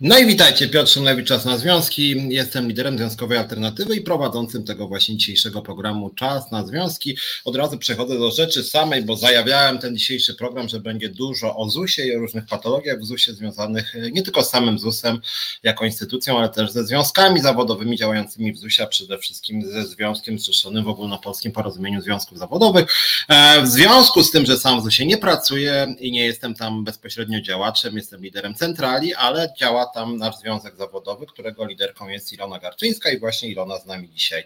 No 0.00 0.18
i 0.18 0.26
witajcie, 0.26 0.68
Piotr 0.68 0.90
Szymlewicz, 0.90 1.26
Czas 1.26 1.44
na 1.44 1.58
Związki. 1.58 2.28
Jestem 2.28 2.68
liderem 2.68 2.98
Związkowej 2.98 3.38
Alternatywy 3.38 3.96
i 3.96 4.00
prowadzącym 4.00 4.64
tego 4.64 4.88
właśnie 4.88 5.16
dzisiejszego 5.16 5.62
programu 5.62 6.10
Czas 6.10 6.52
na 6.52 6.66
Związki. 6.66 7.16
Od 7.44 7.56
razu 7.56 7.78
przechodzę 7.78 8.18
do 8.18 8.30
rzeczy 8.30 8.64
samej, 8.64 9.02
bo 9.02 9.16
zajawiałem 9.16 9.78
ten 9.78 9.96
dzisiejszy 9.96 10.34
program, 10.34 10.68
że 10.68 10.80
będzie 10.80 11.08
dużo 11.08 11.56
o 11.56 11.70
ZUS-ie 11.70 12.08
i 12.08 12.16
o 12.16 12.18
różnych 12.18 12.46
patologiach 12.46 13.00
w 13.00 13.04
ZUS-ie 13.04 13.36
związanych 13.36 13.96
e, 13.96 14.10
nie 14.10 14.22
tylko 14.22 14.42
z 14.42 14.50
samym 14.50 14.78
ZUS-em 14.78 15.20
jako 15.62 15.84
instytucją, 15.84 16.38
ale 16.38 16.48
też 16.48 16.70
ze 16.70 16.84
związkami 16.84 17.40
zawodowymi 17.40 17.96
działającymi 17.96 18.52
w 18.52 18.58
ZUS-ie, 18.58 18.86
a 18.86 18.88
przede 18.88 19.18
wszystkim 19.18 19.62
ze 19.72 19.86
związkiem 19.86 20.38
zrzeszonym 20.38 20.84
w 20.84 20.88
ogólnopolskim 20.88 21.52
porozumieniu 21.52 22.02
związków 22.02 22.38
zawodowych. 22.38 22.86
E, 23.28 23.62
w 23.62 23.66
związku 23.66 24.22
z 24.22 24.30
tym, 24.30 24.46
że 24.46 24.58
sam 24.58 24.80
w 24.80 24.84
ZUS-ie 24.84 25.08
nie 25.08 25.18
pracuję 25.18 25.94
i 25.98 26.12
nie 26.12 26.24
jestem 26.24 26.54
tam 26.54 26.84
bezpośrednio 26.84 27.40
działaczem, 27.40 27.96
jestem 27.96 28.22
liderem 28.22 28.54
centrali, 28.54 29.14
ale 29.14 29.52
działa 29.58 29.85
tam 29.94 30.16
nasz 30.16 30.36
związek 30.36 30.76
zawodowy, 30.76 31.26
którego 31.26 31.66
liderką 31.66 32.08
jest 32.08 32.32
Ilona 32.32 32.58
Garczyńska 32.58 33.10
i 33.10 33.18
właśnie 33.18 33.48
Ilona 33.48 33.78
z 33.78 33.86
nami 33.86 34.08
dzisiaj 34.08 34.44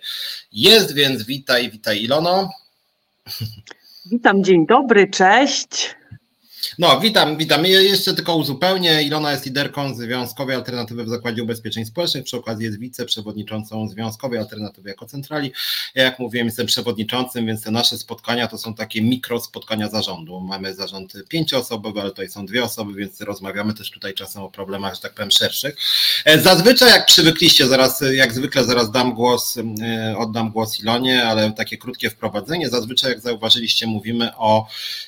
jest, 0.52 0.94
więc 0.94 1.22
witaj, 1.22 1.70
witaj 1.70 2.02
Ilono. 2.02 2.50
Witam, 4.06 4.44
dzień 4.44 4.66
dobry, 4.66 5.10
cześć. 5.10 5.99
No, 6.78 7.00
witam, 7.00 7.36
witam. 7.36 7.66
Jeszcze 7.66 8.14
tylko 8.14 8.36
uzupełnię. 8.36 9.02
Ilona 9.02 9.32
jest 9.32 9.46
liderką 9.46 9.94
Związkowej 9.94 10.56
Alternatywy 10.56 11.04
w 11.04 11.08
Zakładzie 11.08 11.42
Ubezpieczeń 11.42 11.84
Społecznych. 11.84 12.24
Przy 12.24 12.36
okazji 12.36 12.64
jest 12.64 12.78
wiceprzewodniczącą 12.78 13.88
Związkowej 13.88 14.38
Alternatywy 14.38 14.88
jako 14.88 15.06
centrali. 15.06 15.52
Ja, 15.94 16.04
jak 16.04 16.18
mówiłem, 16.18 16.46
jestem 16.46 16.66
przewodniczącym, 16.66 17.46
więc 17.46 17.62
te 17.62 17.70
nasze 17.70 17.98
spotkania 17.98 18.46
to 18.46 18.58
są 18.58 18.74
takie 18.74 19.02
mikro 19.02 19.40
spotkania 19.40 19.88
zarządu. 19.88 20.40
Mamy 20.40 20.74
zarząd 20.74 21.12
pięcioosobowy, 21.28 22.00
ale 22.00 22.10
tutaj 22.10 22.28
są 22.28 22.46
dwie 22.46 22.64
osoby, 22.64 22.94
więc 22.94 23.20
rozmawiamy 23.20 23.74
też 23.74 23.90
tutaj 23.90 24.14
czasem 24.14 24.42
o 24.42 24.50
problemach, 24.50 24.94
że 24.94 25.00
tak 25.00 25.14
powiem, 25.14 25.30
szerszych. 25.30 25.76
E, 26.24 26.40
zazwyczaj, 26.40 26.90
jak 26.90 27.06
przywykliście, 27.06 27.66
zaraz, 27.66 28.04
jak 28.12 28.32
zwykle, 28.32 28.64
zaraz 28.64 28.90
dam 28.90 29.14
głos, 29.14 29.56
e, 29.56 30.14
oddam 30.18 30.50
głos 30.50 30.80
Ilonie, 30.80 31.24
ale 31.24 31.52
takie 31.52 31.78
krótkie 31.78 32.10
wprowadzenie. 32.10 32.68
Zazwyczaj, 32.68 33.10
jak 33.10 33.20
zauważyliście, 33.20 33.86
mówimy 33.86 34.36
o 34.36 34.66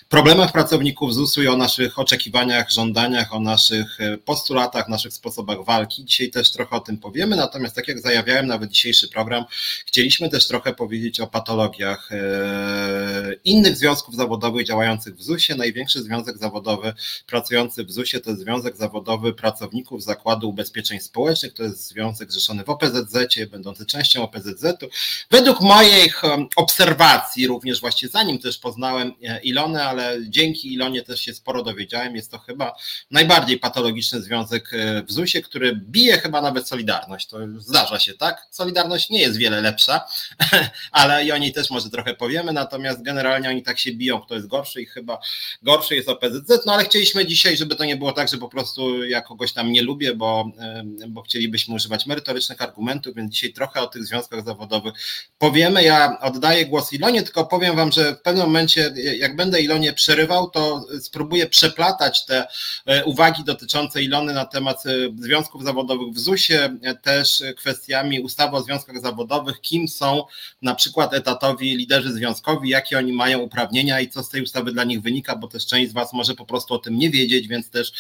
problemach 0.08 0.52
pracowników 0.52 1.14
ZUS-u 1.14 1.41
o 1.48 1.56
naszych 1.56 1.98
oczekiwaniach, 1.98 2.70
żądaniach, 2.70 3.34
o 3.34 3.40
naszych 3.40 4.00
e, 4.00 4.18
postulatach, 4.18 4.88
naszych 4.88 5.12
sposobach 5.12 5.64
walki. 5.64 6.04
Dzisiaj 6.04 6.30
też 6.30 6.50
trochę 6.50 6.76
o 6.76 6.80
tym 6.80 6.98
powiemy, 6.98 7.36
natomiast 7.36 7.76
tak 7.76 7.88
jak 7.88 8.00
zajawiałem 8.00 8.46
nawet 8.46 8.70
dzisiejszy 8.70 9.08
program, 9.08 9.44
chcieliśmy 9.86 10.28
też 10.28 10.48
trochę 10.48 10.74
powiedzieć 10.74 11.20
o 11.20 11.26
patologiach 11.26 12.12
e, 12.12 13.34
innych 13.44 13.76
związków 13.76 14.16
zawodowych 14.16 14.66
działających 14.66 15.16
w 15.16 15.22
ZUS-ie. 15.22 15.58
Największy 15.58 16.02
związek 16.02 16.38
zawodowy 16.38 16.94
pracujący 17.26 17.84
w 17.84 17.92
ZUS-ie 17.92 18.20
to 18.22 18.30
jest 18.30 18.42
Związek 18.42 18.76
Zawodowy 18.76 19.32
Pracowników 19.32 20.02
Zakładu 20.02 20.48
Ubezpieczeń 20.48 21.00
Społecznych, 21.00 21.52
to 21.52 21.62
jest 21.62 21.88
związek 21.88 22.32
zrzeszony 22.32 22.64
w 22.64 22.68
OPZZ, 22.68 23.16
będący 23.50 23.86
częścią 23.86 24.22
OPZZ-u. 24.22 24.88
Według 25.30 25.60
moich 25.60 26.22
obserwacji, 26.56 27.46
również 27.46 27.80
właśnie 27.80 28.08
zanim 28.08 28.38
też 28.38 28.58
poznałem 28.58 29.12
e, 29.22 29.40
Ilonę, 29.40 29.84
ale 29.84 30.18
dzięki 30.28 30.72
Ilonie 30.72 31.02
też 31.02 31.20
się 31.20 31.31
sporo 31.34 31.62
dowiedziałem. 31.62 32.16
Jest 32.16 32.30
to 32.30 32.38
chyba 32.38 32.72
najbardziej 33.10 33.58
patologiczny 33.58 34.22
związek 34.22 34.74
e, 34.74 35.02
w 35.02 35.12
ZUS-ie, 35.12 35.42
który 35.42 35.76
bije 35.76 36.18
chyba 36.18 36.42
nawet 36.42 36.68
Solidarność. 36.68 37.26
To 37.26 37.38
zdarza 37.58 37.98
się, 37.98 38.14
tak? 38.14 38.46
Solidarność 38.50 39.10
nie 39.10 39.20
jest 39.20 39.36
wiele 39.36 39.60
lepsza, 39.60 40.04
ale 40.92 41.24
i 41.24 41.32
o 41.32 41.38
niej 41.38 41.52
też 41.52 41.70
może 41.70 41.90
trochę 41.90 42.14
powiemy, 42.14 42.52
natomiast 42.52 43.02
generalnie 43.02 43.48
oni 43.48 43.62
tak 43.62 43.78
się 43.78 43.92
biją, 43.92 44.20
kto 44.20 44.34
jest 44.34 44.46
gorszy 44.46 44.82
i 44.82 44.86
chyba 44.86 45.18
gorszy 45.62 45.94
jest 45.94 46.08
OPZZ, 46.08 46.66
no 46.66 46.72
ale 46.72 46.84
chcieliśmy 46.84 47.26
dzisiaj, 47.26 47.56
żeby 47.56 47.76
to 47.76 47.84
nie 47.84 47.96
było 47.96 48.12
tak, 48.12 48.28
że 48.28 48.38
po 48.38 48.48
prostu 48.48 49.04
ja 49.04 49.20
kogoś 49.20 49.52
tam 49.52 49.72
nie 49.72 49.82
lubię, 49.82 50.14
bo, 50.14 50.52
e, 50.58 50.84
bo 51.08 51.22
chcielibyśmy 51.22 51.74
używać 51.74 52.06
merytorycznych 52.06 52.62
argumentów, 52.62 53.14
więc 53.14 53.32
dzisiaj 53.32 53.52
trochę 53.52 53.80
o 53.80 53.86
tych 53.86 54.04
związkach 54.04 54.44
zawodowych 54.44 54.94
powiemy. 55.38 55.82
Ja 55.82 56.20
oddaję 56.20 56.66
głos 56.66 56.92
Ilonie, 56.92 57.22
tylko 57.22 57.46
powiem 57.46 57.76
Wam, 57.76 57.92
że 57.92 58.14
w 58.14 58.22
pewnym 58.22 58.46
momencie, 58.46 58.94
jak 59.18 59.36
będę 59.36 59.60
Ilonie 59.60 59.92
przerywał, 59.92 60.50
to 60.50 60.86
spróbuję 61.00 61.21
przeplatać 61.50 62.24
te 62.24 62.46
e, 62.86 63.04
uwagi 63.04 63.44
dotyczące 63.44 64.02
Ilony 64.02 64.32
na 64.32 64.44
temat 64.44 64.86
e, 64.86 64.90
związków 65.18 65.64
zawodowych 65.64 66.14
w 66.14 66.18
ZUS-ie, 66.18 66.76
e, 66.82 66.94
też 66.94 67.42
kwestiami 67.56 68.20
ustawy 68.20 68.56
o 68.56 68.62
związkach 68.62 69.00
zawodowych, 69.00 69.60
kim 69.60 69.88
są 69.88 70.24
na 70.62 70.74
przykład 70.74 71.14
etatowi 71.14 71.76
liderzy 71.76 72.12
związkowi, 72.12 72.68
jakie 72.68 72.98
oni 72.98 73.12
mają 73.12 73.38
uprawnienia 73.38 74.00
i 74.00 74.08
co 74.08 74.22
z 74.22 74.28
tej 74.28 74.42
ustawy 74.42 74.72
dla 74.72 74.84
nich 74.84 75.02
wynika, 75.02 75.36
bo 75.36 75.48
też 75.48 75.66
część 75.66 75.90
z 75.90 75.92
Was 75.92 76.12
może 76.12 76.34
po 76.34 76.46
prostu 76.46 76.74
o 76.74 76.78
tym 76.78 76.98
nie 76.98 77.10
wiedzieć, 77.10 77.48
więc 77.48 77.70
też 77.70 77.92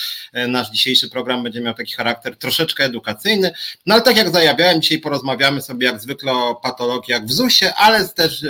nasz 0.48 0.70
dzisiejszy 0.70 1.10
program 1.10 1.42
będzie 1.42 1.60
miał 1.60 1.74
taki 1.74 1.92
charakter 1.92 2.36
troszeczkę 2.36 2.84
edukacyjny. 2.84 3.52
No 3.86 3.94
ale 3.94 4.02
tak 4.02 4.16
jak 4.16 4.30
zajawiałem, 4.30 4.82
dzisiaj 4.82 4.98
porozmawiamy 4.98 5.62
sobie 5.62 5.86
jak 5.86 6.00
zwykle 6.00 6.32
o 6.32 6.54
patologiach 6.54 7.26
w 7.26 7.32
ZUS-ie, 7.32 7.74
ale 7.74 8.08
też 8.08 8.44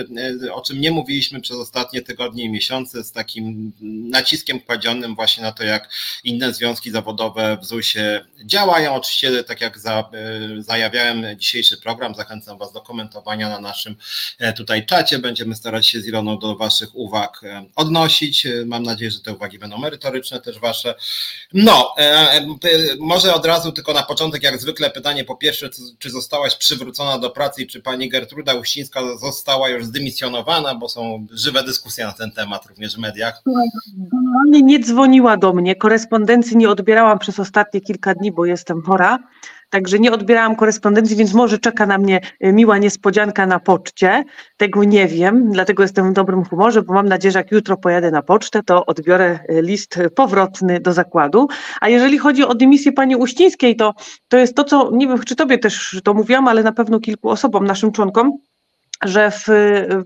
o 0.52 0.60
czym 0.60 0.80
nie 0.80 0.90
mówiliśmy 0.90 1.40
przez 1.40 1.56
ostatnie 1.56 2.02
tygodnie 2.02 2.44
i 2.44 2.50
miesiące 2.50 3.04
z 3.04 3.12
takim 3.12 3.72
naciskiem 4.10 4.60
kładzionym 4.62 5.14
właśnie 5.14 5.42
na 5.42 5.52
to, 5.52 5.64
jak 5.64 5.88
inne 6.24 6.54
związki 6.54 6.90
zawodowe 6.90 7.58
w 7.62 7.64
ZUS-ie 7.64 8.24
działają. 8.44 8.94
Oczywiście, 8.94 9.44
tak 9.44 9.60
jak 9.60 9.78
za, 9.78 9.98
e, 9.98 10.62
zajawiałem 10.62 11.26
dzisiejszy 11.36 11.76
program, 11.76 12.14
zachęcam 12.14 12.58
Was 12.58 12.72
do 12.72 12.80
komentowania 12.80 13.48
na 13.48 13.60
naszym 13.60 13.96
e, 14.38 14.52
tutaj 14.52 14.86
czacie. 14.86 15.18
Będziemy 15.18 15.54
starać 15.54 15.86
się 15.86 16.00
z 16.00 16.06
Iloną 16.06 16.38
do 16.38 16.56
Waszych 16.56 16.94
uwag 16.94 17.40
e, 17.44 17.64
odnosić. 17.76 18.46
Mam 18.66 18.82
nadzieję, 18.82 19.10
że 19.10 19.20
te 19.20 19.32
uwagi 19.32 19.58
będą 19.58 19.78
merytoryczne 19.78 20.40
też 20.40 20.58
Wasze. 20.58 20.94
No, 21.52 21.94
może 22.98 23.34
od 23.34 23.46
razu 23.46 23.72
tylko 23.72 23.92
na 23.92 24.02
początek, 24.02 24.42
jak 24.42 24.60
zwykle 24.60 24.90
pytanie 24.90 25.24
po 25.24 25.36
pierwsze, 25.36 25.70
czy 25.98 26.10
zostałaś 26.10 26.56
przywrócona 26.56 27.18
do 27.18 27.30
pracy 27.30 27.62
i 27.62 27.66
czy 27.66 27.82
pani 27.82 28.08
Gertruda 28.08 28.54
Uścińska 28.54 29.00
została 29.20 29.68
już 29.68 29.84
zdymisjonowana, 29.84 30.74
bo 30.74 30.88
są 30.88 31.26
żywe 31.30 31.64
dyskusje 31.64 32.06
na 32.06 32.12
ten 32.12 32.32
temat 32.32 32.66
również 32.66 32.94
w 32.94 32.98
mediach. 32.98 33.42
Generalnie 34.52 34.78
nie 34.78 34.84
dzwoniła 34.84 35.36
do 35.36 35.52
mnie, 35.52 35.76
korespondencji 35.76 36.56
nie 36.56 36.70
odbierałam 36.70 37.18
przez 37.18 37.40
ostatnie 37.40 37.80
kilka 37.80 38.14
dni, 38.14 38.32
bo 38.32 38.44
jestem 38.44 38.82
chora, 38.82 39.18
także 39.70 39.98
nie 39.98 40.12
odbierałam 40.12 40.56
korespondencji, 40.56 41.16
więc 41.16 41.34
może 41.34 41.58
czeka 41.58 41.86
na 41.86 41.98
mnie 41.98 42.20
e, 42.40 42.52
miła 42.52 42.78
niespodzianka 42.78 43.46
na 43.46 43.60
poczcie. 43.60 44.24
Tego 44.56 44.84
nie 44.84 45.06
wiem, 45.06 45.52
dlatego 45.52 45.82
jestem 45.82 46.10
w 46.10 46.12
dobrym 46.12 46.44
humorze, 46.44 46.82
bo 46.82 46.94
mam 46.94 47.08
nadzieję, 47.08 47.32
że 47.32 47.38
jak 47.38 47.52
jutro 47.52 47.76
pojadę 47.76 48.10
na 48.10 48.22
pocztę, 48.22 48.62
to 48.62 48.86
odbiorę 48.86 49.38
e, 49.48 49.62
list 49.62 49.98
powrotny 50.16 50.80
do 50.80 50.92
zakładu. 50.92 51.48
A 51.80 51.88
jeżeli 51.88 52.18
chodzi 52.18 52.44
o 52.44 52.54
dymisję 52.54 52.92
pani 52.92 53.16
Uścińskiej, 53.16 53.76
to, 53.76 53.94
to 54.28 54.38
jest 54.38 54.54
to, 54.54 54.64
co 54.64 54.90
nie 54.92 55.08
wiem, 55.08 55.18
czy 55.18 55.36
tobie 55.36 55.58
też 55.58 56.00
to 56.04 56.14
mówiłam, 56.14 56.48
ale 56.48 56.62
na 56.62 56.72
pewno 56.72 57.00
kilku 57.00 57.30
osobom, 57.30 57.64
naszym 57.64 57.92
członkom, 57.92 58.38
że 59.04 59.30
w, 59.30 59.46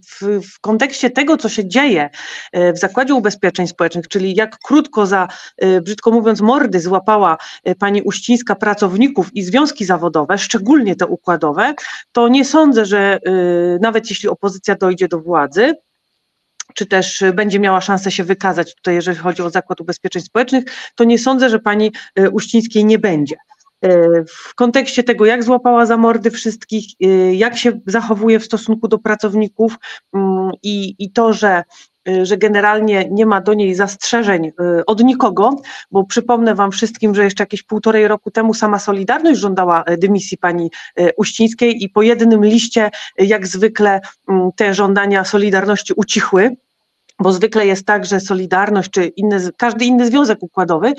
w, 0.06 0.40
w, 0.52 0.60
kontekście 0.60 1.10
tego, 1.10 1.36
co 1.36 1.48
się 1.48 1.68
dzieje 1.68 2.10
e, 2.52 2.72
w 2.72 2.78
Zakładzie 2.78 3.14
Ubezpieczeń 3.14 3.66
Społecznych, 3.66 4.08
czyli 4.08 4.34
jak 4.34 4.58
krótko 4.58 5.06
za, 5.06 5.28
e, 5.56 5.80
brzydko 5.80 6.10
mówiąc, 6.10 6.40
mordy 6.40 6.80
złapała 6.80 7.38
e, 7.64 7.74
pani 7.74 8.02
Uścińska 8.02 8.54
pracowników 8.54 9.36
i 9.36 9.42
związki 9.42 9.84
zawodowe, 9.84 10.38
szczególnie 10.38 10.96
te 10.96 11.06
układowe, 11.06 11.74
to 12.12 12.28
nie 12.28 12.44
sądzę, 12.44 12.86
że 12.86 13.18
nawet 13.80 14.10
jeśli 14.10 14.28
opozycja 14.28 14.74
dojdzie 14.74 15.08
do 15.08 15.20
władzy, 15.20 15.74
czy 16.74 16.86
też 16.86 17.24
będzie 17.34 17.60
miała 17.60 17.80
szansę 17.80 18.10
się 18.10 18.24
wykazać 18.24 18.74
tutaj, 18.74 18.94
jeżeli 18.94 19.18
chodzi 19.18 19.42
o 19.42 19.50
Zakład 19.50 19.80
Ubezpieczeń 19.80 20.22
Społecznych, 20.22 20.64
to 20.94 21.04
nie 21.04 21.18
sądzę, 21.18 21.50
że 21.50 21.58
pani 21.58 21.92
Uścińskiej 22.32 22.84
nie 22.84 22.98
będzie. 22.98 23.36
E, 23.84 24.24
w 24.24 24.54
kontekście 24.54 25.02
tego, 25.02 25.26
jak 25.26 25.44
złapała 25.44 25.86
za 25.86 25.96
mordy 25.96 26.30
wszystkich, 26.30 26.84
e, 27.02 27.34
jak 27.34 27.56
się 27.56 27.80
zachowuje 27.86 28.40
w 28.40 28.44
stosunku 28.44 28.88
do 28.88 28.98
pracowników 28.98 29.76
mm, 30.14 30.50
i, 30.62 30.94
i 30.98 31.12
to, 31.12 31.32
że 31.32 31.64
e, 32.08 32.26
że 32.26 32.36
generalnie 32.36 33.08
nie 33.10 33.26
ma 33.26 33.40
do 33.40 33.54
niej 33.54 33.74
zastrzeżeń 33.74 34.52
od 34.86 35.04
nikogo, 35.04 35.50
bo 35.90 36.04
przypomnę 36.04 36.54
Wam 36.54 36.72
wszystkim, 36.72 37.14
że 37.14 37.24
jeszcze 37.24 37.42
jakieś 37.42 37.62
półtorej 37.62 38.08
roku 38.08 38.30
temu 38.30 38.54
sama 38.54 38.78
Solidarność 38.78 39.40
żądała 39.40 39.84
dymisji 39.98 40.38
pani 40.38 40.70
Uścińskiej 41.16 41.84
i 41.84 41.88
po 41.88 42.02
jednym 42.02 42.44
liście, 42.44 42.90
jak 43.18 43.46
zwykle, 43.46 44.00
mm, 44.28 44.50
te 44.56 44.74
żądania 44.74 45.24
Solidarności 45.24 45.92
ucichły 45.96 46.56
bo 47.18 47.32
zwykle 47.32 47.66
jest 47.66 47.86
tak, 47.86 48.04
że 48.06 48.20
Solidarność 48.20 48.90
czy 48.90 49.12
każdy 49.56 49.84
inny 49.84 50.06
związek 50.06 50.38
układowy 50.42 50.94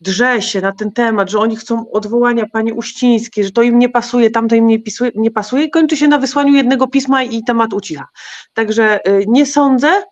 drze 0.00 0.42
się 0.42 0.60
na 0.60 0.72
ten 0.72 0.92
temat, 0.92 1.30
że 1.30 1.38
oni 1.38 1.56
chcą 1.56 1.90
odwołania 1.90 2.44
pani 2.52 2.72
Uścińskiej, 2.72 3.44
że 3.44 3.50
to 3.50 3.62
im 3.62 3.78
nie 3.78 3.88
pasuje, 3.88 4.30
tamto 4.30 4.54
im 4.54 4.66
nie, 4.66 4.78
pisuje, 4.78 5.10
nie 5.14 5.30
pasuje 5.30 5.70
kończy 5.70 5.96
się 5.96 6.08
na 6.08 6.18
wysłaniu 6.18 6.54
jednego 6.54 6.88
pisma 6.88 7.22
i 7.22 7.44
temat 7.44 7.72
ucicha. 7.72 8.08
Także 8.54 9.08
y, 9.08 9.24
nie 9.28 9.46
sądzę, 9.46 10.02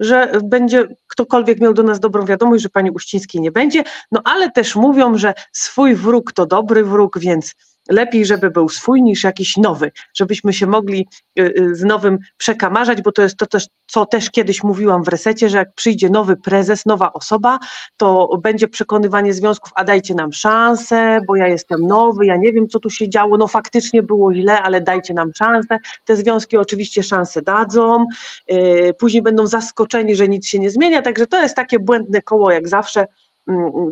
że 0.00 0.32
będzie 0.44 0.88
ktokolwiek 1.06 1.60
miał 1.60 1.74
do 1.74 1.82
nas 1.82 2.00
dobrą 2.00 2.24
wiadomość, 2.24 2.62
że 2.62 2.68
pani 2.68 2.90
Uścińskiej 2.90 3.40
nie 3.40 3.52
będzie, 3.52 3.84
no 4.12 4.20
ale 4.24 4.50
też 4.50 4.76
mówią, 4.76 5.18
że 5.18 5.34
swój 5.52 5.94
wróg 5.94 6.32
to 6.32 6.46
dobry 6.46 6.84
wróg, 6.84 7.18
więc 7.18 7.54
lepiej, 7.88 8.26
żeby 8.26 8.50
był 8.50 8.68
swój 8.68 9.02
niż 9.02 9.24
jakiś 9.24 9.56
nowy, 9.56 9.92
żebyśmy 10.14 10.52
się 10.52 10.66
mogli 10.66 11.06
y, 11.38 11.42
y, 11.42 11.74
z 11.74 11.84
nowym 11.84 12.18
przekamarzać, 12.36 13.02
bo 13.02 13.12
to 13.12 13.22
jest 13.22 13.36
to 13.36 13.46
też, 13.46 13.66
co 13.86 14.06
też 14.06 14.30
kiedyś 14.30 14.62
mówiłam 14.62 15.04
w 15.04 15.08
resecie, 15.08 15.48
że 15.48 15.58
jak 15.58 15.74
przyjdzie 15.74 16.10
nowy 16.10 16.36
prezes, 16.36 16.86
nowa 16.86 17.12
osoba, 17.12 17.58
to 17.96 18.38
będzie 18.42 18.68
przekonywanie 18.68 19.34
związków, 19.34 19.72
a 19.74 19.84
dajcie 19.84 20.14
nam 20.14 20.32
szansę, 20.32 21.20
bo 21.26 21.36
ja 21.36 21.48
jestem 21.48 21.86
nowy, 21.86 22.26
ja 22.26 22.36
nie 22.36 22.52
wiem, 22.52 22.68
co 22.68 22.80
tu 22.80 22.90
się 22.90 23.08
działo, 23.08 23.36
no 23.36 23.48
faktycznie 23.48 24.02
było 24.02 24.34
źle, 24.34 24.62
ale 24.62 24.80
dajcie 24.80 25.14
nam 25.14 25.30
szansę. 25.34 25.78
Te 26.04 26.16
związki 26.16 26.56
oczywiście 26.56 27.02
szansę 27.02 27.42
dadzą, 27.42 28.06
y, 28.52 28.94
później 28.98 29.22
będą 29.22 29.46
zaskoczeni, 29.46 30.16
że 30.16 30.28
nic 30.28 30.46
się 30.46 30.58
nie 30.58 30.70
zmienia, 30.70 31.02
także 31.02 31.26
to 31.26 31.42
jest 31.42 31.56
takie 31.56 31.78
błędne 31.78 32.22
koło, 32.22 32.50
jak 32.50 32.68
zawsze, 32.68 33.06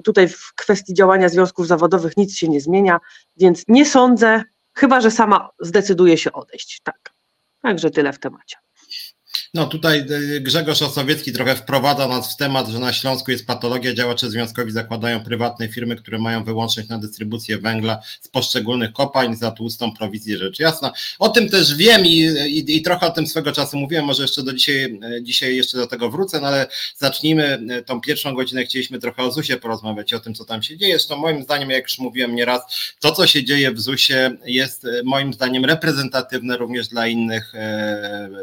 tutaj 0.05 0.29
w 0.29 0.55
kwestii 0.55 0.95
działania 0.95 1.29
związków 1.29 1.67
zawodowych 1.67 2.17
nic 2.17 2.37
się 2.37 2.49
nie 2.49 2.61
zmienia, 2.61 3.01
więc 3.37 3.65
nie 3.69 3.87
sądzę, 3.87 4.43
chyba 4.75 5.01
że 5.01 5.11
sama 5.11 5.51
zdecyduje 5.61 6.19
się 6.19 6.33
odejść. 6.33 6.81
Tak. 6.83 7.15
Także 7.63 7.91
tyle 7.91 8.13
w 8.13 8.19
temacie. 8.19 8.57
No 9.55 9.67
tutaj 9.67 9.99
e, 10.37 10.41
Grzegorz 10.41 10.83
Osowiecki 10.83 11.33
trochę 11.33 11.57
wprowadza 11.57 12.09
nas 12.09 12.35
w 12.35 12.37
temat, 12.37 12.69
że 12.69 12.79
na 12.79 12.93
Śląsku 12.93 13.31
jest 13.31 13.47
patologia, 13.47 13.95
działacze 13.95 14.31
związkowi 14.31 14.73
zakładają 14.73 15.21
prywatne 15.21 15.69
firmy, 15.69 15.97
które 15.97 16.19
mają 16.19 16.45
wyłączność 16.45 16.89
na 16.89 16.99
dystrybucję 16.99 17.59
węgla 17.59 18.03
z 18.21 18.29
poszczególnych 18.29 18.93
kopalń 18.93 19.37
za 19.37 19.51
tłustą 19.51 19.93
prowizję, 19.93 20.39
rzecz 20.39 20.59
jasna. 20.59 20.93
O 21.19 21.29
tym 21.29 21.49
też 21.49 21.77
wiem 21.77 22.07
i, 22.07 22.17
i, 22.47 22.77
i, 22.77 22.83
trochę 22.83 23.07
o 23.07 23.11
tym 23.11 23.27
swego 23.27 23.53
czasu 23.53 23.77
mówiłem, 23.77 24.05
może 24.05 24.23
jeszcze 24.23 24.43
do 24.43 24.53
dzisiaj, 24.53 24.99
e, 25.03 25.23
dzisiaj 25.23 25.57
jeszcze 25.57 25.79
do 25.79 25.87
tego 25.87 26.11
wrócę, 26.11 26.41
no 26.41 26.47
ale 26.47 26.67
zacznijmy 26.97 27.59
e, 27.71 27.83
tą 27.83 28.01
pierwszą 28.01 28.35
godzinę, 28.35 28.65
chcieliśmy 28.65 28.99
trochę 28.99 29.23
o 29.23 29.31
ZUS-ie 29.31 29.59
porozmawiać, 29.59 30.15
o 30.15 30.21
tym, 30.21 30.35
co 30.35 30.45
tam 30.45 30.63
się 30.63 30.77
dzieje. 30.77 30.93
Zresztą 30.93 31.17
moim 31.17 31.43
zdaniem, 31.43 31.71
jak 31.71 31.83
już 31.83 31.99
mówiłem 31.99 32.35
nieraz, 32.35 32.63
to, 33.01 33.13
co 33.13 33.27
się 33.27 33.45
dzieje 33.45 33.73
w 33.73 33.81
ZUS-ie 33.81 34.37
jest 34.45 34.87
moim 35.05 35.35
zdaniem 35.35 35.65
reprezentatywne 35.65 36.57
również 36.57 36.89
dla 36.89 37.07
innych 37.07 37.53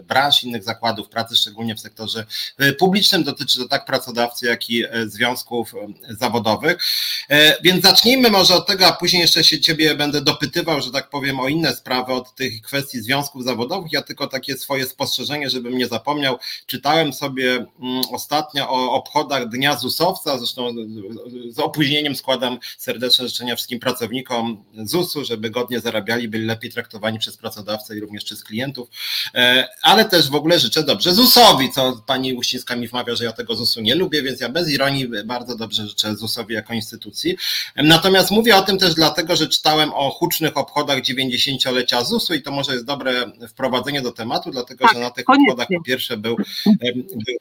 branż, 0.08 0.44
innych 0.44 0.64
zakładów, 0.64 0.85
zakładów 0.86 1.10
pracy, 1.10 1.36
szczególnie 1.36 1.76
w 1.76 1.80
sektorze 1.80 2.26
e, 2.58 2.74
publicznym. 2.74 3.24
Dotyczy 3.24 3.58
to 3.58 3.68
tak 3.68 3.86
pracodawcy, 3.86 4.46
jak 4.46 4.70
i 4.70 4.84
e, 4.84 4.90
związków 5.08 5.74
e, 5.76 6.16
zawodowych. 6.16 6.78
Więc 7.64 7.84
zacznijmy 7.84 8.30
może 8.30 8.56
od 8.56 8.68
tego, 8.68 8.88
a 8.88 8.92
później 8.92 9.22
jeszcze 9.22 9.44
się 9.44 9.60
Ciebie 9.60 9.96
będę 9.96 10.22
dopytywał, 10.22 10.82
że 10.82 10.92
tak 10.92 11.10
powiem, 11.10 11.40
o 11.40 11.48
inne 11.48 11.76
sprawy 11.76 12.14
od 12.14 12.36
tych 12.36 12.62
kwestii 12.62 13.00
związków 13.00 13.44
zawodowych. 13.44 13.92
Ja 13.92 14.02
tylko 14.02 14.28
takie 14.28 14.58
swoje 14.58 14.86
spostrzeżenie, 14.86 15.50
żebym 15.50 15.78
nie 15.78 15.88
zapomniał. 15.88 16.38
Czytałem 16.66 17.14
sobie 17.14 17.54
mm, 17.54 18.02
ostatnio 18.12 18.70
o 18.70 18.92
obchodach 18.92 19.50
Dnia 19.50 19.76
ZUS-owca, 19.78 20.38
zresztą 20.38 20.76
z 21.50 21.60
opóźnieniem 21.60 22.16
składam 22.16 22.60
serdeczne 22.78 23.28
życzenia 23.28 23.56
wszystkim 23.56 23.80
pracownikom 23.80 24.64
ZUS-u, 24.84 25.26
żeby 25.26 25.50
godnie 25.50 25.80
zarabiali, 25.80 26.28
byli 26.28 26.46
lepiej 26.46 26.72
traktowani 26.72 27.20
przez 27.20 27.38
pracodawcę 27.38 27.98
i 27.98 28.00
również 28.00 28.24
przez 28.24 28.44
klientów, 28.44 28.90
ale 29.82 30.06
też 30.06 30.30
w 30.30 30.36
ogóle 30.36 30.60
życzę 30.60 30.75
dobrze 30.84 31.14
ZUS-owi, 31.14 31.72
co 31.72 32.04
pani 32.06 32.34
Uścińska 32.34 32.76
mi 32.76 32.88
wmawia, 32.88 33.16
że 33.16 33.24
ja 33.24 33.32
tego 33.32 33.56
ZUS-u 33.56 33.82
nie 33.82 33.96
lubię, 33.96 34.24
więc 34.24 34.42
ja 34.42 34.50
bez 34.50 34.70
ironii 34.70 35.08
bardzo 35.26 35.56
dobrze 35.58 35.88
życzę 35.88 36.16
ZUS-owi 36.16 36.54
jako 36.54 36.74
instytucji. 36.74 37.38
Natomiast 37.76 38.32
mówię 38.32 38.56
o 38.56 38.62
tym 38.62 38.78
też 38.78 38.94
dlatego, 38.94 39.36
że 39.36 39.48
czytałem 39.48 39.94
o 39.94 40.10
hucznych 40.10 40.58
obchodach 40.58 41.00
90-lecia 41.02 42.04
ZUS-u 42.04 42.34
i 42.34 42.42
to 42.42 42.52
może 42.52 42.74
jest 42.74 42.86
dobre 42.86 43.32
wprowadzenie 43.50 44.02
do 44.02 44.12
tematu, 44.12 44.52
dlatego 44.52 44.86
tak, 44.86 44.94
że 44.94 45.00
na 45.00 45.12
tych 45.12 45.26
obchodach 45.30 45.68
po 45.78 45.84
pierwsze 45.84 46.18
był, 46.18 46.38
był 46.66 47.38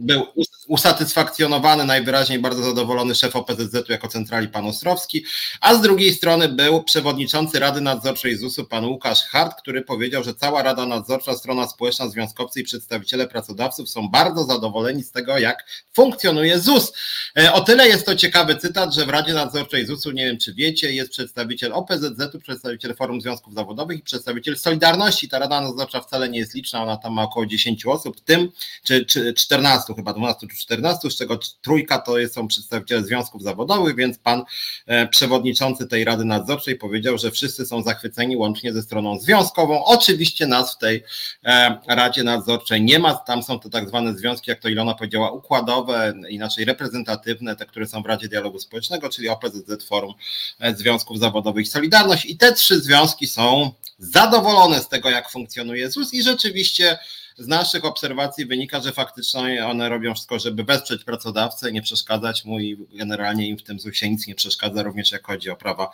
był 0.00 0.26
usatysfakcjonowany, 0.70 1.84
najwyraźniej 1.84 2.38
bardzo 2.38 2.62
zadowolony 2.62 3.14
szef 3.14 3.36
OPZZ-u 3.36 3.92
jako 3.92 4.08
centrali 4.08 4.48
pan 4.48 4.66
Ostrowski, 4.66 5.24
a 5.60 5.74
z 5.74 5.80
drugiej 5.80 6.14
strony 6.14 6.48
był 6.48 6.82
przewodniczący 6.82 7.58
Rady 7.58 7.80
Nadzorczej 7.80 8.36
ZUS-u 8.36 8.64
pan 8.64 8.84
Łukasz 8.84 9.22
Hart, 9.22 9.58
który 9.58 9.82
powiedział, 9.82 10.24
że 10.24 10.34
cała 10.34 10.62
Rada 10.62 10.86
Nadzorcza, 10.86 11.34
strona 11.34 11.68
społeczna, 11.68 12.08
związkowcy 12.08 12.60
i 12.60 12.64
przedstawiciele 12.64 13.28
pracodawców 13.28 13.90
są 13.90 14.08
bardzo 14.08 14.44
zadowoleni 14.44 15.02
z 15.02 15.12
tego, 15.12 15.38
jak 15.38 15.64
funkcjonuje 15.92 16.58
ZUS. 16.58 16.92
E, 17.38 17.52
o 17.52 17.60
tyle 17.60 17.88
jest 17.88 18.06
to 18.06 18.16
ciekawy 18.16 18.56
cytat, 18.56 18.94
że 18.94 19.06
w 19.06 19.08
Radzie 19.08 19.32
Nadzorczej 19.32 19.86
ZUS-u, 19.86 20.10
nie 20.10 20.26
wiem 20.26 20.38
czy 20.38 20.54
wiecie, 20.54 20.92
jest 20.92 21.10
przedstawiciel 21.10 21.72
OPZZ-u, 21.72 22.40
przedstawiciel 22.40 22.94
Forum 22.94 23.20
Związków 23.20 23.54
Zawodowych 23.54 23.98
i 23.98 24.02
przedstawiciel 24.02 24.58
Solidarności. 24.58 25.28
Ta 25.28 25.38
Rada 25.38 25.60
Nadzorcza 25.60 26.00
wcale 26.00 26.28
nie 26.28 26.38
jest 26.38 26.54
liczna, 26.54 26.82
ona 26.82 26.96
tam 26.96 27.12
ma 27.12 27.22
około 27.22 27.46
10 27.46 27.86
osób, 27.86 28.16
w 28.16 28.20
tym 28.20 28.52
czy, 28.84 29.04
czy 29.04 29.34
14 29.34 29.94
chyba 29.94 30.12
12 30.12 30.46
czy 30.46 30.59
14, 30.60 31.10
z 31.10 31.16
czego 31.16 31.38
trójka 31.62 31.98
to 31.98 32.14
są 32.32 32.48
przedstawiciele 32.48 33.04
związków 33.04 33.42
zawodowych, 33.42 33.96
więc 33.96 34.18
pan 34.18 34.44
e, 34.86 35.06
przewodniczący 35.08 35.86
tej 35.86 36.04
Rady 36.04 36.24
Nadzorczej 36.24 36.76
powiedział, 36.76 37.18
że 37.18 37.30
wszyscy 37.30 37.66
są 37.66 37.82
zachwyceni 37.82 38.36
łącznie 38.36 38.72
ze 38.72 38.82
stroną 38.82 39.18
związkową. 39.18 39.84
Oczywiście 39.84 40.46
nas 40.46 40.74
w 40.74 40.78
tej 40.78 41.04
e, 41.44 41.78
Radzie 41.88 42.24
Nadzorczej 42.24 42.82
nie 42.82 42.98
ma, 42.98 43.14
tam 43.14 43.42
są 43.42 43.60
to 43.60 43.68
tak 43.68 43.88
zwane 43.88 44.18
związki, 44.18 44.50
jak 44.50 44.60
to 44.60 44.68
Ilona 44.68 44.94
powiedziała, 44.94 45.30
układowe, 45.30 46.14
inaczej 46.28 46.64
reprezentatywne, 46.64 47.56
te, 47.56 47.66
które 47.66 47.86
są 47.86 48.02
w 48.02 48.06
Radzie 48.06 48.28
Dialogu 48.28 48.58
Społecznego, 48.58 49.08
czyli 49.08 49.28
OPZZ, 49.28 49.84
Forum 49.84 50.14
e, 50.60 50.74
Związków 50.74 51.18
Zawodowych 51.18 51.68
Solidarność 51.68 52.24
i 52.24 52.36
te 52.36 52.52
trzy 52.52 52.80
związki 52.80 53.26
są 53.26 53.70
zadowolone 53.98 54.80
z 54.80 54.88
tego, 54.88 55.10
jak 55.10 55.30
funkcjonuje 55.30 55.90
ZUS 55.90 56.14
i 56.14 56.22
rzeczywiście 56.22 56.98
z 57.40 57.48
naszych 57.48 57.84
obserwacji 57.84 58.46
wynika, 58.46 58.80
że 58.80 58.92
faktycznie 58.92 59.66
one 59.66 59.88
robią 59.88 60.14
wszystko, 60.14 60.38
żeby 60.38 60.64
wesprzeć 60.64 61.04
pracodawcę, 61.04 61.72
nie 61.72 61.82
przeszkadzać 61.82 62.44
mu 62.44 62.60
i 62.60 62.86
generalnie 62.92 63.48
im 63.48 63.58
w 63.58 63.62
tym 63.62 63.80
ZUS-ie 63.80 64.10
nic 64.10 64.26
nie 64.26 64.34
przeszkadza, 64.34 64.82
również 64.82 65.12
jak 65.12 65.26
chodzi 65.26 65.50
o 65.50 65.56
prawa 65.56 65.90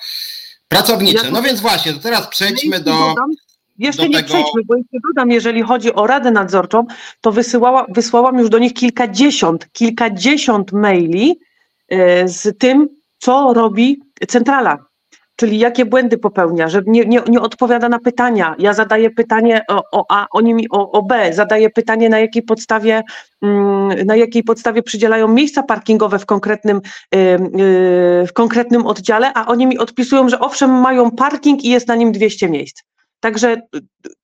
pracownicze. 0.69 1.31
No 1.31 1.43
więc 1.43 1.61
właśnie, 1.61 1.93
to 1.93 1.99
teraz 1.99 2.29
przejdźmy 2.29 2.81
do. 2.81 3.15
Jeszcze 3.79 4.03
do 4.03 4.09
nie 4.09 4.15
tego... 4.15 4.29
przejdźmy, 4.29 4.63
bo 4.65 4.77
jeszcze 4.77 4.99
dodam, 5.09 5.31
jeżeli 5.31 5.63
chodzi 5.63 5.95
o 5.95 6.07
Radę 6.07 6.31
Nadzorczą, 6.31 6.87
to 7.21 7.33
wysyłała, 7.33 7.87
wysłałam 7.89 8.39
już 8.39 8.51
do 8.51 8.59
nich 8.59 8.75
kilkadziesiąt, 8.75 9.73
kilkadziesiąt 9.73 10.73
maili 10.73 11.41
e, 11.89 12.29
z 12.29 12.59
tym, 12.59 12.89
co 13.19 13.53
robi 13.55 14.03
centrala 14.29 14.86
czyli 15.37 15.59
jakie 15.59 15.85
błędy 15.85 16.19
popełnia, 16.19 16.69
że 16.69 16.83
nie, 16.87 17.05
nie, 17.05 17.23
nie 17.29 17.41
odpowiada 17.41 17.89
na 17.89 17.99
pytania. 17.99 18.55
Ja 18.59 18.73
zadaję 18.73 19.11
pytanie 19.11 19.63
o, 19.69 19.83
o 19.93 20.05
A, 20.09 20.27
oni 20.31 20.55
mi 20.55 20.71
o, 20.71 20.93
o 20.93 21.03
B, 21.03 21.33
zadaję 21.33 21.71
pytanie, 21.71 22.09
na 22.09 22.19
jakiej 22.19 22.43
podstawie, 22.43 23.03
mm, 23.43 24.07
na 24.07 24.17
jakiej 24.17 24.43
podstawie 24.43 24.83
przydzielają 24.83 25.29
miejsca 25.29 25.63
parkingowe 25.63 26.19
w 26.19 26.27
konkretnym, 26.27 26.81
w 28.27 28.33
konkretnym 28.35 28.87
oddziale, 28.87 29.33
a 29.35 29.47
oni 29.47 29.67
mi 29.67 29.79
odpisują, 29.79 30.29
że 30.29 30.41
owszem, 30.41 30.71
mają 30.71 31.11
parking 31.11 31.65
i 31.65 31.69
jest 31.69 31.89
na 31.89 31.95
nim 31.95 32.13
200 32.13 32.49
miejsc. 32.49 32.83
Także 33.21 33.57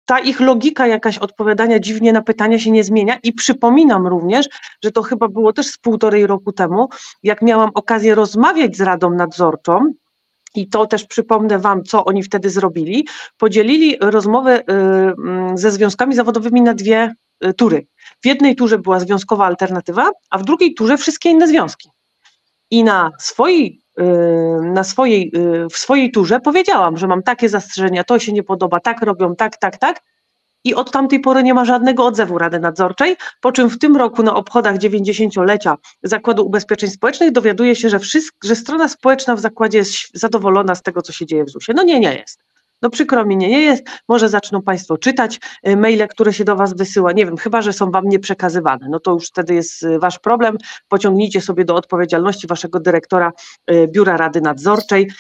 ta 0.05 0.19
ich 0.19 0.41
logika 0.41 0.87
jakaś 0.87 1.19
odpowiadania 1.19 1.79
dziwnie 1.79 2.13
na 2.13 2.23
pytania 2.23 2.59
się 2.59 2.71
nie 2.71 2.85
zmienia 2.85 3.19
i 3.23 3.33
przypominam 3.33 4.07
również, 4.07 4.49
że 4.85 4.93
to 4.93 5.03
chyba 5.03 5.29
było 5.29 5.53
też 5.53 5.67
z 5.67 5.79
półtorej 5.79 6.27
roku 6.27 6.53
temu, 6.53 6.89
jak 7.23 7.43
miałam 7.43 7.71
okazję 7.75 8.15
rozmawiać 8.15 8.77
z 8.77 8.81
Radą 8.81 9.11
Nadzorczą, 9.11 9.93
i 10.55 10.69
to 10.69 10.87
też 10.87 11.05
przypomnę 11.05 11.59
Wam, 11.59 11.85
co 11.85 12.05
oni 12.05 12.23
wtedy 12.23 12.51
zrobili, 12.51 13.07
podzielili 13.39 13.97
rozmowę 14.01 14.61
y, 14.61 14.73
mm, 14.73 15.59
ze 15.59 15.71
związkami 15.71 16.15
zawodowymi 16.15 16.63
na 16.63 16.75
dwie 16.75 17.15
y, 17.45 17.55
tury. 17.55 17.87
W 18.23 18.27
jednej 18.27 18.57
turze 18.57 18.79
była 18.79 19.01
związkowa 19.01 19.47
alternatywa, 19.47 20.11
a 20.31 20.39
w 20.39 20.45
drugiej 20.45 20.75
turze 20.75 20.99
wszystkie 20.99 21.31
inne 21.31 21.49
związki. 21.49 21.91
I 22.71 22.85
na 22.85 23.11
swojej, 23.19 23.81
y, 24.01 24.05
na 24.63 24.85
swojej, 24.85 25.33
w 25.71 25.79
swojej 25.79 26.11
turze 26.11 26.41
powiedziałam, 26.41 26.97
że 26.97 27.07
mam 27.07 27.23
takie 27.23 27.49
zastrzeżenia, 27.49 28.05
to 28.05 28.19
się 28.19 28.33
nie 28.33 28.43
podoba, 28.43 28.81
tak 28.81 29.03
robią, 29.03 29.37
tak, 29.37 29.57
tak, 29.57 29.79
tak 29.79 30.01
i 30.65 30.75
od 30.75 30.91
tamtej 30.91 31.21
pory 31.21 31.43
nie 31.43 31.55
ma 31.55 31.65
żadnego 31.65 32.07
odzewu 32.07 32.39
Rady 32.39 32.61
Nadzorczej, 32.61 33.17
po 33.41 33.53
czym 33.53 33.71
w 33.71 33.79
tym 33.79 33.97
roku 33.97 34.23
na 34.23 34.35
obchodach 34.35 34.79
90-lecia 34.79 35.77
Zakładu 36.03 36.47
Ubezpieczeń 36.47 36.91
Społecznych 36.91 37.33
dowiaduje 37.33 37.77
się, 37.77 37.91
że, 37.91 37.99
wszystko, 37.99 38.39
że 38.45 38.57
strona 38.57 38.89
społeczna 38.89 39.37
w 39.37 39.41
zakładzie 39.41 39.79
jest 39.79 39.95
zadowolona 40.15 40.75
z 40.75 40.83
tego, 40.83 41.03
co 41.03 41.13
się 41.13 41.27
dzieje 41.27 41.45
w 41.45 41.51
ZUS-ie. 41.51 41.77
No 41.77 41.83
nie, 41.83 42.01
nie 42.01 42.15
jest. 42.15 42.52
No 42.83 42.91
przykro 42.91 43.25
mi 43.25 43.37
nie, 43.37 43.49
nie 43.49 43.61
jest. 43.61 43.85
Może 44.09 44.29
zaczną 44.29 44.63
Państwo 44.63 44.99
czytać 44.99 45.41
y, 45.69 45.77
maile, 45.77 46.09
które 46.09 46.33
się 46.33 46.45
do 46.45 46.57
Was 46.57 46.75
wysyła. 46.75 47.13
Nie 47.13 47.27
wiem, 47.27 47.37
chyba, 47.37 47.63
że 47.63 47.73
są 47.73 47.91
Wam 47.91 48.09
nieprzekazywane. 48.09 48.87
No 48.91 49.01
to 49.01 49.13
już 49.13 49.29
wtedy 49.29 49.55
jest 49.55 49.83
y, 49.83 49.99
Wasz 49.99 50.19
problem. 50.19 50.59
Pociągnijcie 50.89 51.41
sobie 51.41 51.65
do 51.65 51.75
odpowiedzialności 51.75 52.47
Waszego 52.47 52.81
dyrektora 52.81 53.33
y, 53.71 53.89
Biura 53.89 54.17
Rady 54.17 54.41
Nadzorczej. 54.41 55.11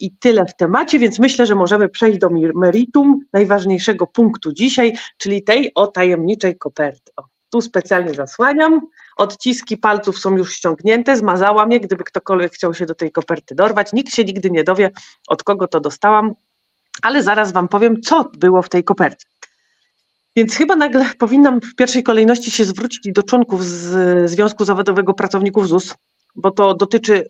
I 0.00 0.16
tyle 0.20 0.46
w 0.46 0.56
temacie, 0.56 0.98
więc 0.98 1.18
myślę, 1.18 1.46
że 1.46 1.54
możemy 1.54 1.88
przejść 1.88 2.18
do 2.18 2.30
meritum 2.54 3.20
najważniejszego 3.32 4.06
punktu 4.06 4.52
dzisiaj, 4.52 4.98
czyli 5.16 5.44
tej 5.44 5.74
o 5.74 5.86
tajemniczej 5.86 6.58
koperty. 6.58 7.12
O, 7.16 7.22
tu 7.50 7.60
specjalnie 7.60 8.14
zasłaniam. 8.14 8.80
Odciski 9.16 9.76
palców 9.76 10.18
są 10.18 10.36
już 10.36 10.52
ściągnięte, 10.52 11.16
zmazałam 11.16 11.72
je, 11.72 11.80
gdyby 11.80 12.04
ktokolwiek 12.04 12.52
chciał 12.52 12.74
się 12.74 12.86
do 12.86 12.94
tej 12.94 13.12
koperty 13.12 13.54
dorwać. 13.54 13.92
Nikt 13.92 14.14
się 14.14 14.24
nigdy 14.24 14.50
nie 14.50 14.64
dowie, 14.64 14.90
od 15.28 15.42
kogo 15.42 15.68
to 15.68 15.80
dostałam, 15.80 16.34
ale 17.02 17.22
zaraz 17.22 17.52
Wam 17.52 17.68
powiem, 17.68 18.00
co 18.00 18.30
było 18.38 18.62
w 18.62 18.68
tej 18.68 18.84
kopercie. 18.84 19.26
Więc 20.36 20.54
chyba 20.54 20.76
nagle 20.76 21.06
powinnam 21.18 21.60
w 21.60 21.74
pierwszej 21.74 22.02
kolejności 22.02 22.50
się 22.50 22.64
zwrócić 22.64 23.12
do 23.12 23.22
członków 23.22 23.64
z 23.64 24.30
Związku 24.30 24.64
Zawodowego 24.64 25.14
Pracowników 25.14 25.68
ZUS, 25.68 25.94
bo 26.36 26.50
to 26.50 26.74
dotyczy 26.74 27.24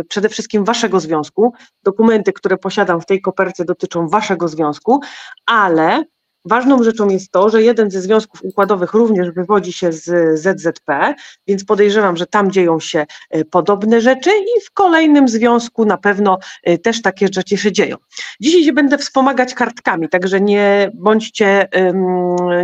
y, 0.00 0.04
przede 0.08 0.28
wszystkim 0.28 0.64
waszego 0.64 1.00
związku. 1.00 1.52
Dokumenty, 1.82 2.32
które 2.32 2.56
posiadam 2.56 3.00
w 3.00 3.06
tej 3.06 3.20
kopercie 3.20 3.64
dotyczą 3.64 4.08
waszego 4.08 4.48
związku, 4.48 5.00
ale 5.46 6.04
Ważną 6.44 6.82
rzeczą 6.82 7.08
jest 7.08 7.30
to, 7.30 7.50
że 7.50 7.62
jeden 7.62 7.90
ze 7.90 8.00
związków 8.00 8.44
układowych 8.44 8.94
również 8.94 9.30
wywodzi 9.30 9.72
się 9.72 9.92
z 9.92 10.38
ZZP, 10.40 11.14
więc 11.46 11.64
podejrzewam, 11.64 12.16
że 12.16 12.26
tam 12.26 12.50
dzieją 12.50 12.80
się 12.80 13.06
e, 13.30 13.44
podobne 13.44 14.00
rzeczy 14.00 14.30
i 14.30 14.60
w 14.60 14.70
kolejnym 14.70 15.28
związku 15.28 15.84
na 15.84 15.96
pewno 15.96 16.38
e, 16.62 16.78
też 16.78 17.02
takie 17.02 17.28
rzeczy 17.34 17.56
się 17.56 17.72
dzieją. 17.72 17.96
Dzisiaj 18.40 18.64
się 18.64 18.72
będę 18.72 18.98
wspomagać 18.98 19.54
kartkami, 19.54 20.08
także 20.08 20.40
nie 20.40 20.90
bądźcie, 20.94 21.68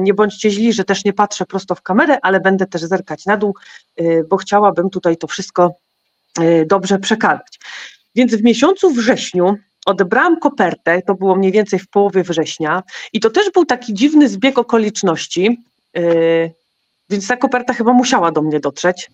nie 0.01 0.15
bądźcie 0.15 0.51
źli, 0.51 0.73
że 0.73 0.85
też 0.85 1.05
nie 1.05 1.13
patrzę 1.13 1.47
prosto 1.47 1.75
w 1.75 1.83
kamerę, 1.83 2.19
ale 2.23 2.41
będę 2.41 2.67
też 2.67 2.83
zerkać 2.83 3.27
na 3.27 3.37
dół, 3.37 3.55
e, 3.97 4.25
bo 4.25 4.37
chciałabym 4.37 4.91
tutaj 4.91 5.17
to 5.17 5.27
wszystko 5.27 5.75
dobrze 6.67 6.99
przekazać. 6.99 7.59
Więc 8.15 8.35
w 8.35 8.43
miesiącu 8.43 8.91
wrześniu 8.91 9.57
odebrałam 9.87 10.41
kopertę, 10.41 11.03
to 11.03 11.15
było 11.15 11.37
mniej 11.37 11.53
więcej 11.53 11.79
w 11.79 11.89
połowie 11.89 12.23
września 12.23 12.83
i 13.13 13.21
to 13.21 13.31
też 13.31 13.51
był 13.51 13.65
taki 13.65 13.95
dziwny 13.95 14.29
zbieg 14.29 14.59
okoliczności, 14.59 15.63
yy, 15.95 16.53
więc 17.11 17.29
ta 17.29 17.37
koperta 17.37 17.75
chyba 17.75 17.93
musiała 17.93 18.33
do 18.33 18.43
mnie 18.43 18.61
dotrzeć, 18.61 19.11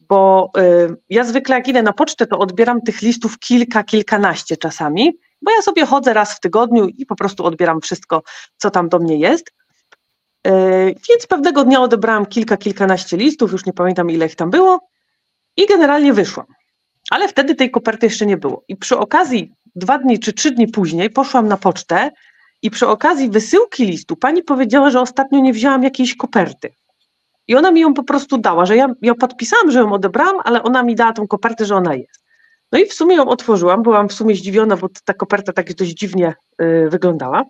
bo 0.00 0.50
yy, 0.56 0.96
ja 1.10 1.24
zwykle 1.24 1.56
jak 1.56 1.68
idę 1.68 1.82
na 1.82 1.92
pocztę, 1.92 2.26
to 2.26 2.38
odbieram 2.38 2.80
tych 2.80 3.02
listów 3.02 3.38
kilka, 3.38 3.84
kilkanaście 3.84 4.56
czasami, 4.56 5.18
bo 5.42 5.50
ja 5.50 5.62
sobie 5.62 5.86
chodzę 5.86 6.12
raz 6.12 6.36
w 6.36 6.40
tygodniu 6.40 6.88
i 6.88 7.06
po 7.06 7.16
prostu 7.16 7.44
odbieram 7.44 7.80
wszystko, 7.80 8.22
co 8.56 8.70
tam 8.70 8.88
do 8.88 8.98
mnie 8.98 9.16
jest. 9.16 9.52
Yy, 10.46 10.52
więc 11.08 11.26
pewnego 11.28 11.64
dnia 11.64 11.80
odebrałam 11.80 12.26
kilka, 12.26 12.56
kilkanaście 12.56 13.16
listów, 13.16 13.52
już 13.52 13.66
nie 13.66 13.72
pamiętam 13.72 14.10
ile 14.10 14.26
ich 14.26 14.36
tam 14.36 14.50
było 14.50 14.88
i 15.56 15.66
generalnie 15.66 16.12
wyszłam. 16.12 16.46
Ale 17.12 17.28
wtedy 17.28 17.54
tej 17.54 17.70
koperty 17.70 18.06
jeszcze 18.06 18.26
nie 18.26 18.36
było. 18.36 18.64
I 18.68 18.76
przy 18.76 18.98
okazji 18.98 19.52
dwa 19.74 19.98
dni 19.98 20.18
czy 20.18 20.32
trzy 20.32 20.50
dni 20.50 20.68
później 20.68 21.10
poszłam 21.10 21.48
na 21.48 21.56
pocztę 21.56 22.10
i 22.62 22.70
przy 22.70 22.88
okazji 22.88 23.30
wysyłki 23.30 23.86
listu 23.86 24.16
pani 24.16 24.42
powiedziała, 24.42 24.90
że 24.90 25.00
ostatnio 25.00 25.40
nie 25.40 25.52
wzięłam 25.52 25.82
jakiejś 25.82 26.16
koperty. 26.16 26.74
I 27.48 27.56
ona 27.56 27.70
mi 27.70 27.80
ją 27.80 27.94
po 27.94 28.02
prostu 28.02 28.38
dała, 28.38 28.66
że 28.66 28.76
ja, 28.76 28.86
ja 29.02 29.14
podpisałam, 29.14 29.70
że 29.70 29.78
ją 29.78 29.92
odebrałam, 29.92 30.36
ale 30.44 30.62
ona 30.62 30.82
mi 30.82 30.94
dała 30.94 31.12
tą 31.12 31.26
kopertę, 31.28 31.64
że 31.64 31.76
ona 31.76 31.94
jest. 31.94 32.24
No 32.72 32.78
i 32.78 32.86
w 32.86 32.92
sumie 32.92 33.16
ją 33.16 33.28
otworzyłam, 33.28 33.82
byłam 33.82 34.08
w 34.08 34.12
sumie 34.12 34.34
zdziwiona, 34.34 34.76
bo 34.76 34.88
ta 35.04 35.14
koperta 35.14 35.52
tak 35.52 35.74
dość 35.74 35.92
dziwnie 35.92 36.34
y, 36.62 36.88
wyglądała. 36.90 37.44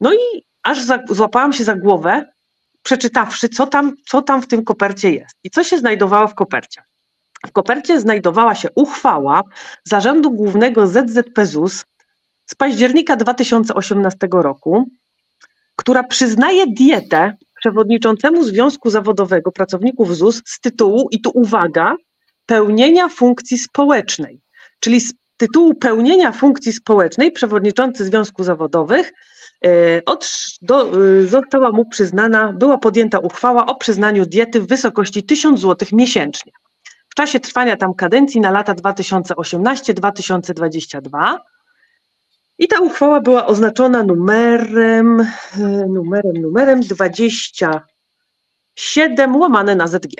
No 0.00 0.14
i 0.14 0.44
aż 0.62 0.82
za, 0.82 0.98
złapałam 1.10 1.52
się 1.52 1.64
za 1.64 1.74
głowę, 1.74 2.32
przeczytawszy, 2.82 3.48
co 3.48 3.66
tam, 3.66 3.94
co 4.08 4.22
tam 4.22 4.42
w 4.42 4.46
tym 4.46 4.64
kopercie 4.64 5.10
jest 5.10 5.36
i 5.44 5.50
co 5.50 5.64
się 5.64 5.78
znajdowało 5.78 6.28
w 6.28 6.34
kopercie. 6.34 6.82
W 7.46 7.52
kopercie 7.52 8.00
znajdowała 8.00 8.54
się 8.54 8.68
uchwała 8.74 9.42
Zarządu 9.84 10.30
Głównego 10.30 10.86
ZZP 10.86 11.46
ZUS 11.46 11.84
z 12.46 12.54
października 12.54 13.16
2018 13.16 14.28
roku, 14.30 14.88
która 15.76 16.02
przyznaje 16.02 16.66
dietę 16.66 17.36
przewodniczącemu 17.60 18.44
Związku 18.44 18.90
Zawodowego 18.90 19.52
Pracowników 19.52 20.16
ZUS 20.16 20.42
z 20.46 20.60
tytułu, 20.60 21.08
i 21.10 21.20
tu 21.20 21.30
uwaga, 21.34 21.96
pełnienia 22.46 23.08
funkcji 23.08 23.58
społecznej. 23.58 24.40
Czyli 24.80 25.00
z 25.00 25.14
tytułu 25.36 25.74
pełnienia 25.74 26.32
funkcji 26.32 26.72
społecznej 26.72 27.32
przewodniczący 27.32 28.04
Związku 28.04 28.44
Zawodowych 28.44 29.12
e, 29.64 30.02
od, 30.06 30.30
do, 30.62 31.06
e, 31.06 31.26
została 31.26 31.72
mu 31.72 31.88
przyznana, 31.88 32.52
była 32.52 32.78
podjęta 32.78 33.18
uchwała 33.18 33.66
o 33.66 33.74
przyznaniu 33.74 34.26
diety 34.26 34.60
w 34.60 34.66
wysokości 34.66 35.22
1000 35.22 35.60
zł 35.60 35.88
miesięcznie 35.92 36.52
w 37.14 37.16
czasie 37.16 37.40
trwania 37.40 37.76
tam 37.76 37.94
kadencji 37.94 38.40
na 38.40 38.50
lata 38.50 38.74
2018-2022. 38.74 41.38
I 42.58 42.68
ta 42.68 42.80
uchwała 42.80 43.20
była 43.20 43.46
oznaczona 43.46 44.02
numerem, 44.02 45.20
e, 45.20 45.26
numerem, 45.88 46.42
numerem 46.42 46.80
27 46.80 49.36
łamane 49.36 49.76
na 49.76 49.86
ZG. 49.86 50.14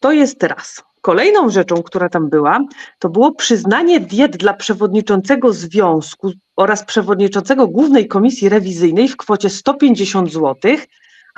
To 0.00 0.12
jest 0.12 0.42
raz. 0.42 0.82
Kolejną 1.00 1.50
rzeczą, 1.50 1.82
która 1.82 2.08
tam 2.08 2.30
była, 2.30 2.60
to 2.98 3.08
było 3.08 3.34
przyznanie 3.34 4.00
diet 4.00 4.36
dla 4.36 4.54
przewodniczącego 4.54 5.52
związku 5.52 6.32
oraz 6.56 6.84
przewodniczącego 6.84 7.68
Głównej 7.68 8.08
Komisji 8.08 8.48
Rewizyjnej 8.48 9.08
w 9.08 9.16
kwocie 9.16 9.50
150 9.50 10.32
zł 10.32 10.54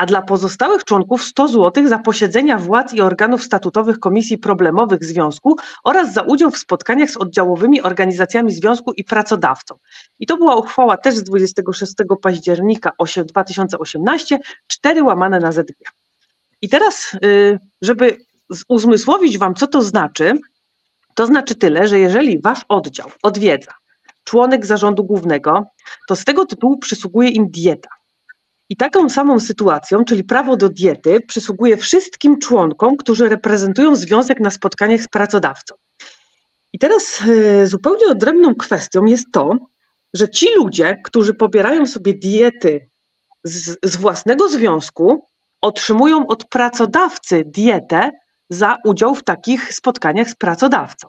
a 0.01 0.07
dla 0.07 0.23
pozostałych 0.23 0.85
członków 0.85 1.25
100 1.25 1.49
zł 1.49 1.89
za 1.89 1.99
posiedzenia 1.99 2.59
władz 2.59 2.93
i 2.93 3.01
organów 3.01 3.45
statutowych 3.45 3.99
komisji 3.99 4.39
problemowych 4.39 5.05
związku 5.05 5.57
oraz 5.85 6.13
za 6.13 6.23
udział 6.23 6.51
w 6.51 6.59
spotkaniach 6.59 7.11
z 7.11 7.17
oddziałowymi 7.17 7.83
organizacjami 7.83 8.53
związku 8.53 8.93
i 8.93 9.05
pracodawcą. 9.05 9.75
I 10.19 10.27
to 10.27 10.37
była 10.37 10.57
uchwała 10.57 10.97
też 10.97 11.17
z 11.17 11.23
26 11.23 11.95
października 12.23 12.93
2018, 13.25 14.39
4 14.67 15.03
łamane 15.03 15.41
na 15.41 15.53
ZG. 15.53 15.75
I 16.63 16.69
teraz, 16.69 17.13
y, 17.25 17.59
żeby 17.83 18.19
uzmysłowić 18.69 19.39
Wam, 19.39 19.55
co 19.55 19.67
to 19.67 19.83
znaczy, 19.83 20.33
to 21.15 21.27
znaczy 21.27 21.55
tyle, 21.55 21.89
że 21.89 21.99
jeżeli 21.99 22.41
Wasz 22.41 22.65
oddział 22.69 23.11
odwiedza 23.23 23.73
członek 24.25 24.67
zarządu 24.67 25.05
głównego, 25.05 25.67
to 26.09 26.17
z 26.17 26.25
tego 26.25 26.47
tytułu 26.47 26.79
przysługuje 26.79 27.29
im 27.29 27.51
dieta. 27.51 28.00
I 28.71 28.77
taką 28.77 29.09
samą 29.09 29.41
sytuacją, 29.41 30.05
czyli 30.05 30.25
prawo 30.25 30.57
do 30.57 30.69
diety, 30.69 31.21
przysługuje 31.21 31.77
wszystkim 31.77 32.39
członkom, 32.39 32.97
którzy 32.97 33.29
reprezentują 33.29 33.97
związek 33.97 34.41
na 34.41 34.51
spotkaniach 34.51 35.01
z 35.01 35.09
pracodawcą. 35.09 35.75
I 36.73 36.79
teraz 36.79 37.23
e, 37.29 37.67
zupełnie 37.67 38.07
odrębną 38.07 38.55
kwestią 38.55 39.05
jest 39.05 39.27
to, 39.33 39.57
że 40.15 40.29
ci 40.29 40.47
ludzie, 40.57 41.01
którzy 41.05 41.35
pobierają 41.35 41.87
sobie 41.87 42.15
diety 42.15 42.89
z, 43.45 43.79
z 43.83 43.97
własnego 43.97 44.49
związku, 44.49 45.27
otrzymują 45.61 46.27
od 46.27 46.45
pracodawcy 46.45 47.45
dietę 47.47 48.11
za 48.51 48.77
udział 48.85 49.15
w 49.15 49.25
takich 49.25 49.75
spotkaniach 49.75 50.31
z 50.31 50.35
pracodawcą. 50.35 51.09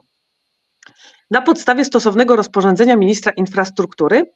Na 1.30 1.42
podstawie 1.42 1.84
stosownego 1.84 2.36
rozporządzenia 2.36 2.96
ministra 2.96 3.32
infrastruktury. 3.32 4.32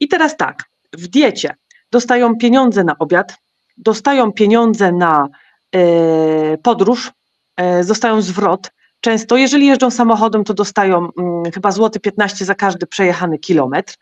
I 0.00 0.08
teraz 0.08 0.36
tak, 0.36 0.64
w 0.92 1.08
diecie 1.08 1.54
dostają 1.94 2.36
pieniądze 2.36 2.84
na 2.84 2.98
obiad, 2.98 3.36
dostają 3.76 4.32
pieniądze 4.32 4.92
na 4.92 5.28
e, 5.72 6.58
podróż, 6.58 7.12
e, 7.56 7.84
dostają 7.84 8.22
zwrot. 8.22 8.70
Często, 9.00 9.36
jeżeli 9.36 9.66
jeżdżą 9.66 9.90
samochodem, 9.90 10.44
to 10.44 10.54
dostają 10.54 10.96
mm, 11.18 11.52
chyba 11.54 11.70
złoty 11.72 12.00
15 12.00 12.44
za 12.44 12.54
każdy 12.54 12.86
przejechany 12.86 13.38
kilometr. 13.38 13.94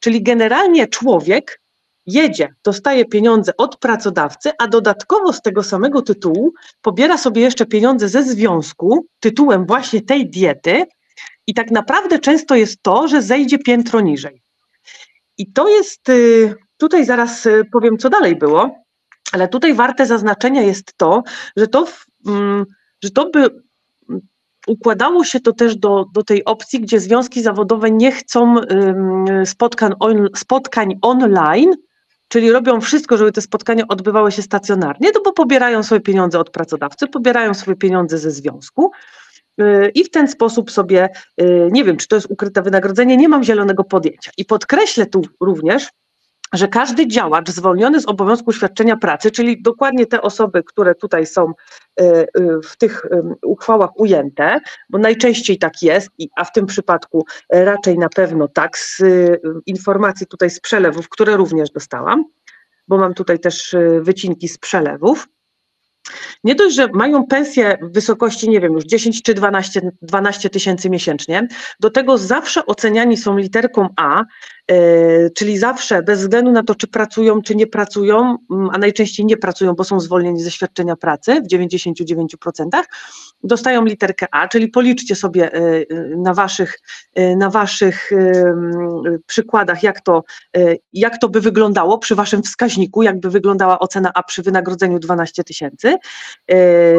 Czyli 0.00 0.22
generalnie 0.22 0.88
człowiek 0.88 1.60
jedzie, 2.06 2.54
dostaje 2.64 3.04
pieniądze 3.04 3.56
od 3.56 3.76
pracodawcy, 3.76 4.50
a 4.58 4.68
dodatkowo 4.68 5.32
z 5.32 5.42
tego 5.42 5.62
samego 5.62 6.02
tytułu 6.02 6.52
pobiera 6.82 7.18
sobie 7.18 7.42
jeszcze 7.42 7.66
pieniądze 7.66 8.08
ze 8.08 8.22
związku 8.22 9.06
tytułem 9.20 9.66
właśnie 9.66 10.00
tej 10.02 10.30
diety. 10.30 10.84
I 11.46 11.54
tak 11.54 11.70
naprawdę 11.70 12.18
często 12.18 12.54
jest 12.54 12.82
to, 12.82 13.08
że 13.08 13.22
zejdzie 13.22 13.58
piętro 13.58 14.00
niżej. 14.00 14.42
I 15.38 15.52
to 15.52 15.68
jest 15.68 16.08
y, 16.08 16.54
Tutaj 16.80 17.04
zaraz 17.04 17.46
y, 17.46 17.64
powiem, 17.72 17.98
co 17.98 18.10
dalej 18.10 18.36
było, 18.36 18.84
ale 19.32 19.48
tutaj 19.48 19.74
warte 19.74 20.06
zaznaczenia 20.06 20.62
jest 20.62 20.96
to, 20.96 21.22
że 21.56 21.66
to, 21.66 21.86
mm, 22.26 22.66
że 23.04 23.10
to 23.10 23.30
by 23.30 23.40
mm, 23.40 24.20
układało 24.66 25.24
się 25.24 25.40
to 25.40 25.52
też 25.52 25.76
do, 25.76 26.04
do 26.14 26.22
tej 26.22 26.44
opcji, 26.44 26.80
gdzie 26.80 27.00
związki 27.00 27.42
zawodowe 27.42 27.90
nie 27.90 28.12
chcą 28.12 28.54
spotkań, 29.44 29.92
on, 30.00 30.28
spotkań 30.36 30.98
online, 31.02 31.74
czyli 32.28 32.52
robią 32.52 32.80
wszystko, 32.80 33.16
żeby 33.16 33.32
te 33.32 33.40
spotkania 33.40 33.84
odbywały 33.88 34.32
się 34.32 34.42
stacjonarnie, 34.42 35.12
to 35.12 35.20
bo 35.22 35.32
pobierają 35.32 35.82
swoje 35.82 36.00
pieniądze 36.00 36.38
od 36.38 36.50
pracodawcy, 36.50 37.06
pobierają 37.06 37.54
swoje 37.54 37.76
pieniądze 37.76 38.18
ze 38.18 38.30
związku 38.30 38.90
y, 39.60 39.90
i 39.94 40.04
w 40.04 40.10
ten 40.10 40.28
sposób 40.28 40.70
sobie, 40.70 41.08
y, 41.40 41.68
nie 41.72 41.84
wiem, 41.84 41.96
czy 41.96 42.08
to 42.08 42.16
jest 42.16 42.30
ukryte 42.30 42.62
wynagrodzenie, 42.62 43.16
nie 43.16 43.28
mam 43.28 43.44
zielonego 43.44 43.84
podjęcia. 43.84 44.30
I 44.36 44.44
podkreślę 44.44 45.06
tu 45.06 45.22
również, 45.40 45.88
że 46.52 46.68
każdy 46.68 47.06
działacz 47.06 47.50
zwolniony 47.50 48.00
z 48.00 48.06
obowiązku 48.06 48.52
świadczenia 48.52 48.96
pracy, 48.96 49.30
czyli 49.30 49.62
dokładnie 49.62 50.06
te 50.06 50.22
osoby, 50.22 50.62
które 50.62 50.94
tutaj 50.94 51.26
są 51.26 51.52
e, 52.00 52.04
e, 52.04 52.26
w 52.64 52.76
tych 52.76 53.06
uchwałach 53.42 53.90
ujęte, 54.00 54.60
bo 54.88 54.98
najczęściej 54.98 55.58
tak 55.58 55.82
jest, 55.82 56.10
a 56.36 56.44
w 56.44 56.52
tym 56.52 56.66
przypadku 56.66 57.24
raczej 57.50 57.98
na 57.98 58.08
pewno 58.08 58.48
tak, 58.48 58.78
z 58.78 59.02
informacji 59.66 60.26
tutaj 60.26 60.50
z 60.50 60.60
przelewów, 60.60 61.08
które 61.08 61.36
również 61.36 61.70
dostałam, 61.70 62.24
bo 62.88 62.98
mam 62.98 63.14
tutaj 63.14 63.38
też 63.38 63.74
e, 63.74 64.00
wycinki 64.00 64.48
z 64.48 64.58
przelewów. 64.58 65.28
nie 66.44 66.54
dość, 66.54 66.76
że 66.76 66.88
mają 66.88 67.26
pensję 67.26 67.78
w 67.82 67.92
wysokości, 67.92 68.50
nie 68.50 68.60
wiem, 68.60 68.72
już 68.72 68.84
10 68.84 69.22
czy 69.22 69.34
12, 69.34 69.80
12 70.02 70.50
tysięcy 70.50 70.90
miesięcznie, 70.90 71.48
do 71.80 71.90
tego 71.90 72.18
zawsze 72.18 72.66
oceniani 72.66 73.16
są 73.16 73.38
literką 73.38 73.88
A, 73.96 74.24
E, 74.59 74.59
czyli 75.34 75.58
zawsze, 75.58 76.02
bez 76.02 76.20
względu 76.20 76.52
na 76.52 76.62
to, 76.62 76.74
czy 76.74 76.88
pracują, 76.88 77.42
czy 77.42 77.54
nie 77.54 77.66
pracują, 77.66 78.36
mm, 78.50 78.70
a 78.72 78.78
najczęściej 78.78 79.26
nie 79.26 79.36
pracują, 79.36 79.72
bo 79.74 79.84
są 79.84 80.00
zwolnieni 80.00 80.42
ze 80.42 80.50
świadczenia 80.50 80.96
pracy 80.96 81.42
w 81.42 81.46
99%, 81.46 82.86
dostają 83.44 83.84
literkę 83.84 84.26
A, 84.30 84.48
czyli 84.48 84.68
policzcie 84.68 85.16
sobie 85.16 85.52
e, 85.52 85.56
e, 85.56 85.84
na 86.16 86.34
waszych, 86.34 86.78
na 87.36 87.50
waszych 87.50 88.10
przykładach, 89.26 89.82
jak 89.82 90.00
to, 90.00 90.24
jak 90.92 91.18
to 91.18 91.28
by 91.28 91.40
wyglądało 91.40 91.98
przy 91.98 92.14
waszym 92.14 92.42
wskaźniku, 92.42 93.02
jakby 93.02 93.30
wyglądała 93.30 93.78
ocena 93.78 94.10
A 94.14 94.22
przy 94.22 94.42
wynagrodzeniu 94.42 94.98
12 94.98 95.44
tysięcy. 95.44 95.96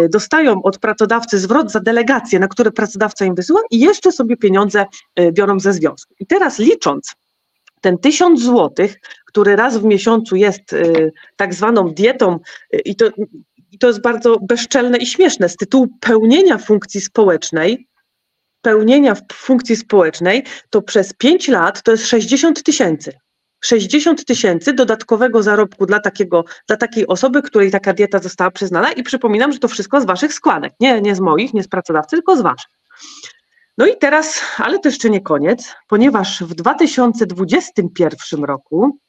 Dostają 0.10 0.64
od 0.64 0.78
pracodawcy 0.78 1.40
zwrot 1.40 1.72
za 1.72 1.80
delegacje, 1.80 2.40
na 2.40 2.48
które 2.48 2.72
pracodawca 2.72 3.26
im 3.26 3.36
wysyła 3.36 3.62
i 3.72 3.80
jeszcze 3.80 4.12
sobie 4.12 4.38
pieniądze 4.38 4.86
biorą 5.32 5.60
ze 5.60 5.74
związku. 5.74 6.14
I 6.20 6.26
teraz 6.26 6.60
licząc, 6.60 7.16
ten 7.82 7.98
tysiąc 7.98 8.42
złotych, 8.42 8.96
który 9.26 9.56
raz 9.56 9.78
w 9.78 9.84
miesiącu 9.84 10.36
jest 10.36 10.74
y, 10.74 11.12
tak 11.36 11.54
zwaną 11.54 11.94
dietą, 11.94 12.40
y, 12.76 12.80
i 12.80 12.96
to, 12.96 13.06
i 13.72 13.78
to 13.80 13.88
jest 13.88 14.02
bardzo 14.02 14.40
bezczelne 14.40 14.98
i 14.98 15.06
śmieszne, 15.06 15.50
z 15.50 15.56
tytułu 15.56 15.88
pełnienia 16.00 16.58
funkcji 16.58 17.02
społecznej, 17.02 17.88
pełnienia 18.62 19.16
funkcji 19.34 19.76
społecznej, 19.76 20.44
to 20.70 20.82
przez 20.82 21.14
5 21.14 21.48
lat 21.48 21.84
to 21.84 21.92
jest 21.92 22.08
60 22.08 22.64
tysięcy. 22.64 23.14
60 23.64 24.26
tysięcy 24.26 24.74
dodatkowego 24.74 25.44
zarobku 25.44 25.86
dla, 25.86 26.00
takiego, 26.00 26.46
dla 26.68 26.78
takiej 26.78 27.08
osoby, 27.08 27.42
której 27.42 27.72
taka 27.72 27.94
dieta 27.94 28.20
została 28.20 28.52
przyznana 28.52 28.92
i 28.92 29.04
przypominam, 29.04 29.52
że 29.52 29.60
to 29.60 29.68
wszystko 29.68 30.02
z 30.02 30.06
waszych 30.06 30.34
składek, 30.34 30.74
nie, 30.80 31.02
nie 31.02 31.16
z 31.16 31.20
moich, 31.20 31.54
nie 31.54 31.64
z 31.64 31.68
pracodawcy, 31.68 32.16
tylko 32.16 32.38
z 32.38 32.42
waszych. 32.42 32.72
No 33.82 33.88
i 33.88 33.98
teraz, 33.98 34.42
ale 34.58 34.80
to 34.80 34.90
jeszcze 34.90 35.10
nie 35.10 35.22
koniec, 35.22 35.76
ponieważ 35.88 36.44
w 36.44 36.56
2021 36.56 38.44
roku 38.44 39.00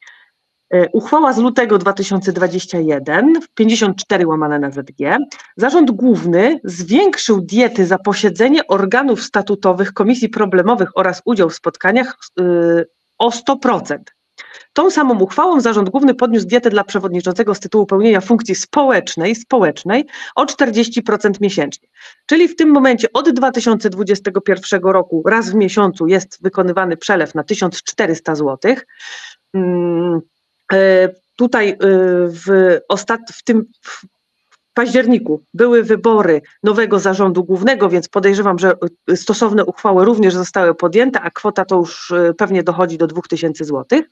e, 0.69 0.89
uchwała 0.89 1.33
z 1.33 1.37
lutego 1.37 1.77
2021, 1.77 3.39
54 3.55 4.27
łamane 4.27 4.59
na 4.59 4.71
ZG, 4.71 5.17
Zarząd 5.57 5.91
Główny 5.91 6.59
zwiększył 6.63 7.41
diety 7.41 7.85
za 7.85 7.97
posiedzenie 7.97 8.67
organów 8.67 9.23
statutowych 9.23 9.93
komisji 9.93 10.29
problemowych 10.29 10.89
oraz 10.95 11.21
udział 11.25 11.49
w 11.49 11.55
spotkaniach 11.55 12.17
e, 12.39 12.43
o 13.17 13.29
100%. 13.29 13.97
Tą 14.73 14.91
samą 14.91 15.19
uchwałą 15.19 15.61
Zarząd 15.61 15.89
Główny 15.89 16.15
podniósł 16.15 16.47
dietę 16.47 16.69
dla 16.69 16.83
przewodniczącego 16.83 17.55
z 17.55 17.59
tytułu 17.59 17.85
pełnienia 17.85 18.21
funkcji 18.21 18.55
społecznej, 18.55 19.35
społecznej 19.35 20.05
o 20.35 20.45
40% 20.45 21.31
miesięcznie. 21.41 21.87
Czyli 22.25 22.47
w 22.47 22.55
tym 22.55 22.69
momencie 22.69 23.07
od 23.13 23.29
2021 23.29 24.81
roku 24.83 25.23
raz 25.25 25.49
w 25.49 25.55
miesiącu 25.55 26.07
jest 26.07 26.43
wykonywany 26.43 26.97
przelew 26.97 27.35
na 27.35 27.43
1400 27.43 28.35
zł. 28.35 28.75
Mm, 29.53 30.21
e, 30.73 31.09
tutaj 31.35 31.69
e, 31.69 31.75
w, 32.27 32.77
ostat, 32.89 33.21
w 33.33 33.43
tym 33.43 33.65
w 33.81 34.05
październiku 34.73 35.41
były 35.53 35.83
wybory 35.83 36.41
nowego 36.63 36.99
zarządu 36.99 37.43
głównego, 37.43 37.89
więc 37.89 38.09
podejrzewam, 38.09 38.59
że 38.59 38.73
stosowne 39.15 39.65
uchwały 39.65 40.05
również 40.05 40.33
zostały 40.33 40.75
podjęte, 40.75 41.21
a 41.21 41.31
kwota 41.31 41.65
to 41.65 41.75
już 41.75 42.11
e, 42.11 42.33
pewnie 42.33 42.63
dochodzi 42.63 42.97
do 42.97 43.07
2000 43.07 43.65
złotych. 43.65 44.05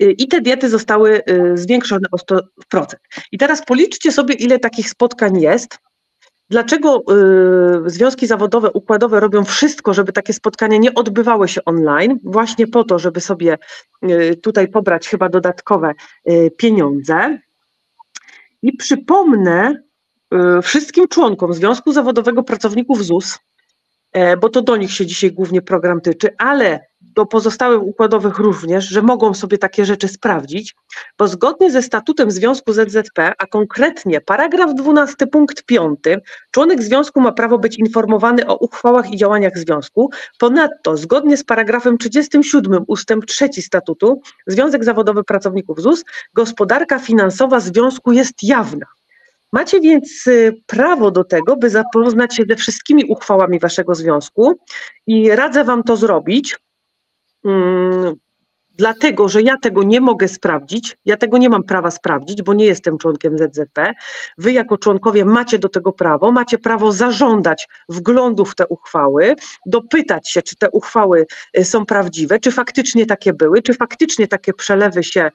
I 0.00 0.28
te 0.28 0.40
diety 0.40 0.68
zostały 0.68 1.22
y, 1.30 1.56
zwiększone 1.56 2.08
o 2.12 2.16
100%. 2.74 2.86
I 3.32 3.38
teraz 3.38 3.64
policzcie 3.64 4.12
sobie, 4.12 4.34
ile 4.34 4.58
takich 4.58 4.90
spotkań 4.90 5.40
jest. 5.40 5.78
Dlaczego 6.50 7.02
y, 7.86 7.90
związki 7.90 8.26
zawodowe, 8.26 8.70
układowe 8.70 9.20
robią 9.20 9.44
wszystko, 9.44 9.94
żeby 9.94 10.12
takie 10.12 10.32
spotkania 10.32 10.76
nie 10.76 10.94
odbywały 10.94 11.48
się 11.48 11.64
online? 11.64 12.18
Właśnie 12.24 12.66
po 12.66 12.84
to, 12.84 12.98
żeby 12.98 13.20
sobie 13.20 13.58
y, 14.10 14.36
tutaj 14.42 14.68
pobrać 14.68 15.08
chyba 15.08 15.28
dodatkowe 15.28 15.94
pieniądze. 16.56 17.38
I 18.62 18.72
przypomnę 18.72 19.82
wszystkim 20.62 21.08
członkom 21.08 21.54
Związku 21.54 21.92
Zawodowego 21.92 22.42
Pracowników 22.42 23.04
ZUS, 23.04 23.38
e, 24.12 24.36
bo 24.36 24.48
to 24.48 24.62
do 24.62 24.76
nich 24.76 24.92
się 24.92 25.06
dzisiaj 25.06 25.32
głównie 25.32 25.62
program 25.62 26.00
tyczy, 26.00 26.28
ale 26.38 26.87
do 27.18 27.26
pozostałych 27.26 27.82
układowych 27.82 28.38
również, 28.38 28.88
że 28.88 29.02
mogą 29.02 29.34
sobie 29.34 29.58
takie 29.58 29.84
rzeczy 29.84 30.08
sprawdzić, 30.08 30.76
bo 31.18 31.28
zgodnie 31.28 31.70
ze 31.70 31.82
statutem 31.82 32.30
Związku 32.30 32.72
ZZP, 32.72 33.32
a 33.38 33.46
konkretnie 33.46 34.20
paragraf 34.20 34.74
12 34.74 35.26
punkt 35.26 35.62
5, 35.62 35.98
członek 36.50 36.82
związku 36.82 37.20
ma 37.20 37.32
prawo 37.32 37.58
być 37.58 37.78
informowany 37.78 38.46
o 38.46 38.56
uchwałach 38.56 39.10
i 39.10 39.16
działaniach 39.16 39.58
związku. 39.58 40.10
Ponadto, 40.38 40.96
zgodnie 40.96 41.36
z 41.36 41.44
paragrafem 41.44 41.98
37 41.98 42.84
ustęp 42.86 43.26
3 43.26 43.48
statutu, 43.62 44.20
Związek 44.46 44.84
Zawodowy 44.84 45.24
Pracowników 45.24 45.80
ZUS, 45.80 46.04
gospodarka 46.34 46.98
finansowa 46.98 47.60
związku 47.60 48.12
jest 48.12 48.42
jawna. 48.42 48.86
Macie 49.52 49.80
więc 49.80 50.26
y, 50.26 50.62
prawo 50.66 51.10
do 51.10 51.24
tego, 51.24 51.56
by 51.56 51.70
zapoznać 51.70 52.36
się 52.36 52.44
ze 52.48 52.56
wszystkimi 52.56 53.04
uchwałami 53.04 53.58
waszego 53.58 53.94
związku 53.94 54.58
i 55.06 55.30
radzę 55.30 55.64
wam 55.64 55.82
to 55.82 55.96
zrobić 55.96 56.56
Mm, 57.44 58.14
dlatego, 58.78 59.28
że 59.28 59.42
ja 59.42 59.56
tego 59.62 59.82
nie 59.82 60.00
mogę 60.00 60.28
sprawdzić, 60.28 60.96
ja 61.04 61.16
tego 61.16 61.38
nie 61.38 61.48
mam 61.48 61.64
prawa 61.64 61.90
sprawdzić, 61.90 62.42
bo 62.42 62.54
nie 62.54 62.64
jestem 62.64 62.98
członkiem 62.98 63.38
ZZP. 63.38 63.92
Wy 64.38 64.52
jako 64.52 64.78
członkowie 64.78 65.24
macie 65.24 65.58
do 65.58 65.68
tego 65.68 65.92
prawo, 65.92 66.32
macie 66.32 66.58
prawo 66.58 66.92
zażądać 66.92 67.68
wglądu 67.88 68.44
w 68.44 68.54
te 68.54 68.66
uchwały, 68.66 69.34
dopytać 69.66 70.30
się, 70.30 70.42
czy 70.42 70.56
te 70.56 70.70
uchwały 70.70 71.26
y, 71.58 71.64
są 71.64 71.86
prawdziwe, 71.86 72.38
czy 72.38 72.52
faktycznie 72.52 73.06
takie 73.06 73.32
były, 73.32 73.62
czy 73.62 73.74
faktycznie 73.74 74.28
takie 74.28 74.52
przelewy 74.52 75.02
się 75.04 75.30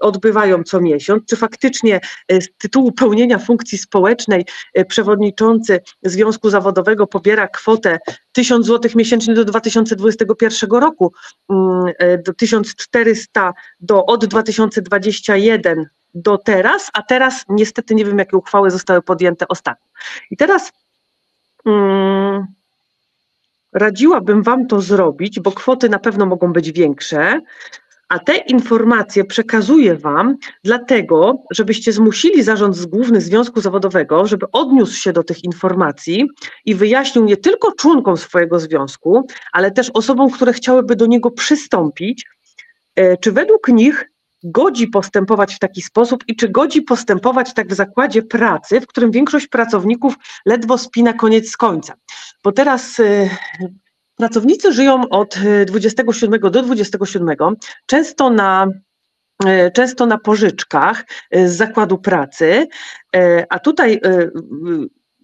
odbywają 0.00 0.64
co 0.64 0.80
miesiąc, 0.80 1.24
czy 1.26 1.36
faktycznie 1.36 2.00
y, 2.32 2.40
z 2.40 2.48
tytułu 2.58 2.92
pełnienia 2.92 3.38
funkcji 3.38 3.78
społecznej 3.78 4.44
przewodniczący 4.88 5.80
Związku 6.02 6.50
Zawodowego 6.50 7.06
pobiera 7.06 7.48
kwotę 7.48 7.98
1000 8.32 8.66
zł 8.66 8.90
miesięcznie 8.94 9.34
do 9.34 9.44
2021 9.44 10.70
roku, 10.70 11.12
mm, 11.50 11.92
do 12.24 12.34
1400 12.34 13.52
do, 13.80 14.06
od 14.06 14.26
2021 14.26 15.86
do 16.14 16.38
teraz, 16.38 16.90
a 16.92 17.02
teraz 17.02 17.44
niestety 17.48 17.94
nie 17.94 18.04
wiem, 18.04 18.18
jakie 18.18 18.36
uchwały 18.36 18.70
zostały 18.70 19.02
podjęte 19.02 19.48
ostatnio. 19.48 19.86
I 20.30 20.36
teraz 20.36 20.72
hmm, 21.64 22.46
radziłabym 23.72 24.42
Wam 24.42 24.66
to 24.66 24.80
zrobić, 24.80 25.40
bo 25.40 25.52
kwoty 25.52 25.88
na 25.88 25.98
pewno 25.98 26.26
mogą 26.26 26.52
być 26.52 26.72
większe, 26.72 27.40
a 28.08 28.18
te 28.18 28.36
informacje 28.36 29.24
przekazuję 29.24 29.94
Wam 29.94 30.36
dlatego, 30.64 31.42
żebyście 31.50 31.92
zmusili 31.92 32.42
zarząd 32.42 32.86
główny 32.86 33.20
Związku 33.20 33.60
Zawodowego, 33.60 34.26
żeby 34.26 34.46
odniósł 34.52 34.94
się 34.94 35.12
do 35.12 35.24
tych 35.24 35.44
informacji 35.44 36.28
i 36.64 36.74
wyjaśnił 36.74 37.24
nie 37.24 37.36
tylko 37.36 37.72
członkom 37.72 38.16
swojego 38.16 38.60
związku, 38.60 39.26
ale 39.52 39.70
też 39.70 39.90
osobom, 39.94 40.30
które 40.30 40.52
chciałyby 40.52 40.96
do 40.96 41.06
niego 41.06 41.30
przystąpić, 41.30 42.26
e, 42.96 43.16
czy 43.16 43.32
według 43.32 43.68
nich 43.68 44.10
godzi 44.44 44.88
postępować 44.88 45.54
w 45.54 45.58
taki 45.58 45.82
sposób 45.82 46.24
i 46.28 46.36
czy 46.36 46.48
godzi 46.48 46.82
postępować 46.82 47.54
tak 47.54 47.68
w 47.68 47.74
zakładzie 47.74 48.22
pracy, 48.22 48.80
w 48.80 48.86
którym 48.86 49.10
większość 49.10 49.46
pracowników 49.46 50.14
ledwo 50.46 50.78
spina 50.78 51.12
koniec 51.12 51.50
z 51.50 51.56
końca. 51.56 51.94
Bo 52.44 52.52
teraz 52.52 53.00
e, 53.00 53.30
Pracownicy 54.18 54.72
żyją 54.72 55.08
od 55.10 55.38
27 55.66 56.34
y, 56.34 56.50
do 56.50 56.62
27, 56.62 57.36
często 57.86 58.30
na 58.30 58.66
y, 59.44 59.70
często 59.74 60.06
na 60.06 60.18
pożyczkach 60.18 61.04
y, 61.36 61.48
z 61.48 61.56
zakładu 61.56 61.98
pracy, 61.98 62.66
a 63.48 63.58
tutaj 63.58 64.00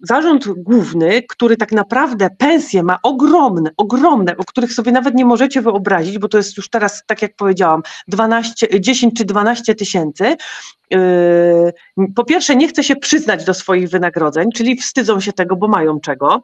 zarząd 0.03 0.47
główny, 0.47 1.23
który 1.29 1.57
tak 1.57 1.71
naprawdę 1.71 2.29
pensje 2.37 2.83
ma 2.83 2.99
ogromne, 3.03 3.69
ogromne, 3.77 4.37
o 4.37 4.43
których 4.43 4.73
sobie 4.73 4.91
nawet 4.91 5.15
nie 5.15 5.25
możecie 5.25 5.61
wyobrazić, 5.61 6.17
bo 6.19 6.27
to 6.27 6.37
jest 6.37 6.57
już 6.57 6.69
teraz, 6.69 7.03
tak 7.07 7.21
jak 7.21 7.35
powiedziałam, 7.35 7.81
12, 8.07 8.79
10 8.79 9.17
czy 9.17 9.25
12 9.25 9.75
tysięcy. 9.75 10.35
Po 12.15 12.25
pierwsze, 12.25 12.55
nie 12.55 12.67
chce 12.67 12.83
się 12.83 12.95
przyznać 12.95 13.45
do 13.45 13.53
swoich 13.53 13.89
wynagrodzeń, 13.89 14.49
czyli 14.51 14.77
wstydzą 14.77 15.19
się 15.19 15.33
tego, 15.33 15.55
bo 15.55 15.67
mają 15.67 15.99
czego. 15.99 16.43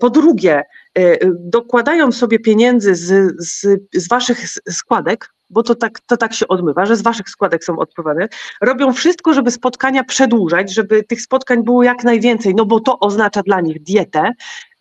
Po 0.00 0.10
drugie, 0.10 0.62
E, 0.62 0.85
dokładają 1.34 2.12
sobie 2.12 2.38
pieniędzy 2.38 2.94
z, 2.94 3.34
z, 3.38 3.80
z 3.94 4.08
waszych 4.08 4.48
składek, 4.70 5.30
bo 5.50 5.62
to 5.62 5.74
tak, 5.74 6.00
to 6.00 6.16
tak 6.16 6.34
się 6.34 6.48
odmywa, 6.48 6.86
że 6.86 6.96
z 6.96 7.02
waszych 7.02 7.28
składek 7.28 7.64
są 7.64 7.78
odpływane, 7.78 8.28
robią 8.60 8.92
wszystko, 8.92 9.34
żeby 9.34 9.50
spotkania 9.50 10.04
przedłużać, 10.04 10.74
żeby 10.74 11.02
tych 11.02 11.20
spotkań 11.20 11.64
było 11.64 11.82
jak 11.82 12.04
najwięcej, 12.04 12.54
no 12.54 12.66
bo 12.66 12.80
to 12.80 12.98
oznacza 12.98 13.42
dla 13.42 13.60
nich 13.60 13.82
dietę, 13.82 14.32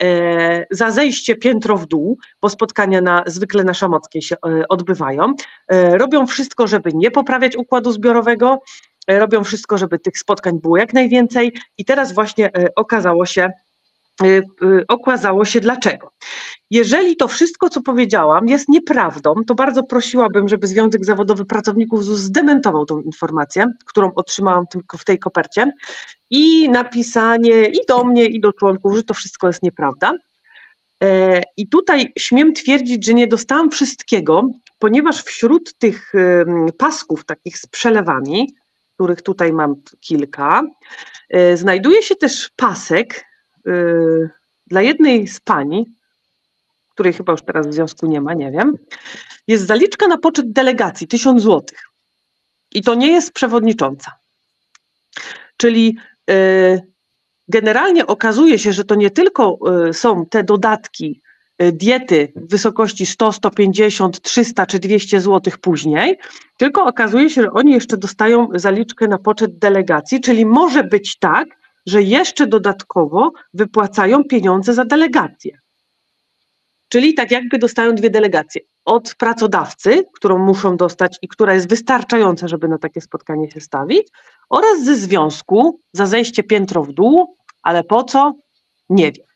e, 0.03 0.65
za 0.71 0.91
zejście 0.91 1.35
piętro 1.35 1.77
w 1.77 1.87
dół, 1.87 2.17
bo 2.41 2.49
spotkania 2.49 3.01
na, 3.01 3.23
zwykle 3.27 3.63
na 3.63 3.73
Szamockiej 3.73 4.21
się 4.21 4.35
e, 4.35 4.67
odbywają. 4.67 5.33
E, 5.67 5.97
robią 5.97 6.27
wszystko, 6.27 6.67
żeby 6.67 6.91
nie 6.93 7.11
poprawiać 7.11 7.55
układu 7.55 7.91
zbiorowego, 7.91 8.59
robią 9.07 9.43
wszystko, 9.43 9.77
żeby 9.77 9.99
tych 9.99 10.17
spotkań 10.17 10.59
było 10.61 10.77
jak 10.77 10.93
najwięcej 10.93 11.53
i 11.77 11.85
teraz 11.85 12.13
właśnie 12.13 12.51
okazało 12.75 13.25
się, 13.25 13.51
okazało 14.87 15.45
się 15.45 15.59
dlaczego. 15.59 16.11
Jeżeli 16.71 17.15
to 17.15 17.27
wszystko, 17.27 17.69
co 17.69 17.81
powiedziałam, 17.81 18.47
jest 18.47 18.69
nieprawdą, 18.69 19.35
to 19.47 19.55
bardzo 19.55 19.83
prosiłabym, 19.83 20.49
żeby 20.49 20.67
Związek 20.67 21.05
Zawodowy 21.05 21.45
Pracowników 21.45 22.03
ZUS 22.03 22.19
zdementował 22.19 22.85
tą 22.85 23.01
informację, 23.01 23.65
którą 23.85 24.11
otrzymałam 24.15 24.67
tylko 24.67 24.97
w 24.97 25.05
tej 25.05 25.19
kopercie 25.19 25.71
i 26.29 26.69
napisanie 26.69 27.65
i 27.65 27.79
do 27.87 28.03
mnie, 28.03 28.25
i 28.25 28.39
do 28.39 28.53
członków, 28.53 28.95
że 28.95 29.03
to 29.03 29.13
wszystko 29.13 29.47
jest 29.47 29.63
nieprawda. 29.63 30.13
E, 31.03 31.41
I 31.57 31.67
tutaj 31.67 32.13
śmiem 32.19 32.53
twierdzić, 32.53 33.05
że 33.05 33.13
nie 33.13 33.27
dostałam 33.27 33.71
wszystkiego, 33.71 34.49
ponieważ 34.79 35.23
wśród 35.23 35.77
tych 35.77 36.13
pasków 36.77 37.25
takich 37.25 37.57
z 37.57 37.65
przelewami, 37.65 38.55
których 38.93 39.21
tutaj 39.21 39.53
mam 39.53 39.75
kilka, 39.99 40.61
e, 41.29 41.57
znajduje 41.57 42.03
się 42.03 42.15
też 42.15 42.49
pasek 42.55 43.25
e, 43.67 43.71
dla 44.67 44.81
jednej 44.81 45.27
z 45.27 45.39
pani, 45.39 45.85
której 46.93 47.13
chyba 47.13 47.31
już 47.31 47.41
teraz 47.41 47.67
w 47.67 47.73
związku 47.73 48.05
nie 48.05 48.21
ma, 48.21 48.33
nie 48.33 48.51
wiem. 48.51 48.77
Jest 49.47 49.67
zaliczka 49.67 50.07
na 50.07 50.17
poczet 50.17 50.51
delegacji 50.51 51.07
1000 51.07 51.43
zł. 51.43 51.61
I 52.71 52.81
to 52.81 52.95
nie 52.95 53.11
jest 53.11 53.33
przewodnicząca. 53.33 54.11
Czyli 55.57 55.97
generalnie 57.47 58.07
okazuje 58.07 58.59
się, 58.59 58.73
że 58.73 58.83
to 58.83 58.95
nie 58.95 59.11
tylko 59.11 59.59
y, 59.89 59.93
są 59.93 60.25
te 60.25 60.43
dodatki, 60.43 61.21
diety 61.59 62.33
w 62.35 62.49
wysokości 62.49 63.05
100, 63.05 63.31
150, 63.31 64.21
300 64.21 64.65
czy 64.65 64.79
200 64.79 65.21
zł 65.21 65.53
później, 65.61 66.17
tylko 66.57 66.85
okazuje 66.85 67.29
się, 67.29 67.41
że 67.41 67.51
oni 67.51 67.71
jeszcze 67.71 67.97
dostają 67.97 68.47
zaliczkę 68.55 69.07
na 69.07 69.17
poczet 69.17 69.57
delegacji, 69.57 70.21
czyli 70.21 70.45
może 70.45 70.83
być 70.83 71.17
tak, 71.19 71.47
że 71.85 72.03
jeszcze 72.03 72.47
dodatkowo 72.47 73.31
wypłacają 73.53 74.23
pieniądze 74.23 74.73
za 74.73 74.85
delegację. 74.85 75.57
Czyli 76.89 77.13
tak 77.13 77.31
jakby 77.31 77.57
dostają 77.57 77.95
dwie 77.95 78.09
delegacje. 78.09 78.61
Od 78.85 79.15
pracodawcy, 79.15 80.03
którą 80.13 80.37
muszą 80.37 80.77
dostać 80.77 81.17
i 81.21 81.27
która 81.27 81.53
jest 81.53 81.69
wystarczająca, 81.69 82.47
żeby 82.47 82.67
na 82.67 82.77
takie 82.77 83.01
spotkanie 83.01 83.51
się 83.51 83.61
stawić, 83.61 84.07
oraz 84.49 84.83
ze 84.83 84.95
związku 84.95 85.79
za 85.93 86.05
zejście 86.05 86.43
piętro 86.43 86.83
w 86.83 86.93
dół, 86.93 87.35
ale 87.63 87.83
po 87.83 88.03
co? 88.03 88.33
Nie 88.89 89.11
wiem. 89.11 89.34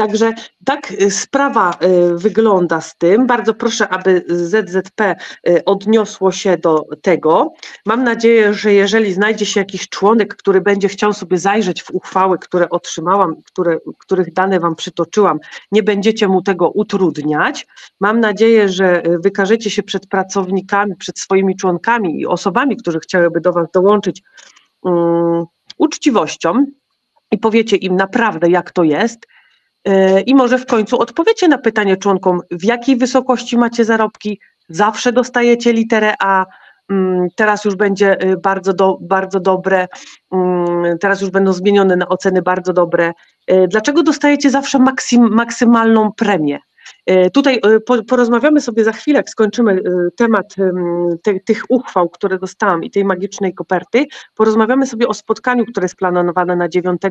Także 0.00 0.32
tak 0.64 0.92
y, 0.92 1.10
sprawa 1.10 1.78
y, 1.82 2.18
wygląda 2.18 2.80
z 2.80 2.96
tym. 2.96 3.26
Bardzo 3.26 3.54
proszę, 3.54 3.88
aby 3.88 4.24
ZZP 4.28 5.16
y, 5.48 5.64
odniosło 5.64 6.32
się 6.32 6.58
do 6.58 6.84
tego. 7.02 7.52
Mam 7.86 8.04
nadzieję, 8.04 8.54
że 8.54 8.72
jeżeli 8.72 9.12
znajdzie 9.12 9.46
się 9.46 9.60
jakiś 9.60 9.88
członek, 9.88 10.36
który 10.36 10.60
będzie 10.60 10.88
chciał 10.88 11.12
sobie 11.12 11.38
zajrzeć 11.38 11.82
w 11.82 11.90
uchwały, 11.90 12.38
które 12.38 12.68
otrzymałam, 12.68 13.36
które, 13.44 13.78
których 13.98 14.32
dane 14.32 14.60
Wam 14.60 14.76
przytoczyłam, 14.76 15.38
nie 15.72 15.82
będziecie 15.82 16.28
mu 16.28 16.42
tego 16.42 16.70
utrudniać. 16.70 17.66
Mam 18.00 18.20
nadzieję, 18.20 18.68
że 18.68 19.02
wykażecie 19.24 19.70
się 19.70 19.82
przed 19.82 20.06
pracownikami, 20.06 20.96
przed 20.96 21.18
swoimi 21.18 21.56
członkami 21.56 22.20
i 22.20 22.26
osobami, 22.26 22.76
które 22.76 23.00
chciałyby 23.00 23.40
do 23.40 23.52
Was 23.52 23.66
dołączyć, 23.74 24.22
um, 24.82 25.44
uczciwością 25.78 26.66
i 27.30 27.38
powiecie 27.38 27.76
im 27.76 27.96
naprawdę, 27.96 28.50
jak 28.50 28.70
to 28.70 28.82
jest 28.84 29.26
I 30.26 30.34
może 30.34 30.58
w 30.58 30.66
końcu 30.66 31.00
odpowiecie 31.00 31.48
na 31.48 31.58
pytanie 31.58 31.96
członkom, 31.96 32.40
w 32.50 32.64
jakiej 32.64 32.96
wysokości 32.96 33.58
macie 33.58 33.84
zarobki, 33.84 34.40
zawsze 34.70 35.12
dostajecie 35.12 35.72
literę 35.72 36.14
A, 36.20 36.46
mm, 36.90 37.28
teraz 37.36 37.64
już 37.64 37.74
będzie 37.74 38.22
y, 38.24 38.36
bardzo, 38.36 38.74
do, 38.74 38.98
bardzo 39.00 39.40
dobre, 39.40 39.88
mm, 40.32 40.98
teraz 40.98 41.20
już 41.20 41.30
będą 41.30 41.52
zmienione 41.52 41.96
na 41.96 42.08
oceny 42.08 42.42
bardzo 42.42 42.72
dobre. 42.72 43.12
E, 43.46 43.68
dlaczego 43.68 44.02
dostajecie 44.02 44.50
zawsze 44.50 44.78
maksym, 44.78 45.34
maksymalną 45.34 46.12
premię? 46.12 46.58
E, 47.06 47.30
tutaj 47.30 47.60
porozmawiamy 48.08 48.60
sobie 48.60 48.84
za 48.84 48.92
chwilę, 48.92 49.16
jak 49.16 49.30
skończymy 49.30 49.82
temat 50.16 50.54
te, 51.22 51.40
tych 51.40 51.62
uchwał, 51.68 52.08
które 52.08 52.38
dostałam 52.38 52.84
i 52.84 52.90
tej 52.90 53.04
magicznej 53.04 53.54
koperty. 53.54 54.06
Porozmawiamy 54.34 54.86
sobie 54.86 55.08
o 55.08 55.14
spotkaniu, 55.14 55.64
które 55.66 55.84
jest 55.84 55.96
planowane 55.96 56.56
na 56.56 56.68
9 56.68 57.02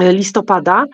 listopada. 0.00 0.86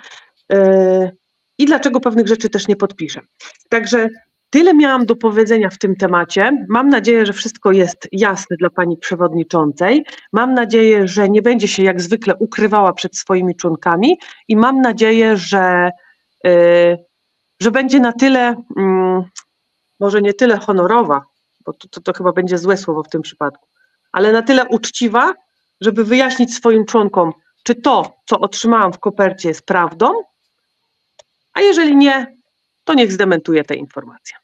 I 1.58 1.66
dlaczego 1.66 2.00
pewnych 2.00 2.28
rzeczy 2.28 2.50
też 2.50 2.68
nie 2.68 2.76
podpiszę. 2.76 3.20
Także 3.68 4.08
tyle 4.50 4.74
miałam 4.74 5.06
do 5.06 5.16
powiedzenia 5.16 5.70
w 5.70 5.78
tym 5.78 5.96
temacie. 5.96 6.66
Mam 6.68 6.88
nadzieję, 6.88 7.26
że 7.26 7.32
wszystko 7.32 7.72
jest 7.72 8.08
jasne 8.12 8.56
dla 8.56 8.70
pani 8.70 8.96
przewodniczącej. 8.96 10.04
Mam 10.32 10.54
nadzieję, 10.54 11.08
że 11.08 11.28
nie 11.28 11.42
będzie 11.42 11.68
się 11.68 11.82
jak 11.82 12.00
zwykle 12.00 12.36
ukrywała 12.36 12.92
przed 12.92 13.16
swoimi 13.16 13.56
członkami 13.56 14.18
i 14.48 14.56
mam 14.56 14.80
nadzieję, 14.80 15.36
że, 15.36 15.90
yy, 16.44 16.98
że 17.60 17.70
będzie 17.70 18.00
na 18.00 18.12
tyle, 18.12 18.56
yy, 18.76 19.24
może 20.00 20.22
nie 20.22 20.34
tyle 20.34 20.58
honorowa, 20.58 21.22
bo 21.66 21.72
to, 21.72 21.88
to, 21.88 22.00
to 22.00 22.12
chyba 22.12 22.32
będzie 22.32 22.58
złe 22.58 22.76
słowo 22.76 23.02
w 23.02 23.08
tym 23.08 23.22
przypadku, 23.22 23.68
ale 24.12 24.32
na 24.32 24.42
tyle 24.42 24.66
uczciwa, 24.68 25.34
żeby 25.80 26.04
wyjaśnić 26.04 26.54
swoim 26.54 26.84
członkom, 26.84 27.32
czy 27.62 27.74
to, 27.74 28.16
co 28.26 28.40
otrzymałam 28.40 28.92
w 28.92 28.98
kopercie, 28.98 29.48
jest 29.48 29.66
prawdą, 29.66 30.12
a 31.58 31.60
jeżeli 31.60 31.96
nie, 31.96 32.36
to 32.84 32.94
niech 32.94 33.12
zdementuje 33.12 33.64
tę 33.64 33.74
informację. 33.74 34.36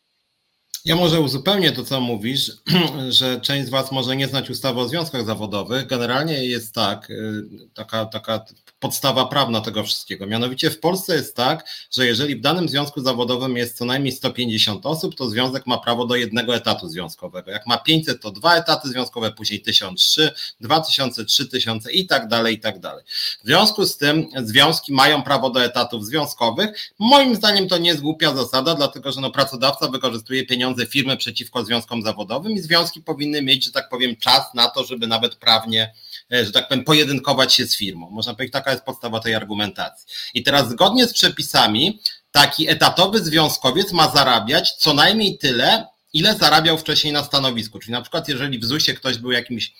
Ja 0.87 0.97
może 0.97 1.20
uzupełnię 1.20 1.73
to, 1.73 1.85
co 1.85 2.01
mówisz, 2.01 2.53
że 3.09 3.40
część 3.40 3.66
z 3.66 3.70
Was 3.70 3.92
może 3.92 4.16
nie 4.16 4.29
znać 4.29 4.51
ustawy 4.51 4.81
o 4.81 4.88
związkach 4.88 5.25
zawodowych. 5.25 5.87
Generalnie 5.87 6.44
jest 6.44 6.75
tak, 6.75 7.11
y, 7.11 7.42
taka, 7.75 8.07
taka 8.07 8.44
podstawa 8.79 9.27
prawna 9.27 9.61
tego 9.61 9.85
wszystkiego. 9.85 10.27
Mianowicie 10.27 10.70
w 10.70 10.81
Polsce 10.81 11.14
jest 11.14 11.37
tak, 11.37 11.68
że 11.90 12.07
jeżeli 12.07 12.37
w 12.37 12.40
danym 12.40 12.68
związku 12.68 13.01
zawodowym 13.01 13.57
jest 13.57 13.79
co 13.79 13.85
najmniej 13.85 14.12
150 14.12 14.87
osób, 14.87 15.14
to 15.14 15.31
związek 15.31 15.66
ma 15.66 15.79
prawo 15.79 16.07
do 16.07 16.16
jednego 16.16 16.55
etatu 16.55 16.88
związkowego. 16.88 17.51
Jak 17.51 17.66
ma 17.66 17.79
500, 17.79 18.23
to 18.23 18.31
dwa 18.31 18.55
etaty 18.55 18.88
związkowe, 18.88 19.33
później 19.33 19.62
1003, 19.62 20.33
2000, 20.61 21.25
3000 21.25 21.92
i 21.92 22.07
tak 22.07 22.29
dalej, 22.29 22.55
i 22.55 22.61
tak 22.61 22.81
dalej. 22.81 23.05
W 23.42 23.47
związku 23.47 23.87
z 23.87 23.97
tym 23.97 24.29
związki 24.42 24.92
mają 24.92 25.23
prawo 25.23 25.51
do 25.51 25.64
etatów 25.64 26.07
związkowych. 26.07 26.90
Moim 26.99 27.37
zdaniem 27.37 27.68
to 27.68 27.79
nie 27.79 27.88
jest 27.88 28.03
głupia 28.03 28.35
zasada, 28.35 28.75
dlatego 28.75 29.12
że 29.12 29.20
no, 29.20 29.31
pracodawca 29.31 29.88
wykorzystuje 29.88 30.47
pieniądze 30.47 30.74
firmy 30.87 31.17
przeciwko 31.17 31.65
związkom 31.65 32.03
zawodowym 32.03 32.53
i 32.53 32.59
związki 32.59 33.01
powinny 33.01 33.43
mieć, 33.43 33.65
że 33.65 33.73
tak 33.73 33.89
powiem, 33.89 34.17
czas 34.17 34.55
na 34.55 34.71
to, 34.71 34.85
żeby 34.85 35.07
nawet 35.07 35.37
prawnie 35.37 35.95
E, 36.33 36.45
że 36.45 36.53
tak 36.53 36.69
powiem, 36.69 36.85
pojedynkować 36.85 37.55
się 37.55 37.67
z 37.67 37.77
firmą. 37.77 38.11
Można 38.11 38.35
powiedzieć, 38.35 38.53
taka 38.53 38.71
jest 38.71 38.85
podstawa 38.85 39.21
tej 39.21 39.35
argumentacji. 39.35 40.07
I 40.35 40.43
teraz 40.43 40.71
zgodnie 40.71 41.07
z 41.07 41.13
przepisami 41.13 42.01
taki 42.33 42.69
etatowy 42.69 43.25
związkowiec 43.25 43.93
ma 43.93 44.11
zarabiać 44.11 44.73
co 44.73 44.95
najmniej 44.95 45.39
tyle, 45.39 45.87
ile 46.13 46.35
zarabiał 46.35 46.79
wcześniej 46.79 47.13
na 47.13 47.25
stanowisku. 47.25 47.79
Czyli 47.79 47.93
na 47.93 48.03
przykład, 48.03 48.29
jeżeli 48.29 48.59
w 48.59 48.65
ZUS-ie 48.65 48.97
ktoś 48.97 49.19
był 49.19 49.33
jakimś 49.33 49.75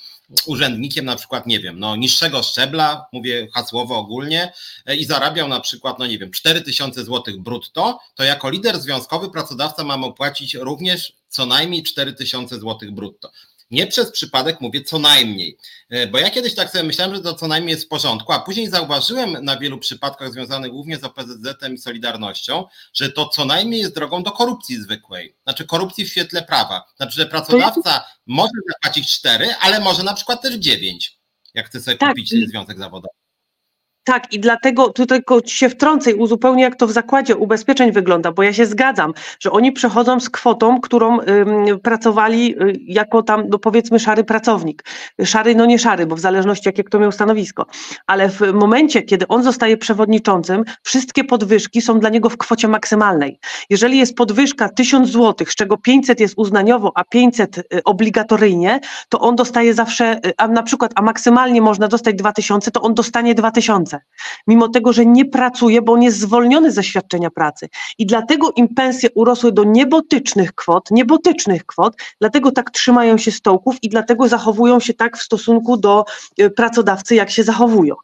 urzędnikiem, 0.47 1.05
na 1.05 1.17
przykład, 1.17 1.47
nie 1.47 1.61
wiem, 1.61 1.79
no 1.79 1.97
niższego 1.97 2.43
szczebla, 2.43 3.07
mówię 3.13 3.49
hasłowo 3.55 3.97
ogólnie, 3.97 4.53
e, 4.87 4.97
i 4.97 5.05
zarabiał 5.05 5.49
na 5.49 5.61
przykład, 5.61 5.99
no 5.99 6.07
nie 6.07 6.19
wiem, 6.19 6.31
4000 6.31 7.05
zł 7.05 7.35
brutto, 7.39 7.99
to 8.15 8.25
jako 8.25 8.51
lider 8.51 8.81
związkowy 8.81 9.31
pracodawca 9.31 9.85
ma 9.85 9.97
mu 9.97 10.13
płacić 10.13 10.55
również 10.55 11.13
co 11.29 11.47
najmniej 11.47 11.83
4000 11.83 12.55
zł 12.55 12.93
brutto. 12.93 13.31
Nie 13.71 13.87
przez 13.87 14.11
przypadek 14.11 14.61
mówię 14.61 14.83
co 14.83 14.99
najmniej, 14.99 15.59
e, 15.91 16.07
bo 16.07 16.19
ja 16.19 16.31
kiedyś 16.31 16.55
tak 16.55 16.71
sobie 16.71 16.85
myślałem, 16.85 17.15
że 17.15 17.23
to 17.23 17.35
co 17.35 17.49
najmniej 17.49 17.73
jest 17.73 17.85
w 17.85 17.89
porządku, 17.89 18.33
a 18.33 18.41
później 18.41 18.71
zauważyłem 18.71 19.45
na 19.45 19.59
wielu 19.59 19.79
przypadkach 19.79 20.33
związanych 20.33 20.71
głównie 20.71 20.97
z 20.97 21.05
OPZZ-em 21.05 21.75
i 21.75 21.79
Solidarnością, 21.79 22.65
że 22.93 23.13
to 23.13 23.29
co 23.29 23.45
najmniej 23.45 23.81
jest 23.81 23.95
drogą 23.95 24.23
do 24.23 24.33
korupcji 24.33 24.83
zwykłej, 24.83 25.37
znaczy 25.43 25.67
korupcji 25.67 26.05
w 26.05 26.09
świetle 26.09 26.43
prawa. 26.43 26.85
Znaczy, 26.97 27.17
że 27.17 27.27
pracodawca 27.27 28.05
może 28.27 28.53
zapłacić 28.69 29.13
cztery, 29.13 29.55
ale 29.61 29.81
może 29.81 30.03
na 30.03 30.15
przykład 30.15 30.43
też 30.43 30.55
dziewięć, 30.55 31.19
jak 31.55 31.67
chce 31.67 31.81
sobie 31.81 31.97
tak. 31.97 32.09
kupić 32.09 32.31
związek 32.49 32.79
zawodowy. 32.79 33.24
Tak, 34.05 34.33
i 34.33 34.41
dlatego 34.41 34.89
tutaj 34.89 35.15
tylko 35.25 35.41
się 35.47 35.69
wtrącę 35.69 36.11
i 36.11 36.15
uzupełnię, 36.15 36.63
jak 36.63 36.77
to 36.77 36.87
w 36.87 36.93
zakładzie 36.93 37.37
ubezpieczeń 37.37 37.93
wygląda, 37.93 38.33
bo 38.33 38.43
ja 38.43 38.53
się 38.53 38.67
zgadzam, 38.67 39.15
że 39.41 39.51
oni 39.51 39.73
przechodzą 39.73 40.21
z 40.21 40.31
kwotą, 40.31 40.81
którą 40.81 41.21
ym, 41.21 41.81
pracowali 41.83 42.63
y, 42.63 42.73
jako 42.87 43.23
tam, 43.23 43.45
no 43.49 43.59
powiedzmy, 43.59 44.01
szary 44.01 44.25
pracownik. 44.25 44.85
Szary, 45.25 45.55
no 45.55 45.67
nie 45.67 45.79
szary, 45.79 46.07
bo 46.07 46.17
w 46.17 46.21
zależności 46.21 46.69
jakie 46.69 46.85
kto 46.85 46.99
miał 46.99 47.13
stanowisko. 47.13 47.67
Ale 48.07 48.29
w 48.29 48.41
momencie, 48.55 49.03
kiedy 49.03 49.29
on 49.29 49.43
zostaje 49.43 49.77
przewodniczącym, 49.77 50.65
wszystkie 50.83 51.25
podwyżki 51.25 51.83
są 51.83 52.01
dla 52.01 52.11
niego 52.11 52.31
w 52.31 52.37
kwocie 52.37 52.69
maksymalnej. 52.69 53.39
Jeżeli 53.71 53.99
jest 53.99 54.15
podwyżka 54.15 54.69
1000 54.69 55.11
zł, 55.11 55.47
z 55.47 55.55
czego 55.55 55.77
500 55.79 56.21
jest 56.21 56.35
uznaniowo, 56.37 56.93
a 56.95 57.05
500 57.05 57.59
y, 57.59 57.65
obligatoryjnie, 57.85 58.81
to 59.09 59.21
on 59.21 59.37
dostaje 59.37 59.75
zawsze, 59.75 60.21
y, 60.27 60.33
a 60.37 60.49
na 60.49 60.63
przykład, 60.63 60.93
a 60.95 61.03
maksymalnie 61.03 61.61
można 61.61 61.89
dostać 61.89 62.15
2000, 62.17 62.71
to 62.71 62.81
on 62.81 62.95
dostanie 62.95 63.35
2000 63.35 63.94
mimo 64.47 64.69
tego, 64.69 64.93
że 64.93 65.07
nie 65.07 65.25
pracuje, 65.25 65.83
bo 65.83 65.93
on 65.93 66.03
jest 66.03 66.19
zwolniony 66.19 66.71
ze 66.71 66.85
świadczenia 66.85 67.31
pracy. 67.31 67.69
I 67.99 68.07
dlatego 68.07 68.53
im 68.57 68.75
pensje 68.75 69.09
urosły 69.15 69.53
do 69.53 69.65
niebotycznych 69.65 70.53
kwot, 70.53 70.91
niebotycznych 70.91 71.67
kwot, 71.67 71.97
dlatego 72.21 72.53
tak 72.53 72.71
trzymają 72.71 73.19
się 73.19 73.33
stołków 73.33 73.77
i 73.83 73.89
dlatego 73.89 74.29
zachowują 74.29 74.81
się 74.81 74.95
tak 74.95 75.17
w 75.17 75.23
stosunku 75.23 75.77
do 75.77 76.05
y, 76.41 76.51
pracodawcy, 76.51 77.15
jak 77.15 77.31
się 77.31 77.45
zachowują. 77.45 77.95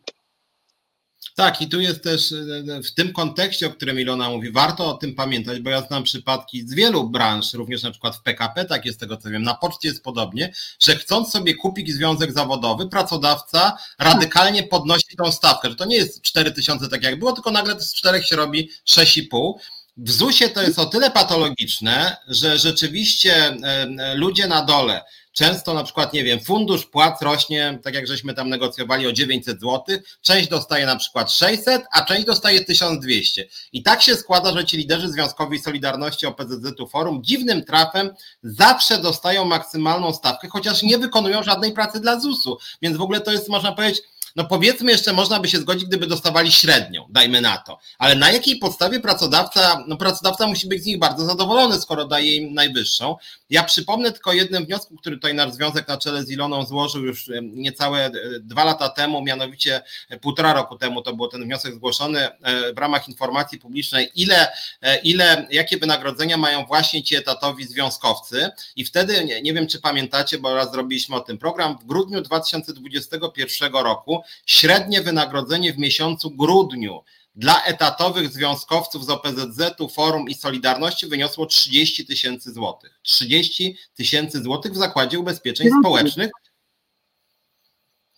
Tak, 1.34 1.62
i 1.62 1.68
tu 1.68 1.80
jest 1.80 2.02
też 2.02 2.32
e, 2.32 2.36
e, 2.76 2.82
w 2.82 2.94
tym 2.94 3.12
kontekście, 3.12 3.66
o 3.66 3.70
którym 3.70 4.00
Ilona 4.00 4.30
mówi, 4.30 4.52
warto 4.52 4.86
o 4.86 4.94
tym 4.94 5.14
pamiętać, 5.14 5.60
bo 5.60 5.70
ja 5.70 5.80
znam 5.80 6.02
przypadki 6.02 6.68
z 6.68 6.74
wielu 6.74 7.10
branż, 7.10 7.52
również 7.52 7.82
na 7.82 7.90
przykład 7.90 8.16
w 8.16 8.22
PKP, 8.22 8.64
tak 8.64 8.86
jest 8.86 9.00
tego 9.00 9.16
co 9.16 9.30
wiem, 9.30 9.42
na 9.42 9.54
poczcie 9.54 9.88
jest 9.88 10.04
podobnie, 10.04 10.52
że 10.78 10.96
chcąc 10.96 11.30
sobie 11.30 11.54
kupić 11.54 11.92
związek 11.92 12.32
zawodowy, 12.32 12.88
pracodawca 12.88 13.78
radykalnie 13.98 14.62
podnosi 14.62 15.16
tą 15.16 15.32
stawkę, 15.32 15.70
że 15.70 15.76
to 15.76 15.84
nie 15.84 15.96
jest 15.96 16.22
4 16.22 16.52
tysiące 16.52 16.88
tak 16.88 17.02
jak 17.02 17.18
było, 17.18 17.32
tylko 17.32 17.50
nagle 17.50 17.80
z 17.80 17.94
czterech 17.94 18.26
się 18.26 18.36
robi 18.36 18.70
6,5. 18.88 19.52
W 19.96 20.10
ZUS-ie 20.10 20.50
to 20.50 20.62
jest 20.62 20.78
o 20.78 20.86
tyle 20.86 21.10
patologiczne, 21.10 22.16
że 22.28 22.58
rzeczywiście 22.58 23.56
e, 23.62 24.14
ludzie 24.14 24.46
na 24.46 24.64
dole, 24.64 25.02
Często 25.32 25.74
na 25.74 25.84
przykład, 25.84 26.12
nie 26.12 26.24
wiem, 26.24 26.40
fundusz 26.40 26.86
płac 26.86 27.22
rośnie, 27.22 27.78
tak 27.82 27.94
jak 27.94 28.06
żeśmy 28.06 28.34
tam 28.34 28.48
negocjowali 28.48 29.06
o 29.06 29.12
900 29.12 29.60
zł, 29.60 29.84
część 30.22 30.48
dostaje 30.48 30.86
na 30.86 30.96
przykład 30.96 31.32
600, 31.32 31.82
a 31.92 32.04
część 32.04 32.24
dostaje 32.24 32.64
1200. 32.64 33.48
I 33.72 33.82
tak 33.82 34.02
się 34.02 34.14
składa, 34.14 34.52
że 34.52 34.64
ci 34.64 34.76
liderzy 34.76 35.08
Związkowi 35.08 35.58
Solidarności 35.58 36.26
OPZZ-u 36.26 36.88
Forum 36.88 37.24
dziwnym 37.24 37.64
trafem 37.64 38.10
zawsze 38.42 38.98
dostają 38.98 39.44
maksymalną 39.44 40.12
stawkę, 40.12 40.48
chociaż 40.48 40.82
nie 40.82 40.98
wykonują 40.98 41.42
żadnej 41.42 41.72
pracy 41.72 42.00
dla 42.00 42.20
ZUS-u. 42.20 42.58
Więc 42.82 42.96
w 42.96 43.02
ogóle 43.02 43.20
to 43.20 43.32
jest, 43.32 43.48
można 43.48 43.72
powiedzieć, 43.72 44.02
no 44.36 44.44
powiedzmy 44.44 44.92
jeszcze 44.92 45.12
można 45.12 45.40
by 45.40 45.48
się 45.48 45.58
zgodzić, 45.58 45.84
gdyby 45.84 46.06
dostawali 46.06 46.52
średnią, 46.52 47.06
dajmy 47.10 47.40
na 47.40 47.58
to. 47.58 47.78
Ale 47.98 48.14
na 48.14 48.30
jakiej 48.30 48.56
podstawie 48.56 49.00
pracodawca, 49.00 49.84
no 49.86 49.96
pracodawca 49.96 50.46
musi 50.46 50.68
być 50.68 50.82
z 50.82 50.86
nich 50.86 50.98
bardzo 50.98 51.24
zadowolony, 51.26 51.80
skoro 51.80 52.04
daje 52.04 52.36
im 52.36 52.54
najwyższą. 52.54 53.16
Ja 53.50 53.62
przypomnę 53.62 54.12
tylko 54.12 54.32
jednym 54.32 54.64
wniosku, 54.64 54.96
który 54.96 55.16
tutaj 55.16 55.34
nasz 55.34 55.52
związek 55.52 55.88
na 55.88 55.98
czele 55.98 56.24
z 56.24 56.30
Iloną 56.30 56.64
złożył 56.64 57.04
już 57.04 57.30
niecałe 57.42 58.04
e, 58.06 58.12
dwa 58.40 58.64
lata 58.64 58.88
temu, 58.88 59.22
mianowicie 59.22 59.82
e, 60.08 60.18
półtora 60.18 60.52
roku 60.52 60.76
temu 60.76 61.02
to 61.02 61.16
był 61.16 61.28
ten 61.28 61.44
wniosek 61.44 61.74
zgłoszony 61.74 62.20
e, 62.20 62.72
w 62.72 62.78
ramach 62.78 63.08
informacji 63.08 63.58
publicznej, 63.58 64.10
ile, 64.14 64.52
ile 65.02 65.46
jakie 65.50 65.78
wynagrodzenia 65.78 66.36
mają 66.36 66.66
właśnie 66.66 67.02
ci 67.02 67.16
etatowi 67.16 67.64
związkowcy. 67.64 68.50
I 68.76 68.84
wtedy, 68.84 69.24
nie, 69.24 69.42
nie 69.42 69.54
wiem 69.54 69.66
czy 69.66 69.80
pamiętacie, 69.80 70.38
bo 70.38 70.54
raz 70.54 70.72
zrobiliśmy 70.72 71.16
o 71.16 71.20
tym 71.20 71.38
program, 71.38 71.78
w 71.78 71.84
grudniu 71.84 72.20
2021 72.20 73.72
roku 73.72 74.22
średnie 74.46 75.02
wynagrodzenie 75.02 75.72
w 75.72 75.78
miesiącu 75.78 76.30
grudniu 76.30 77.00
dla 77.34 77.62
etatowych 77.62 78.32
związkowców 78.32 79.04
z 79.04 79.10
OPZZ-u, 79.10 79.88
Forum 79.88 80.28
i 80.28 80.34
Solidarności 80.34 81.06
wyniosło 81.06 81.46
30 81.46 82.06
tysięcy 82.06 82.52
złotych. 82.52 83.00
30 83.02 83.76
tysięcy 83.94 84.42
złotych 84.42 84.72
w 84.72 84.76
Zakładzie 84.76 85.18
Ubezpieczeń 85.18 85.68
Społecznych. 85.80 86.30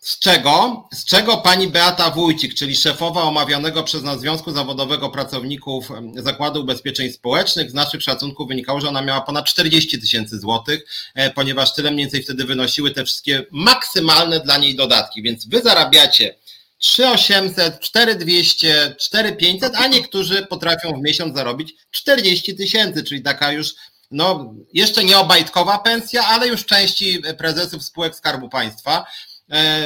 Z 0.03 0.19
czego, 0.19 0.87
z 0.93 1.05
czego 1.05 1.37
pani 1.37 1.67
Beata 1.67 2.09
Wójcik, 2.09 2.53
czyli 2.53 2.75
szefowa 2.75 3.21
omawianego 3.21 3.83
przez 3.83 4.03
nas 4.03 4.19
Związku 4.19 4.51
Zawodowego 4.51 5.09
Pracowników 5.09 5.89
Zakładu 6.15 6.61
Ubezpieczeń 6.61 7.11
Społecznych, 7.11 7.71
z 7.71 7.73
naszych 7.73 8.01
szacunków 8.01 8.47
wynikało, 8.47 8.81
że 8.81 8.89
ona 8.89 9.01
miała 9.01 9.21
ponad 9.21 9.45
40 9.45 10.01
tysięcy 10.01 10.39
złotych, 10.39 10.85
e, 11.15 11.31
ponieważ 11.31 11.73
tyle 11.73 11.91
mniej 11.91 12.05
więcej 12.05 12.23
wtedy 12.23 12.45
wynosiły 12.45 12.91
te 12.91 13.05
wszystkie 13.05 13.45
maksymalne 13.51 14.39
dla 14.39 14.57
niej 14.57 14.75
dodatki. 14.75 15.21
Więc 15.21 15.47
wy 15.47 15.61
zarabiacie 15.61 16.35
3800, 16.77 17.79
4200, 17.79 18.95
4500, 18.99 19.75
a 19.75 19.87
niektórzy 19.87 20.45
potrafią 20.45 20.93
w 20.93 21.01
miesiąc 21.01 21.35
zarobić 21.35 21.73
40 21.91 22.55
tysięcy, 22.55 23.03
czyli 23.03 23.21
taka 23.21 23.51
już 23.51 23.73
no, 24.11 24.53
jeszcze 24.73 25.03
nie 25.03 25.17
obajtkowa 25.17 25.77
pensja, 25.77 26.23
ale 26.27 26.47
już 26.47 26.65
części 26.65 27.21
prezesów 27.37 27.83
spółek 27.83 28.15
Skarbu 28.15 28.49
Państwa, 28.49 29.05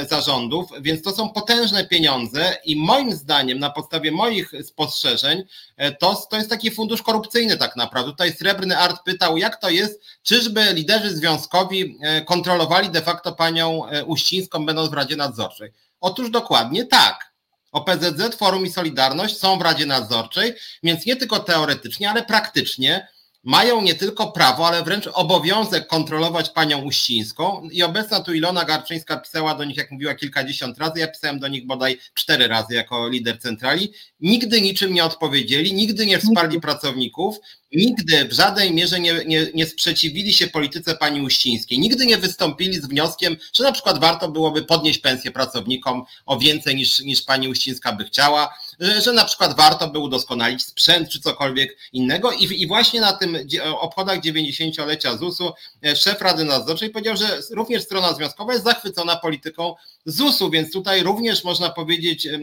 zarządów, 0.09 0.69
więc 0.81 1.01
to 1.01 1.11
są 1.11 1.29
potężne 1.29 1.85
pieniądze 1.85 2.57
i 2.65 2.75
moim 2.75 3.13
zdaniem, 3.13 3.59
na 3.59 3.69
podstawie 3.69 4.11
moich 4.11 4.51
spostrzeżeń, 4.63 5.43
e, 5.77 5.91
to, 5.91 6.15
to 6.29 6.37
jest 6.37 6.49
taki 6.49 6.71
fundusz 6.71 7.01
korupcyjny 7.01 7.57
tak 7.57 7.75
naprawdę. 7.75 8.11
Tutaj 8.11 8.33
Srebrny 8.33 8.77
Art 8.77 9.03
pytał, 9.05 9.37
jak 9.37 9.61
to 9.61 9.69
jest, 9.69 10.01
czyżby 10.23 10.73
liderzy 10.73 11.15
związkowi 11.15 11.97
e, 12.01 12.21
kontrolowali 12.21 12.89
de 12.89 13.01
facto 13.01 13.31
panią 13.31 13.81
Uścińską, 14.05 14.65
będąc 14.65 14.89
w 14.89 14.93
Radzie 14.93 15.15
Nadzorczej. 15.15 15.71
Otóż 16.01 16.29
dokładnie 16.29 16.85
tak. 16.85 17.33
OPZZ, 17.71 18.35
Forum 18.37 18.65
i 18.65 18.71
Solidarność 18.71 19.37
są 19.37 19.59
w 19.59 19.61
Radzie 19.61 19.85
Nadzorczej, 19.85 20.53
więc 20.83 21.05
nie 21.05 21.15
tylko 21.15 21.39
teoretycznie, 21.39 22.09
ale 22.09 22.23
praktycznie 22.23 23.07
mają 23.47 23.81
nie 23.81 23.95
tylko 23.95 24.31
prawo, 24.31 24.67
ale 24.67 24.83
wręcz 24.83 25.09
obowiązek 25.13 25.87
kontrolować 25.87 26.49
panią 26.49 26.81
Uścińską. 26.81 27.69
I 27.71 27.83
obecna 27.83 28.19
tu 28.19 28.33
Ilona 28.33 28.65
Garczyńska 28.65 29.17
pisała 29.17 29.55
do 29.55 29.63
nich, 29.65 29.77
jak 29.77 29.91
mówiła, 29.91 30.15
kilkadziesiąt 30.15 30.77
razy, 30.77 30.99
ja 30.99 31.07
pisałem 31.07 31.39
do 31.39 31.47
nich 31.47 31.65
bodaj 31.65 31.97
cztery 32.13 32.47
razy 32.47 32.73
jako 32.73 33.09
lider 33.09 33.39
centrali, 33.39 33.93
nigdy 34.19 34.61
niczym 34.61 34.93
nie 34.93 35.05
odpowiedzieli, 35.05 35.73
nigdy 35.73 36.05
nie 36.05 36.19
wsparli 36.19 36.61
pracowników, 36.61 37.39
nigdy 37.71 38.25
w 38.25 38.33
żadnej 38.33 38.73
mierze 38.73 38.99
nie, 38.99 39.25
nie, 39.25 39.47
nie 39.53 39.65
sprzeciwili 39.65 40.33
się 40.33 40.47
polityce 40.47 40.95
pani 40.95 41.21
Uścińskiej, 41.21 41.79
nigdy 41.79 42.05
nie 42.05 42.17
wystąpili 42.17 42.73
z 42.73 42.85
wnioskiem, 42.85 43.37
że 43.53 43.63
na 43.63 43.71
przykład 43.71 43.99
warto 43.99 44.31
byłoby 44.31 44.63
podnieść 44.63 44.99
pensję 44.99 45.31
pracownikom 45.31 46.03
o 46.25 46.39
więcej 46.39 46.75
niż, 46.75 46.99
niż 46.99 47.21
pani 47.21 47.47
Uścińska 47.47 47.93
by 47.93 48.05
chciała, 48.05 48.53
że, 48.79 49.01
że 49.01 49.13
na 49.13 49.25
przykład 49.25 49.57
warto 49.57 49.87
by 49.87 49.99
udoskonalić 49.99 50.65
sprzęt 50.65 51.09
czy 51.09 51.19
cokolwiek 51.19 51.77
innego. 51.93 52.31
I, 52.31 52.61
i 52.61 52.67
właśnie 52.67 53.01
na 53.01 53.13
tym 53.13 53.37
obchodach 53.79 54.19
90-lecia 54.19 55.17
ZUS-u 55.17 55.53
e, 55.85 55.95
szef 55.95 56.21
Rady 56.21 56.43
Nadzorczej 56.43 56.89
powiedział, 56.89 57.17
że 57.17 57.39
również 57.51 57.83
strona 57.83 58.13
związkowa 58.13 58.53
jest 58.53 58.65
zachwycona 58.65 59.15
polityką 59.15 59.75
ZUS-u, 60.09 60.49
więc 60.49 60.73
tutaj 60.73 61.03
również 61.03 61.43
można 61.43 61.69
powiedzieć, 61.69 62.25
e, 62.25 62.39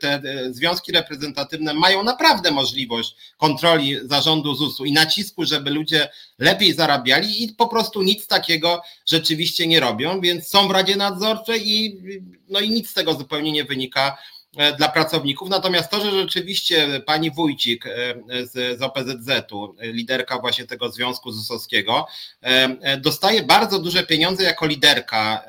te 0.00 0.14
e, 0.14 0.52
związki 0.52 0.92
reprezentatywne 0.92 1.74
mają 1.74 2.02
naprawdę 2.02 2.50
możliwość 2.50 3.16
kontroli 3.36 3.96
zarządu 4.04 4.54
ZUS-u 4.54 4.84
i 4.84 4.92
nacisku, 4.92 5.44
żeby 5.44 5.70
ludzie 5.70 6.08
lepiej 6.38 6.74
zarabiali 6.74 7.44
i 7.44 7.48
po 7.48 7.68
prostu 7.68 8.02
nic 8.02 8.26
takiego 8.26 8.82
rzeczywiście 9.06 9.66
nie 9.66 9.80
robią, 9.80 10.20
więc 10.20 10.48
są 10.48 10.68
w 10.68 10.70
Radzie 10.70 10.96
Nadzorczej 10.96 11.70
i, 11.70 12.00
no 12.48 12.60
i 12.60 12.70
nic 12.70 12.90
z 12.90 12.94
tego 12.94 13.14
zupełnie 13.14 13.52
nie 13.52 13.64
wynika 13.64 14.16
dla 14.78 14.88
pracowników. 14.88 15.48
Natomiast 15.48 15.90
to, 15.90 16.00
że 16.04 16.10
rzeczywiście 16.10 17.00
pani 17.06 17.30
Wójcik 17.30 17.86
e, 17.86 17.90
z, 18.46 18.78
z 18.78 18.82
OPZZ-u, 18.82 19.74
liderka 19.80 20.38
właśnie 20.38 20.66
tego 20.66 20.92
Związku 20.92 21.32
ZUS-owskiego, 21.32 22.06
e, 22.40 22.96
dostaje 22.96 23.42
bardzo 23.42 23.78
duże 23.78 24.02
pieniądze 24.02 24.42
jako 24.42 24.66
liderka 24.66 25.44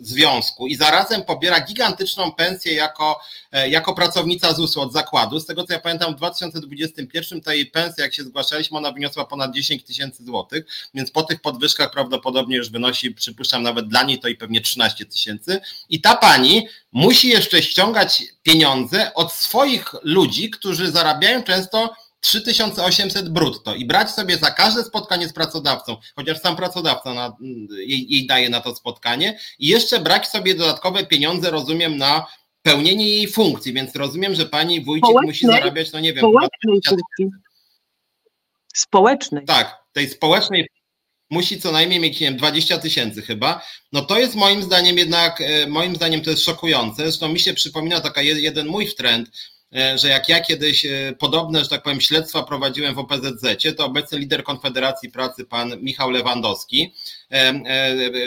związku 0.00 0.66
i 0.66 0.74
zarazem 0.74 1.22
pobiera 1.22 1.60
gigantyczną 1.60 2.32
pensję 2.32 2.74
jako, 2.74 3.20
jako 3.68 3.94
pracownica 3.94 4.52
ZUS-u 4.52 4.80
od 4.80 4.92
zakładu. 4.92 5.40
Z 5.40 5.46
tego 5.46 5.64
co 5.64 5.72
ja 5.72 5.80
pamiętam, 5.80 6.12
w 6.12 6.16
2021 6.16 7.40
ta 7.40 7.54
jej 7.54 7.66
pensja, 7.66 8.04
jak 8.04 8.14
się 8.14 8.24
zgłaszaliśmy, 8.24 8.78
ona 8.78 8.92
wyniosła 8.92 9.24
ponad 9.24 9.54
10 9.54 9.84
tysięcy 9.84 10.24
złotych, 10.24 10.64
więc 10.94 11.10
po 11.10 11.22
tych 11.22 11.40
podwyżkach 11.40 11.90
prawdopodobnie 11.90 12.56
już 12.56 12.70
wynosi, 12.70 13.10
przypuszczam, 13.10 13.62
nawet 13.62 13.88
dla 13.88 14.02
niej 14.02 14.18
to 14.18 14.28
i 14.28 14.34
pewnie 14.34 14.60
13 14.60 15.06
tysięcy. 15.06 15.60
I 15.88 16.00
ta 16.00 16.16
pani 16.16 16.68
musi 16.96 17.28
jeszcze 17.28 17.62
ściągać 17.62 18.22
pieniądze 18.42 19.14
od 19.14 19.32
swoich 19.32 19.94
ludzi, 20.02 20.50
którzy 20.50 20.90
zarabiają 20.90 21.42
często 21.42 21.94
3800 22.20 23.28
brutto 23.28 23.74
i 23.74 23.84
brać 23.84 24.10
sobie 24.10 24.36
za 24.36 24.50
każde 24.50 24.84
spotkanie 24.84 25.28
z 25.28 25.32
pracodawcą, 25.32 25.96
chociaż 26.16 26.40
sam 26.40 26.56
pracodawca 26.56 27.14
na, 27.14 27.36
jej, 27.70 28.06
jej 28.08 28.26
daje 28.26 28.50
na 28.50 28.60
to 28.60 28.74
spotkanie, 28.74 29.38
i 29.58 29.66
jeszcze 29.66 30.00
brać 30.00 30.28
sobie 30.28 30.54
dodatkowe 30.54 31.06
pieniądze, 31.06 31.50
rozumiem, 31.50 31.96
na 31.96 32.26
pełnienie 32.62 33.08
jej 33.08 33.28
funkcji, 33.28 33.72
więc 33.72 33.96
rozumiem, 33.96 34.34
że 34.34 34.46
pani 34.46 34.84
wójcik 34.84 35.04
społecznej, 35.04 35.28
musi 35.28 35.46
zarabiać, 35.46 35.92
no 35.92 36.00
nie 36.00 36.12
wiem, 36.12 36.20
społecznej 36.20 36.80
funkcji. 36.88 37.30
Społecznej. 38.74 39.44
Tak, 39.44 39.76
tej 39.92 40.08
społecznej 40.08 40.68
musi 41.30 41.60
co 41.60 41.72
najmniej 41.72 42.00
mieć, 42.00 42.20
nie 42.20 42.26
wiem, 42.26 42.36
20 42.36 42.78
tysięcy 42.78 43.22
chyba, 43.22 43.62
no 43.92 44.02
to 44.02 44.18
jest 44.18 44.34
moim 44.34 44.62
zdaniem 44.62 44.98
jednak, 44.98 45.40
e, 45.40 45.66
moim 45.66 45.96
zdaniem 45.96 46.20
to 46.20 46.30
jest 46.30 46.42
szokujące. 46.42 47.02
Zresztą 47.02 47.28
mi 47.28 47.40
się 47.40 47.54
przypomina 47.54 48.00
taka 48.00 48.22
jeden 48.22 48.66
mój 48.66 48.94
trend, 48.94 49.30
że 49.96 50.08
jak 50.08 50.28
ja 50.28 50.40
kiedyś 50.40 50.86
e, 50.86 51.14
podobne, 51.18 51.64
że 51.64 51.70
tak 51.70 51.82
powiem, 51.82 52.00
śledztwa 52.00 52.42
prowadziłem 52.42 52.94
w 52.94 52.98
OPZZ, 52.98 53.46
to 53.76 53.86
obecny 53.86 54.18
lider 54.18 54.44
Konfederacji 54.44 55.10
Pracy, 55.10 55.44
pan 55.44 55.80
Michał 55.80 56.10
Lewandowski, 56.10 56.94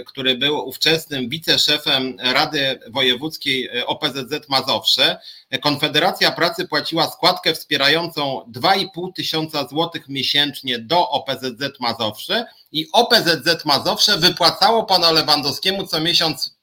który 0.06 0.38
był 0.38 0.67
ówczesnym 0.67 1.30
wiceszefem 1.30 2.17
Rady 2.19 2.80
Wojewódzkiej 2.88 3.69
OPZZ 3.86 4.49
Mazowsze, 4.49 5.19
Konfederacja 5.62 6.32
Pracy 6.32 6.67
płaciła 6.67 7.10
składkę 7.10 7.54
wspierającą 7.54 8.52
2,5 8.52 9.13
tysiąca 9.15 9.67
złotych 9.67 10.10
miesięcznie 10.10 10.80
do 10.80 11.10
OPZZ 11.10 11.80
Mazowsze 11.80 12.45
i 12.71 12.88
OPZZ 12.93 13.65
Mazowsze 13.65 14.17
wypłacało 14.17 14.84
pana 14.84 15.12
Lewandowskiemu 15.12 15.88
co 15.88 15.99
miesiąc 15.99 16.59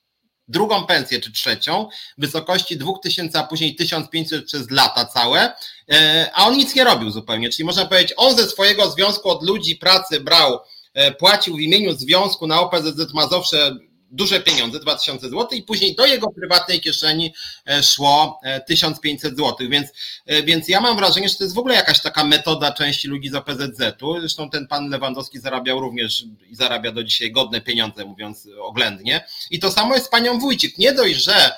drugą 0.48 0.86
pensję 0.86 1.20
czy 1.20 1.32
trzecią 1.32 1.88
w 2.18 2.20
wysokości 2.20 2.76
2000, 2.76 3.38
a 3.38 3.44
później 3.44 3.74
1500 3.74 4.44
przez 4.46 4.70
lata 4.70 5.04
całe, 5.04 5.52
e, 5.90 6.30
a 6.34 6.46
on 6.46 6.56
nic 6.56 6.74
nie 6.74 6.84
robił 6.84 7.10
zupełnie. 7.10 7.50
Czyli 7.50 7.66
można 7.66 7.86
powiedzieć, 7.86 8.14
on 8.16 8.36
ze 8.36 8.46
swojego 8.46 8.90
związku 8.90 9.30
od 9.30 9.42
ludzi 9.42 9.76
pracy 9.76 10.20
brał, 10.20 10.58
e, 10.94 11.12
płacił 11.12 11.56
w 11.56 11.60
imieniu 11.60 11.92
związku 11.92 12.46
na 12.46 12.60
OPZZ 12.60 13.14
Mazowsze 13.14 13.76
duże 14.10 14.40
pieniądze, 14.40 14.80
2000 14.80 15.28
zł 15.28 15.48
i 15.52 15.62
później 15.62 15.94
do 15.94 16.06
jego 16.06 16.30
prywatnej 16.30 16.80
kieszeni 16.80 17.34
e, 17.68 17.82
szło 17.82 18.40
1500 18.66 19.32
e, 19.32 19.36
zł, 19.36 19.56
więc, 19.70 19.88
e, 20.26 20.42
więc 20.42 20.68
ja 20.68 20.80
mam 20.80 20.96
wrażenie, 20.96 21.28
że 21.28 21.34
to 21.34 21.44
jest 21.44 21.56
w 21.56 21.58
ogóle 21.58 21.74
jakaś 21.74 22.00
taka 22.00 22.24
metoda 22.24 22.72
części 22.72 23.08
ludzi 23.08 23.28
z 23.28 23.34
OPZZ-u, 23.34 24.20
zresztą 24.20 24.50
ten 24.50 24.66
pan 24.66 24.90
Lewandowski 24.90 25.38
zarabiał 25.38 25.80
również 25.80 26.24
i 26.50 26.54
zarabia 26.56 26.92
do 26.92 27.04
dzisiaj 27.04 27.32
godne 27.32 27.60
pieniądze, 27.60 28.04
mówiąc 28.04 28.48
oględnie. 28.60 29.24
I 29.50 29.58
to 29.58 29.70
samo 29.70 29.94
jest 29.94 30.06
z 30.06 30.10
panią 30.10 30.38
Wójcik, 30.38 30.78
nie 30.78 30.92
dość, 30.92 31.24
że 31.24 31.52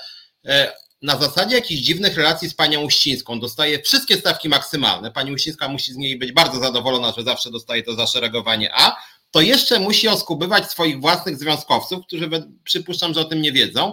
na 1.02 1.16
zasadzie 1.16 1.54
jakichś 1.56 1.82
dziwnych 1.82 2.16
relacji 2.16 2.48
z 2.48 2.54
panią 2.54 2.80
Uścińską 2.80 3.40
dostaje 3.40 3.82
wszystkie 3.82 4.16
stawki 4.16 4.48
maksymalne, 4.48 5.10
pani 5.10 5.32
Uścińska 5.32 5.68
musi 5.68 5.92
z 5.92 5.96
niej 5.96 6.18
być 6.18 6.32
bardzo 6.32 6.60
zadowolona, 6.60 7.12
że 7.16 7.22
zawsze 7.22 7.50
dostaje 7.50 7.82
to 7.82 7.94
zaszeregowanie 7.94 8.70
A, 8.74 8.96
to 9.30 9.40
jeszcze 9.40 9.80
musi 9.80 10.08
oskubywać 10.08 10.70
swoich 10.70 11.00
własnych 11.00 11.36
związkowców, 11.36 12.06
którzy 12.06 12.30
przypuszczam, 12.64 13.14
że 13.14 13.20
o 13.20 13.24
tym 13.24 13.42
nie 13.42 13.52
wiedzą. 13.52 13.92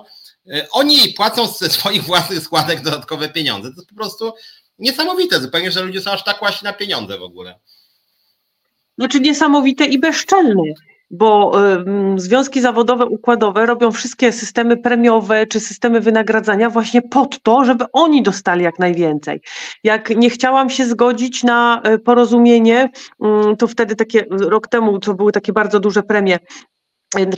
E, 0.49 0.67
oni 0.71 1.13
płacą 1.13 1.47
ze 1.47 1.69
swoich 1.69 2.03
własnych 2.03 2.39
składek 2.39 2.81
dodatkowe 2.81 3.29
pieniądze. 3.29 3.69
To 3.69 3.75
jest 3.75 3.89
po 3.89 3.95
prostu 3.95 4.33
niesamowite 4.79 5.41
zupełnie, 5.41 5.71
że 5.71 5.81
ludzie 5.81 6.01
są 6.01 6.11
aż 6.11 6.23
tak 6.23 6.41
łasi 6.41 6.65
na 6.65 6.73
pieniądze 6.73 7.17
w 7.17 7.23
ogóle. 7.23 7.59
Znaczy 8.97 9.19
niesamowite 9.19 9.85
i 9.85 9.99
bezczelne 9.99 10.63
bo 11.11 11.51
związki 12.15 12.61
zawodowe, 12.61 13.05
układowe 13.05 13.65
robią 13.65 13.91
wszystkie 13.91 14.31
systemy 14.31 14.77
premiowe 14.77 15.47
czy 15.47 15.59
systemy 15.59 16.01
wynagradzania 16.01 16.69
właśnie 16.69 17.01
pod 17.01 17.41
to, 17.41 17.65
żeby 17.65 17.85
oni 17.93 18.23
dostali 18.23 18.63
jak 18.63 18.79
najwięcej. 18.79 19.41
Jak 19.83 20.09
nie 20.09 20.29
chciałam 20.29 20.69
się 20.69 20.85
zgodzić 20.85 21.43
na 21.43 21.81
y, 21.87 21.99
porozumienie, 21.99 22.89
y, 23.53 23.57
to 23.57 23.67
wtedy 23.67 23.95
takie 23.95 24.25
rok 24.29 24.67
temu, 24.67 24.99
to 24.99 25.13
były 25.13 25.31
takie 25.31 25.53
bardzo 25.53 25.79
duże 25.79 26.03
premie 26.03 26.39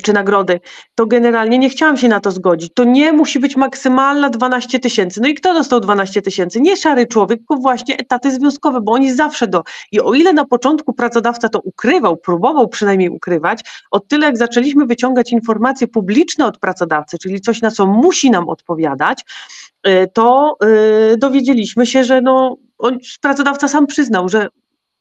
czy 0.03 0.13
nagrody, 0.13 0.59
to 0.95 1.05
generalnie 1.05 1.57
nie 1.57 1.69
chciałam 1.69 1.97
się 1.97 2.07
na 2.07 2.19
to 2.19 2.31
zgodzić. 2.31 2.73
To 2.73 2.83
nie 2.83 3.13
musi 3.13 3.39
być 3.39 3.55
maksymalna 3.55 4.29
12 4.29 4.79
tysięcy. 4.79 5.21
No 5.21 5.27
i 5.27 5.33
kto 5.33 5.53
dostał 5.53 5.79
12 5.79 6.21
tysięcy? 6.21 6.61
Nie 6.61 6.77
szary 6.77 7.07
człowiek, 7.07 7.39
tylko 7.39 7.55
właśnie 7.55 7.97
etaty 7.97 8.31
związkowe, 8.31 8.81
bo 8.81 8.91
oni 8.91 9.13
zawsze 9.13 9.47
do. 9.47 9.63
I 9.91 10.01
o 10.01 10.13
ile 10.13 10.33
na 10.33 10.45
początku 10.45 10.93
pracodawca 10.93 11.49
to 11.49 11.59
ukrywał, 11.59 12.17
próbował 12.17 12.67
przynajmniej 12.67 13.09
ukrywać, 13.09 13.61
o 13.91 13.99
tyle 13.99 14.25
jak 14.25 14.37
zaczęliśmy 14.37 14.85
wyciągać 14.85 15.31
informacje 15.31 15.87
publiczne 15.87 16.45
od 16.45 16.57
pracodawcy, 16.57 17.17
czyli 17.17 17.41
coś, 17.41 17.61
na 17.61 17.71
co 17.71 17.87
musi 17.87 18.31
nam 18.31 18.49
odpowiadać, 18.49 19.25
y, 19.87 20.07
to 20.13 20.57
yy, 20.61 21.17
dowiedzieliśmy 21.17 21.85
się, 21.85 22.03
że 22.03 22.21
no, 22.21 22.57
pracodawca 23.21 23.67
sam 23.67 23.87
przyznał, 23.87 24.29
że 24.29 24.47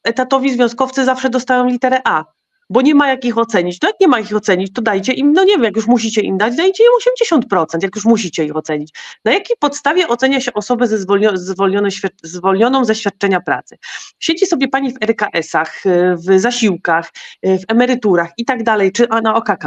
etatowi 0.03 0.53
związkowcy 0.53 1.05
zawsze 1.05 1.29
dostają 1.29 1.65
literę 1.65 2.01
A 2.03 2.36
bo 2.69 2.81
nie 2.81 2.95
ma 2.95 3.07
jak 3.07 3.25
ich 3.25 3.37
ocenić. 3.37 3.79
To 3.79 3.87
jak 3.87 3.95
nie 4.01 4.07
ma 4.07 4.19
ich 4.19 4.35
ocenić, 4.35 4.73
to 4.73 4.81
dajcie 4.81 5.13
im, 5.13 5.33
no 5.33 5.43
nie 5.43 5.53
wiem, 5.53 5.63
jak 5.63 5.75
już 5.75 5.87
musicie 5.87 6.21
im 6.21 6.37
dać, 6.37 6.55
dajcie 6.55 6.83
im 6.83 7.41
80%, 7.41 7.65
jak 7.81 7.95
już 7.95 8.05
musicie 8.05 8.45
ich 8.45 8.55
ocenić. 8.55 8.93
Na 9.25 9.33
jakiej 9.33 9.55
podstawie 9.59 10.07
ocenia 10.07 10.41
się 10.41 10.53
osobę 10.53 10.87
ze 10.87 10.97
zwolnio, 10.97 11.37
zwolnione, 11.37 11.89
zwolnioną 12.23 12.85
ze 12.85 12.95
świadczenia 12.95 13.41
pracy? 13.41 13.77
Siedzi 14.19 14.45
sobie 14.45 14.67
pani 14.67 14.93
w 14.93 14.97
RKS-ach, 15.01 15.83
w 16.15 16.39
zasiłkach, 16.39 17.11
w 17.43 17.63
emeryturach 17.67 18.29
i 18.37 18.45
tak 18.45 18.63
dalej, 18.63 18.91
czy 18.91 19.07
na 19.23 19.35
OKK, 19.35 19.65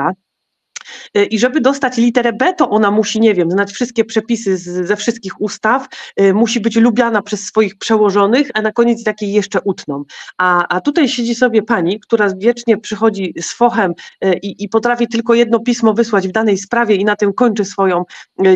I 1.30 1.38
żeby 1.38 1.60
dostać 1.60 1.96
literę 1.96 2.32
B, 2.32 2.54
to 2.54 2.70
ona 2.70 2.90
musi, 2.90 3.20
nie 3.20 3.34
wiem, 3.34 3.50
znać 3.50 3.72
wszystkie 3.72 4.04
przepisy 4.04 4.56
z, 4.56 4.86
ze 4.86 4.96
wszystkich 4.96 5.40
ustaw, 5.40 5.86
y, 6.20 6.34
musi 6.34 6.60
być 6.60 6.76
lubiana 6.76 7.22
przez 7.22 7.40
swoich 7.40 7.78
przełożonych, 7.78 8.50
a 8.54 8.62
na 8.62 8.72
koniec 8.72 9.04
takiej 9.04 9.32
jeszcze 9.32 9.60
utną. 9.64 10.04
A, 10.38 10.68
a 10.68 10.80
tutaj 10.80 11.08
siedzi 11.08 11.34
sobie 11.34 11.62
pani, 11.62 12.00
która 12.00 12.28
wiecznie 12.36 12.78
przychodzi 12.78 13.34
z 13.40 13.52
fochem 13.52 13.94
y, 14.24 14.38
i, 14.42 14.64
i 14.64 14.68
potrafi 14.68 15.08
tylko 15.08 15.34
jedno 15.34 15.60
pismo 15.60 15.94
wysłać 15.94 16.28
w 16.28 16.32
danej 16.32 16.58
sprawie 16.58 16.94
i 16.94 17.04
na 17.04 17.16
tym 17.16 17.32
kończy 17.32 17.64
swoją 17.64 18.04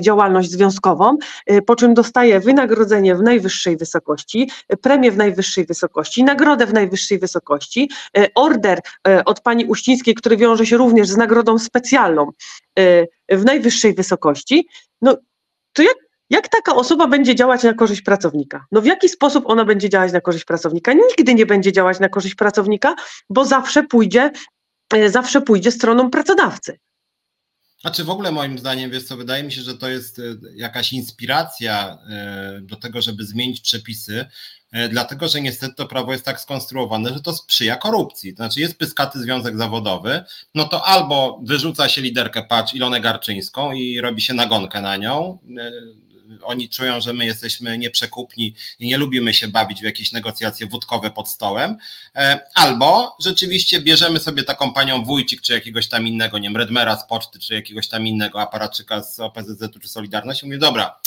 działalność 0.01 0.51
związkową, 0.51 1.17
po 1.67 1.77
czym 1.77 1.95
dostaje 1.95 2.41
wynagrodzenie 2.41 3.15
w 3.15 3.23
najwyższej 3.23 3.77
wysokości, 3.77 4.51
premię 4.83 5.11
w 5.13 5.17
najwyższej 5.17 5.67
wysokości, 5.67 6.25
nagrodę 6.25 6.67
w 6.67 6.73
najwyższej 6.73 7.19
wysokości, 7.19 7.91
order 8.35 8.81
od 9.25 9.41
pani 9.41 9.65
Uścińskiej, 9.65 10.15
który 10.15 10.37
wiąże 10.37 10.67
się 10.67 10.77
również 10.77 11.09
z 11.09 11.17
nagrodą 11.17 11.59
specjalną, 11.59 12.24
Y, 12.79 13.09
w 13.29 13.45
najwyższej 13.45 13.95
wysokości, 13.95 14.69
no 15.03 15.17
to 15.73 15.83
jak, 15.83 15.97
jak 16.31 16.49
taka 16.49 16.75
osoba 16.75 17.07
będzie 17.07 17.35
działać 17.35 17.63
na 17.63 17.75
korzyść 17.75 18.03
pracownika? 18.03 18.65
No 18.73 18.81
w 18.81 18.87
jaki 18.87 19.09
sposób 19.09 19.45
ona 19.47 19.65
będzie 19.65 19.89
działać 19.89 20.13
na 20.13 20.21
korzyść 20.21 20.45
pracownika? 20.45 20.93
Nigdy 20.93 21.35
nie 21.35 21.47
będzie 21.47 21.73
działać 21.73 22.01
na 22.01 22.09
korzyść 22.09 22.35
pracownika, 22.35 22.95
bo 23.31 23.45
zawsze 23.45 23.83
pójdzie, 23.83 24.31
y, 24.95 25.11
zawsze 25.11 25.41
pójdzie 25.41 25.71
stroną 25.71 26.11
pracodawcy. 26.11 26.79
Znaczy 27.85 28.05
w 28.05 28.11
ogóle 28.11 28.33
moim 28.33 28.59
zdaniem, 28.59 28.91
wiesz 28.91 29.05
co, 29.05 29.17
wydaje 29.17 29.43
mi 29.43 29.53
się, 29.53 29.63
że 29.63 29.79
to 29.79 29.89
jest 29.89 30.19
y, 30.19 30.39
jakaś 30.55 30.93
inspiracja 30.93 31.99
do 32.61 32.77
tego, 32.77 33.03
żeby 33.03 33.25
zmienić 33.25 33.61
przepisy, 33.61 34.27
E, 34.75 34.89
dlatego 34.89 35.29
że 35.29 35.41
niestety 35.41 35.75
to 35.75 35.87
prawo 35.87 36.13
jest 36.13 36.25
tak 36.25 36.41
skonstruowane, 36.41 37.15
że 37.15 37.21
to 37.21 37.33
sprzyja 37.33 37.77
korupcji. 37.77 38.33
To 38.33 38.37
znaczy 38.37 38.61
jest 38.61 38.79
pyskaty 38.79 39.19
związek 39.19 39.57
zawodowy, 39.57 40.25
no 40.55 40.65
to 40.65 40.87
albo 40.87 41.41
wyrzuca 41.45 41.89
się 41.89 42.03
liderkę 42.03 42.43
patrz 42.43 42.75
Ilonę 42.75 43.01
Garczyńską 43.01 43.73
i 43.73 44.01
robi 44.01 44.23
się 44.23 44.35
nagonkę 44.35 44.81
na 44.81 44.97
nią, 44.97 45.39
e, 45.59 45.73
oni 46.43 46.69
czują, 46.69 47.01
że 47.01 47.13
my 47.13 47.27
jesteśmy 47.27 47.79
nieprzekupni 47.79 48.55
i 48.79 48.87
nie 48.87 48.97
lubimy 48.97 49.35
się 49.35 49.49
bawić 49.49 49.81
w 49.81 49.85
jakieś 49.85 50.13
negocjacje 50.13 50.67
wódkowe 50.67 51.11
pod 51.11 51.29
stołem, 51.29 51.77
e, 52.17 52.41
albo 52.55 53.17
rzeczywiście 53.25 53.81
bierzemy 53.81 54.21
sobie 54.21 54.43
taką 54.43 54.73
panią 54.73 55.05
Wójcik, 55.05 55.41
czy 55.41 55.53
jakiegoś 55.53 55.89
tam 55.89 56.07
innego, 56.07 56.39
nie 56.39 56.49
wiem, 56.49 56.57
Redmera 56.57 56.97
z 56.97 57.07
poczty, 57.07 57.39
czy 57.39 57.55
jakiegoś 57.55 57.89
tam 57.89 58.07
innego 58.07 58.41
aparatczyka 58.41 59.03
z 59.03 59.21
OPZZ-u, 59.21 59.81
czy 59.81 59.89
Solidarności, 59.89 60.47
mówi, 60.47 60.59
dobra, 60.59 61.01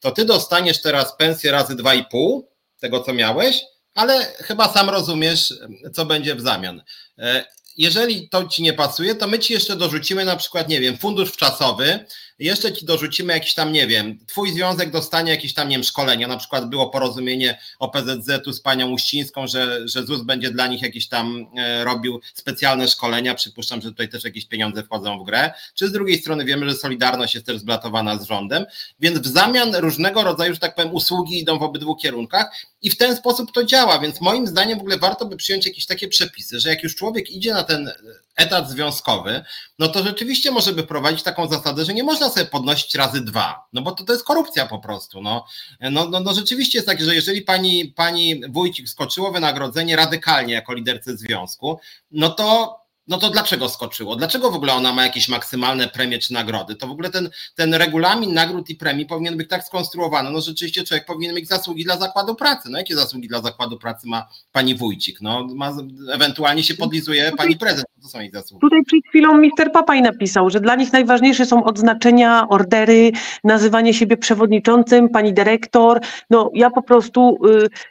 to 0.00 0.10
ty 0.10 0.24
dostaniesz 0.24 0.82
teraz 0.82 1.16
pensję 1.16 1.52
razy 1.52 1.76
dwa 1.76 1.94
i 1.94 2.04
pół, 2.04 2.48
tego, 2.78 3.00
co 3.00 3.12
miałeś, 3.12 3.64
ale 3.94 4.24
chyba 4.24 4.72
sam 4.72 4.90
rozumiesz, 4.90 5.54
co 5.92 6.04
będzie 6.04 6.34
w 6.34 6.40
zamian. 6.40 6.82
E, 7.18 7.44
jeżeli 7.76 8.28
to 8.28 8.48
ci 8.48 8.62
nie 8.62 8.72
pasuje, 8.72 9.14
to 9.14 9.26
my 9.26 9.38
ci 9.38 9.52
jeszcze 9.52 9.76
dorzucimy 9.76 10.24
na 10.24 10.36
przykład, 10.36 10.68
nie 10.68 10.80
wiem, 10.80 10.98
fundusz 10.98 11.30
wczasowy, 11.30 12.06
jeszcze 12.38 12.72
ci 12.72 12.84
dorzucimy 12.86 13.32
jakiś 13.32 13.54
tam, 13.54 13.72
nie 13.72 13.86
wiem, 13.86 14.18
twój 14.26 14.52
związek 14.52 14.90
dostanie 14.90 15.30
jakieś 15.30 15.54
tam, 15.54 15.68
nie 15.68 15.76
wiem, 15.76 15.84
szkolenia, 15.84 16.28
na 16.28 16.36
przykład 16.36 16.68
było 16.70 16.90
porozumienie 16.90 17.58
OPZZ-u 17.78 18.52
z 18.52 18.60
panią 18.60 18.90
Uścińską, 18.90 19.46
że, 19.46 19.88
że 19.88 20.06
ZUS 20.06 20.22
będzie 20.22 20.50
dla 20.50 20.66
nich 20.66 20.82
jakieś 20.82 21.08
tam 21.08 21.46
e, 21.56 21.84
robił 21.84 22.20
specjalne 22.34 22.88
szkolenia, 22.88 23.34
przypuszczam, 23.34 23.80
że 23.80 23.88
tutaj 23.88 24.08
też 24.08 24.24
jakieś 24.24 24.46
pieniądze 24.46 24.82
wchodzą 24.82 25.18
w 25.18 25.26
grę, 25.26 25.52
czy 25.74 25.88
z 25.88 25.92
drugiej 25.92 26.18
strony 26.18 26.44
wiemy, 26.44 26.70
że 26.70 26.76
Solidarność 26.76 27.34
jest 27.34 27.46
też 27.46 27.58
zblatowana 27.58 28.18
z 28.18 28.24
rządem, 28.24 28.64
więc 29.00 29.18
w 29.18 29.26
zamian 29.26 29.74
różnego 29.74 30.24
rodzaju, 30.24 30.54
że 30.54 30.60
tak 30.60 30.74
powiem, 30.74 30.94
usługi 30.94 31.38
idą 31.38 31.58
w 31.58 31.62
obydwu 31.62 31.96
kierunkach 31.96 32.56
i 32.82 32.90
w 32.90 32.96
ten 32.96 33.16
sposób 33.16 33.52
to 33.52 33.64
działa, 33.64 33.98
więc 33.98 34.20
moim 34.20 34.46
zdaniem 34.46 34.78
w 34.78 34.80
ogóle 34.80 34.98
warto 34.98 35.26
by 35.26 35.36
przyjąć 35.36 35.66
jakieś 35.66 35.86
takie 35.86 36.08
przepisy, 36.08 36.60
że 36.60 36.68
jak 36.68 36.82
już 36.82 36.96
człowiek 36.96 37.30
idzie 37.30 37.52
na 37.52 37.62
ten 37.62 37.92
etat 38.36 38.70
związkowy, 38.70 39.44
no 39.78 39.88
to 39.88 40.02
rzeczywiście 40.02 40.50
może 40.50 40.72
by 40.72 40.82
prowadzić 40.82 41.22
taką 41.22 41.48
zasadę, 41.48 41.84
że 41.84 41.94
nie 41.94 42.04
można 42.04 42.30
sobie 42.30 42.46
podnosić 42.46 42.94
razy 42.94 43.20
dwa, 43.20 43.66
no 43.72 43.82
bo 43.82 43.92
to, 43.92 44.04
to 44.04 44.12
jest 44.12 44.24
korupcja 44.24 44.66
po 44.66 44.78
prostu. 44.78 45.22
No, 45.22 45.46
no, 45.80 46.08
no, 46.08 46.20
no 46.20 46.34
rzeczywiście 46.34 46.78
jest 46.78 46.88
tak, 46.88 47.00
że 47.00 47.14
jeżeli 47.14 47.42
pani, 47.42 47.84
pani 47.84 48.40
Wójcik 48.48 48.88
skoczyło 48.88 49.32
wynagrodzenie 49.32 49.96
radykalnie 49.96 50.54
jako 50.54 50.74
liderce 50.74 51.16
związku, 51.16 51.80
no 52.10 52.30
to 52.30 52.83
no 53.08 53.18
to 53.18 53.30
dlaczego 53.30 53.68
skoczyło? 53.68 54.16
Dlaczego 54.16 54.50
w 54.50 54.54
ogóle 54.54 54.72
ona 54.72 54.92
ma 54.92 55.02
jakieś 55.02 55.28
maksymalne 55.28 55.88
premie 55.88 56.18
czy 56.18 56.32
nagrody? 56.32 56.76
To 56.76 56.86
w 56.86 56.90
ogóle 56.90 57.10
ten, 57.10 57.30
ten 57.54 57.74
regulamin 57.74 58.34
nagród 58.34 58.70
i 58.70 58.74
premii 58.74 59.06
powinien 59.06 59.36
być 59.36 59.48
tak 59.48 59.64
skonstruowany, 59.64 60.30
no 60.30 60.40
rzeczywiście 60.40 60.84
człowiek 60.84 61.06
powinien 61.06 61.34
mieć 61.34 61.48
zasługi 61.48 61.84
dla 61.84 61.96
zakładu 61.96 62.34
pracy. 62.34 62.68
No 62.70 62.78
jakie 62.78 62.94
zasługi 62.94 63.28
dla 63.28 63.40
zakładu 63.40 63.78
pracy 63.78 64.08
ma 64.08 64.28
pani 64.52 64.74
Wójcik? 64.74 65.20
No 65.20 65.46
ma, 65.54 65.72
ewentualnie 66.12 66.62
się 66.62 66.74
podlizuje 66.74 67.32
pani 67.36 67.56
prezes. 67.56 67.84
To 68.02 68.08
są 68.08 68.20
jej 68.20 68.30
zasługi. 68.30 68.60
Tutaj 68.60 68.84
przed 68.86 69.00
chwilą 69.08 69.38
Mister 69.38 69.72
Papaj 69.72 70.02
napisał, 70.02 70.50
że 70.50 70.60
dla 70.60 70.74
nich 70.74 70.92
najważniejsze 70.92 71.46
są 71.46 71.64
odznaczenia, 71.64 72.48
ordery, 72.48 73.12
nazywanie 73.44 73.94
siebie 73.94 74.16
przewodniczącym, 74.16 75.08
pani 75.08 75.34
dyrektor. 75.34 76.00
No 76.30 76.50
ja 76.54 76.70
po 76.70 76.82
prostu 76.82 77.38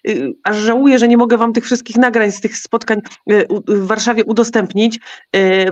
y, 0.06 0.10
y, 0.12 0.34
aż 0.44 0.58
żałuję, 0.58 1.00
że 1.00 1.08
nie 1.08 1.18
mogę 1.18 1.38
wam 1.38 1.54
tych 1.54 1.66
wszystkich 1.66 1.96
nagrań 1.98 2.32
z 2.32 2.42
tych 2.42 2.58
spotkań 2.58 3.02
y, 3.32 3.48
w 3.68 3.88
Warszawie 3.88 4.26
udostępnić, 4.26 5.00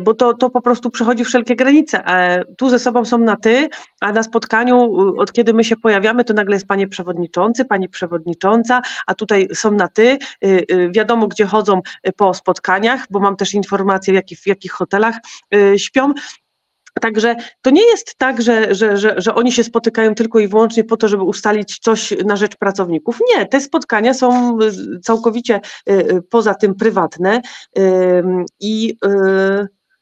bo 0.02 0.14
to, 0.14 0.34
to 0.34 0.50
po 0.50 0.62
prostu 0.62 0.90
przechodzi 0.90 1.26
wszelkie 1.26 1.56
granice. 1.56 2.04
Tu 2.58 2.70
ze 2.70 2.80
sobą 2.80 3.06
są 3.06 3.18
na 3.18 3.36
ty, 3.36 3.70
a 4.02 4.12
na 4.12 4.24
spotkaniu, 4.24 5.02
y, 5.10 5.18
od 5.18 5.34
kiedy 5.34 5.54
my 5.54 5.64
się 5.64 5.76
pojawiamy, 5.76 6.24
to 6.24 6.34
nagle 6.34 6.56
jest 6.56 6.68
panie 6.68 6.88
przewodniczący, 6.88 7.66
pani 7.66 7.90
przewodnicząca, 7.90 8.82
a 9.08 9.16
tutaj 9.16 9.48
są 9.54 9.72
na 9.72 9.88
ty. 9.88 10.18
Y, 10.46 10.90
wiadomo, 10.96 11.28
gdzie 11.28 11.46
chodzą 11.46 11.82
po 12.16 12.34
spotkaniach, 12.34 13.06
bo 13.10 13.20
mam 13.20 13.36
też 13.36 13.54
informacje, 13.54 14.14
w 14.14 14.16
jakich, 14.16 14.40
w 14.40 14.48
jakich 14.48 14.72
hotelach 14.72 15.16
śpią. 15.78 16.14
Także 17.02 17.36
to 17.62 17.70
nie 17.70 17.86
jest 17.90 18.16
tak, 18.18 18.42
że, 18.42 18.76
że, 18.76 18.98
że, 18.98 19.16
że 19.18 19.36
oni 19.36 19.52
się 19.52 19.64
spotykają 19.64 20.16
tylko 20.16 20.40
i 20.40 20.48
wyłącznie 20.48 20.84
po 20.84 20.98
to, 20.98 21.08
żeby 21.08 21.24
ustalić 21.24 21.80
coś 21.80 22.14
na 22.26 22.36
rzecz 22.36 22.56
pracowników. 22.56 23.20
Nie, 23.36 23.46
te 23.46 23.62
spotkania 23.62 24.14
są 24.14 24.58
całkowicie 25.04 25.62
poza 26.30 26.54
tym 26.54 26.76
prywatne 26.76 27.42
i 28.60 28.98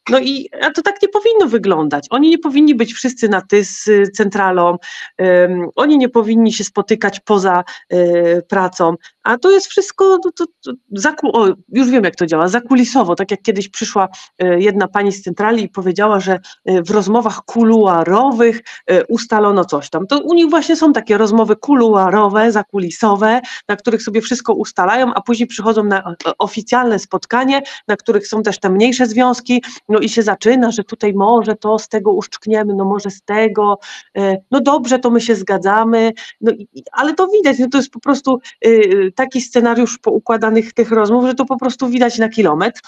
no 0.09 0.19
i 0.19 0.49
a 0.61 0.71
to 0.71 0.81
tak 0.81 1.01
nie 1.01 1.07
powinno 1.07 1.47
wyglądać. 1.47 2.07
Oni 2.09 2.29
nie 2.29 2.37
powinni 2.37 2.75
być 2.75 2.93
wszyscy 2.93 3.29
na 3.29 3.41
ty 3.41 3.63
z 3.63 3.89
centralą, 4.15 4.77
um, 5.19 5.67
oni 5.75 5.97
nie 5.97 6.09
powinni 6.09 6.53
się 6.53 6.63
spotykać 6.63 7.19
poza 7.19 7.63
um, 7.89 8.03
pracą, 8.47 8.95
a 9.23 9.37
to 9.37 9.51
jest 9.51 9.67
wszystko, 9.67 10.17
to, 10.17 10.31
to, 10.31 10.45
to 10.63 10.71
zaku, 10.91 11.37
o, 11.37 11.47
już 11.69 11.89
wiem 11.89 12.03
jak 12.03 12.15
to 12.15 12.25
działa, 12.25 12.47
zakulisowo, 12.47 13.15
tak 13.15 13.31
jak 13.31 13.41
kiedyś 13.41 13.69
przyszła 13.69 14.07
um, 14.39 14.61
jedna 14.61 14.87
pani 14.87 15.11
z 15.11 15.21
centrali 15.21 15.63
i 15.63 15.69
powiedziała, 15.69 16.19
że 16.19 16.39
w 16.65 16.91
rozmowach 16.91 17.41
kuluarowych 17.45 18.61
ustalono 19.09 19.65
coś 19.65 19.89
tam. 19.89 20.07
To 20.07 20.19
u 20.19 20.33
nich 20.33 20.49
właśnie 20.49 20.75
są 20.75 20.93
takie 20.93 21.17
rozmowy 21.17 21.55
kuluarowe, 21.55 22.51
zakulisowe, 22.51 23.41
na 23.67 23.75
których 23.75 24.03
sobie 24.03 24.21
wszystko 24.21 24.53
ustalają, 24.53 25.13
a 25.13 25.21
później 25.21 25.47
przychodzą 25.47 25.83
na 25.83 26.15
oficjalne 26.37 26.99
spotkanie, 26.99 27.61
na 27.87 27.95
których 27.95 28.27
są 28.27 28.43
też 28.43 28.59
te 28.59 28.69
mniejsze 28.69 29.05
związki, 29.05 29.63
no 29.89 29.98
no 29.99 30.03
i 30.03 30.09
się 30.09 30.23
zaczyna, 30.23 30.71
że 30.71 30.83
tutaj 30.83 31.13
może 31.13 31.55
to 31.55 31.79
z 31.79 31.87
tego 31.87 32.11
uszczkniemy, 32.11 32.73
no 32.75 32.85
może 32.85 33.09
z 33.09 33.21
tego, 33.21 33.79
e, 34.17 34.37
no 34.51 34.61
dobrze, 34.61 34.99
to 34.99 35.09
my 35.09 35.21
się 35.21 35.35
zgadzamy, 35.35 36.11
no, 36.41 36.51
ale 36.91 37.13
to 37.13 37.27
widać, 37.27 37.59
no 37.59 37.67
to 37.71 37.77
jest 37.77 37.91
po 37.91 37.99
prostu 37.99 38.39
y, 38.65 39.11
taki 39.15 39.41
scenariusz 39.41 39.97
poukładanych 39.97 40.73
tych 40.73 40.91
rozmów, 40.91 41.25
że 41.25 41.33
to 41.33 41.45
po 41.45 41.57
prostu 41.57 41.87
widać 41.89 42.17
na 42.17 42.29
kilometr. 42.29 42.81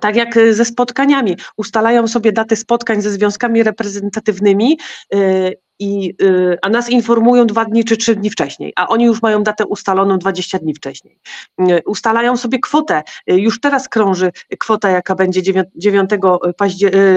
Tak 0.00 0.16
jak 0.16 0.38
ze 0.50 0.64
spotkaniami. 0.64 1.36
Ustalają 1.56 2.08
sobie 2.08 2.32
daty 2.32 2.56
spotkań 2.56 3.02
ze 3.02 3.10
związkami 3.10 3.62
reprezentatywnymi 3.62 4.78
y, 5.14 5.54
i, 5.82 6.14
y, 6.22 6.58
a 6.62 6.68
nas 6.68 6.90
informują 6.90 7.46
dwa 7.46 7.64
dni 7.64 7.84
czy 7.84 7.96
trzy 7.96 8.16
dni 8.16 8.30
wcześniej, 8.30 8.72
a 8.76 8.88
oni 8.88 9.04
już 9.04 9.22
mają 9.22 9.42
datę 9.42 9.66
ustaloną 9.66 10.18
20 10.18 10.58
dni 10.58 10.74
wcześniej. 10.74 11.18
Y, 11.60 11.82
ustalają 11.86 12.36
sobie 12.36 12.58
kwotę, 12.58 13.02
y, 13.30 13.40
już 13.40 13.60
teraz 13.60 13.88
krąży 13.88 14.32
kwota, 14.58 14.90
jaka 14.90 15.14
będzie 15.14 15.42
9, 15.42 15.68
9, 15.76 16.10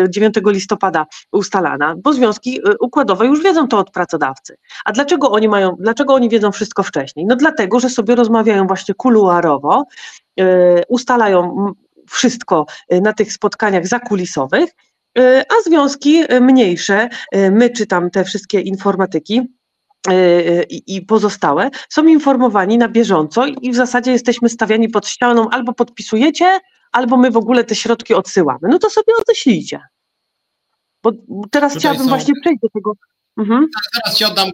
9 0.10 0.36
listopada 0.46 1.06
ustalana, 1.32 1.96
bo 1.98 2.14
związki 2.14 2.60
układowe 2.80 3.26
już 3.26 3.44
wiedzą 3.44 3.68
to 3.68 3.78
od 3.78 3.92
pracodawcy. 3.92 4.58
A 4.86 4.92
dlaczego 4.92 5.32
oni 5.32 5.48
mają, 5.48 5.76
dlaczego 5.80 6.14
oni 6.14 6.30
wiedzą 6.30 6.52
wszystko 6.52 6.84
wcześniej? 6.84 7.26
No 7.26 7.36
dlatego, 7.36 7.80
że 7.80 7.90
sobie 7.90 8.16
rozmawiają 8.16 8.68
właśnie 8.68 8.96
kuluarowo, 8.96 9.84
ustalają 10.88 11.66
wszystko 12.10 12.66
na 13.02 13.14
tych 13.14 13.34
spotkaniach 13.34 13.88
zakulisowych 13.88 14.70
a 15.50 15.70
związki 15.70 16.24
e, 16.28 16.42
mniejsze, 16.42 17.10
e, 17.32 17.52
my 17.52 17.70
czytam 17.70 18.10
te 18.10 18.24
wszystkie 18.24 18.62
informatyki, 18.62 19.42
i 20.88 21.02
pozostałe 21.02 21.70
są 21.90 22.08
informowani 22.08 22.78
na 22.78 22.88
bieżąco 22.90 23.46
i 23.46 23.72
w 23.72 23.76
zasadzie 23.76 24.12
jesteśmy 24.12 24.50
stawiani 24.50 24.90
pod 24.90 25.08
ścianą, 25.08 25.50
albo 25.50 25.74
podpisujecie, 25.74 26.60
albo 26.92 27.18
my 27.18 27.32
w 27.32 27.38
ogóle 27.38 27.64
te 27.64 27.76
środki 27.76 28.14
odsyłamy. 28.14 28.68
No 28.70 28.80
to 28.80 28.90
sobie 28.90 29.14
odeślijcie. 29.22 29.80
Bo 31.04 31.12
teraz 31.52 31.74
Tutaj 31.74 31.80
chciałabym 31.80 32.04
są... 32.04 32.10
właśnie 32.10 32.34
przejść 32.42 32.62
do 32.62 32.70
tego, 32.70 32.94
Mhm. 33.38 33.68
Zaraz 33.94 34.18
ci 34.18 34.26
oddam, 34.26 34.52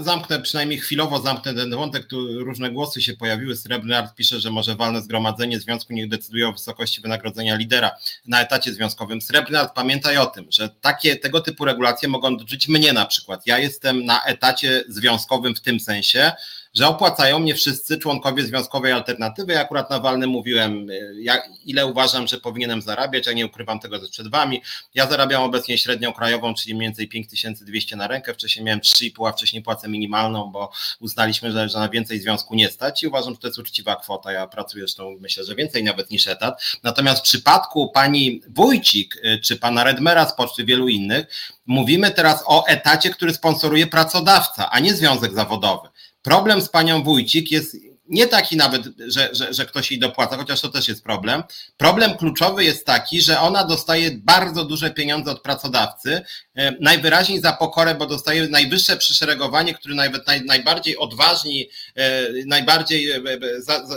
zamknę 0.00 0.40
przynajmniej 0.40 0.78
chwilowo, 0.78 1.18
zamknę 1.18 1.54
ten 1.54 1.70
wątek, 1.70 2.06
tu 2.06 2.44
różne 2.44 2.70
głosy 2.70 3.02
się 3.02 3.16
pojawiły. 3.16 3.56
Srebrny 3.56 3.98
Art 3.98 4.14
pisze, 4.14 4.40
że 4.40 4.50
może 4.50 4.76
walne 4.76 5.02
zgromadzenie 5.02 5.60
związku 5.60 5.92
niech 5.92 6.08
decyduje 6.08 6.48
o 6.48 6.52
wysokości 6.52 7.00
wynagrodzenia 7.00 7.56
lidera 7.56 7.90
na 8.26 8.40
etacie 8.40 8.72
związkowym. 8.72 9.20
Srebrny 9.20 9.58
Art, 9.58 9.74
pamiętaj 9.74 10.16
o 10.16 10.26
tym, 10.26 10.46
że 10.50 10.68
takie, 10.68 11.16
tego 11.16 11.40
typu 11.40 11.64
regulacje 11.64 12.08
mogą 12.08 12.36
dotyczyć 12.36 12.68
mnie 12.68 12.92
na 12.92 13.06
przykład. 13.06 13.46
Ja 13.46 13.58
jestem 13.58 14.04
na 14.04 14.22
etacie 14.22 14.84
związkowym 14.88 15.54
w 15.54 15.60
tym 15.60 15.80
sensie, 15.80 16.32
że 16.74 16.86
opłacają 16.86 17.38
mnie 17.38 17.54
wszyscy 17.54 17.98
członkowie 17.98 18.42
Związkowej 18.42 18.92
Alternatywy. 18.92 19.52
Ja 19.52 19.60
akurat 19.60 19.90
na 19.90 20.00
walnym 20.00 20.30
mówiłem, 20.30 20.90
y, 20.90 21.14
jak, 21.20 21.48
ile 21.64 21.86
uważam, 21.86 22.26
że 22.26 22.40
powinienem 22.40 22.82
zarabiać, 22.82 23.26
ja 23.26 23.32
nie 23.32 23.46
ukrywam 23.46 23.80
tego 23.80 23.98
przed 24.10 24.28
Wami. 24.28 24.62
Ja 24.94 25.06
zarabiam 25.06 25.42
obecnie 25.42 25.78
średnią 25.78 26.12
krajową, 26.12 26.54
czyli 26.54 26.74
mniej 26.74 26.88
więcej 26.88 27.08
5200 27.08 27.96
na 27.96 28.06
rękę. 28.06 28.34
Wcześniej 28.34 28.64
miałem 28.64 28.80
3,5, 28.80 29.28
a 29.28 29.32
wcześniej 29.32 29.62
płacę 29.62 29.88
minimalną, 29.88 30.50
bo 30.52 30.70
uznaliśmy, 31.00 31.52
że, 31.52 31.68
że 31.68 31.78
na 31.78 31.88
więcej 31.88 32.20
związku 32.20 32.54
nie 32.54 32.68
stać 32.68 33.02
i 33.02 33.06
uważam, 33.06 33.34
że 33.34 33.40
to 33.40 33.46
jest 33.46 33.58
uczciwa 33.58 33.96
kwota. 33.96 34.32
Ja 34.32 34.46
pracuję 34.46 34.84
zresztą, 34.84 35.16
myślę, 35.20 35.44
że 35.44 35.54
więcej 35.54 35.84
nawet 35.84 36.10
niż 36.10 36.26
etat. 36.26 36.62
Natomiast 36.82 37.20
w 37.20 37.22
przypadku 37.22 37.90
pani 37.94 38.42
Wójcik 38.48 39.16
y, 39.16 39.40
czy 39.40 39.56
pana 39.56 39.84
Redmera 39.84 40.28
z 40.28 40.34
poczty 40.34 40.64
wielu 40.64 40.88
innych, 40.88 41.26
mówimy 41.66 42.10
teraz 42.10 42.42
o 42.46 42.66
etacie, 42.66 43.10
który 43.10 43.34
sponsoruje 43.34 43.86
pracodawca, 43.86 44.70
a 44.70 44.80
nie 44.80 44.94
związek 44.94 45.34
zawodowy. 45.34 45.88
Problem 46.22 46.62
z 46.62 46.68
panią 46.68 47.02
Wójcik 47.02 47.50
jest 47.50 47.76
nie 48.08 48.26
taki 48.26 48.56
nawet, 48.56 48.82
że, 49.06 49.28
że, 49.32 49.54
że 49.54 49.66
ktoś 49.66 49.90
jej 49.90 50.00
dopłaca, 50.00 50.36
chociaż 50.36 50.60
to 50.60 50.68
też 50.68 50.88
jest 50.88 51.04
problem. 51.04 51.42
Problem 51.76 52.16
kluczowy 52.16 52.64
jest 52.64 52.86
taki, 52.86 53.20
że 53.20 53.40
ona 53.40 53.64
dostaje 53.64 54.10
bardzo 54.10 54.64
duże 54.64 54.90
pieniądze 54.90 55.30
od 55.30 55.42
pracodawcy, 55.42 56.20
najwyraźniej 56.80 57.40
za 57.40 57.52
pokorę, 57.52 57.94
bo 57.94 58.06
dostaje 58.06 58.48
najwyższe 58.48 58.96
przyszeregowanie, 58.96 59.74
które 59.74 59.94
nawet 59.94 60.26
naj, 60.26 60.44
najbardziej 60.44 60.96
odważni, 60.96 61.68
e, 61.94 62.22
najbardziej 62.46 63.10
e, 63.10 63.20
za, 63.58 63.86
za, 63.86 63.96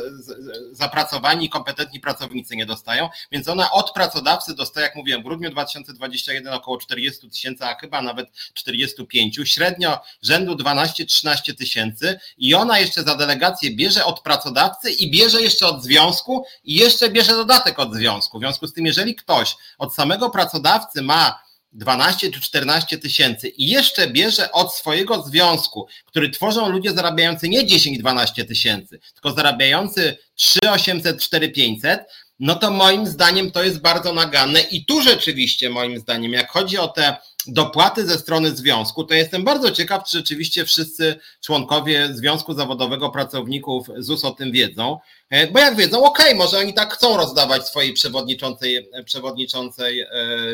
zapracowani, 0.71 1.49
kompetentni 1.49 1.99
pracownicy 1.99 2.55
nie 2.55 2.65
dostają, 2.65 3.09
więc 3.31 3.47
ona 3.47 3.71
od 3.71 3.91
pracodawcy 3.91 4.55
dostaje, 4.55 4.85
jak 4.85 4.95
mówiłem, 4.95 5.21
w 5.21 5.23
grudniu 5.23 5.49
2021 5.49 6.53
około 6.53 6.77
40 6.77 7.29
tysięcy, 7.29 7.65
a 7.65 7.75
chyba 7.75 8.01
nawet 8.01 8.27
45, 8.53 9.39
średnio 9.45 9.99
rzędu 10.21 10.55
12-13 10.55 11.55
tysięcy. 11.55 12.19
I 12.37 12.55
ona 12.55 12.79
jeszcze 12.79 13.03
za 13.03 13.15
delegację 13.15 13.75
bierze 13.75 14.05
od 14.05 14.19
pracodawcy 14.19 14.91
i 14.91 15.11
bierze 15.11 15.41
jeszcze 15.41 15.67
od 15.67 15.83
związku 15.83 16.45
i 16.63 16.75
jeszcze 16.75 17.09
bierze 17.09 17.31
dodatek 17.31 17.79
od 17.79 17.93
związku. 17.93 18.37
W 18.37 18.41
związku 18.41 18.67
z 18.67 18.73
tym, 18.73 18.85
jeżeli 18.85 19.15
ktoś 19.15 19.55
od 19.77 19.95
samego 19.95 20.29
pracodawcy 20.29 21.01
ma 21.01 21.50
12 21.73 22.31
czy 22.31 22.41
14 22.41 22.97
tysięcy 22.97 23.47
i 23.47 23.67
jeszcze 23.67 24.07
bierze 24.07 24.51
od 24.51 24.73
swojego 24.73 25.23
związku, 25.23 25.87
który 26.05 26.29
tworzą 26.29 26.69
ludzie 26.69 26.91
zarabiający 26.91 27.49
nie 27.49 27.65
10-12 27.65 28.47
tysięcy, 28.47 28.99
tylko 29.13 29.31
zarabiający 29.31 30.17
3800, 30.35 31.21
4500, 31.21 32.01
no 32.39 32.55
to 32.55 32.71
moim 32.71 33.07
zdaniem 33.07 33.51
to 33.51 33.63
jest 33.63 33.81
bardzo 33.81 34.13
naganne 34.13 34.61
i 34.61 34.85
tu 34.85 35.01
rzeczywiście 35.01 35.69
moim 35.69 35.99
zdaniem, 35.99 36.33
jak 36.33 36.51
chodzi 36.51 36.77
o 36.77 36.87
te 36.87 37.15
dopłaty 37.47 38.05
ze 38.05 38.17
strony 38.17 38.55
związku, 38.55 39.03
to 39.03 39.13
jestem 39.13 39.43
bardzo 39.43 39.71
ciekaw, 39.71 40.03
czy 40.03 40.17
rzeczywiście 40.17 40.65
wszyscy 40.65 41.19
członkowie 41.41 42.13
Związku 42.13 42.53
Zawodowego 42.53 43.09
Pracowników 43.09 43.87
ZUS 43.97 44.25
o 44.25 44.31
tym 44.31 44.51
wiedzą. 44.51 44.99
E, 45.31 45.47
bo 45.47 45.59
jak 45.59 45.75
wiedzą, 45.75 46.03
okej, 46.03 46.35
może 46.35 46.57
oni 46.57 46.73
tak 46.73 46.93
chcą 46.93 47.17
rozdawać 47.17 47.67
swojej 47.67 47.93
przewodniczącej, 47.93 48.89
przewodniczącej 49.05 49.99
e, 49.99 50.07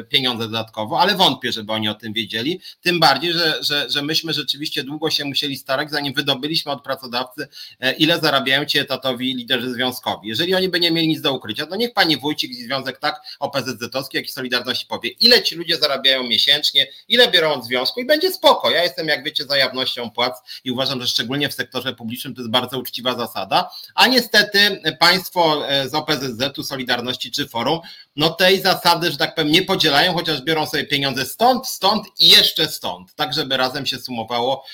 pieniądze 0.10 0.44
dodatkowo, 0.44 1.00
ale 1.00 1.16
wątpię, 1.16 1.52
żeby 1.52 1.74
oni 1.74 1.90
o 1.90 1.94
tym 1.94 2.14
wiedzieli. 2.14 2.62
Tym 2.82 3.00
bardziej, 3.00 3.34
że, 3.34 3.64
że, 3.64 3.90
że 3.90 4.02
myśmy 4.02 4.34
rzeczywiście 4.34 4.84
długo 4.84 5.10
się 5.10 5.26
musieli 5.26 5.58
starać, 5.58 5.92
zanim 5.92 6.14
wydobyliśmy 6.14 6.72
od 6.72 6.84
pracodawcy, 6.84 7.48
e, 7.80 7.94
ile 7.94 8.20
zarabiają 8.20 8.66
ci 8.66 8.80
etatowi 8.80 9.36
liderzy 9.36 9.74
związkowi. 9.74 10.28
Jeżeli 10.28 10.56
oni 10.56 10.70
by 10.70 10.80
nie 10.80 10.92
mieli 10.92 11.08
nic 11.08 11.22
do 11.22 11.34
ukrycia, 11.34 11.66
to 11.66 11.76
niech 11.76 11.94
pani 11.94 12.18
Wójcik 12.18 12.52
i 12.52 12.64
Związek 12.64 13.00
tak 13.00 13.22
OPZZ-owski, 13.40 14.18
jak 14.18 14.26
i 14.26 14.32
Solidarności 14.32 14.86
powie, 14.86 15.10
ile 15.10 15.44
ci 15.44 15.56
ludzie 15.56 15.78
zarabiają 15.78 16.24
miesięcznie, 16.24 16.88
ile 17.08 17.32
biorą 17.32 17.54
od 17.54 17.66
związku 17.66 18.00
i 18.00 18.06
będzie 18.06 18.32
spoko. 18.32 18.70
Ja 18.72 18.84
jestem, 18.84 19.08
jak 19.08 19.24
wiecie, 19.24 19.46
za 19.46 19.58
jawnością 19.58 20.10
płac 20.10 20.38
i 20.64 20.72
uważam, 20.72 21.02
że 21.02 21.08
szczególnie 21.08 21.50
w 21.50 21.54
sektorze 21.54 21.94
publicznym 21.94 22.36
to 22.36 22.42
jest 22.42 22.52
bardzo 22.52 22.80
uczciwa 22.80 23.16
zasada, 23.16 23.70
a 23.96 24.08
niestety 24.08 24.67
państwo 25.00 25.70
e, 25.70 25.90
z 25.90 25.94
OPZZ-u, 25.94 26.64
Solidarności 26.64 27.32
czy 27.32 27.48
Forum, 27.48 27.80
no 28.16 28.30
tej 28.30 28.62
zasady, 28.62 29.12
że 29.12 29.18
tak 29.18 29.36
powiem, 29.36 29.52
nie 29.52 29.62
podzielają, 29.62 30.14
chociaż 30.14 30.42
biorą 30.42 30.66
sobie 30.66 30.84
pieniądze 30.84 31.26
stąd, 31.26 31.68
stąd 31.68 32.08
i 32.20 32.28
jeszcze 32.28 32.68
stąd, 32.68 33.16
tak 33.16 33.34
żeby 33.34 33.58
razem 33.58 33.86
się 33.86 34.00
sumowało 34.00 34.66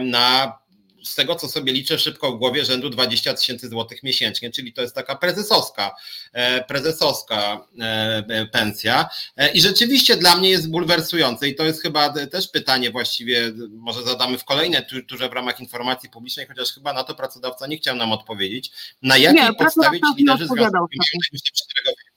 na 0.00 0.58
z 1.04 1.14
tego, 1.14 1.34
co 1.34 1.48
sobie 1.48 1.72
liczę 1.72 1.98
szybko 1.98 2.32
w 2.32 2.38
głowie, 2.38 2.64
rzędu 2.64 2.90
20 2.90 3.34
tysięcy 3.34 3.68
złotych 3.68 4.02
miesięcznie, 4.02 4.50
czyli 4.50 4.72
to 4.72 4.82
jest 4.82 4.94
taka 4.94 5.16
prezesowska, 5.16 5.96
e, 6.32 6.64
prezesowska 6.64 7.66
e, 7.80 8.46
pensja. 8.46 9.08
E, 9.36 9.52
I 9.52 9.60
rzeczywiście 9.60 10.16
dla 10.16 10.36
mnie 10.36 10.50
jest 10.50 10.70
bulwersujące 10.70 11.48
i 11.48 11.54
to 11.54 11.64
jest 11.64 11.82
chyba 11.82 12.14
też 12.26 12.48
pytanie 12.48 12.90
właściwie, 12.90 13.52
może 13.70 14.02
zadamy 14.02 14.38
w 14.38 14.44
kolejne 14.44 14.86
turze 15.08 15.28
w 15.28 15.32
ramach 15.32 15.60
informacji 15.60 16.10
publicznej, 16.10 16.46
chociaż 16.46 16.72
chyba 16.72 16.92
na 16.92 17.04
to 17.04 17.14
pracodawca 17.14 17.66
nie 17.66 17.76
chciał 17.76 17.96
nam 17.96 18.12
odpowiedzieć. 18.12 18.70
Na 19.02 19.16
jakiej 19.16 19.42
nie, 19.42 19.54
podstawie 19.54 20.00
ci 20.00 20.06
liderzy 20.18 20.46
najwyższe 20.48 21.52
przywilegowania? 21.52 22.12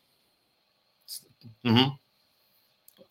Mhm. 1.63 2.04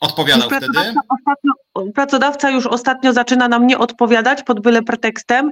Odpowiadał 0.04 0.48
wtedy? 0.48 0.78
Ostatnio, 1.08 1.52
pracodawca 1.94 2.50
już 2.50 2.66
ostatnio 2.66 3.12
zaczyna 3.12 3.48
nam 3.48 3.66
nie 3.66 3.78
odpowiadać 3.78 4.42
pod 4.42 4.60
byle 4.60 4.82
pretekstem. 4.82 5.50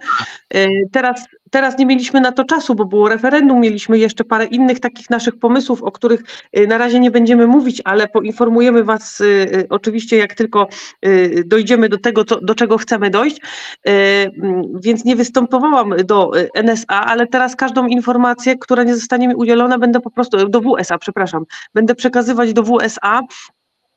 E, 0.55 0.69
teraz, 0.93 1.27
teraz 1.51 1.79
nie 1.79 1.87
mieliśmy 1.87 2.21
na 2.21 2.33
to 2.33 2.45
czasu, 2.45 2.75
bo 2.75 2.85
było 2.85 3.09
referendum, 3.09 3.61
mieliśmy 3.61 3.99
jeszcze 3.99 4.25
parę 4.25 4.45
innych 4.45 4.81
takich 4.81 5.11
naszych 5.11 5.39
pomysłów, 5.39 5.83
o 5.83 5.93
których 5.93 6.23
e, 6.53 6.67
na 6.67 6.79
razie 6.79 7.01
nie 7.01 7.11
będziemy 7.11 7.47
mówić, 7.47 7.83
ale 7.85 8.09
poinformujemy 8.09 8.85
Was 8.85 9.21
e, 9.21 9.25
oczywiście, 9.71 10.17
jak 10.17 10.35
tylko 10.35 10.69
dojdziemy 11.47 11.89
do 11.89 11.99
tego, 11.99 12.25
co, 12.25 12.41
do 12.41 12.55
czego 12.55 12.79
chcemy 12.79 13.11
dojść. 13.11 13.41
Więc 14.85 15.05
nie 15.05 15.17
występowałam 15.17 15.95
do 16.05 16.31
NSA, 16.55 17.05
ale 17.05 17.27
teraz 17.27 17.57
każdą 17.57 17.87
informację, 17.87 18.59
która 18.59 18.83
nie 18.83 18.95
zostanie 18.95 19.29
mi 19.29 19.35
udzielona, 19.35 19.79
będę 19.79 20.01
po 20.01 20.11
prostu, 20.11 20.49
do 20.49 20.61
WSA, 20.61 20.99
przepraszam, 20.99 21.45
będę 21.75 21.95
przekazywać 21.95 22.53
do 22.53 22.63
WSA 22.63 23.21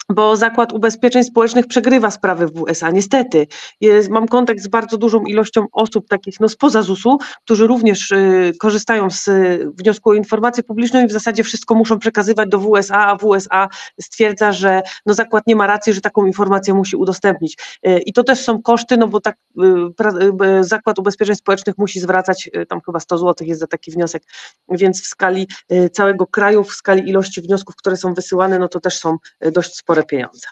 bo 0.10 0.36
Zakład 0.36 0.74
Ubezpieczeń 0.74 1.24
Społecznych 1.24 1.68
przegrywa 1.68 2.12
sprawy 2.12 2.48
w 2.48 2.62
USA. 2.62 2.92
Niestety, 2.92 3.48
jest, 3.82 4.10
mam 4.10 4.28
kontakt 4.28 4.60
z 4.60 4.68
bardzo 4.68 4.98
dużą 4.98 5.24
ilością 5.24 5.66
osób 5.72 6.08
takich 6.08 6.40
no, 6.40 6.50
spoza 6.50 6.82
ZUS-u, 6.82 7.18
którzy 7.46 7.68
również 7.68 8.12
y, 8.12 8.54
korzystają 8.60 9.10
z 9.10 9.28
y, 9.28 9.72
wniosku 9.74 10.10
o 10.10 10.14
informację 10.14 10.64
publiczną 10.64 11.04
i 11.04 11.08
w 11.08 11.12
zasadzie 11.12 11.44
wszystko 11.44 11.76
muszą 11.76 12.00
przekazywać 12.00 12.50
do 12.50 12.60
WSA, 12.60 13.08
a 13.08 13.18
WSA 13.18 13.68
stwierdza, 14.02 14.52
że 14.52 14.82
no, 15.06 15.14
zakład 15.14 15.48
nie 15.48 15.56
ma 15.56 15.68
racji, 15.68 15.94
że 15.94 16.02
taką 16.02 16.26
informację 16.26 16.74
musi 16.74 16.96
udostępnić. 16.96 17.58
Y, 17.88 18.00
I 18.00 18.14
to 18.14 18.24
też 18.24 18.40
są 18.40 18.62
koszty, 18.62 18.98
no 18.98 19.08
bo 19.08 19.22
tak 19.22 19.36
y, 19.64 19.94
pra, 19.98 20.14
y, 20.60 20.64
Zakład 20.64 21.00
Ubezpieczeń 21.00 21.36
Społecznych 21.36 21.78
musi 21.78 22.00
zwracać, 22.00 22.50
y, 22.56 22.66
tam 22.66 22.82
chyba 22.86 23.00
100 23.00 23.18
zł 23.18 23.48
jest 23.48 23.60
za 23.60 23.68
taki 23.68 23.92
wniosek, 23.92 24.24
więc 24.70 25.04
w 25.04 25.06
skali 25.06 25.48
całego 25.92 26.28
kraju, 26.28 26.64
w 26.64 26.74
skali 26.74 27.10
ilości 27.10 27.42
wniosków, 27.42 27.76
które 27.76 27.98
są 27.98 28.14
wysyłane, 28.14 28.60
no 28.60 28.68
to 28.68 28.80
też 28.80 28.98
są 28.98 29.18
dość 29.52 29.76
spore 29.76 29.95
spore 29.96 30.06
pieniądze. 30.06 30.48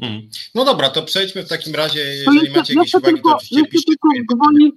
Hmm. 0.00 0.28
No 0.54 0.64
dobra, 0.64 0.90
to 0.90 1.02
przejdźmy 1.02 1.42
w 1.42 1.48
takim 1.48 1.74
razie, 1.74 2.00
jeżeli 2.00 2.36
jeszcze, 2.36 2.58
macie 2.58 2.74
jakieś 2.74 2.94
uwagi, 2.94 3.14
tylko, 3.14 3.30
to 3.30 3.36
oczywiście 3.36 3.70
piszcie. 3.70 4.24
Gwoli, 4.34 4.72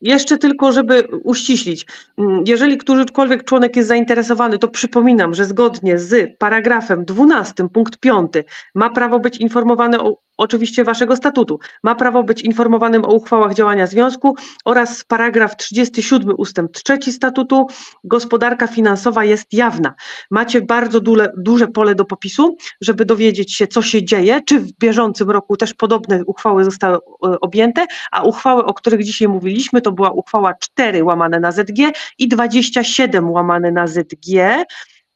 jeszcze 0.00 0.38
tylko, 0.38 0.72
żeby 0.72 1.08
uściślić, 1.24 1.86
mm, 2.18 2.44
jeżeli 2.46 2.78
którykolwiek 2.78 3.44
członek 3.44 3.76
jest 3.76 3.88
zainteresowany, 3.88 4.58
to 4.58 4.68
przypominam, 4.68 5.34
że 5.34 5.44
zgodnie 5.44 5.98
z 5.98 6.38
paragrafem 6.38 7.04
12 7.04 7.68
punkt 7.68 7.98
5 7.98 8.32
ma 8.74 8.90
prawo 8.90 9.20
być 9.20 9.36
informowany 9.36 10.00
o 10.00 10.25
oczywiście 10.36 10.84
waszego 10.84 11.16
statutu. 11.16 11.58
Ma 11.82 11.94
prawo 11.94 12.22
być 12.22 12.42
informowanym 12.42 13.04
o 13.04 13.08
uchwałach 13.08 13.54
działania 13.54 13.86
związku 13.86 14.36
oraz 14.64 15.04
paragraf 15.04 15.56
37 15.56 16.34
ustęp 16.38 16.72
3 16.72 17.12
statutu. 17.12 17.66
Gospodarka 18.04 18.66
finansowa 18.66 19.24
jest 19.24 19.52
jawna. 19.52 19.94
Macie 20.30 20.60
bardzo 20.60 21.00
duże 21.36 21.68
pole 21.68 21.94
do 21.94 22.04
popisu, 22.04 22.56
żeby 22.80 23.04
dowiedzieć 23.04 23.54
się, 23.54 23.66
co 23.66 23.82
się 23.82 24.04
dzieje, 24.04 24.40
czy 24.46 24.60
w 24.60 24.72
bieżącym 24.72 25.30
roku 25.30 25.56
też 25.56 25.74
podobne 25.74 26.24
uchwały 26.24 26.64
zostały 26.64 26.96
e, 26.96 27.00
objęte, 27.40 27.86
a 28.12 28.22
uchwały, 28.22 28.64
o 28.64 28.74
których 28.74 29.04
dzisiaj 29.04 29.28
mówiliśmy, 29.28 29.80
to 29.80 29.92
była 29.92 30.10
uchwała 30.10 30.54
4 30.54 31.04
łamane 31.04 31.40
na 31.40 31.52
ZG 31.52 31.92
i 32.18 32.28
27 32.28 33.30
łamane 33.30 33.72
na 33.72 33.86
ZG. 33.86 34.64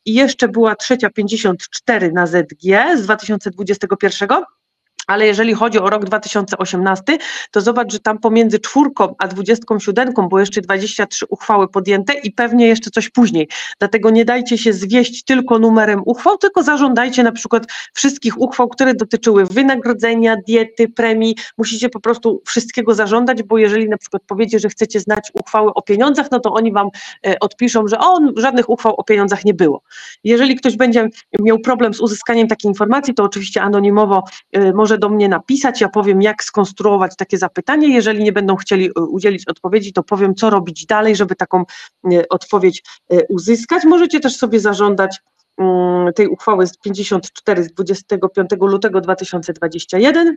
I 0.07 0.15
jeszcze 0.15 0.49
była 0.49 0.77
trzecia 0.77 1.11
54 1.11 2.13
na 2.13 2.27
ZG 2.27 2.97
z 2.97 3.03
2021 3.03 4.29
ale 5.11 5.27
jeżeli 5.27 5.55
chodzi 5.55 5.79
o 5.79 5.91
rok 5.91 6.05
2018, 6.05 7.19
to 7.51 7.61
zobacz, 7.61 7.93
że 7.93 7.99
tam 8.01 8.19
pomiędzy 8.19 8.59
czwórką 8.59 9.15
a 9.19 9.29
dwudziestką 9.29 9.79
siódemką 9.79 10.29
było 10.29 10.41
jeszcze 10.41 10.61
23 10.61 11.27
uchwały 11.29 11.69
podjęte 11.69 12.15
i 12.15 12.33
pewnie 12.33 12.67
jeszcze 12.67 12.91
coś 12.91 13.09
później. 13.09 13.49
Dlatego 13.79 14.11
nie 14.11 14.25
dajcie 14.25 14.59
się 14.59 14.73
zwieść 14.73 15.25
tylko 15.25 15.59
numerem 15.59 16.03
uchwał, 16.05 16.39
tylko 16.39 16.63
zażądajcie 16.63 17.23
na 17.23 17.33
przykład 17.33 17.67
wszystkich 17.95 18.41
uchwał, 18.41 18.69
które 18.69 18.95
dotyczyły 18.95 19.45
wynagrodzenia, 19.45 20.37
diety, 20.47 20.89
premii. 20.89 21.37
Musicie 21.59 21.89
po 21.89 22.01
prostu 22.01 22.43
wszystkiego 22.47 22.95
zażądać, 22.95 23.43
bo 23.43 23.59
jeżeli 23.59 23.89
na 23.89 23.99
przykład 23.99 24.23
powiecie, 24.27 24.59
że 24.59 24.69
chcecie 24.69 25.01
znać 25.01 25.31
uchwały 25.35 25.75
o 25.75 25.83
pieniądzach, 25.83 26.31
no 26.31 26.41
to 26.41 26.53
oni 26.53 26.73
wam 26.73 26.89
e, 27.27 27.39
odpiszą, 27.41 27.89
że 27.89 27.99
o, 27.99 28.19
żadnych 28.37 28.69
uchwał 28.69 28.95
o 28.97 29.05
pieniądzach 29.05 29.45
nie 29.45 29.55
było. 29.55 29.83
Jeżeli 30.25 30.57
ktoś 30.57 30.77
będzie 30.77 31.09
miał 31.41 31.59
problem 31.59 31.95
z 31.95 32.01
uzyskaniem 32.01 32.49
takiej 32.49 32.69
informacji, 32.69 33.15
to 33.15 33.25
oczywiście 33.25 33.63
anonimowo 33.63 34.25
e, 34.53 34.73
może 34.73 35.00
do 35.01 35.09
mnie 35.09 35.29
napisać, 35.29 35.81
ja 35.81 35.89
powiem, 35.89 36.23
jak 36.23 36.45
skonstruować 36.45 37.17
takie 37.17 37.39
zapytanie. 37.39 37.89
Jeżeli 37.95 38.25
nie 38.25 38.33
będą 38.33 38.57
chcieli 38.57 38.87
e, 38.87 39.01
udzielić 39.01 39.49
odpowiedzi, 39.49 39.93
to 39.93 40.03
powiem, 40.03 40.35
co 40.35 40.51
robić 40.51 40.87
dalej, 40.87 41.17
żeby 41.17 41.37
taką 41.37 41.65
e, 42.13 42.29
odpowiedź 42.29 42.83
e, 43.11 43.27
uzyskać. 43.27 43.85
Możecie 43.85 44.21
też 44.21 44.37
sobie 44.37 44.61
zażądać 44.61 45.21
mm, 45.59 46.13
tej 46.13 46.29
uchwały 46.29 46.67
z 46.67 46.79
54 46.79 47.65
z 47.65 47.73
25 47.73 48.51
lutego 48.61 49.01
2021. 49.01 50.37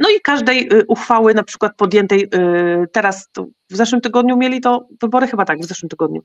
No 0.00 0.10
i 0.16 0.20
każdej 0.22 0.70
uchwały, 0.88 1.34
na 1.34 1.42
przykład 1.42 1.76
podjętej 1.76 2.28
teraz, 2.92 3.28
w 3.70 3.76
zeszłym 3.76 4.00
tygodniu 4.00 4.36
mieli 4.36 4.60
to 4.60 4.88
wybory, 5.02 5.26
chyba 5.26 5.44
tak, 5.44 5.58
w 5.58 5.64
zeszłym 5.64 5.88
tygodniu. 5.88 6.22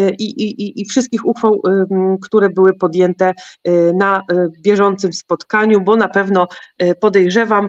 Y, 0.00 0.10
i, 0.18 0.42
i, 0.42 0.80
i 0.80 0.84
wszystkich 0.84 1.26
uchwał, 1.26 1.62
które 2.22 2.50
były 2.50 2.74
podjęte 2.74 3.32
y, 3.68 3.92
na 3.94 4.22
y, 4.32 4.48
bieżącym 4.60 5.12
spotkaniu, 5.12 5.80
bo 5.80 5.96
na 5.96 6.08
pewno 6.08 6.48
podejrzewam, 7.00 7.68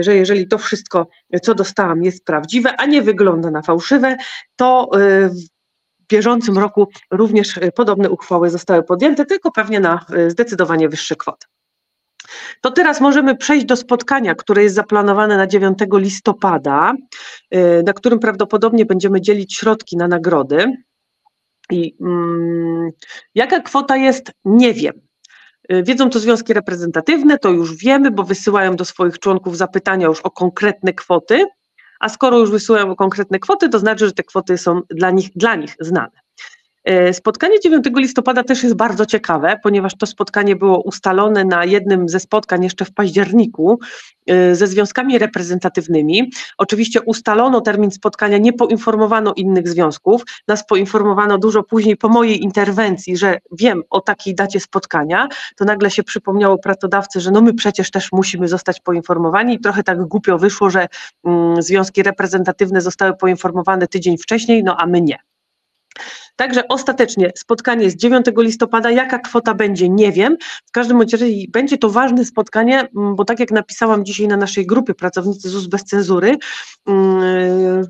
że 0.00 0.16
jeżeli 0.16 0.48
to 0.48 0.58
wszystko, 0.58 1.08
co 1.42 1.54
dostałam, 1.54 2.02
jest 2.02 2.24
prawdziwe, 2.24 2.76
a 2.76 2.86
nie 2.86 3.02
wygląda 3.02 3.50
na 3.50 3.62
fałszywe, 3.62 4.16
to 4.56 4.90
w 5.28 6.06
bieżącym 6.08 6.58
roku 6.58 6.88
również 7.10 7.60
podobne 7.74 8.10
uchwały 8.10 8.50
zostały 8.50 8.82
podjęte, 8.82 9.26
tylko 9.26 9.50
pewnie 9.50 9.80
na 9.80 10.06
zdecydowanie 10.28 10.88
wyższe 10.88 11.16
kwoty. 11.16 11.46
To 12.60 12.70
teraz 12.70 13.00
możemy 13.00 13.36
przejść 13.36 13.66
do 13.66 13.76
spotkania, 13.76 14.34
które 14.34 14.62
jest 14.62 14.74
zaplanowane 14.74 15.36
na 15.36 15.46
9 15.46 15.78
listopada, 15.92 16.92
na 17.86 17.92
którym 17.92 18.18
prawdopodobnie 18.18 18.86
będziemy 18.86 19.20
dzielić 19.20 19.56
środki 19.56 19.96
na 19.96 20.08
nagrody. 20.08 20.72
I 21.70 21.96
mm, 22.00 22.90
jaka 23.34 23.60
kwota 23.60 23.96
jest, 23.96 24.32
nie 24.44 24.74
wiem. 24.74 24.92
Y, 25.72 25.82
wiedzą 25.82 26.10
to 26.10 26.18
związki 26.18 26.52
reprezentatywne, 26.52 27.38
to 27.38 27.50
już 27.50 27.76
wiemy, 27.76 28.10
bo 28.10 28.24
wysyłają 28.24 28.76
do 28.76 28.84
swoich 28.84 29.18
członków 29.18 29.56
zapytania 29.56 30.06
już 30.06 30.20
o 30.20 30.30
konkretne 30.30 30.92
kwoty, 30.92 31.44
a 32.00 32.08
skoro 32.08 32.38
już 32.38 32.50
wysyłają 32.50 32.90
o 32.90 32.96
konkretne 32.96 33.38
kwoty, 33.38 33.68
to 33.68 33.78
znaczy, 33.78 34.06
że 34.06 34.12
te 34.12 34.22
kwoty 34.22 34.58
są 34.58 34.80
dla 34.90 35.10
nich, 35.10 35.28
dla 35.36 35.54
nich 35.54 35.74
znane. 35.80 36.20
E, 36.84 37.14
spotkanie 37.14 37.60
9 37.60 37.84
listopada 37.96 38.44
też 38.44 38.62
jest 38.62 38.74
bardzo 38.74 39.06
ciekawe, 39.06 39.58
ponieważ 39.62 39.94
to 39.94 40.06
spotkanie 40.06 40.56
było 40.56 40.82
ustalone 40.82 41.44
na 41.44 41.64
jednym 41.64 42.08
ze 42.08 42.20
spotkań 42.20 42.64
jeszcze 42.64 42.84
w 42.84 42.92
październiku 42.92 43.78
e, 44.26 44.54
ze 44.54 44.66
związkami 44.66 45.18
reprezentatywnymi. 45.18 46.32
Oczywiście 46.58 47.00
ustalono 47.02 47.60
termin 47.60 47.90
spotkania, 47.90 48.38
nie 48.38 48.52
poinformowano 48.52 49.32
innych 49.36 49.68
związków. 49.68 50.22
Nas 50.48 50.66
poinformowano 50.66 51.38
dużo 51.38 51.62
później 51.62 51.96
po 51.96 52.08
mojej 52.08 52.42
interwencji, 52.42 53.16
że 53.16 53.38
wiem 53.52 53.82
o 53.90 54.00
takiej 54.00 54.34
dacie 54.34 54.60
spotkania. 54.60 55.28
To 55.56 55.64
nagle 55.64 55.90
się 55.90 56.02
przypomniało 56.02 56.58
pracodawcy, 56.58 57.20
że 57.20 57.30
no 57.30 57.40
my 57.40 57.54
przecież 57.54 57.90
też 57.90 58.12
musimy 58.12 58.48
zostać 58.48 58.80
poinformowani. 58.80 59.54
I 59.54 59.60
trochę 59.60 59.82
tak 59.82 60.02
głupio 60.02 60.38
wyszło, 60.38 60.70
że 60.70 60.86
mm, 61.24 61.62
związki 61.62 62.02
reprezentatywne 62.02 62.80
zostały 62.80 63.16
poinformowane 63.16 63.88
tydzień 63.88 64.18
wcześniej, 64.18 64.64
no 64.64 64.76
a 64.76 64.86
my 64.86 65.00
nie. 65.00 65.31
Także 66.36 66.68
ostatecznie 66.68 67.30
spotkanie 67.36 67.90
z 67.90 67.96
9 67.96 68.26
listopada, 68.36 68.90
jaka 68.90 69.18
kwota 69.18 69.54
będzie, 69.54 69.88
nie 69.88 70.12
wiem. 70.12 70.36
W 70.66 70.70
każdym 70.70 71.00
razie 71.00 71.26
będzie 71.48 71.78
to 71.78 71.90
ważne 71.90 72.24
spotkanie, 72.24 72.88
mm, 72.96 73.16
bo 73.16 73.24
tak 73.24 73.40
jak 73.40 73.50
napisałam 73.50 74.04
dzisiaj 74.04 74.28
na 74.28 74.36
naszej 74.36 74.66
grupie 74.66 74.94
Pracownicy 74.94 75.48
ZUS 75.48 75.66
bez 75.66 75.84
cenzury, 75.84 76.36
mm, 76.86 77.84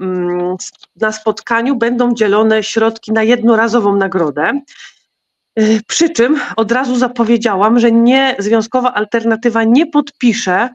mm, 0.00 0.56
na 0.96 1.12
spotkaniu 1.12 1.76
będą 1.76 2.14
dzielone 2.14 2.62
środki 2.62 3.12
na 3.12 3.22
jednorazową 3.22 3.96
nagrodę. 3.96 4.60
Y, 5.58 5.80
przy 5.88 6.10
czym 6.10 6.40
od 6.56 6.72
razu 6.72 6.96
zapowiedziałam, 6.96 7.80
że 7.80 7.92
nie 7.92 8.36
związkowa 8.38 8.94
alternatywa 8.94 9.64
nie 9.64 9.86
podpisze 9.86 10.68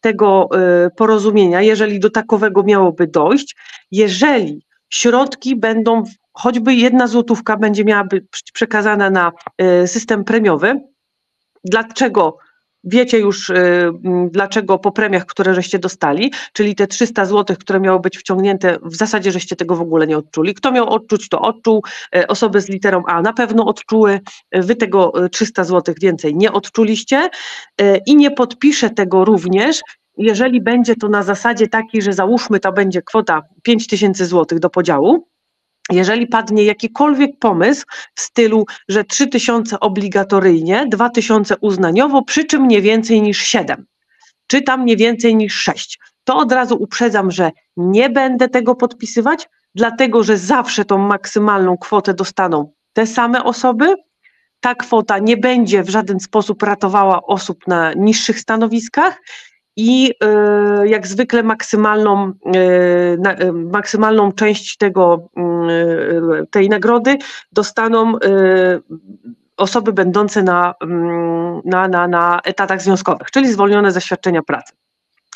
tego 0.00 0.48
y, 0.86 0.90
porozumienia, 0.96 1.62
jeżeli 1.62 2.00
do 2.00 2.10
takowego 2.10 2.62
miałoby 2.62 3.06
dojść, 3.06 3.56
jeżeli 3.90 4.62
środki 4.92 5.56
będą, 5.56 6.02
choćby 6.32 6.74
jedna 6.74 7.06
złotówka 7.06 7.56
będzie 7.56 7.84
miała 7.84 8.04
być 8.04 8.24
przekazana 8.52 9.10
na 9.10 9.32
e, 9.58 9.88
system 9.88 10.24
premiowy. 10.24 10.80
Dlaczego? 11.64 12.36
Wiecie 12.84 13.18
już, 13.18 13.50
e, 13.50 13.92
dlaczego 14.30 14.78
po 14.78 14.92
premiach, 14.92 15.26
które 15.26 15.54
żeście 15.54 15.78
dostali, 15.78 16.32
czyli 16.52 16.74
te 16.74 16.86
300 16.86 17.24
zł, 17.24 17.56
które 17.60 17.80
miało 17.80 18.00
być 18.00 18.18
wciągnięte, 18.18 18.78
w 18.82 18.96
zasadzie 18.96 19.32
żeście 19.32 19.56
tego 19.56 19.76
w 19.76 19.80
ogóle 19.80 20.06
nie 20.06 20.18
odczuli. 20.18 20.54
Kto 20.54 20.72
miał 20.72 20.88
odczuć, 20.88 21.28
to 21.28 21.40
odczuł. 21.40 21.82
E, 22.16 22.26
osoby 22.26 22.60
z 22.60 22.68
literą 22.68 23.02
A 23.06 23.22
na 23.22 23.32
pewno 23.32 23.64
odczuły. 23.64 24.20
Wy 24.52 24.76
tego 24.76 25.12
300 25.32 25.64
zł 25.64 25.94
więcej 26.00 26.36
nie 26.36 26.52
odczuliście 26.52 27.30
i 28.06 28.16
nie 28.16 28.30
podpiszę 28.30 28.90
tego 28.90 29.24
również, 29.24 29.80
jeżeli 30.18 30.60
będzie 30.60 30.96
to 30.96 31.08
na 31.08 31.22
zasadzie 31.22 31.68
takiej, 31.68 32.02
że 32.02 32.12
załóżmy 32.12 32.60
to 32.60 32.72
będzie 32.72 33.02
kwota 33.02 33.42
5 33.62 33.86
tysięcy 33.86 34.26
złotych 34.26 34.58
do 34.58 34.70
podziału, 34.70 35.28
jeżeli 35.90 36.26
padnie 36.26 36.64
jakikolwiek 36.64 37.38
pomysł 37.38 37.86
w 38.14 38.20
stylu, 38.20 38.66
że 38.88 39.04
3000 39.04 39.80
obligatoryjnie, 39.80 40.86
2000 40.88 41.56
uznaniowo, 41.60 42.22
przy 42.22 42.44
czym 42.44 42.68
nie 42.68 42.82
więcej 42.82 43.22
niż 43.22 43.38
7, 43.38 43.86
czy 44.46 44.62
tam 44.62 44.84
nie 44.84 44.96
więcej 44.96 45.36
niż 45.36 45.54
6, 45.54 45.98
to 46.24 46.36
od 46.36 46.52
razu 46.52 46.76
uprzedzam, 46.80 47.30
że 47.30 47.50
nie 47.76 48.10
będę 48.10 48.48
tego 48.48 48.74
podpisywać, 48.74 49.48
dlatego 49.74 50.22
że 50.22 50.38
zawsze 50.38 50.84
tą 50.84 50.98
maksymalną 50.98 51.78
kwotę 51.78 52.14
dostaną 52.14 52.72
te 52.92 53.06
same 53.06 53.44
osoby. 53.44 53.94
Ta 54.60 54.74
kwota 54.74 55.18
nie 55.18 55.36
będzie 55.36 55.82
w 55.82 55.90
żaden 55.90 56.20
sposób 56.20 56.62
ratowała 56.62 57.22
osób 57.22 57.66
na 57.66 57.92
niższych 57.92 58.40
stanowiskach 58.40 59.18
i 59.76 60.14
e, 60.24 60.88
jak 60.88 61.06
zwykle 61.06 61.42
maksymalną, 61.42 62.32
e, 62.46 62.60
e, 63.24 63.52
maksymalną 63.52 64.32
część 64.32 64.76
tego, 64.76 65.28
tej 66.50 66.68
nagrody 66.68 67.16
dostaną 67.52 68.12
osoby 69.56 69.92
będące 69.92 70.42
na, 70.42 70.74
na, 71.64 71.88
na, 71.88 72.08
na 72.08 72.40
etatach 72.44 72.82
związkowych, 72.82 73.30
czyli 73.30 73.52
zwolnione 73.52 73.92
ze 73.92 74.00
świadczenia 74.00 74.42
pracy. 74.42 74.72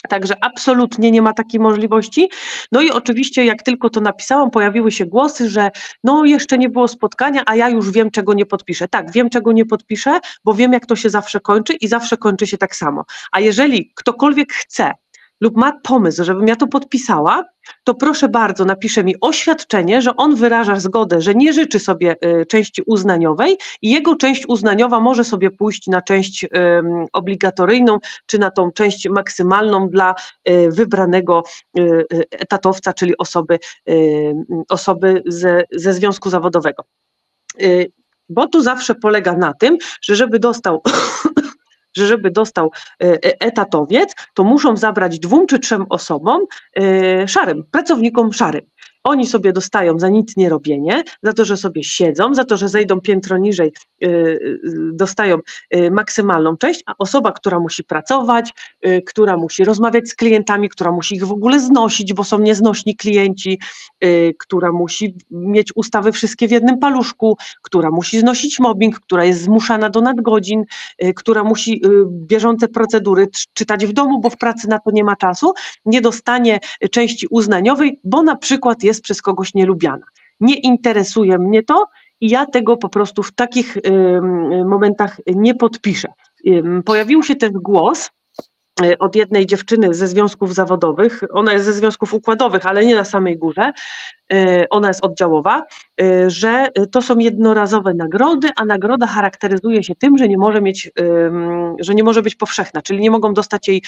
Także 0.07 0.35
absolutnie 0.41 1.11
nie 1.11 1.23
ma 1.23 1.33
takiej 1.33 1.61
możliwości. 1.61 2.31
No 2.73 2.83
i 2.83 2.91
oczywiście, 2.91 3.45
jak 3.45 3.63
tylko 3.63 3.91
to 3.91 4.01
napisałam, 4.01 4.51
pojawiły 4.51 4.93
się 4.93 5.07
głosy, 5.07 5.51
że 5.51 5.71
no 6.05 6.25
jeszcze 6.25 6.59
nie 6.59 6.69
było 6.69 6.89
spotkania, 6.89 7.43
a 7.47 7.57
ja 7.57 7.69
już 7.69 7.91
wiem, 7.91 8.11
czego 8.11 8.35
nie 8.35 8.47
podpiszę. 8.47 8.89
Tak, 8.89 9.13
wiem, 9.13 9.31
czego 9.31 9.53
nie 9.53 9.67
podpiszę, 9.67 10.21
bo 10.45 10.55
wiem, 10.55 10.73
jak 10.73 10.87
to 10.87 10.97
się 10.97 11.11
zawsze 11.11 11.41
kończy 11.41 11.73
i 11.73 11.89
zawsze 11.89 12.17
kończy 12.17 12.47
się 12.47 12.59
tak 12.59 12.77
samo. 12.77 13.05
A 13.33 13.41
jeżeli 13.41 13.93
ktokolwiek 13.95 14.53
chce 14.53 14.93
lub 15.41 15.57
ma 15.57 15.72
pomysł, 15.82 16.24
żebym 16.24 16.49
ja 16.49 16.57
to 16.57 16.66
podpisała, 16.66 17.45
to 17.84 17.95
proszę 17.95 18.28
bardzo, 18.28 18.64
napisze 18.64 19.05
mi 19.05 19.14
oświadczenie, 19.20 20.03
że 20.03 20.16
on 20.16 20.37
wyraża 20.37 20.80
zgodę, 20.80 21.20
że 21.20 21.34
nie 21.34 21.53
życzy 21.53 21.78
sobie 21.78 22.16
y, 22.24 22.47
części 22.47 22.82
uznaniowej 22.87 23.57
i 23.82 23.91
jego 23.91 24.16
część 24.16 24.45
uznaniowa 24.49 25.01
może 25.01 25.24
sobie 25.24 25.51
pójść 25.51 25.87
na 25.87 26.03
część 26.03 26.47
obligatoryjną, 27.12 27.99
czy 28.26 28.39
na 28.39 28.51
tą 28.51 28.72
część 28.72 29.09
maksymalną 29.09 29.89
dla 29.89 30.14
y, 30.49 30.70
wybranego 30.70 31.43
y, 31.78 32.07
etatowca, 32.30 32.93
czyli 32.93 33.18
osoby, 33.18 33.59
osoby 34.68 35.22
ze, 35.26 35.64
ze 35.72 35.93
związku 35.93 36.30
zawodowego. 36.30 36.84
Bo 38.28 38.49
tu 38.49 38.62
zawsze 38.62 38.95
polega 38.95 39.32
na 39.32 39.55
tym, 39.55 39.76
że 40.03 40.16
żeby 40.16 40.39
dostał 40.39 40.82
że 41.97 42.07
żeby 42.07 42.31
dostał 42.31 42.71
e, 43.03 43.07
e, 43.07 43.19
etatowiec, 43.41 44.15
to 44.35 44.45
muszą 44.45 44.77
zabrać 44.77 45.19
dwóm 45.19 45.47
czy 45.47 45.59
trzem 45.59 45.87
osobom 45.89 46.47
e, 46.77 47.29
szarym, 47.29 47.65
pracownikom 47.71 48.33
szarym. 48.33 48.63
Oni 49.07 49.27
sobie 49.27 49.53
dostają 49.53 49.99
za 49.99 50.09
nic 50.09 50.37
nie 50.37 50.49
robienie, 50.49 51.05
za 51.23 51.33
to, 51.33 51.45
że 51.45 51.57
sobie 51.57 51.85
siedzą, 51.85 52.35
za 52.35 52.45
to, 52.45 52.57
że 52.57 52.69
zejdą 52.69 53.01
piętro 53.01 53.39
niżej, 53.39 53.73
y, 54.03 54.07
y, 54.07 54.61
dostają 54.93 55.39
y, 55.75 55.91
maksymalną 55.91 56.57
część, 56.57 56.83
a 56.87 56.95
osoba, 56.99 57.33
która 57.33 57.61
musi 57.61 57.85
pracować, 57.85 58.55
która 59.07 59.37
musi 59.37 59.65
rozmawiać 59.65 60.09
z 60.09 60.15
klientami, 60.15 60.69
która 60.69 60.93
musi 60.93 61.15
ich 61.15 61.27
w 61.27 61.33
ogóle 61.33 61.61
znosić, 61.61 62.15
bo 62.15 62.25
są 62.25 62.39
nieznośni 62.39 62.97
klienci, 62.97 63.59
która 64.39 64.73
musi 64.73 65.15
mieć 65.31 65.73
ustawy 65.75 66.13
wszystkie 66.13 66.49
w 66.49 66.51
jednym 66.51 66.79
paluszku, 66.79 67.37
która 67.63 67.91
musi 67.91 68.21
znosić 68.21 68.59
mobbing, 68.59 69.01
która 69.01 69.25
jest 69.25 69.43
zmuszana 69.43 69.91
do 69.91 70.01
nadgodzin, 70.01 70.65
która 71.17 71.45
musi 71.45 71.83
bieżące 72.07 72.69
procedury 72.69 73.29
czytać 73.55 73.87
w 73.87 73.93
domu, 73.93 74.21
bo 74.21 74.31
w 74.31 74.37
pracy 74.37 74.69
na 74.69 74.79
to 74.79 74.91
nie 74.91 75.05
ma 75.05 75.17
czasu, 75.17 75.53
nie 75.85 76.01
dostanie 76.01 76.61
części 76.91 77.27
uznaniowej, 77.31 78.01
bo 78.05 78.23
na 78.23 78.37
przykład 78.37 78.83
jest 78.83 78.96
jest 78.97 79.05
przez 79.05 79.23
kogoś 79.23 79.55
nielubiana. 79.55 80.07
Nie 80.41 80.55
interesuje 80.55 81.39
mnie 81.39 81.63
to 81.63 81.87
i 82.21 82.29
ja 82.29 82.47
tego 82.47 82.77
po 82.77 82.89
prostu 82.89 83.23
w 83.23 83.33
takich 83.33 83.77
momentach 84.67 85.17
nie 85.27 85.55
podpiszę. 85.55 86.09
Pojawił 86.85 87.23
się 87.23 87.37
też 87.37 87.51
głos, 87.53 88.11
Y, 88.85 88.99
od 88.99 89.17
jednej 89.17 89.47
dziewczyny 89.47 89.95
ze 89.95 90.09
związków 90.09 90.55
zawodowych. 90.55 91.23
Ona 91.31 91.53
jest 91.53 91.65
ze 91.65 91.73
związków 91.73 92.15
układowych, 92.15 92.67
ale 92.67 92.87
nie 92.87 92.95
na 92.95 93.05
samej 93.05 93.39
górze. 93.39 93.73
Y, 94.33 94.68
ona 94.70 94.89
jest 94.89 95.05
oddziałowa, 95.05 95.62
y, 96.01 96.31
że 96.31 96.68
to 96.93 97.03
są 97.03 97.18
jednorazowe 97.18 97.95
nagrody, 97.95 98.49
a 98.57 98.64
nagroda 98.64 99.07
charakteryzuje 99.07 99.83
się 99.83 99.95
tym, 99.95 100.18
że 100.18 100.29
nie 100.29 100.39
może 100.39 100.61
mieć, 100.61 100.91
że 101.81 101.95
nie 101.95 102.05
może 102.05 102.22
być 102.22 102.35
powszechna, 102.35 102.83
czyli 102.83 103.01
nie 103.01 103.11
mogą 103.11 103.35
dostać 103.35 103.68
jej 103.68 103.83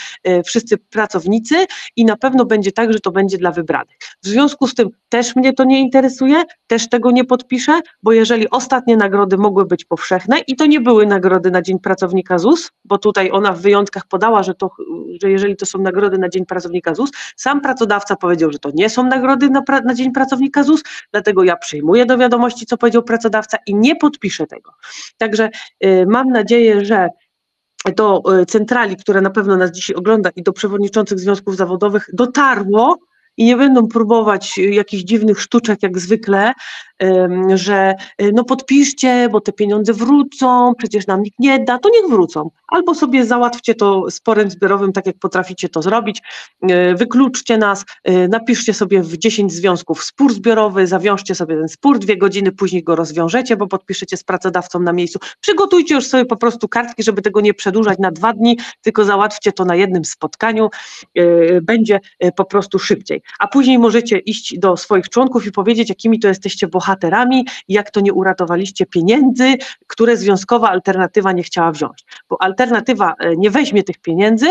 wszyscy 0.45 0.79
pracownicy 0.79 1.67
i 1.97 2.05
na 2.05 2.17
pewno 2.17 2.45
będzie 2.45 2.73
tak, 2.73 2.93
że 2.93 3.01
to 3.01 3.11
będzie 3.11 3.39
dla 3.39 3.51
wybranych. 3.51 3.97
W 4.23 4.27
związku 4.27 4.67
z 4.67 4.75
tym 4.75 4.89
też 5.09 5.37
mnie 5.37 5.53
to 5.53 5.65
nie 5.65 5.81
interesuje, 5.81 6.43
też 6.67 6.89
tego 6.89 7.11
nie 7.11 7.25
podpiszę, 7.25 7.81
bo 8.03 8.13
jeżeli 8.13 8.51
ostatnie 8.51 8.97
nagrody 8.97 9.39
mogły 9.39 9.67
być 9.67 9.85
powszechne 9.85 10.39
i 10.39 10.57
to 10.57 10.67
nie 10.67 10.81
były 10.81 11.07
nagrody 11.07 11.51
na 11.51 11.63
Dzień 11.63 11.79
Pracownika 11.79 12.39
ZUS, 12.39 12.71
bo 12.85 12.99
tutaj 12.99 13.31
ona 13.31 13.53
w 13.53 13.61
wyjątkach 13.61 14.07
podała, 14.07 14.43
że 14.43 14.55
to 14.55 14.71
że 15.23 15.31
jeżeli 15.31 15.57
to 15.57 15.67
są 15.67 15.79
nagrody 15.79 16.19
na 16.19 16.29
Dzień 16.29 16.47
Pracownika 16.47 16.95
ZUS, 16.95 17.11
sam 17.37 17.61
pracodawca 17.61 18.17
powiedział, 18.17 18.53
że 18.53 18.59
to 18.59 18.71
nie 18.75 18.91
są 18.91 19.05
nagrody 19.05 19.51
na, 19.51 19.63
na 19.85 19.95
Dzień 19.95 20.13
Pracownika 20.13 20.28
ZUS, 20.65 20.83
dlatego 21.13 21.45
ja 21.45 21.57
przyjmuję 21.57 22.07
do 22.07 22.19
wiadomości, 22.19 22.67
co 22.67 22.77
powiedział 22.77 23.03
pracodawca 23.03 23.59
i 23.67 23.75
nie 23.75 23.97
podpiszę 23.97 24.47
tego. 24.47 24.73
Także 25.19 25.51
y, 25.85 26.07
mam 26.09 26.29
nadzieję, 26.29 26.85
że 26.85 27.09
do 27.97 28.23
y, 28.41 28.47
centrali, 28.47 28.97
która 28.97 29.21
na 29.21 29.31
pewno 29.31 29.57
nas 29.57 29.71
dzisiaj 29.71 29.97
ogląda 29.97 30.31
i 30.37 30.43
do 30.43 30.53
przewodniczących 30.53 31.21
związków 31.21 31.57
zawodowych 31.57 32.07
dotarło, 32.13 32.99
i 33.39 33.45
nie 33.45 33.57
będą 33.57 33.89
próbować 33.89 34.59
jakichś 34.59 35.03
dziwnych 35.03 35.41
sztuczek 35.41 35.83
jak 35.83 35.99
zwykle, 35.99 36.53
że 37.55 37.95
y, 38.23 38.31
no 38.35 38.45
podpiszcie, 38.45 39.29
bo 39.33 39.41
te 39.41 39.53
pieniądze 39.53 39.93
wrócą, 39.93 40.73
przecież 40.79 41.07
nam 41.07 41.23
nikt 41.23 41.39
nie 41.39 41.59
da, 41.59 41.79
to 41.79 41.89
niech 41.91 42.11
wrócą. 42.11 42.51
Albo 42.69 42.95
sobie 42.95 43.27
załatwcie 43.27 43.75
to 43.75 44.11
sporem 44.11 44.51
zbiorowym, 44.51 44.93
tak 44.93 45.07
jak 45.07 45.19
potraficie 45.19 45.69
to 45.69 45.83
zrobić, 45.83 46.23
y, 46.63 46.95
wykluczcie 46.95 47.59
nas, 47.59 47.85
y, 48.09 48.29
napiszcie 48.29 48.75
sobie 48.75 49.03
w 49.03 49.17
10 49.17 49.53
związków 49.53 50.05
spór 50.05 50.35
zbiorowy, 50.35 50.87
zawiążcie 50.87 51.35
sobie 51.35 51.57
ten 51.57 51.69
spór, 51.69 51.99
dwie 51.99 52.17
godziny 52.17 52.53
później 52.53 52.83
go 52.83 52.97
rozwiążecie, 52.97 53.57
bo 53.57 53.67
podpiszecie 53.67 54.17
z 54.17 54.25
pracodawcą 54.25 54.81
na 54.81 54.93
miejscu. 54.93 55.19
Przygotujcie 55.41 55.95
już 55.95 56.07
sobie 56.07 56.25
po 56.25 56.37
prostu 56.37 56.69
kartki, 56.69 57.03
żeby 57.03 57.23
tego 57.23 57.41
nie 57.41 57.55
przedłużać 57.55 57.99
na 57.99 58.11
dwa 58.11 58.33
dni, 58.33 58.59
tylko 58.83 59.05
załatwcie 59.05 59.53
to 59.53 59.65
na 59.65 59.75
jednym 59.77 60.05
spotkaniu, 60.05 60.69
będzie 61.63 62.01
po 62.37 62.45
prostu 62.45 62.79
szybciej. 62.79 63.23
A 63.39 63.49
później 63.49 63.79
możecie 63.79 64.19
iść 64.19 64.59
do 64.59 64.77
swoich 64.77 65.09
członków 65.09 65.47
i 65.47 65.53
powiedzieć, 65.53 65.89
jakimi 65.89 66.19
to 66.19 66.29
jesteście 66.29 66.69
bohaterami, 66.69 67.09
bohaterami, 67.09 67.47
jak 67.69 67.91
to 67.91 68.01
nie 68.01 68.13
uratowaliście 68.13 68.87
pieniędzy, 68.87 69.57
które 69.87 70.17
związkowa 70.17 70.71
alternatywa 70.71 71.33
nie 71.33 71.43
chciała 71.43 71.73
wziąć. 71.73 72.05
Bo 72.29 72.43
alternatywa 72.43 73.15
e, 73.19 73.37
nie 73.37 73.51
weźmie 73.51 73.83
tych 73.83 73.99
pieniędzy, 73.99 74.47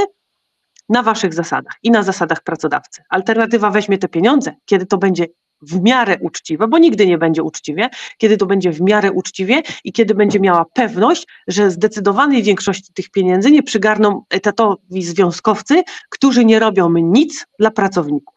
na 0.89 1.03
waszych 1.03 1.33
zasadach 1.33 1.73
i 1.83 1.91
na 1.91 2.03
zasadach 2.03 2.43
pracodawcy. 2.43 3.01
Alternatywa 3.09 3.71
weźmie 3.71 3.97
te 3.97 4.07
pieniądze, 4.07 4.55
kiedy 4.65 4.85
to 4.85 4.97
będzie 4.97 5.25
w 5.61 5.81
miarę 5.81 6.17
uczciwe, 6.21 6.67
bo 6.67 6.77
nigdy 6.77 7.07
nie 7.07 7.17
będzie 7.17 7.43
uczciwie, 7.43 7.89
kiedy 8.17 8.37
to 8.37 8.45
będzie 8.45 8.71
w 8.71 8.81
miarę 8.81 9.11
uczciwie 9.11 9.61
i 9.83 9.91
kiedy 9.91 10.15
będzie 10.15 10.39
miała 10.39 10.65
pewność, 10.73 11.27
że 11.47 11.71
zdecydowanej 11.71 12.43
większości 12.43 12.93
tych 12.93 13.09
pieniędzy 13.09 13.51
nie 13.51 13.63
przygarną 13.63 14.23
etatowi 14.29 15.03
związkowcy, 15.03 15.83
którzy 16.09 16.45
nie 16.45 16.59
robią 16.59 16.89
nic 16.89 17.45
dla 17.59 17.71
pracowników. 17.71 18.36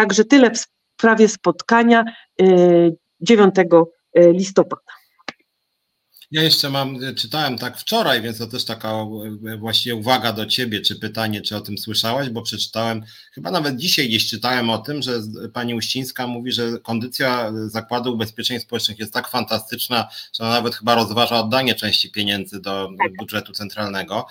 Także 0.00 0.24
tyle 0.24 0.50
w 0.50 0.58
sprawie 0.98 1.28
spotkania. 1.28 2.04
Y, 2.40 2.96
9 3.20 3.54
e, 4.14 4.32
listopada. 4.32 4.92
Ja 6.32 6.42
jeszcze 6.42 6.70
mam, 6.70 6.98
czytałem 7.16 7.58
tak 7.58 7.78
wczoraj, 7.78 8.22
więc 8.22 8.38
to 8.38 8.46
też 8.46 8.64
taka 8.64 9.06
właściwie 9.58 9.94
uwaga 9.94 10.32
do 10.32 10.46
ciebie, 10.46 10.80
czy 10.80 10.96
pytanie, 10.96 11.40
czy 11.40 11.56
o 11.56 11.60
tym 11.60 11.78
słyszałaś, 11.78 12.28
bo 12.28 12.42
przeczytałem, 12.42 13.02
chyba 13.32 13.50
nawet 13.50 13.76
dzisiaj 13.76 14.08
gdzieś 14.08 14.28
czytałem 14.28 14.70
o 14.70 14.78
tym, 14.78 15.02
że 15.02 15.20
pani 15.52 15.74
Uścińska 15.74 16.26
mówi, 16.26 16.52
że 16.52 16.78
kondycja 16.82 17.52
Zakładu 17.66 18.12
Ubezpieczeń 18.12 18.60
Społecznych 18.60 18.98
jest 18.98 19.12
tak 19.12 19.28
fantastyczna, 19.28 20.08
że 20.38 20.44
ona 20.44 20.52
nawet 20.52 20.74
chyba 20.74 20.94
rozważa 20.94 21.40
oddanie 21.40 21.74
części 21.74 22.10
pieniędzy 22.10 22.60
do 22.60 22.88
tak. 22.98 23.16
budżetu 23.16 23.52
centralnego. 23.52 24.26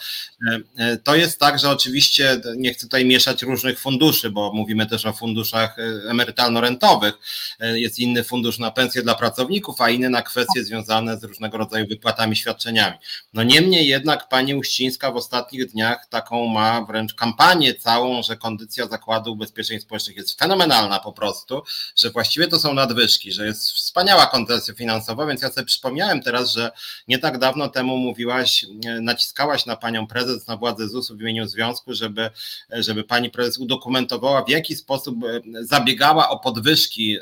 E, 0.47 0.59
e, 0.77 0.97
to 0.97 1.15
jest 1.15 1.39
tak, 1.39 1.59
że 1.59 1.69
oczywiście 1.69 2.41
nie 2.57 2.73
chcę 2.73 2.81
tutaj 2.81 3.05
mieszać 3.05 3.43
różnych 3.43 3.79
funduszy, 3.79 4.29
bo 4.29 4.53
mówimy 4.53 4.85
też 4.85 5.05
o 5.05 5.13
funduszach 5.13 5.79
e, 5.79 5.83
emerytalno-rentowych. 6.09 7.13
Jest 7.59 7.99
inny 7.99 8.23
fundusz 8.23 8.59
na 8.59 8.71
pensje 8.71 9.01
dla 9.01 9.15
pracowników, 9.15 9.81
a 9.81 9.89
inny 9.89 10.09
na 10.09 10.21
kwestie 10.21 10.63
związane 10.63 11.17
z 11.19 11.23
różnego 11.23 11.57
rodzaju 11.57 11.88
wypłatami, 11.89 12.35
świadczeniami. 12.35 12.97
No 13.33 13.43
niemniej 13.43 13.87
jednak 13.87 14.29
pani 14.29 14.55
Uścińska 14.55 15.11
w 15.11 15.15
ostatnich 15.15 15.71
dniach 15.71 16.07
taką 16.09 16.47
ma 16.47 16.85
wręcz 16.85 17.13
kampanię 17.13 17.75
całą, 17.75 18.23
że 18.23 18.37
kondycja 18.37 18.87
Zakładu 18.87 19.31
Ubezpieczeń 19.31 19.79
Społecznych 19.79 20.17
jest 20.17 20.39
fenomenalna 20.39 20.99
po 20.99 21.13
prostu, 21.13 21.63
że 21.95 22.09
właściwie 22.09 22.47
to 22.47 22.59
są 22.59 22.73
nadwyżki, 22.73 23.31
że 23.31 23.45
jest 23.45 23.71
wspaniała 23.71 24.25
kondycja 24.25 24.73
finansowa, 24.73 25.25
więc 25.25 25.41
ja 25.41 25.51
sobie 25.51 25.65
przypomniałem 25.65 26.21
teraz, 26.21 26.53
że 26.53 26.71
nie 27.07 27.19
tak 27.19 27.37
dawno 27.37 27.67
temu 27.67 27.97
mówiłaś, 27.97 28.65
naciskałaś 29.01 29.65
na 29.65 29.75
panią 29.75 30.07
prezes, 30.07 30.47
na 30.47 30.57
władzę 30.57 30.89
ZUS-u 30.89 31.15
w 31.17 31.21
imieniu 31.21 31.47
związku, 31.47 31.93
żeby, 31.93 32.29
żeby 32.69 33.03
pani 33.03 33.29
prezes 33.29 33.57
udokumentowała, 33.57 34.43
w 34.43 34.49
jaki 34.49 34.75
sposób 34.75 35.15
zabiegała 35.61 36.29
o 36.29 36.39
podwyżki, 36.39 37.17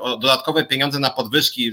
o 0.00 0.16
dodatkowe 0.16 0.64
pieniądze 0.64 0.98
na 0.98 1.10
podwyżki 1.10 1.72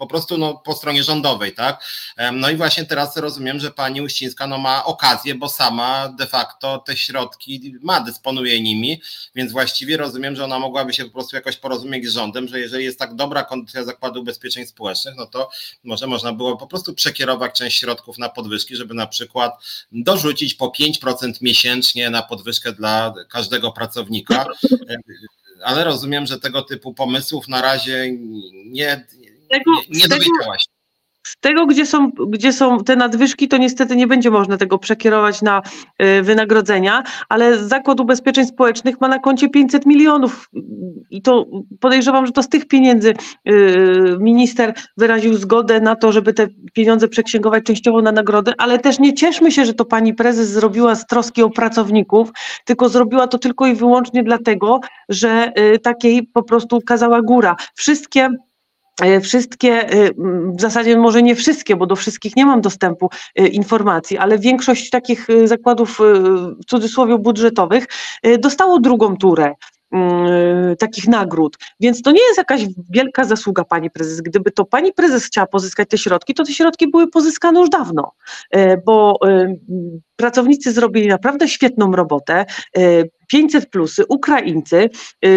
po 0.00 0.06
prostu 0.06 0.38
no, 0.38 0.54
po 0.54 0.74
stronie 0.74 1.04
rządowej, 1.04 1.54
tak? 1.54 1.84
No 2.32 2.50
i 2.50 2.56
właśnie 2.56 2.84
teraz 2.84 3.16
rozumiem, 3.16 3.60
że 3.60 3.70
pani 3.70 4.00
Uścińska 4.00 4.46
no, 4.46 4.58
ma 4.58 4.84
okazję, 4.84 5.34
bo 5.34 5.48
sama 5.48 6.08
de 6.08 6.26
facto 6.26 6.78
te 6.78 6.96
środki 6.96 7.74
ma, 7.82 8.00
dysponuje 8.00 8.60
nimi, 8.60 9.02
więc 9.34 9.52
właściwie 9.52 9.96
rozumiem, 9.96 10.36
że 10.36 10.44
ona 10.44 10.58
mogłaby 10.58 10.92
się 10.92 11.04
po 11.04 11.10
prostu 11.10 11.36
jakoś 11.36 11.56
porozumieć 11.56 12.08
z 12.08 12.12
rządem, 12.12 12.48
że 12.48 12.60
jeżeli 12.60 12.84
jest 12.84 12.98
tak 12.98 13.14
dobra 13.14 13.44
kondycja 13.44 13.84
Zakładu 13.84 14.20
Ubezpieczeń 14.20 14.66
Społecznych, 14.66 15.14
no 15.16 15.26
to 15.26 15.50
może 15.84 16.06
można 16.06 16.32
było 16.32 16.56
po 16.56 16.66
prostu 16.66 16.94
przekierować 16.94 17.58
część 17.58 17.80
środków 17.80 18.18
na 18.18 18.28
podwyżki, 18.28 18.76
żeby 18.76 18.94
na 18.94 19.06
przykład 19.06 19.52
dorzucić 19.92 20.54
po 20.54 20.72
5% 20.80 21.32
miesięcznie 21.40 22.10
na 22.10 22.22
podwyżkę 22.22 22.72
dla 22.72 23.14
każdego 23.28 23.72
pracownika 23.72 24.46
ale 25.64 25.84
rozumiem, 25.84 26.26
że 26.26 26.40
tego 26.40 26.62
typu 26.62 26.94
pomysłów 26.94 27.48
na 27.48 27.62
razie 27.62 28.16
nie, 28.66 29.06
tego, 29.50 29.70
nie, 29.72 30.00
nie 30.00 30.08
dowiedziałaś. 30.08 30.64
Z 31.22 31.36
tego, 31.40 31.66
gdzie 31.66 31.86
są, 31.86 32.10
gdzie 32.28 32.52
są 32.52 32.84
te 32.84 32.96
nadwyżki, 32.96 33.48
to 33.48 33.56
niestety 33.56 33.96
nie 33.96 34.06
będzie 34.06 34.30
można 34.30 34.56
tego 34.56 34.78
przekierować 34.78 35.42
na 35.42 35.62
y, 36.02 36.22
wynagrodzenia, 36.22 37.02
ale 37.28 37.58
Zakład 37.58 38.00
Ubezpieczeń 38.00 38.46
Społecznych 38.46 39.00
ma 39.00 39.08
na 39.08 39.18
koncie 39.18 39.48
500 39.48 39.86
milionów 39.86 40.48
i 41.10 41.22
to 41.22 41.46
podejrzewam, 41.80 42.26
że 42.26 42.32
to 42.32 42.42
z 42.42 42.48
tych 42.48 42.68
pieniędzy 42.68 43.14
y, 43.48 44.16
minister 44.20 44.74
wyraził 44.96 45.34
zgodę 45.34 45.80
na 45.80 45.96
to, 45.96 46.12
żeby 46.12 46.32
te 46.32 46.46
pieniądze 46.72 47.08
przeksięgować 47.08 47.64
częściowo 47.64 48.02
na 48.02 48.12
nagrody, 48.12 48.52
ale 48.58 48.78
też 48.78 48.98
nie 48.98 49.14
cieszmy 49.14 49.52
się, 49.52 49.64
że 49.64 49.74
to 49.74 49.84
pani 49.84 50.14
prezes 50.14 50.48
zrobiła 50.48 50.94
z 50.94 51.06
troski 51.06 51.42
o 51.42 51.50
pracowników, 51.50 52.30
tylko 52.64 52.88
zrobiła 52.88 53.26
to 53.26 53.38
tylko 53.38 53.66
i 53.66 53.74
wyłącznie 53.74 54.22
dlatego, 54.22 54.80
że 55.08 55.52
y, 55.58 55.78
takiej 55.78 56.22
po 56.22 56.42
prostu 56.42 56.80
kazała 56.86 57.22
góra. 57.22 57.56
Wszystkie 57.74 58.28
wszystkie, 59.22 59.72
e, 59.72 60.10
w 60.56 60.60
zasadzie 60.60 60.96
może 60.96 61.22
nie 61.22 61.34
wszystkie, 61.34 61.76
bo 61.76 61.86
do 61.86 61.96
wszystkich 61.96 62.36
nie 62.36 62.46
mam 62.46 62.60
dostępu 62.60 63.10
e, 63.36 63.46
informacji, 63.46 64.18
ale 64.18 64.38
większość 64.38 64.90
takich 64.90 65.26
zakładów 65.44 65.98
w 65.98 66.64
cudzysłowie 66.66 67.18
budżetowych 67.18 67.86
dostało 68.38 68.80
drugą 68.80 69.16
turę 69.16 69.54
takich 70.78 71.08
nagród. 71.08 71.56
Więc 71.80 72.02
to 72.02 72.10
nie 72.10 72.22
jest 72.22 72.38
jakaś 72.38 72.62
wielka 72.90 73.24
zasługa 73.24 73.64
pani 73.64 73.90
prezes. 73.90 74.20
Gdyby 74.20 74.50
to 74.50 74.64
pani 74.64 74.92
prezes 74.92 75.24
chciała 75.24 75.46
pozyskać 75.46 75.88
te 75.88 75.98
środki, 75.98 76.34
to 76.34 76.44
te 76.44 76.52
środki 76.52 76.90
były 76.90 77.08
pozyskane 77.08 77.60
już 77.60 77.70
dawno, 77.70 78.12
bo 78.86 79.18
pracownicy 80.16 80.72
zrobili 80.72 81.08
naprawdę 81.08 81.48
świetną 81.48 81.92
robotę. 81.92 82.46
500 83.28 83.70
plusy, 83.70 84.06
Ukraińcy, 84.08 84.90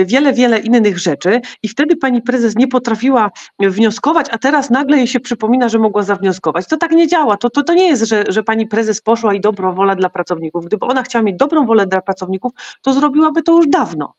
wiele, 0.05 0.33
wiele 0.33 0.59
innych 0.59 0.99
rzeczy 0.99 1.41
i 1.63 1.67
wtedy 1.67 1.95
pani 1.95 2.21
prezes 2.21 2.55
nie 2.55 2.67
potrafiła 2.67 3.31
wnioskować, 3.59 4.27
a 4.31 4.37
teraz 4.37 4.69
nagle 4.69 4.97
jej 4.97 5.07
się 5.07 5.19
przypomina, 5.19 5.69
że 5.69 5.79
mogła 5.79 6.03
zawnioskować. 6.03 6.67
To 6.67 6.77
tak 6.77 6.91
nie 6.91 7.07
działa. 7.07 7.37
To, 7.37 7.49
to, 7.49 7.63
to 7.63 7.73
nie 7.73 7.87
jest, 7.87 8.03
że, 8.03 8.23
że 8.27 8.43
pani 8.43 8.67
prezes 8.67 9.01
poszła 9.01 9.33
i 9.33 9.41
dobrą 9.41 9.75
wolę 9.75 9.95
dla 9.95 10.09
pracowników. 10.09 10.65
Gdyby 10.65 10.85
ona 10.85 11.03
chciała 11.03 11.23
mieć 11.23 11.37
dobrą 11.37 11.65
wolę 11.65 11.87
dla 11.87 12.01
pracowników, 12.01 12.51
to 12.81 12.93
zrobiłaby 12.93 13.43
to 13.43 13.51
już 13.57 13.67
dawno 13.67 14.13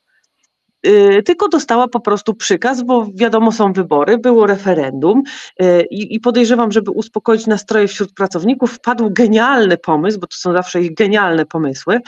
tylko 1.24 1.48
dostała 1.48 1.88
po 1.88 2.00
prostu 2.00 2.34
przykaz, 2.34 2.82
bo 2.82 3.06
wiadomo, 3.14 3.52
są 3.52 3.72
wybory, 3.72 4.18
było 4.18 4.46
referendum 4.46 5.22
y, 5.62 5.86
i, 5.90 6.20
podejrzewam, 6.20 6.72
żeby 6.72 6.90
uspokoić 6.90 7.46
nastroje 7.46 7.88
wśród 7.88 8.14
pracowników, 8.14 8.72
wpadł 8.72 9.10
genialny 9.10 9.78
pomysł, 9.78 10.20
bo 10.20 10.26
to 10.26 10.36
są 10.36 10.52
zawsze 10.52 10.82
ich 10.82 10.94
genialne 10.94 11.46
pomysły, 11.46 12.00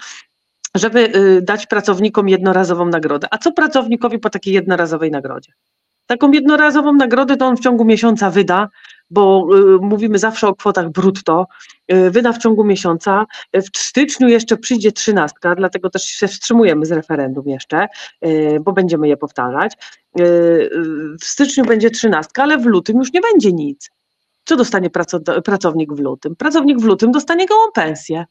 żeby 0.75 1.17
y, 1.17 1.43
dać 1.43 1.67
pracownikom 1.67 2.29
jednorazową 2.29 2.87
nagrodę. 2.87 3.29
A 3.31 3.39
co 3.39 3.53
pracownikowi 3.53 4.19
po 4.19 4.31
takiej 4.31 4.55
jednorazowej 4.55 5.11
nagrodzie? 5.11 5.53
Taką 6.07 6.31
jednorazową 6.31 6.93
nagrodę 6.93 7.37
to 7.37 7.47
on 7.47 7.57
w 7.57 7.61
ciągu 7.61 7.85
miesiąca 7.85 8.31
wyda, 8.31 8.69
bo 9.11 9.49
y, 9.57 9.79
mówimy 9.81 10.19
zawsze 10.19 10.49
o 10.49 10.55
kwotach 10.55 10.91
brutto, 10.91 11.47
y, 11.93 12.11
wyda 12.11 12.33
w 12.33 12.39
ciągu 12.39 12.65
miesiąca. 12.65 13.27
W 13.55 13.79
styczniu 13.79 14.29
jeszcze 14.29 14.57
przyjdzie 14.57 14.93
trzynastka, 14.93 15.55
dlatego 15.55 15.91
też 15.91 16.03
się 16.03 16.29
wstrzymujemy 16.29 16.87
z 16.87 16.93
referendum 16.93 17.49
jeszcze, 17.49 17.87
y, 18.27 18.59
bo 18.61 18.73
będziemy 18.73 19.09
je 19.09 19.17
powtarzać. 19.17 19.73
Y, 20.21 20.71
w 21.21 21.25
styczniu 21.25 21.65
będzie 21.65 21.91
trzynastka, 21.91 22.43
ale 22.43 22.59
w 22.59 22.67
lutym 22.67 22.97
już 22.99 23.13
nie 23.13 23.21
będzie 23.21 23.53
nic. 23.53 23.91
Co 24.45 24.57
dostanie 24.57 24.91
pracownik 25.45 25.93
w 25.93 25.99
lutym? 25.99 26.37
Pracownik 26.37 26.81
w 26.81 26.85
lutym 26.85 27.13
dostanie 27.13 27.47
gołą 27.47 27.63
pensję. 27.75 28.25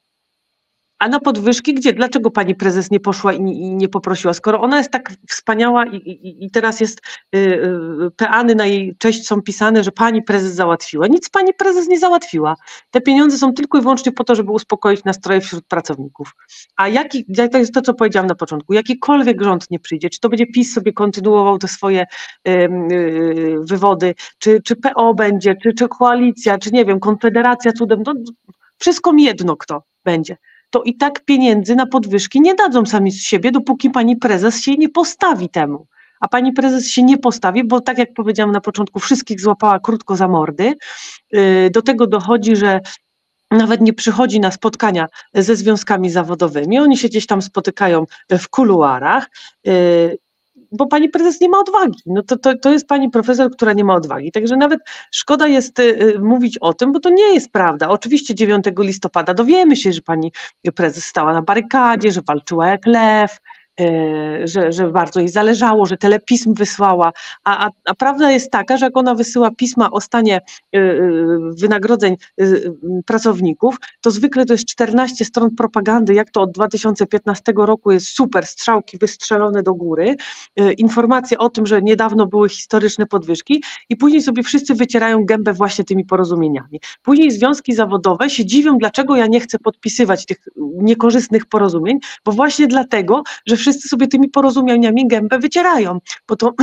A 0.99 1.07
na 1.07 1.19
podwyżki 1.19 1.73
gdzie? 1.73 1.93
Dlaczego 1.93 2.31
pani 2.31 2.55
prezes 2.55 2.91
nie 2.91 2.99
poszła 2.99 3.33
i, 3.33 3.41
nie 3.75 3.89
poprosiła? 3.89 4.33
Skoro 4.33 4.61
ona 4.61 4.77
jest 4.77 4.91
tak 4.91 5.11
wspaniała 5.29 5.85
i, 5.85 5.95
i, 5.95 6.45
i 6.45 6.51
teraz 6.51 6.79
jest 6.79 7.01
y, 7.35 7.37
y, 7.37 8.11
peany 8.15 8.55
na 8.55 8.65
jej 8.65 8.95
cześć 8.97 9.27
są 9.27 9.41
pisane, 9.41 9.83
że 9.83 9.91
pani 9.91 10.23
prezes 10.23 10.53
załatwiła. 10.53 11.07
Nic 11.07 11.29
pani 11.29 11.53
prezes 11.53 11.87
nie 11.87 11.99
załatwiła. 11.99 12.55
Te 12.91 13.01
pieniądze 13.01 13.37
są 13.37 13.53
tylko 13.53 13.77
i 13.77 13.81
wyłącznie 13.81 14.11
po 14.11 14.23
to, 14.23 14.35
żeby 14.35 14.51
uspokoić 14.51 15.03
nastroje 15.03 15.41
wśród 15.41 15.65
pracowników. 15.65 16.35
A 16.75 16.87
jaki, 16.87 17.25
to 17.51 17.57
jest 17.57 17.73
to, 17.73 17.81
co 17.81 17.93
powiedziałam 17.93 18.27
na 18.27 18.35
początku, 18.35 18.73
jakikolwiek 18.73 19.43
rząd 19.43 19.71
nie 19.71 19.79
przyjdzie, 19.79 20.09
czy 20.09 20.19
to 20.19 20.29
będzie 20.29 20.47
PiS 20.47 20.73
sobie 20.73 20.93
kontynuował 20.93 21.57
te 21.57 21.67
swoje 21.67 22.05
y, 22.47 22.51
y, 22.51 23.55
wywody, 23.59 24.15
czy, 24.37 24.61
czy 24.61 24.75
PO 24.75 25.13
będzie, 25.13 25.55
czy, 25.63 25.73
czy 25.73 25.87
koalicja, 25.87 26.57
czy 26.57 26.71
nie 26.71 26.85
wiem, 26.85 26.99
konfederacja 26.99 27.71
cudem, 27.73 28.03
no, 28.05 28.13
wszystko 28.77 29.13
mi 29.13 29.23
jedno 29.23 29.57
kto 29.57 29.83
będzie 30.05 30.37
to 30.76 30.84
i 30.84 30.95
tak 30.95 31.26
pieniędzy 31.26 31.76
na 31.76 31.86
podwyżki 31.86 32.41
nie 32.41 32.55
dadzą 32.55 32.86
sami 32.86 33.11
z 33.11 33.21
siebie, 33.21 33.51
dopóki 33.51 33.89
pani 33.89 34.17
prezes 34.17 34.61
się 34.61 34.76
nie 34.76 34.89
postawi 34.89 35.49
temu. 35.49 35.88
A 36.19 36.28
pani 36.28 36.53
prezes 36.53 36.89
się 36.89 37.03
nie 37.03 37.17
postawi, 37.17 37.63
bo 37.63 37.82
tak 37.82 37.97
jak 37.97 38.13
powiedziałam 38.13 38.51
na 38.51 38.61
początku, 38.61 38.99
wszystkich 38.99 39.41
złapała 39.41 39.80
krótko 39.80 40.15
za 40.15 40.28
mordy. 40.28 40.73
Y, 41.36 41.69
do 41.73 41.82
tego 41.82 42.07
dochodzi, 42.07 42.55
że 42.55 42.80
nawet 43.51 43.82
nie 43.82 43.93
przychodzi 43.93 44.39
na 44.39 44.51
spotkania 44.51 45.07
ze 45.34 45.55
związkami 45.55 46.09
zawodowymi. 46.09 46.80
Oni 46.80 46.97
się 46.97 47.07
gdzieś 47.07 47.26
tam 47.26 47.41
spotykają 47.41 48.05
w 48.32 48.49
kuluarach 48.49 49.30
y, 49.67 50.17
bo 50.78 50.88
pani 50.88 51.09
prezes 51.09 51.41
nie 51.41 51.49
ma 51.49 51.59
odwagi. 51.59 51.99
No 52.05 52.23
to, 52.23 52.38
to, 52.38 52.57
to 52.57 52.71
jest 52.71 52.88
pani 52.88 53.09
profesor, 53.09 53.51
która 53.51 53.73
nie 53.73 53.84
ma 53.84 53.95
odwagi. 53.95 54.32
Także 54.32 54.57
nawet 54.57 54.80
szkoda 55.11 55.47
jest 55.47 55.80
y, 55.80 55.84
y, 55.84 56.19
mówić 56.19 56.57
o 56.57 56.73
tym, 56.73 56.91
bo 56.91 56.99
to 56.99 57.09
nie 57.09 57.34
jest 57.34 57.51
prawda. 57.51 57.89
Oczywiście 57.89 58.36
9 58.36 58.65
listopada 58.80 59.34
dowiemy 59.34 59.76
się, 59.76 59.93
że 59.93 60.01
pani 60.01 60.32
prezes 60.76 61.05
stała 61.05 61.34
na 61.34 61.41
barykadzie, 61.41 62.11
że 62.11 62.21
walczyła 62.21 62.67
jak 62.67 62.86
lew, 62.86 63.38
że, 64.43 64.71
że 64.71 64.88
bardzo 64.91 65.19
jej 65.19 65.30
zależało, 65.30 65.86
że 65.86 65.97
tyle 65.97 66.19
pism 66.19 66.53
wysłała, 66.53 67.11
a, 67.43 67.65
a, 67.65 67.69
a 67.86 67.93
prawda 67.95 68.32
jest 68.32 68.51
taka, 68.51 68.78
że 68.78 68.86
jak 68.86 68.97
ona 68.97 69.15
wysyła 69.15 69.51
pisma 69.51 69.91
o 69.91 70.01
stanie 70.01 70.36
e, 70.36 70.80
e, 70.80 70.91
wynagrodzeń 71.59 72.17
pracowników, 73.05 73.76
to 74.01 74.11
zwykle 74.11 74.45
to 74.45 74.53
jest 74.53 74.65
14 74.65 75.26
stron 75.26 75.55
propagandy, 75.55 76.13
jak 76.13 76.32
to 76.32 76.41
od 76.41 76.51
2015 76.51 77.53
roku 77.55 77.91
jest 77.91 78.07
super, 78.07 78.45
strzałki 78.45 78.97
wystrzelone 78.97 79.63
do 79.63 79.73
góry, 79.73 80.15
informacje 80.78 81.38
o 81.38 81.49
tym, 81.49 81.65
że 81.65 81.82
niedawno 81.82 82.28
były 82.28 82.49
historyczne 82.49 83.05
podwyżki 83.05 83.63
i 83.89 83.95
później 83.95 84.21
sobie 84.21 84.43
wszyscy 84.43 84.76
wycierają 84.76 85.26
gębę 85.26 85.53
właśnie 85.53 85.86
tymi 85.86 86.05
porozumieniami. 86.05 86.80
Później 87.03 87.32
związki 87.32 87.73
zawodowe 87.73 88.30
się 88.30 88.45
dziwią, 88.45 88.78
dlaczego 88.78 89.15
ja 89.15 89.28
nie 89.28 89.39
chcę 89.39 89.59
podpisywać 89.59 90.26
tych 90.26 90.38
niekorzystnych 90.78 91.45
porozumień, 91.45 91.99
bo 92.26 92.32
właśnie 92.32 92.67
dlatego, 92.67 93.23
że 93.45 93.57
wszyscy 93.66 93.88
sobie 93.88 94.07
tymi 94.07 94.30
porozumieniami 94.30 95.07
gębę 95.07 95.39
wycierają, 95.39 95.99
bo 96.28 96.36
to 96.36 96.53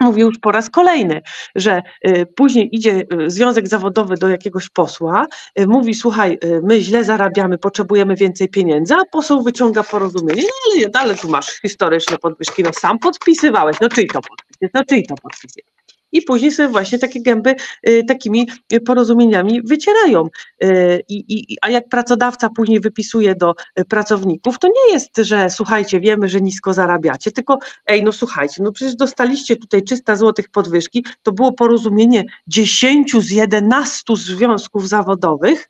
Mówię 0.00 0.22
już 0.22 0.38
po 0.38 0.52
raz 0.52 0.70
kolejny, 0.70 1.22
że 1.54 1.82
y, 2.08 2.26
później 2.26 2.76
idzie 2.76 3.04
y, 3.22 3.30
związek 3.30 3.68
zawodowy 3.68 4.16
do 4.16 4.28
jakiegoś 4.28 4.68
posła, 4.68 5.26
y, 5.60 5.66
mówi: 5.66 5.94
Słuchaj, 5.94 6.38
my 6.62 6.80
źle 6.80 7.04
zarabiamy, 7.04 7.58
potrzebujemy 7.58 8.16
więcej 8.16 8.48
pieniędzy, 8.48 8.94
a 8.94 9.04
poseł 9.12 9.42
wyciąga 9.42 9.82
porozumienie. 9.82 10.42
No 10.42 10.74
ale, 10.74 11.04
ale 11.04 11.14
tu 11.14 11.28
masz 11.28 11.60
historyczne 11.60 12.18
podwyżki, 12.18 12.62
no 12.62 12.70
sam 12.72 12.98
podpisywałeś, 12.98 13.76
no 13.80 13.88
czyj 13.88 14.06
to 14.06 14.20
podpis 14.20 14.56
jest, 14.60 14.74
no 14.74 14.84
czyj 14.84 15.06
to 15.06 15.14
podpis 15.14 15.56
jest. 15.56 15.85
I 16.16 16.22
później 16.22 16.52
sobie 16.52 16.68
właśnie 16.68 16.98
takie 16.98 17.22
gęby 17.22 17.54
y, 17.88 18.04
takimi 18.04 18.48
porozumieniami 18.86 19.62
wycierają. 19.62 20.28
Y, 20.64 21.02
I, 21.08 21.24
i, 21.28 21.56
a 21.62 21.70
jak 21.70 21.88
pracodawca 21.88 22.48
później 22.56 22.80
wypisuje 22.80 23.34
do 23.34 23.54
pracowników, 23.88 24.58
to 24.58 24.68
nie 24.68 24.92
jest, 24.92 25.16
że 25.16 25.50
słuchajcie, 25.50 26.00
wiemy, 26.00 26.28
że 26.28 26.40
nisko 26.40 26.74
zarabiacie, 26.74 27.32
tylko 27.32 27.58
ej, 27.86 28.02
no 28.02 28.12
słuchajcie, 28.12 28.62
no 28.62 28.72
przecież 28.72 28.96
dostaliście 28.96 29.56
tutaj 29.56 29.82
300 29.82 30.16
złotych 30.16 30.48
podwyżki, 30.48 31.04
to 31.22 31.32
było 31.32 31.52
porozumienie 31.52 32.24
10 32.46 33.12
z 33.12 33.30
11 33.30 34.16
związków 34.16 34.88
zawodowych, 34.88 35.68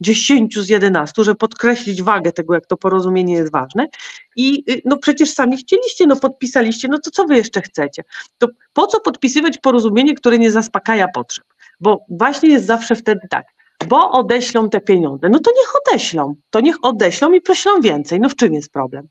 10 0.00 0.58
z 0.58 0.68
11, 0.68 1.24
żeby 1.24 1.36
podkreślić 1.36 2.02
wagę 2.02 2.32
tego, 2.32 2.54
jak 2.54 2.66
to 2.66 2.76
porozumienie 2.76 3.34
jest 3.34 3.52
ważne. 3.52 3.88
I 4.36 4.64
y, 4.70 4.82
no 4.84 4.96
przecież 4.96 5.30
sami 5.30 5.56
chcieliście, 5.56 6.06
no 6.06 6.16
podpisaliście, 6.16 6.88
no 6.88 6.98
to 6.98 7.10
co 7.10 7.24
wy 7.24 7.36
jeszcze 7.36 7.62
chcecie? 7.62 8.04
To 8.38 8.48
po 8.72 8.86
co 8.86 9.00
podpisywać 9.00 9.58
porozumienie, 9.58 10.14
które 10.14 10.38
nie 10.38 10.50
zaspokaja 10.50 11.08
potrzeb? 11.14 11.44
Bo 11.80 12.04
właśnie 12.08 12.48
jest 12.48 12.66
zawsze 12.66 12.96
wtedy 12.96 13.20
tak, 13.30 13.44
bo 13.88 14.10
odeślą 14.10 14.70
te 14.70 14.80
pieniądze. 14.80 15.28
No 15.28 15.38
to 15.38 15.50
niech 15.56 15.72
odeślą, 15.86 16.34
to 16.50 16.60
niech 16.60 16.76
odeślą 16.82 17.32
i 17.32 17.40
proślą 17.40 17.80
więcej. 17.80 18.20
No 18.20 18.28
w 18.28 18.36
czym 18.36 18.54
jest 18.54 18.72
problem? 18.72 19.08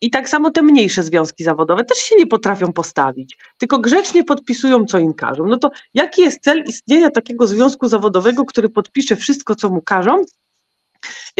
I 0.00 0.10
tak 0.10 0.28
samo 0.28 0.50
te 0.50 0.62
mniejsze 0.62 1.02
związki 1.02 1.44
zawodowe 1.44 1.84
też 1.84 1.98
się 1.98 2.16
nie 2.16 2.26
potrafią 2.26 2.72
postawić, 2.72 3.38
tylko 3.58 3.78
grzecznie 3.78 4.24
podpisują, 4.24 4.84
co 4.84 4.98
im 4.98 5.14
każą. 5.14 5.46
No 5.46 5.56
to 5.56 5.70
jaki 5.94 6.22
jest 6.22 6.42
cel 6.42 6.64
istnienia 6.66 7.10
takiego 7.10 7.46
związku 7.46 7.88
zawodowego, 7.88 8.44
który 8.44 8.68
podpisze 8.68 9.16
wszystko, 9.16 9.54
co 9.54 9.68
mu 9.68 9.82
każą, 9.82 10.24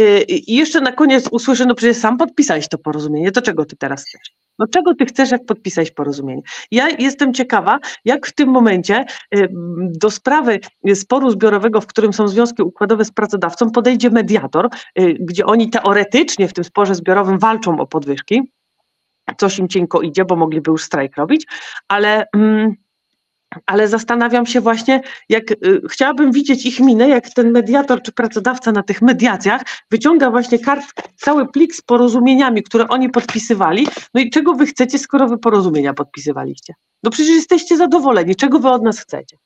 y, 0.01 0.23
i 0.23 0.55
jeszcze 0.55 0.81
na 0.81 0.93
koniec 0.93 1.29
usłyszę, 1.31 1.67
no 1.67 1.75
przecież 1.75 1.97
sam 1.97 2.19
podpisałeś 2.19 2.69
to 2.69 2.79
porozumienie, 2.79 3.33
to 3.33 3.43
czego 3.43 3.65
ty 3.65 3.77
teraz 3.77 4.05
chcesz? 4.05 4.38
No 4.59 4.67
czego 4.67 4.95
ty 4.95 5.07
chcesz, 5.07 5.31
jak 5.31 5.45
podpisać 5.45 5.91
porozumienie? 5.91 6.43
Ja 6.71 6.89
jestem 6.89 7.35
ciekawa, 7.35 7.79
jak 8.05 8.27
w 8.27 8.35
tym 8.35 8.49
momencie 8.49 9.05
y, 9.35 9.49
do 9.81 10.11
sprawy 10.11 10.61
sporu 10.95 11.31
zbiorowego, 11.31 11.81
w 11.81 11.87
którym 11.87 12.13
są 12.13 12.29
związki 12.29 12.63
układowe 12.63 13.05
z 13.05 13.13
pracodawcą, 13.13 13.71
podejdzie 13.71 14.11
mediator, 14.11 14.69
y, 14.99 15.17
gdzie 15.21 15.47
oni 15.47 15.71
teoretycznie 15.71 16.49
w 16.49 16.53
tym 16.53 16.65
sporze 16.65 16.95
zbiorowym 16.95 17.39
walczą 17.39 17.81
o 17.81 17.87
podwyżki. 17.87 18.53
Coś 19.37 19.59
im 19.59 19.69
cienko 19.69 20.01
idzie, 20.01 20.25
bo 20.25 20.37
mogliby 20.37 20.71
już 20.71 20.85
strajk 20.85 21.17
robić, 21.17 21.47
ale. 21.89 22.27
Mm, 22.35 22.75
ale 23.67 23.89
zastanawiam 23.89 24.47
się 24.47 24.61
właśnie, 24.61 25.01
jak 25.29 25.51
y, 25.51 25.57
chciałabym 25.91 26.33
widzieć 26.33 26.67
ich 26.67 26.81
minę, 26.81 27.09
jak 27.09 27.31
ten 27.31 27.51
mediator 27.51 28.03
czy 28.03 28.13
pracodawca 28.13 28.73
na 28.73 28.83
tych 28.83 29.03
mediacjach 29.03 29.63
wyciąga 29.91 30.31
właśnie 30.31 30.59
kart, 30.59 30.85
cały 31.17 31.49
plik 31.49 31.75
z 31.75 31.83
porozumieniami, 31.83 32.63
które 32.63 32.89
oni 32.89 33.11
podpisywali. 33.11 33.89
No 34.15 34.21
i 34.21 34.31
czego 34.31 34.55
wy 34.55 34.67
chcecie, 34.67 34.99
skoro 34.99 35.29
wy 35.29 35.39
porozumienia 35.39 35.95
podpisywaliście? 35.95 36.75
No 37.03 37.11
przecież 37.11 37.35
jesteście 37.35 37.77
zadowoleni, 37.77 38.37
czego 38.37 38.59
wy 38.59 38.69
od 38.69 38.83
nas 38.83 39.01
chcecie? 39.01 39.37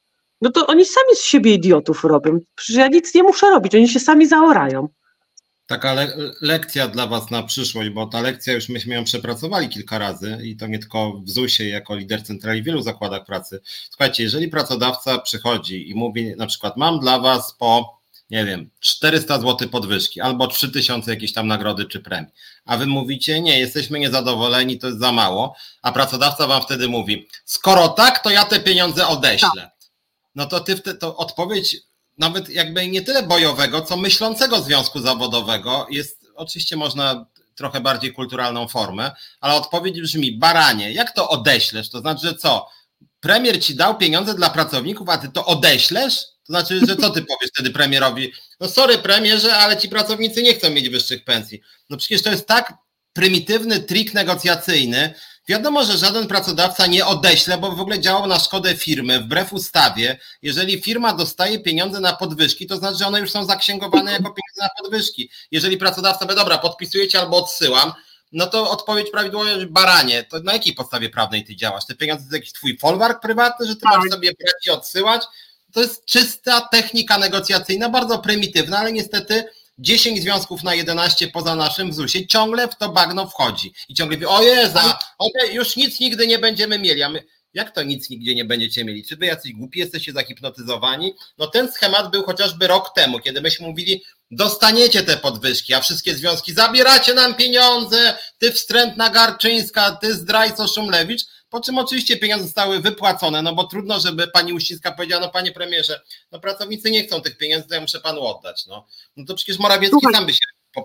No 0.41 0.51
to 0.51 0.67
oni 0.67 0.85
sami 0.85 1.17
z 1.17 1.25
siebie 1.25 1.55
idiotów 1.55 2.05
robią. 2.05 2.39
Przecież 2.55 2.77
ja 2.77 2.89
nic 2.89 3.15
nie 3.15 3.23
muszę 3.23 3.51
robić, 3.51 3.75
oni 3.75 3.89
się 3.89 4.01
sami 4.01 4.27
zaorają. 4.27 4.89
Taka 5.73 5.95
le 5.95 6.13
lekcja 6.41 6.89
dla 6.89 7.07
Was 7.07 7.31
na 7.31 7.43
przyszłość, 7.43 7.91
bo 7.91 8.07
ta 8.07 8.21
lekcja 8.21 8.53
już 8.53 8.69
myśmy 8.69 8.95
ją 8.95 9.05
przepracowali 9.05 9.69
kilka 9.69 9.99
razy 9.99 10.39
i 10.43 10.57
to 10.57 10.67
nie 10.67 10.79
tylko 10.79 11.13
w 11.13 11.31
ZUS-ie 11.31 11.69
jako 11.69 11.97
lider 11.97 12.25
centrali 12.25 12.63
w 12.63 12.65
wielu 12.65 12.83
zakładach 12.83 13.25
pracy. 13.25 13.61
Słuchajcie, 13.91 14.23
jeżeli 14.23 14.49
pracodawca 14.49 15.19
przychodzi 15.19 15.91
i 15.91 15.95
mówi 15.95 16.37
na 16.37 16.47
przykład 16.47 16.77
mam 16.77 17.01
dla 17.01 17.19
Was 17.19 17.55
po, 17.59 18.01
nie 18.31 18.45
wiem, 18.45 18.71
400 18.81 19.41
zł 19.41 19.69
podwyżki 19.69 20.21
albo 20.21 20.47
3000 20.47 21.11
jakieś 21.11 21.33
tam 21.33 21.47
nagrody 21.47 21.85
czy 21.85 22.01
premii, 22.01 22.31
a 22.65 22.77
Wy 22.77 22.87
mówicie 22.87 23.41
nie, 23.41 23.59
jesteśmy 23.59 23.99
niezadowoleni, 23.99 24.79
to 24.79 24.87
jest 24.87 24.99
za 24.99 25.13
mało, 25.13 25.57
a 25.83 25.93
pracodawca 25.93 26.47
Wam 26.47 26.63
wtedy 26.63 26.89
mówi 26.89 27.29
skoro 27.45 27.89
tak, 27.89 28.23
to 28.23 28.31
ja 28.31 28.45
te 28.45 28.61
pieniądze 28.61 29.07
odeślę. 29.07 29.49
Tak. 29.57 29.73
No 30.35 30.47
to 30.47 30.61
ty 30.61 30.95
to 30.95 31.17
odpowiedź 31.17 31.77
nawet 32.19 32.49
jakby 32.49 32.89
nie 32.89 33.03
tyle 33.03 33.23
bojowego, 33.23 33.83
co 33.83 33.97
myślącego 33.97 34.61
związku 34.61 35.01
zawodowego. 35.01 35.87
Jest 35.91 36.27
oczywiście 36.35 36.77
można 36.77 37.27
trochę 37.55 37.81
bardziej 37.81 38.13
kulturalną 38.13 38.69
formę, 38.69 39.11
ale 39.41 39.55
odpowiedź 39.55 40.01
brzmi: 40.01 40.39
baranie, 40.39 40.93
jak 40.93 41.15
to 41.15 41.29
odeślesz? 41.29 41.91
To 41.91 42.01
znaczy, 42.01 42.27
że 42.27 42.35
co? 42.35 42.69
Premier 43.21 43.63
ci 43.63 43.75
dał 43.75 43.99
pieniądze 43.99 44.35
dla 44.35 44.51
pracowników, 44.51 45.09
a 45.09 45.19
ty 45.19 45.29
to 45.29 45.47
odeślesz? 45.47 46.15
To 46.47 46.53
znaczy, 46.53 46.81
że 46.87 46.97
co 46.97 47.11
ty 47.11 47.23
powiesz 47.23 47.51
wtedy 47.55 47.71
premierowi? 47.71 48.33
No 48.61 48.69
sorry 48.69 48.99
premierze, 48.99 49.57
ale 49.57 49.77
ci 49.77 49.89
pracownicy 49.89 50.43
nie 50.43 50.55
chcą 50.55 50.71
mieć 50.71 50.89
wyższych 50.89 51.25
pensji. 51.25 51.61
No 51.91 51.97
przecież 51.97 52.23
to 52.23 52.31
jest 52.31 52.47
tak 52.47 52.75
prymitywny 53.13 53.81
trik 53.81 54.15
negocjacyjny, 54.15 55.15
Wiadomo, 55.49 55.85
że 55.85 55.99
żaden 55.99 56.27
pracodawca 56.27 56.87
nie 56.87 57.07
odeśle, 57.07 57.59
bo 57.59 57.73
w 57.73 57.81
ogóle 57.81 58.01
działał 58.01 58.27
na 58.27 58.39
szkodę 58.39 58.77
firmy, 58.77 59.21
wbrew 59.21 59.53
ustawie. 59.53 60.19
Jeżeli 60.43 60.83
firma 60.83 61.15
dostaje 61.15 61.61
pieniądze 61.61 62.01
na 62.01 62.13
podwyżki, 62.17 62.67
to 62.67 62.77
znaczy, 62.77 62.99
że 62.99 63.07
one 63.07 63.21
już 63.21 63.31
są 63.31 63.45
zaksięgowane 63.45 64.13
jako 64.13 64.23
pieniądze 64.23 64.63
na 64.63 64.69
podwyżki. 64.83 65.31
Jeżeli 65.51 65.77
pracodawca 65.77 66.27
by, 66.27 66.35
dobra, 66.35 66.59
podpisujecie 66.59 67.21
albo 67.21 67.37
odsyłam, 67.37 67.93
no 68.33 68.47
to 68.47 68.71
odpowiedź 68.71 69.11
prawidłowa 69.11 69.51
jest 69.51 69.67
baranie. 69.67 70.25
To 70.25 70.41
na 70.41 70.53
jakiej 70.53 70.75
podstawie 70.75 71.11
prawnej 71.11 71.45
ty 71.45 71.57
działasz? 71.57 71.87
Te 71.87 71.95
pieniądze 71.95 72.29
to 72.29 72.37
jakiś 72.37 72.53
twój 72.53 72.79
folwark 72.79 73.23
prywatny, 73.23 73.67
że 73.67 73.77
ty 73.77 73.89
możesz 73.89 74.11
sobie 74.13 74.33
brać 74.41 74.67
i 74.67 74.71
odsyłać? 74.71 75.23
To 75.73 75.81
jest 75.81 76.05
czysta 76.05 76.61
technika 76.61 77.19
negocjacyjna, 77.19 77.89
bardzo 77.89 78.19
prymitywna, 78.19 78.79
ale 78.79 78.93
niestety 78.93 79.45
10 79.79 80.23
związków 80.23 80.63
na 80.63 80.75
11 80.75 81.29
poza 81.29 81.55
naszym 81.55 81.93
ZUS-ie 81.93 82.27
ciągle 82.27 82.69
w 82.69 82.77
to 82.77 82.89
bagno 82.89 83.29
wchodzi. 83.29 83.73
I 83.89 83.95
ciągle 83.95 84.17
mówi, 84.17 84.27
o 84.27 84.43
Jeza, 84.43 84.99
już 85.53 85.77
nic 85.77 86.01
nigdy 86.01 86.27
nie 86.27 86.39
będziemy 86.39 86.79
mieli. 86.79 87.03
A 87.03 87.09
my, 87.09 87.25
jak 87.55 87.75
to 87.75 87.83
nic 87.83 88.11
nigdzie 88.11 88.35
nie 88.35 88.45
będziecie 88.45 88.85
mieli? 88.85 89.05
Czy 89.05 89.17
wy 89.17 89.27
jacyś 89.27 89.53
głupi 89.53 89.79
jesteście 89.79 90.13
zahipnotyzowani? 90.13 91.15
No 91.39 91.47
ten 91.47 91.73
schemat 91.73 92.11
był 92.11 92.23
chociażby 92.23 92.67
rok 92.67 92.95
temu, 92.95 93.21
kiedy 93.21 93.41
myśmy 93.41 93.67
mówili, 93.67 94.03
dostaniecie 94.31 95.03
te 95.03 95.17
podwyżki, 95.17 95.75
a 95.75 95.81
wszystkie 95.81 96.15
związki, 96.15 96.55
zabieracie 96.55 97.15
nam 97.15 97.35
pieniądze, 97.35 98.19
ty 98.39 98.53
wstrętna 98.53 99.11
Garczyńska, 99.11 99.91
ty 99.91 100.15
zdrajco 100.15 100.69
Szumlewicz, 100.69 101.23
po 101.53 101.61
czym 101.61 101.79
oczywiście 101.79 102.17
pieniądze 102.17 102.45
zostały 102.45 102.81
wypłacone, 102.81 103.43
no 103.43 103.55
bo 103.55 103.65
trudno, 103.65 104.01
żeby 104.01 104.29
pani 104.29 104.53
Uściska 104.53 104.93
powiedziała, 104.93 105.27
no 105.27 105.31
panie 105.31 105.53
premierze, 105.53 106.01
no 106.33 106.41
pracownicy 106.41 106.91
nie 106.91 107.03
chcą 107.03 107.21
tych 107.21 107.39
pieniędzy, 107.39 107.69
to 107.69 107.75
ja 107.75 107.81
muszę 107.81 108.01
panu 108.01 108.27
oddać, 108.27 108.67
no. 108.67 108.87
No 109.17 109.25
to 109.25 109.35
przecież 109.35 109.59
Morawiecki 109.59 109.97
Słuchaj. 110.01 110.15
sam 110.15 110.27
by 110.27 110.33
się 110.33 110.39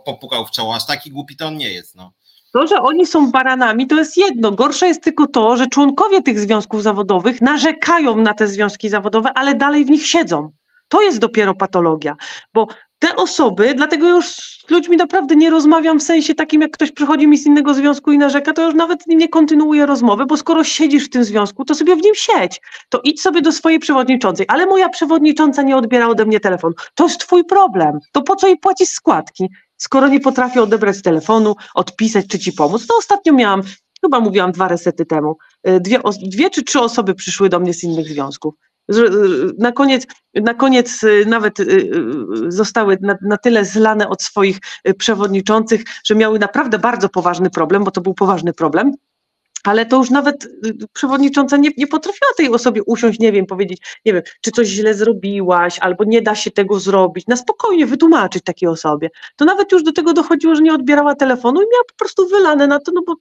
popukał 0.05 0.45
w 0.45 0.51
czoło, 0.51 0.75
aż 0.75 0.85
taki 0.85 1.11
głupi 1.11 1.37
to 1.37 1.47
on 1.47 1.57
nie 1.57 1.73
jest, 1.73 1.95
no. 1.95 2.13
To, 2.53 2.67
że 2.67 2.81
oni 2.81 3.05
są 3.05 3.31
baranami, 3.31 3.87
to 3.87 3.95
jest 3.95 4.17
jedno. 4.17 4.51
Gorsze 4.51 4.87
jest 4.87 5.03
tylko 5.03 5.27
to, 5.27 5.57
że 5.57 5.67
członkowie 5.67 6.21
tych 6.21 6.39
związków 6.39 6.83
zawodowych 6.83 7.41
narzekają 7.41 8.17
na 8.17 8.33
te 8.33 8.47
związki 8.47 8.89
zawodowe, 8.89 9.33
ale 9.35 9.55
dalej 9.55 9.85
w 9.85 9.89
nich 9.89 10.07
siedzą. 10.07 10.51
To 10.87 11.01
jest 11.01 11.19
dopiero 11.19 11.55
patologia, 11.55 12.15
bo 12.53 12.67
te 12.99 13.15
osoby, 13.15 13.73
dlatego 13.75 14.09
już 14.09 14.25
z 14.67 14.69
ludźmi 14.69 14.97
naprawdę 14.97 15.35
nie 15.35 15.49
rozmawiam 15.49 15.99
w 15.99 16.03
sensie 16.03 16.35
takim, 16.35 16.61
jak 16.61 16.71
ktoś 16.71 16.91
przychodzi 16.91 17.27
mi 17.27 17.37
z 17.37 17.45
innego 17.45 17.73
związku 17.73 18.11
i 18.11 18.17
narzeka, 18.17 18.53
to 18.53 18.65
już 18.65 18.75
nawet 18.75 19.07
nim 19.07 19.19
nie 19.19 19.29
kontynuuję 19.29 19.85
rozmowy, 19.85 20.25
bo 20.25 20.37
skoro 20.37 20.63
siedzisz 20.63 21.05
w 21.05 21.09
tym 21.09 21.23
związku, 21.23 21.65
to 21.65 21.75
sobie 21.75 21.95
w 21.95 22.01
nim 22.01 22.15
siedź. 22.15 22.61
To 22.89 23.01
idź 23.03 23.21
sobie 23.21 23.41
do 23.41 23.51
swojej 23.51 23.79
przewodniczącej, 23.79 24.45
ale 24.49 24.65
moja 24.65 24.89
przewodnicząca 24.89 25.61
nie 25.61 25.77
odbiera 25.77 26.07
ode 26.07 26.25
mnie 26.25 26.39
telefonu. 26.39 26.73
To 26.95 27.03
jest 27.03 27.19
twój 27.19 27.45
problem. 27.45 27.99
To 28.11 28.21
po 28.21 28.35
co 28.35 28.47
jej 28.47 28.57
płacisz 28.57 28.89
składki? 28.89 29.49
Skoro 29.77 30.07
nie 30.07 30.19
potrafię 30.19 30.61
odebrać 30.61 31.01
telefonu, 31.01 31.55
odpisać 31.75 32.27
czy 32.27 32.39
ci 32.39 32.53
pomóc. 32.53 32.87
To 32.87 32.97
ostatnio 32.97 33.33
miałam, 33.33 33.61
chyba 34.01 34.19
mówiłam 34.19 34.51
dwa 34.51 34.67
resety 34.67 35.05
temu, 35.05 35.37
y, 35.67 35.79
dwie, 35.79 35.99
dwie 36.23 36.49
czy 36.49 36.63
trzy 36.63 36.79
osoby 36.79 37.15
przyszły 37.15 37.49
do 37.49 37.59
mnie 37.59 37.73
z 37.73 37.83
innych 37.83 38.07
związków. 38.07 38.53
Na 39.57 39.71
koniec, 39.71 40.07
na 40.33 40.53
koniec 40.53 41.03
y, 41.03 41.25
nawet 41.27 41.59
y, 41.59 41.63
y, 41.63 42.51
zostały 42.51 42.97
na, 43.01 43.17
na, 43.21 43.37
tyle 43.37 43.65
zlane 43.65 44.09
od 44.09 44.23
swoich 44.23 44.59
przewodniczących, 44.97 45.83
że 46.05 46.15
miały 46.15 46.39
naprawdę 46.39 46.79
bardzo 46.79 47.09
poważny 47.09 47.49
problem, 47.49 47.83
bo 47.83 47.91
to 47.91 48.01
był 48.01 48.13
poważny 48.13 48.53
problem. 48.53 48.93
Ale 49.63 49.85
to 49.85 49.97
już 49.97 50.09
nawet 50.09 50.47
przewodnicząca 50.93 51.57
nie, 51.57 51.69
nie 51.77 51.87
potrafiła 51.87 52.31
tej 52.37 52.49
osobie 52.49 52.83
usiąść, 52.83 53.19
nie 53.19 53.31
wiem, 53.31 53.45
powiedzieć, 53.45 53.81
nie 54.05 54.13
wiem, 54.13 54.21
czy 54.41 54.51
coś 54.51 54.67
źle 54.67 54.93
zrobiłaś, 54.93 55.79
albo 55.79 56.03
nie 56.03 56.21
da 56.21 56.35
się 56.35 56.51
tego 56.51 56.79
zrobić, 56.79 57.27
na 57.27 57.35
spokojnie 57.35 57.85
wytłumaczyć 57.85 58.43
takiej 58.43 58.69
osobie. 58.69 59.09
To 59.35 59.45
nawet 59.45 59.71
już 59.71 59.83
do 59.83 59.91
tego 59.91 60.13
dochodziło, 60.13 60.55
że 60.55 60.61
nie 60.61 60.73
odbierała 60.73 61.15
telefonu 61.15 61.61
i 61.61 61.65
miała 61.71 61.83
po 61.87 61.95
prostu 61.97 62.27
wylane 62.27 62.67
na 62.67 62.79
to, 62.79 62.91
no 62.91 63.01
bo 63.07 63.15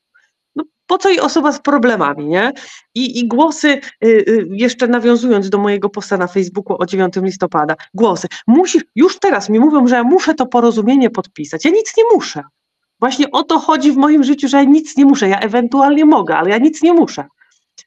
po 0.87 0.99
co 0.99 1.11
i 1.11 1.21
osoba 1.21 1.53
z 1.53 1.61
problemami, 1.61 2.27
nie? 2.27 2.53
I, 2.95 3.19
i 3.19 3.29
głosy, 3.29 3.69
y, 3.69 4.09
y, 4.09 4.47
jeszcze 4.51 4.89
nawiązując 4.89 5.51
do 5.51 5.59
mojego 5.59 5.89
posta 5.91 6.17
na 6.17 6.27
Facebooku 6.27 6.77
o 6.83 6.87
9 6.87 7.15
listopada, 7.17 7.77
głosy, 7.95 8.29
musisz, 8.47 8.85
już 8.95 9.19
teraz 9.19 9.49
mi 9.49 9.61
mówią, 9.61 9.87
że 9.87 9.95
ja 9.95 10.05
muszę 10.05 10.35
to 10.35 10.47
porozumienie 10.47 11.11
podpisać, 11.11 11.65
ja 11.65 11.71
nic 11.71 11.97
nie 11.97 12.05
muszę. 12.15 12.43
Właśnie 13.01 13.31
o 13.31 13.43
to 13.43 13.59
chodzi 13.59 13.93
w 13.93 13.97
moim 13.97 14.25
życiu, 14.25 14.49
że 14.49 14.57
ja 14.57 14.65
nic 14.65 14.97
nie 14.97 15.05
muszę, 15.05 15.29
ja 15.29 15.39
ewentualnie 15.39 16.05
mogę, 16.05 16.37
ale 16.37 16.51
ja 16.51 16.59
nic 16.59 16.83
nie 16.83 16.93
muszę. 16.93 17.25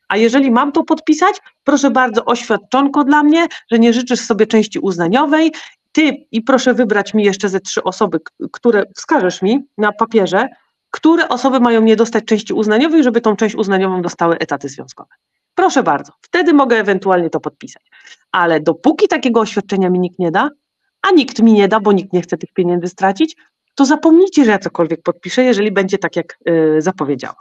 A 0.07 0.17
jeżeli 0.17 0.51
mam 0.51 0.71
to 0.71 0.83
podpisać, 0.83 1.35
proszę 1.63 1.91
bardzo, 1.91 2.25
oświadczonko 2.25 3.03
dla 3.03 3.23
mnie, 3.23 3.47
że 3.71 3.79
nie 3.79 3.93
życzysz 3.93 4.19
sobie 4.19 4.47
części 4.47 4.79
uznaniowej, 4.79 5.51
ty 5.91 6.27
i 6.31 6.41
proszę 6.41 6.73
wybrać 6.73 7.13
mi 7.13 7.23
jeszcze 7.23 7.49
ze 7.49 7.59
trzy 7.59 7.83
osoby, 7.83 8.19
które 8.51 8.83
wskażesz 8.95 9.41
mi 9.41 9.59
na 9.77 9.91
papierze, 9.91 10.49
które 10.91 11.29
osoby 11.29 11.59
mają 11.59 11.81
nie 11.81 11.95
dostać 11.95 12.25
części 12.25 12.53
uznaniowej, 12.53 13.03
żeby 13.03 13.21
tą 13.21 13.35
część 13.35 13.55
uznaniową 13.55 14.01
dostały 14.01 14.37
etaty 14.37 14.69
związkowe. 14.69 15.09
proszę 15.55 15.83
bardzo, 15.83 16.11
wtedy 16.21 16.53
mogę 16.53 16.77
ewentualnie 16.77 17.29
to 17.29 17.39
podpisać. 17.39 17.83
Ale 18.31 18.59
dopóki 18.59 19.07
takiego 19.07 19.39
oświadczenia 19.39 19.89
mi 19.89 19.99
nikt 19.99 20.19
nie 20.19 20.31
da, 20.31 20.49
a 21.01 21.11
nikt 21.11 21.39
mi 21.39 21.53
nie 21.53 21.67
da, 21.67 21.79
bo 21.79 21.91
nikt 21.91 22.13
nie 22.13 22.21
chce 22.21 22.37
tych 22.37 22.53
pieniędzy 22.53 22.87
stracić, 22.87 23.35
to 23.75 23.85
zapomnijcie, 23.85 24.45
że 24.45 24.51
ja 24.51 24.59
cokolwiek 24.59 25.01
podpiszę, 25.03 25.43
jeżeli 25.43 25.71
będzie 25.71 25.97
tak, 25.97 26.15
jak 26.15 26.37
yy, 26.45 26.81
zapowiedziałam. 26.81 27.35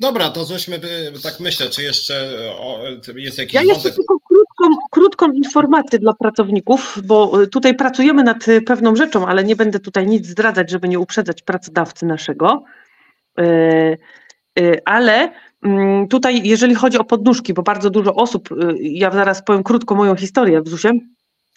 Dobra, 0.00 0.30
to 0.30 0.44
żeśmy, 0.44 0.80
tak 1.22 1.40
myślę, 1.40 1.70
czy 1.70 1.82
jeszcze 1.82 2.32
jest 3.16 3.38
jakiś 3.38 3.54
Ja 3.54 3.62
jeszcze 3.62 3.90
tylko 3.90 4.18
krótką, 5.00 5.32
informację 5.32 5.98
dla 5.98 6.12
pracowników, 6.14 6.98
bo 7.04 7.46
tutaj 7.46 7.74
pracujemy 7.74 8.24
nad 8.24 8.46
pewną 8.66 8.96
rzeczą, 8.96 9.26
ale 9.26 9.44
nie 9.44 9.56
będę 9.56 9.78
tutaj 9.78 10.06
nic 10.06 10.26
zdradzać, 10.26 10.70
żeby 10.70 10.88
nie 10.88 10.98
uprzedzać 10.98 11.42
pracodawcy 11.42 12.06
naszego. 12.06 12.64
Yy, 13.38 14.80
ale 14.84 15.32
mm, 15.62 16.08
tutaj, 16.08 16.42
jeżeli 16.44 16.74
chodzi 16.74 16.98
o 16.98 17.04
podnóżki, 17.04 17.54
bo 17.54 17.62
bardzo 17.62 17.90
dużo 17.90 18.14
osób, 18.14 18.48
ja 18.80 19.10
zaraz 19.10 19.44
powiem 19.44 19.62
krótko 19.62 19.94
moją 19.94 20.16
historię 20.16 20.62
w 20.62 20.68
ZUS-ie, 20.68 21.00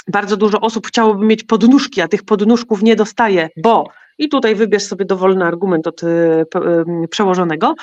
bardzo 0.08 0.38
dużo 0.38 0.60
osób 0.60 0.88
chciałoby 0.88 1.26
mieć 1.26 1.44
podnóżki, 1.44 2.02
a 2.02 2.08
tych 2.08 2.24
podnóżków 2.24 2.84
nie 2.84 2.96
dostaje, 2.96 3.50
bo 3.64 3.88
i 4.18 4.30
tutaj 4.30 4.56
wybierz 4.56 4.84
sobie 4.84 5.06
dowolny 5.06 5.46
argument 5.46 5.88
od 5.88 6.02
przełożonego. 7.10 7.76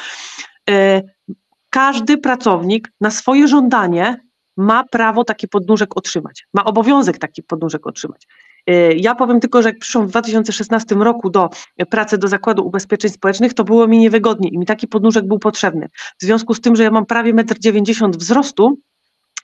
Każdy 1.70 2.18
pracownik 2.18 2.92
na 3.00 3.11
swoje 3.11 3.48
żądanie 3.48 4.30
ma 4.61 4.84
prawo 4.84 5.24
taki 5.24 5.48
podnóżek 5.48 5.96
otrzymać, 5.96 6.46
ma 6.54 6.64
obowiązek 6.64 7.18
taki 7.18 7.42
podnóżek 7.42 7.86
otrzymać. 7.86 8.26
E, 8.66 8.94
ja 8.94 9.14
powiem 9.14 9.40
tylko, 9.40 9.62
że 9.62 9.68
jak 9.68 9.78
przyszłam 9.78 10.06
w 10.06 10.11
2016 10.11 10.94
roku 10.94 11.30
do 11.30 11.50
pracy 11.90 12.18
do 12.18 12.28
Zakładu 12.28 12.66
Ubezpieczeń 12.66 13.11
Społecznych, 13.11 13.54
to 13.54 13.64
było 13.64 13.86
mi 13.86 13.98
niewygodnie 13.98 14.48
i 14.48 14.58
mi 14.58 14.66
taki 14.66 14.88
podnóżek 14.88 15.26
był 15.26 15.38
potrzebny. 15.38 15.88
W 16.20 16.24
związku 16.24 16.54
z 16.54 16.61
tym, 16.61 16.76
że 16.76 16.82
ja 16.82 16.90
mam 16.90 17.06
prawie 17.06 17.34
1,90 17.34 18.04
m 18.04 18.11
wzrostu, 18.12 18.78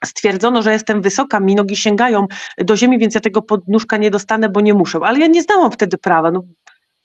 stwierdzono, 0.05 0.61
że 0.61 0.71
jestem 0.71 1.01
wysoka, 1.01 1.39
mi 1.39 1.55
nogi 1.55 1.75
sięgają 1.75 2.27
do 2.57 2.77
ziemi, 2.77 2.99
więc 2.99 3.15
ja 3.15 3.21
tego 3.21 3.41
podnóżka 3.41 3.97
nie 3.97 4.11
dostanę, 4.11 4.49
bo 4.49 4.61
nie 4.61 4.73
muszę. 4.73 4.99
Ale 5.03 5.19
ja 5.19 5.27
nie 5.27 5.43
znałam 5.43 5.71
wtedy 5.71 5.97
prawa. 5.97 6.31
No, 6.31 6.43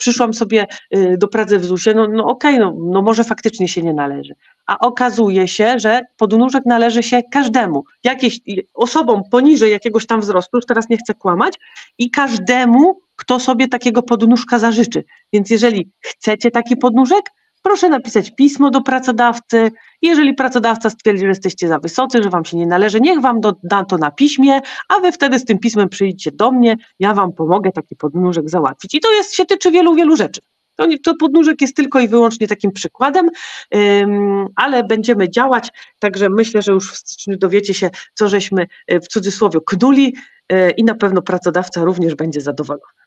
przyszłam 0.03 0.35
sobie 0.35 0.67
y, 0.97 1.17
do 1.19 1.29
pracy 1.29 1.59
w 1.59 1.65
ZUS-ie, 1.65 1.97
no, 1.97 2.09
no 2.09 2.27
okej, 2.27 2.55
okay, 2.55 2.67
no, 2.67 2.75
no 2.93 3.03
może 3.03 3.25
faktycznie 3.25 3.69
się 3.69 3.83
nie 3.83 3.95
należy. 3.95 4.35
A 4.67 4.79
okazuje 4.79 5.49
się, 5.49 5.79
że 5.79 6.01
podnóżek 6.17 6.67
należy 6.67 7.03
się 7.03 7.23
każdemu, 7.33 7.85
jakieś 8.05 8.41
osobom 8.75 9.23
poniżej 9.31 9.71
jakiegoś 9.71 10.07
tam 10.07 10.21
wzrostu, 10.21 10.57
już 10.57 10.67
teraz 10.67 10.89
nie 10.89 10.97
chcę 10.97 11.15
kłamać, 11.15 11.55
i 11.99 12.11
każdemu, 12.11 13.01
kto 13.17 13.41
sobie 13.41 13.69
takiego 13.69 14.03
podnóżka 14.03 14.59
zażyczy. 14.59 15.05
Więc 15.33 15.51
jeżeli 15.51 15.91
chcecie 16.01 16.51
taki 16.51 16.77
podnóżek, 16.77 17.31
proszę 17.63 17.89
napisać 17.89 18.31
pismo 18.35 18.71
do 18.71 18.83
pracodawcy. 18.83 19.71
Jeżeli 20.03 20.35
pracodawca 20.35 20.91
stwierdzi, 20.91 21.21
że 21.21 21.29
jesteście 21.29 21.69
za 21.69 21.79
wysocy, 21.79 22.23
że 22.23 22.31
wam 22.31 22.45
się 22.45 22.57
nie 22.57 22.67
należy, 22.67 23.01
niech 23.01 23.21
wam 23.21 23.41
da 23.63 23.85
to 23.85 23.99
na 23.99 24.11
piśmie, 24.11 24.61
a 24.89 25.01
wy 25.01 25.13
wtedy 25.13 25.39
z 25.39 25.45
tym 25.45 25.59
pismem 25.59 25.89
przyjdziecie 25.89 26.33
do 26.33 26.53
mnie, 26.53 26.77
ja 26.99 27.15
wam 27.15 27.33
pomogę 27.33 27.73
taki 27.73 27.97
podnóżek 27.97 28.51
załatwić. 28.51 28.95
I 28.95 29.01
to 29.01 29.13
jest, 29.13 29.35
się 29.35 29.45
tyczy 29.45 29.71
wielu, 29.71 29.95
wielu 29.95 30.17
rzeczy. 30.17 30.41
To, 30.77 30.87
to 31.05 31.15
podnóżek 31.15 31.61
jest 31.61 31.77
tylko 31.77 32.01
i 32.01 32.09
wyłącznie 32.09 32.49
takim 32.49 32.73
przykładem, 32.73 33.31
ym, 33.77 34.47
ale 34.57 34.85
będziemy 34.85 35.31
działać, 35.31 35.69
także 35.99 36.29
myślę, 36.29 36.63
że 36.63 36.73
już 36.73 36.93
w 36.93 36.97
styczniu 36.97 37.37
dowiecie 37.37 37.75
się, 37.75 37.91
co 38.15 38.29
żeśmy 38.29 38.67
y, 38.93 39.01
w 39.01 39.09
cudzysłowie 39.09 39.61
knuli 39.67 40.15
yy, 40.51 40.71
i 40.71 40.85
na 40.85 40.95
pewno 40.95 41.23
pracodawca 41.23 41.85
również 41.85 42.15
będzie 42.15 42.41
zadowolony. 42.41 43.02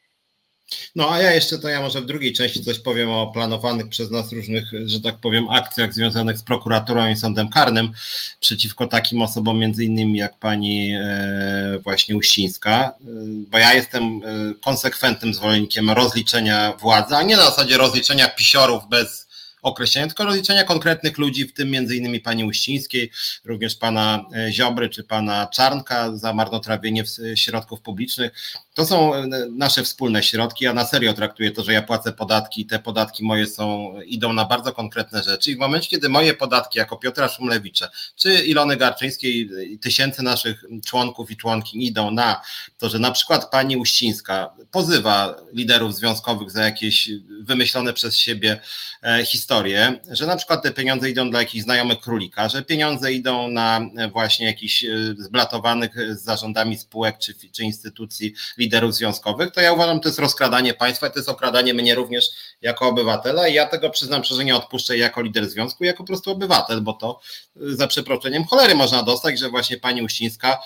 No 0.95 1.11
a 1.11 1.22
ja 1.22 1.32
jeszcze 1.32 1.59
to 1.59 1.70
ja 1.70 1.82
może 1.82 2.01
w 2.01 2.05
drugiej 2.05 2.34
części 2.34 2.63
coś 2.63 2.80
powiem 2.80 3.09
o 3.09 3.28
planowanych 3.28 3.89
przez 3.89 4.11
nas 4.11 4.32
różnych, 4.32 4.66
że 4.86 5.01
tak 5.01 5.18
powiem, 5.18 5.49
akcjach 5.49 5.93
związanych 5.93 6.38
z 6.38 6.43
prokuraturą 6.43 7.09
i 7.09 7.16
sądem 7.16 7.49
karnym 7.49 7.91
przeciwko 8.39 8.88
takim 8.88 9.22
osobom 9.22 9.59
między 9.59 9.86
innymi 9.86 10.20
jak 10.20 10.39
pani 10.39 10.91
e, 10.93 11.80
właśnie 11.84 12.18
Uścińska, 12.18 12.93
e, 13.01 13.05
bo 13.28 13.57
ja 13.57 13.74
jestem 13.74 14.03
e, 14.03 14.53
konsekwentnym 14.61 15.34
zwolennikiem 15.34 15.89
rozliczenia 15.89 16.74
władzy, 16.80 17.16
a 17.16 17.24
nie 17.24 17.38
na 17.38 17.45
zasadzie 17.45 17.78
rozliczenia 17.78 18.28
pisiorów 18.28 18.84
bez 18.89 19.25
określenia, 19.66 20.07
tylko 20.07 20.26
rozliczenia 20.26 20.63
konkretnych 20.63 21.18
ludzi, 21.18 21.45
w 21.45 21.53
tym 21.53 21.70
między 21.70 21.95
innymi 21.95 22.20
pani 22.20 22.43
Uścińskiej, 22.43 23.11
również 23.45 23.76
pana 23.76 24.26
e, 24.36 24.51
Ziobry 24.51 24.89
czy 24.89 25.03
pana 25.03 25.47
Czarnka 25.47 26.18
za 26.18 26.34
marnotrawienie 26.34 27.03
środków 27.36 27.82
publicznych. 27.82 28.32
To 28.74 28.86
są 28.86 29.16
e, 29.16 29.28
nasze 29.51 29.84
wspólne 29.84 30.24
środki. 30.24 30.66
Ja 30.66 30.74
na 30.74 30.86
serio 30.86 31.13
traktuję 31.13 31.51
to, 31.51 31.63
że 31.63 31.74
ja 31.74 31.82
płacę 31.82 32.13
podatki 32.13 32.61
i 32.61 32.66
te 32.66 32.80
podatki 32.80 33.24
moje 33.24 33.47
są, 33.47 33.93
idą 34.05 34.34
na 34.34 34.45
bardzo 34.45 34.74
konkretne 34.74 35.24
rzeczy. 35.24 35.51
I 35.51 35.55
w 35.55 35.59
momencie, 35.59 35.89
kiedy 35.89 36.09
moje 36.09 36.34
podatki 36.34 36.80
jako 36.80 36.97
Piotra 36.97 37.30
Szumlewicza 37.30 37.89
czy 38.16 38.34
Ilony 38.34 38.78
Garczyńskiej 38.78 39.49
tysięcy 39.82 40.24
naszych 40.24 40.63
członków 40.86 41.32
i 41.32 41.38
członki 41.38 41.86
idą 41.86 42.11
na 42.11 42.41
to, 42.78 42.89
że 42.89 42.99
na 42.99 43.11
przykład 43.11 43.51
pani 43.51 43.78
Uścińska 43.78 44.49
pozywa 44.72 45.36
liderów 45.53 45.95
związkowych 45.95 46.51
za 46.51 46.63
jakieś 46.63 47.09
wymyślone 47.41 47.93
przez 47.93 48.18
siebie 48.18 48.61
e, 49.03 49.26
historie, 49.26 49.55
historię, 49.56 49.99
że 50.12 50.28
na 50.28 50.36
przykład 50.36 50.64
te 50.64 50.72
pieniądze 50.72 51.10
idą 51.10 51.30
dla 51.30 51.39
jakichś 51.39 51.64
znajomych 51.64 51.99
królika, 51.99 52.49
że 52.49 52.64
pieniądze 52.64 53.14
idą 53.14 53.47
na 53.47 53.82
właśnie 54.12 54.45
jakichś 54.45 54.84
e, 54.84 54.88
zblatowanych 55.18 55.95
z 56.16 56.24
zarządami 56.24 56.78
spółek 56.78 57.18
czy, 57.18 57.34
czy 57.51 57.64
instytucji 57.64 58.34
liderów 58.58 58.95
związkowych, 58.95 59.51
to 59.51 59.62
ja 59.62 59.74
uważam, 59.74 59.99
to 59.99 60.10
jest 60.10 60.20
rozkradanie 60.20 60.74
państwa, 60.74 61.10
to 61.10 61.20
jest 61.20 61.30
okradanie 61.30 61.74
mnie 61.74 61.95
również 61.95 62.30
jako 62.62 62.88
obywatela 62.88 63.47
i 63.47 63.53
ja 63.53 63.66
tego 63.66 63.89
przyznam 63.89 64.24
że 64.24 64.45
nie 64.45 64.56
odpuszczę 64.56 64.97
jako 64.97 65.22
lider 65.22 65.49
związku, 65.49 65.84
jako 65.84 65.97
po 65.97 66.08
prostu 66.08 66.32
obywatel, 66.32 66.82
bo 66.82 66.93
to 66.93 67.20
e, 67.56 67.76
za 67.76 67.88
przeproszeniem 67.88 68.43
cholery 68.43 68.76
można 68.76 69.03
dostać, 69.03 69.39
że 69.39 69.49
właśnie 69.49 69.78
pani 69.78 70.01
Uścińska 70.01 70.58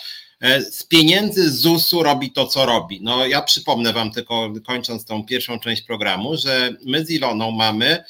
e, 0.42 0.62
z 0.62 0.84
pieniędzy 0.84 1.52
ZUS-u 1.52 2.04
robi 2.04 2.32
to, 2.32 2.48
co 2.48 2.66
robi. 2.66 3.00
No 3.02 3.26
ja 3.26 3.42
przypomnę 3.42 3.94
Wam 3.94 4.12
tylko, 4.12 4.54
kończąc 4.68 5.06
tą 5.06 5.24
pierwszą 5.24 5.60
część 5.60 5.82
programu, 5.82 6.38
że 6.38 6.74
my 6.86 7.06
z 7.06 7.10
Iloną 7.10 7.52
mamy 7.52 8.04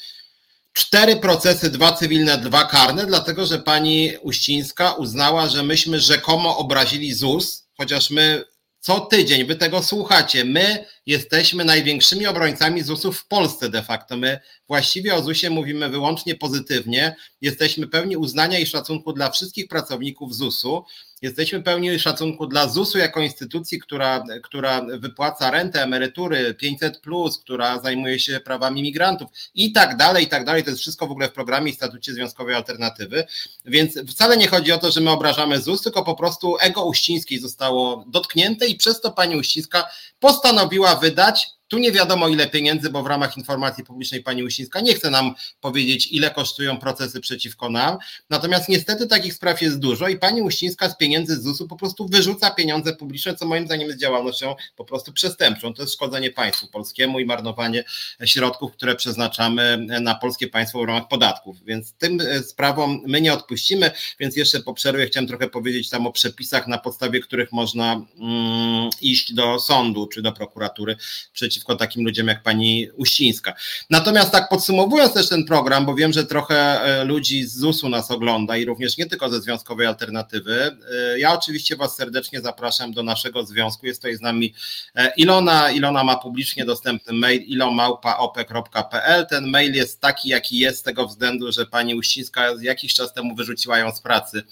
cztery 0.72 1.16
procesy, 1.16 1.70
dwa 1.70 1.92
cywilne, 1.92 2.38
dwa 2.38 2.64
karne, 2.64 3.06
dlatego 3.06 3.46
że 3.46 3.58
pani 3.58 4.12
Uścińska 4.22 4.92
uznała, 4.92 5.48
że 5.48 5.62
myśmy 5.62 6.00
rzekomo 6.00 6.56
obrazili 6.56 7.14
ZUS, 7.14 7.68
chociaż 7.76 8.10
my 8.10 8.44
co 8.80 9.00
tydzień, 9.00 9.44
wy 9.44 9.56
tego 9.56 9.82
słuchacie, 9.82 10.44
my 10.44 10.84
jesteśmy 11.06 11.64
największymi 11.64 12.26
obrońcami 12.26 12.82
ZUS-u 12.82 13.12
w 13.12 13.26
Polsce 13.26 13.68
de 13.68 13.82
facto. 13.82 14.16
My 14.16 14.40
właściwie 14.68 15.14
o 15.14 15.22
ZUS-ie 15.22 15.50
mówimy 15.50 15.88
wyłącznie 15.88 16.34
pozytywnie, 16.34 17.16
jesteśmy 17.40 17.88
pełni 17.88 18.16
uznania 18.16 18.58
i 18.58 18.66
szacunku 18.66 19.12
dla 19.12 19.30
wszystkich 19.30 19.68
pracowników 19.68 20.34
ZUS-u, 20.34 20.84
Jesteśmy 21.22 21.62
pełni 21.62 21.98
szacunku 21.98 22.46
dla 22.46 22.68
ZUS-u 22.68 22.98
jako 22.98 23.20
instytucji, 23.20 23.80
która, 23.80 24.24
która 24.42 24.86
wypłaca 24.98 25.50
rentę, 25.50 25.82
emerytury 25.82 26.54
500, 26.54 27.00
która 27.42 27.80
zajmuje 27.80 28.18
się 28.18 28.40
prawami 28.40 28.82
migrantów 28.82 29.30
i 29.54 29.72
tak 29.72 29.96
dalej, 29.96 30.24
i 30.24 30.28
tak 30.28 30.44
dalej. 30.44 30.64
To 30.64 30.70
jest 30.70 30.82
wszystko 30.82 31.06
w 31.06 31.10
ogóle 31.10 31.28
w 31.28 31.32
programie 31.32 31.70
i 31.70 31.74
statucie 31.74 32.12
Związkowej 32.12 32.54
Alternatywy. 32.54 33.24
Więc 33.64 33.98
wcale 34.08 34.36
nie 34.36 34.48
chodzi 34.48 34.72
o 34.72 34.78
to, 34.78 34.90
że 34.90 35.00
my 35.00 35.10
obrażamy 35.10 35.60
ZUS, 35.60 35.82
tylko 35.82 36.04
po 36.04 36.14
prostu 36.14 36.56
ego 36.60 36.84
Uścińskiej 36.84 37.38
zostało 37.38 38.04
dotknięte 38.08 38.66
i 38.66 38.76
przez 38.76 39.00
to 39.00 39.10
pani 39.10 39.36
Uścińska 39.36 39.88
postanowiła 40.20 40.96
wydać 40.96 41.59
tu 41.70 41.78
nie 41.78 41.92
wiadomo 41.92 42.28
ile 42.28 42.46
pieniędzy, 42.46 42.90
bo 42.90 43.02
w 43.02 43.06
ramach 43.06 43.36
informacji 43.36 43.84
publicznej 43.84 44.22
pani 44.22 44.44
Uścińska 44.44 44.80
nie 44.80 44.94
chce 44.94 45.10
nam 45.10 45.34
powiedzieć, 45.60 46.12
ile 46.12 46.30
kosztują 46.30 46.78
procesy 46.78 47.20
przeciwko 47.20 47.70
nam. 47.70 47.98
Natomiast 48.30 48.68
niestety 48.68 49.06
takich 49.06 49.34
spraw 49.34 49.62
jest 49.62 49.78
dużo 49.78 50.08
i 50.08 50.18
pani 50.18 50.42
Uścińska 50.42 50.88
z 50.88 50.96
pieniędzy 50.96 51.36
z 51.36 51.42
ZUS-u 51.42 51.68
po 51.68 51.76
prostu 51.76 52.08
wyrzuca 52.08 52.50
pieniądze 52.50 52.96
publiczne, 52.96 53.34
co 53.34 53.46
moim 53.46 53.66
zdaniem 53.66 53.88
jest 53.88 54.00
działalnością 54.00 54.54
po 54.76 54.84
prostu 54.84 55.12
przestępczą. 55.12 55.74
To 55.74 55.82
jest 55.82 55.94
szkodzenie 55.94 56.30
państwu 56.30 56.66
polskiemu 56.66 57.20
i 57.20 57.24
marnowanie 57.24 57.84
środków, 58.24 58.72
które 58.72 58.96
przeznaczamy 58.96 59.86
na 60.00 60.14
polskie 60.14 60.48
państwo 60.48 60.80
w 60.80 60.84
ramach 60.84 61.08
podatków. 61.08 61.64
Więc 61.64 61.92
tym 61.92 62.20
e, 62.20 62.42
sprawom 62.42 63.02
my 63.06 63.20
nie 63.20 63.32
odpuścimy. 63.32 63.90
Więc 64.20 64.36
jeszcze 64.36 64.60
po 64.60 64.74
przerwie 64.74 65.06
chciałem 65.06 65.26
trochę 65.26 65.48
powiedzieć 65.48 65.90
tam 65.90 66.06
o 66.06 66.12
przepisach, 66.12 66.66
na 66.66 66.78
podstawie 66.78 67.20
których 67.20 67.52
można 67.52 67.92
mm, 67.92 68.90
iść 69.00 69.32
do 69.32 69.58
sądu 69.58 70.06
czy 70.06 70.22
do 70.22 70.32
prokuratury 70.32 70.96
przeciwko 71.32 71.59
przeciwko 71.60 71.76
takim 71.76 72.04
ludziom 72.04 72.28
jak 72.28 72.42
pani 72.42 72.88
Uścińska. 72.96 73.54
Natomiast 73.90 74.32
tak 74.32 74.48
podsumowując 74.48 75.14
też 75.14 75.28
ten 75.28 75.44
program, 75.44 75.86
bo 75.86 75.94
wiem, 75.94 76.12
że 76.12 76.26
trochę 76.26 76.82
e, 76.82 77.04
ludzi 77.04 77.44
z 77.44 77.56
ZUS-u 77.56 77.88
nas 77.88 78.10
ogląda 78.10 78.56
i 78.56 78.64
również 78.64 78.98
nie 78.98 79.06
tylko 79.06 79.30
ze 79.30 79.40
Związkowej 79.40 79.86
Alternatywy, 79.86 80.76
e, 81.14 81.18
ja 81.18 81.32
oczywiście 81.32 81.76
Was 81.76 81.96
serdecznie 81.96 82.40
zapraszam 82.40 82.92
do 82.92 83.02
naszego 83.02 83.44
związku. 83.46 83.86
Jest 83.86 84.00
tutaj 84.00 84.16
z 84.16 84.20
nami 84.20 84.54
e, 84.94 85.12
Ilona. 85.16 85.70
Ilona 85.70 86.04
ma 86.04 86.16
publicznie 86.16 86.64
dostępny 86.64 87.12
mail 87.12 87.42
ilomałpaopek.pl. 87.42 89.26
Ten 89.26 89.46
mail 89.46 89.74
jest 89.74 90.00
taki, 90.00 90.28
jaki 90.28 90.58
jest 90.58 90.78
z 90.78 90.82
tego 90.82 91.06
względu, 91.06 91.52
że 91.52 91.66
pani 91.66 91.94
Uścińska 91.94 92.42
jakiś 92.60 92.94
czas 92.94 93.12
temu 93.12 93.34
wyrzuciła 93.34 93.78
ją 93.78 93.92
z 93.92 94.00
pracy 94.00 94.42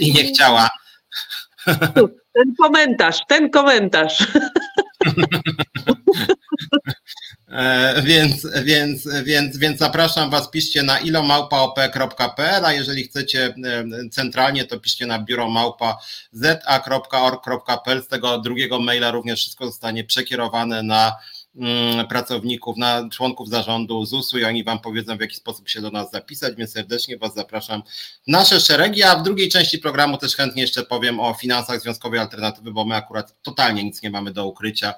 i 0.00 0.12
nie 0.12 0.24
chciała. 0.24 0.68
Ten 2.34 2.54
komentarz, 2.62 3.18
ten 3.28 3.50
komentarz. 3.50 4.26
E, 7.56 8.02
więc, 8.02 8.46
więc, 8.64 9.08
więc, 9.24 9.56
więc 9.56 9.78
zapraszam 9.78 10.30
Was, 10.30 10.50
piszcie 10.50 10.82
na 10.82 10.98
ilomałpaop.pl, 10.98 12.64
a 12.64 12.72
jeżeli 12.72 13.04
chcecie 13.04 13.54
centralnie, 14.10 14.64
to 14.64 14.80
piszcie 14.80 15.06
na 15.06 15.18
biuro 15.18 15.50
małpa 15.50 15.98
za.org.pl. 16.32 18.02
Z 18.02 18.08
tego 18.08 18.38
drugiego 18.38 18.78
maila 18.78 19.10
również 19.10 19.40
wszystko 19.40 19.66
zostanie 19.66 20.04
przekierowane 20.04 20.82
na 20.82 21.16
pracowników, 22.08 22.76
na 22.76 23.08
członków 23.08 23.48
zarządu 23.48 24.04
ZUS-u 24.04 24.38
i 24.38 24.44
oni 24.44 24.64
Wam 24.64 24.78
powiedzą, 24.78 25.16
w 25.16 25.20
jaki 25.20 25.36
sposób 25.36 25.68
się 25.68 25.80
do 25.80 25.90
nas 25.90 26.10
zapisać, 26.10 26.54
więc 26.56 26.72
serdecznie 26.72 27.18
Was 27.18 27.34
zapraszam 27.34 27.82
w 28.26 28.30
nasze 28.30 28.60
szeregi, 28.60 29.02
a 29.02 29.16
w 29.16 29.22
drugiej 29.22 29.48
części 29.48 29.78
programu 29.78 30.18
też 30.18 30.36
chętnie 30.36 30.62
jeszcze 30.62 30.82
powiem 30.82 31.20
o 31.20 31.34
finansach 31.34 31.80
związkowej 31.80 32.20
alternatywy, 32.20 32.72
bo 32.72 32.84
my 32.84 32.94
akurat 32.94 33.42
totalnie 33.42 33.84
nic 33.84 34.02
nie 34.02 34.10
mamy 34.10 34.32
do 34.32 34.46
ukrycia, 34.46 34.94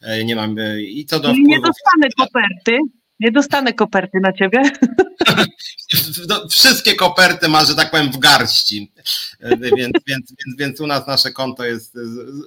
e, 0.00 0.24
nie 0.24 0.36
mamy 0.36 0.82
i 0.82 1.06
co 1.06 1.20
do 1.20 1.32
Nie 1.32 1.60
dostanę 1.60 2.08
koperty, 2.18 2.78
nie 3.22 3.32
dostanę 3.32 3.72
koperty 3.72 4.20
na 4.20 4.32
ciebie. 4.32 4.62
Wszystkie 6.50 6.94
koperty 6.94 7.48
ma, 7.48 7.64
że 7.64 7.74
tak 7.74 7.90
powiem, 7.90 8.12
w 8.12 8.18
garści. 8.18 8.92
E, 9.40 9.56
więc, 9.56 9.92
więc, 10.06 10.34
więc, 10.38 10.56
więc 10.58 10.80
u 10.80 10.86
nas 10.86 11.06
nasze 11.06 11.32
konto 11.32 11.64
jest 11.64 11.98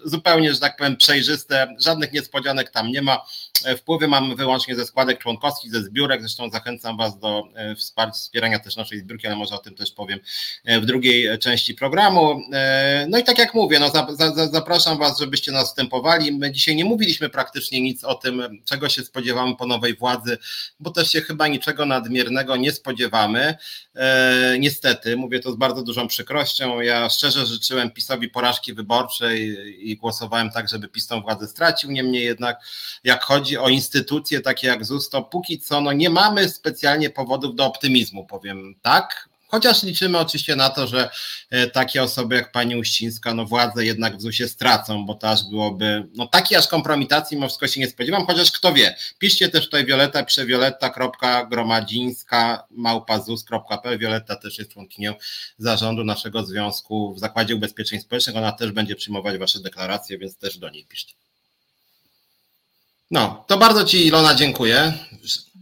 zupełnie, 0.05 0.53
że 0.53 0.59
tak 0.59 0.77
powiem, 0.77 0.97
przejrzyste. 0.97 1.75
Żadnych 1.79 2.13
niespodzianek 2.13 2.69
tam 2.69 2.87
nie 2.87 3.01
ma. 3.01 3.25
E, 3.65 3.77
wpływy 3.77 4.07
mamy 4.07 4.35
wyłącznie 4.35 4.75
ze 4.75 4.85
składek 4.85 5.19
członkowskich, 5.19 5.71
ze 5.71 5.83
zbiórek. 5.83 6.21
Zresztą 6.21 6.49
zachęcam 6.49 6.97
Was 6.97 7.19
do 7.19 7.43
e, 7.55 7.75
wspierania 8.11 8.59
też 8.59 8.75
naszej 8.75 8.99
zbiórki, 8.99 9.27
ale 9.27 9.35
może 9.35 9.55
o 9.55 9.57
tym 9.57 9.75
też 9.75 9.91
powiem 9.91 10.19
w 10.65 10.85
drugiej 10.85 11.39
części 11.39 11.73
programu. 11.73 12.41
No 13.07 13.17
i 13.17 13.23
tak 13.23 13.37
jak 13.37 13.53
mówię, 13.53 13.79
no 13.79 13.91
zapraszam 14.51 14.97
Was, 14.97 15.19
żebyście 15.19 15.51
nas 15.51 15.67
wstępowali. 15.67 16.31
My 16.31 16.51
dzisiaj 16.51 16.75
nie 16.75 16.85
mówiliśmy 16.85 17.29
praktycznie 17.29 17.81
nic 17.81 18.03
o 18.03 18.15
tym, 18.15 18.61
czego 18.65 18.89
się 18.89 19.03
spodziewamy 19.03 19.55
po 19.55 19.65
nowej 19.65 19.95
władzy, 19.95 20.37
bo 20.79 20.91
też 20.91 21.11
się 21.11 21.21
chyba 21.21 21.47
niczego 21.47 21.85
nadmiernego 21.85 22.55
nie 22.55 22.71
spodziewamy. 22.71 23.55
E, 23.95 24.55
niestety, 24.59 25.17
mówię 25.17 25.39
to 25.39 25.51
z 25.51 25.55
bardzo 25.55 25.83
dużą 25.83 26.07
przykrością. 26.07 26.81
Ja 26.81 27.09
szczerze 27.09 27.45
życzyłem 27.45 27.91
PiSowi 27.91 28.29
porażki 28.29 28.73
wyborczej 28.73 29.57
i 29.89 29.97
głosowałem 29.97 30.51
tak, 30.51 30.69
żeby 30.69 30.87
PiS 30.87 31.07
tą 31.07 31.21
władzę 31.21 31.47
stracił. 31.47 31.91
Niemniej 31.91 32.23
jednak, 32.23 32.59
jak 33.03 33.23
chodzi 33.23 33.57
o 33.57 33.69
instytucje 33.69 34.41
takie 34.41 34.67
jak 34.67 34.85
ZUS, 34.85 35.09
to 35.09 35.21
póki 35.21 35.59
co 35.59 35.81
no, 35.81 35.93
nie 35.93 36.09
mamy 36.09 36.49
specjalnie 36.49 37.09
powodów 37.09 37.55
do 37.55 37.65
optymizmu, 37.65 38.25
powiem 38.25 38.75
tak. 38.81 39.34
Chociaż 39.55 39.83
liczymy 39.83 40.19
oczywiście 40.19 40.55
na 40.55 40.69
to, 40.69 40.87
że 40.87 41.09
e, 41.49 41.67
takie 41.67 42.03
osoby 42.03 42.35
jak 42.35 42.51
pani 42.51 42.75
Uścińska, 42.75 43.33
no 43.33 43.45
władzę 43.45 43.85
jednak 43.85 44.17
w 44.17 44.21
ZUS-ie 44.21 44.49
stracą, 44.49 45.05
bo 45.05 45.15
to 45.15 45.29
aż 45.29 45.39
byłoby, 45.49 46.07
no 46.15 46.27
takiej 46.27 46.57
aż 46.57 46.67
kompromitacji 46.67 47.37
mimo 47.37 47.47
wszystko 47.47 47.67
się 47.67 47.79
nie 47.79 47.87
spodziewam, 47.87 48.25
chociaż 48.25 48.51
kto 48.51 48.73
wie. 48.73 48.95
Piszcie 49.19 49.49
też 49.49 49.65
tutaj 49.65 49.85
Wioleta, 49.85 50.23
pisze 50.23 50.45
wioleta.gromadzińska 50.45 52.63
małpazus.pl. 52.71 53.99
Wioleta 53.99 54.35
też 54.35 54.57
jest 54.57 54.71
członkinią 54.71 55.13
zarządu 55.57 56.03
naszego 56.03 56.45
związku 56.45 57.13
w 57.13 57.19
Zakładzie 57.19 57.55
Ubezpieczeń 57.55 57.99
Społecznych. 57.99 58.37
Ona 58.37 58.51
też 58.51 58.71
będzie 58.71 58.95
przyjmować 58.95 59.37
wasze 59.37 59.59
deklaracje, 59.59 60.17
więc 60.17 60.37
też 60.37 60.57
do 60.57 60.69
niej 60.69 60.85
piszcie. 60.85 61.13
No, 63.11 63.45
to 63.47 63.57
bardzo 63.57 63.83
Ci 63.83 64.07
Ilona 64.07 64.35
dziękuję. 64.35 64.93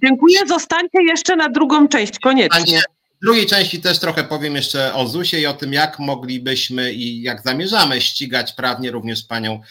Dziękuję, 0.04 0.40
zostańcie 0.48 1.04
jeszcze 1.08 1.36
na 1.36 1.50
drugą 1.50 1.88
część, 1.88 2.20
koniecznie. 2.20 2.82
Drugiej 3.24 3.46
części 3.46 3.82
też 3.82 4.00
trochę 4.00 4.24
powiem 4.24 4.56
jeszcze 4.56 4.94
o 4.94 5.08
ZUS-ie 5.08 5.42
i 5.42 5.46
o 5.46 5.54
tym, 5.54 5.74
jak 5.74 6.00
moglibyśmy 6.00 6.94
i 6.94 7.22
jak 7.22 7.44
zamierzamy 7.44 8.02
ścigać 8.02 8.54
prawnie 8.54 8.92
również 8.92 9.24
panią 9.24 9.62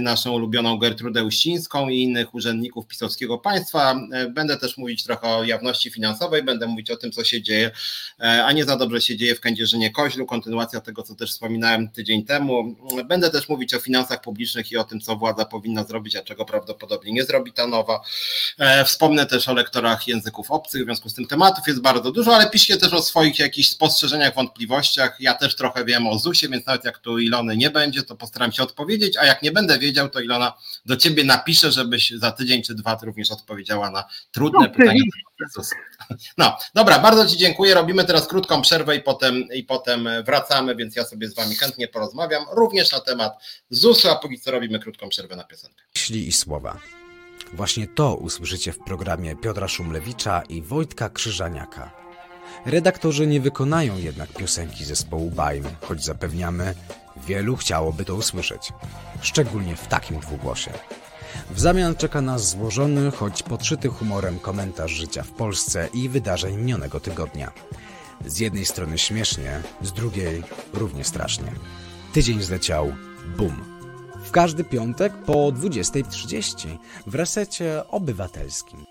naszą 0.00 0.32
ulubioną 0.32 0.78
Gertrudę 0.78 1.24
Uścińską 1.24 1.88
i 1.88 2.02
innych 2.02 2.34
urzędników 2.34 2.86
pisowskiego 2.86 3.38
państwa. 3.38 3.94
E, 4.12 4.28
będę 4.28 4.56
też 4.56 4.78
mówić 4.78 5.04
trochę 5.04 5.28
o 5.28 5.44
jawności 5.44 5.90
finansowej, 5.90 6.42
będę 6.42 6.66
mówić 6.66 6.90
o 6.90 6.96
tym, 6.96 7.12
co 7.12 7.24
się 7.24 7.42
dzieje, 7.42 7.70
e, 8.20 8.44
a 8.44 8.52
nie 8.52 8.64
za 8.64 8.76
dobrze 8.76 9.00
się 9.00 9.16
dzieje 9.16 9.34
w 9.34 9.40
Kędzierzynie 9.40 9.90
Koźlu, 9.90 10.26
kontynuacja 10.26 10.80
tego, 10.80 11.02
co 11.02 11.14
też 11.14 11.30
wspominałem 11.30 11.88
tydzień 11.88 12.24
temu. 12.24 12.76
Będę 13.04 13.30
też 13.30 13.48
mówić 13.48 13.74
o 13.74 13.80
finansach 13.80 14.20
publicznych 14.20 14.72
i 14.72 14.76
o 14.76 14.84
tym, 14.84 15.00
co 15.00 15.16
władza 15.16 15.44
powinna 15.44 15.84
zrobić, 15.84 16.16
a 16.16 16.22
czego 16.22 16.44
prawdopodobnie 16.44 17.12
nie 17.12 17.24
zrobi 17.24 17.52
ta 17.52 17.66
nowa. 17.66 18.00
Wspomnę 18.84 19.26
też 19.26 19.48
o 19.48 19.54
lektorach 19.54 20.08
języków 20.08 20.50
obcych, 20.50 20.82
w 20.82 20.84
związku 20.84 21.08
z 21.08 21.14
tym 21.14 21.26
tematów 21.26 21.68
jest 21.68 21.80
bardzo 21.80 22.12
dużo, 22.12 22.34
ale 22.34 22.50
piszcie 22.50 22.76
też 22.76 22.92
o 22.92 23.02
swoich 23.02 23.38
jakichś 23.38 23.68
spostrzeżeniach, 23.68 24.34
wątpliwościach. 24.34 25.16
Ja 25.20 25.34
też 25.34 25.56
trochę 25.56 25.84
wiem 25.84 26.06
o 26.06 26.18
ZUS-ie, 26.18 26.52
więc 26.52 26.66
nawet 26.66 26.84
jak 26.84 26.98
tu 26.98 27.18
Ilony 27.18 27.56
nie 27.56 27.70
będzie, 27.70 28.02
to 28.02 28.16
postaram 28.16 28.52
się 28.52 28.62
odpowiedzieć, 28.62 29.16
a 29.16 29.24
jak 29.26 29.42
nie 29.42 29.52
będę 29.52 29.69
będę 29.70 29.86
wiedział, 29.86 30.08
to 30.08 30.20
Ilona 30.20 30.52
do 30.86 30.96
ciebie 30.96 31.24
napisze, 31.24 31.72
żebyś 31.72 32.10
za 32.10 32.32
tydzień 32.32 32.62
czy 32.62 32.74
dwa 32.74 32.98
również 33.02 33.30
odpowiedziała 33.30 33.90
na 33.90 34.04
trudne 34.32 34.66
no, 34.66 34.70
pytania. 34.70 35.02
No, 36.38 36.56
dobra, 36.74 36.98
bardzo 36.98 37.26
Ci 37.26 37.36
dziękuję. 37.36 37.74
Robimy 37.74 38.04
teraz 38.04 38.28
krótką 38.28 38.62
przerwę 38.62 38.96
i 38.96 39.00
potem, 39.00 39.44
i 39.54 39.64
potem 39.64 40.08
wracamy, 40.26 40.76
więc 40.76 40.96
ja 40.96 41.04
sobie 41.04 41.28
z 41.28 41.34
Wami 41.34 41.56
chętnie 41.56 41.88
porozmawiam, 41.88 42.44
również 42.52 42.92
na 42.92 43.00
temat 43.00 43.32
ZUS-u, 43.70 44.08
a 44.08 44.16
póki 44.16 44.40
co 44.40 44.50
robimy 44.50 44.78
krótką 44.78 45.08
przerwę 45.08 45.36
na 45.36 45.44
piosenkę. 45.44 45.82
Myśli 45.94 46.28
i 46.28 46.32
słowa. 46.32 46.78
Właśnie 47.52 47.86
to 47.86 48.14
usłyszycie 48.14 48.72
w 48.72 48.78
programie 48.78 49.36
Piotra 49.36 49.68
Szumlewicza 49.68 50.42
i 50.48 50.62
Wojtka 50.62 51.10
Krzyżaniaka. 51.10 51.99
Redaktorzy 52.66 53.26
nie 53.26 53.40
wykonają 53.40 53.98
jednak 53.98 54.28
piosenki 54.28 54.84
zespołu 54.84 55.30
Bajm, 55.30 55.64
choć 55.80 56.04
zapewniamy, 56.04 56.74
Wielu 57.26 57.56
chciałoby 57.56 58.04
to 58.04 58.14
usłyszeć, 58.14 58.72
szczególnie 59.20 59.76
w 59.76 59.86
takim 59.86 60.20
dwugłosie. 60.20 60.70
W 61.50 61.60
zamian 61.60 61.94
czeka 61.94 62.20
nas 62.20 62.48
złożony, 62.48 63.10
choć 63.10 63.42
podszyty 63.42 63.88
humorem 63.88 64.38
komentarz 64.38 64.92
życia 64.92 65.22
w 65.22 65.30
Polsce 65.30 65.88
i 65.94 66.08
wydarzeń 66.08 66.56
minionego 66.56 67.00
tygodnia. 67.00 67.52
Z 68.26 68.38
jednej 68.38 68.66
strony 68.66 68.98
śmiesznie, 68.98 69.62
z 69.82 69.92
drugiej 69.92 70.42
równie 70.72 71.04
strasznie. 71.04 71.52
Tydzień 72.12 72.42
zleciał, 72.42 72.92
bum. 73.36 73.64
W 74.24 74.30
każdy 74.30 74.64
piątek 74.64 75.12
po 75.26 75.32
20.30 75.32 76.78
w 77.06 77.14
resecie 77.14 77.82
obywatelskim. 77.88 78.86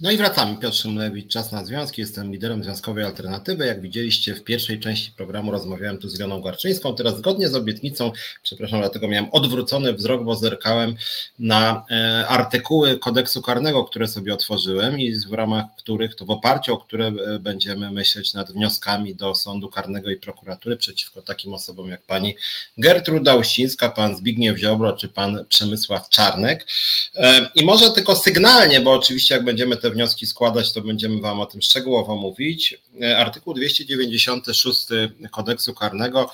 No 0.00 0.10
i 0.10 0.16
wracamy. 0.16 0.56
Piotr 0.56 0.76
Szymlewicz, 0.76 1.32
Czas 1.32 1.52
na 1.52 1.64
Związki. 1.64 2.00
Jestem 2.00 2.32
liderem 2.32 2.64
Związkowej 2.64 3.04
Alternatywy. 3.04 3.66
Jak 3.66 3.80
widzieliście 3.80 4.34
w 4.34 4.44
pierwszej 4.44 4.80
części 4.80 5.12
programu 5.12 5.52
rozmawiałem 5.52 5.98
tu 5.98 6.08
z 6.08 6.18
Joną 6.18 6.40
Garczyńską. 6.40 6.94
Teraz 6.94 7.18
zgodnie 7.18 7.48
z 7.48 7.54
obietnicą, 7.54 8.12
przepraszam, 8.42 8.80
dlatego 8.80 9.08
miałem 9.08 9.30
odwrócony 9.32 9.92
wzrok, 9.92 10.24
bo 10.24 10.36
zerkałem 10.36 10.94
na 11.38 11.84
e, 11.90 12.26
artykuły 12.28 12.98
kodeksu 12.98 13.42
karnego, 13.42 13.84
które 13.84 14.08
sobie 14.08 14.34
otworzyłem 14.34 15.00
i 15.00 15.14
w 15.14 15.32
ramach 15.32 15.64
których, 15.78 16.14
to 16.14 16.24
w 16.24 16.30
oparciu 16.30 16.74
o 16.74 16.78
które 16.78 17.06
e, 17.06 17.38
będziemy 17.38 17.90
myśleć 17.90 18.34
nad 18.34 18.52
wnioskami 18.52 19.14
do 19.14 19.34
sądu 19.34 19.68
karnego 19.68 20.10
i 20.10 20.16
prokuratury 20.16 20.76
przeciwko 20.76 21.22
takim 21.22 21.54
osobom 21.54 21.88
jak 21.88 22.02
pani 22.02 22.36
Gertruda 22.78 23.34
Uścińska, 23.34 23.88
pan 23.88 24.16
Zbigniew 24.16 24.58
Ziobro 24.58 24.92
czy 24.92 25.08
pan 25.08 25.44
Przemysław 25.48 26.08
Czarnek. 26.08 26.66
E, 27.14 27.50
I 27.54 27.64
może 27.64 27.90
tylko 27.90 28.16
sygnalnie, 28.16 28.80
bo 28.80 28.92
oczywiście 28.92 29.34
jak 29.34 29.44
będziemy 29.44 29.76
te 29.76 29.87
wnioski 29.90 30.26
składać, 30.26 30.72
to 30.72 30.80
będziemy 30.80 31.20
Wam 31.20 31.40
o 31.40 31.46
tym 31.46 31.62
szczegółowo 31.62 32.16
mówić. 32.16 32.78
E, 33.02 33.18
artykuł 33.18 33.54
296 33.54 34.86
kodeksu 35.30 35.74
karnego 35.74 36.30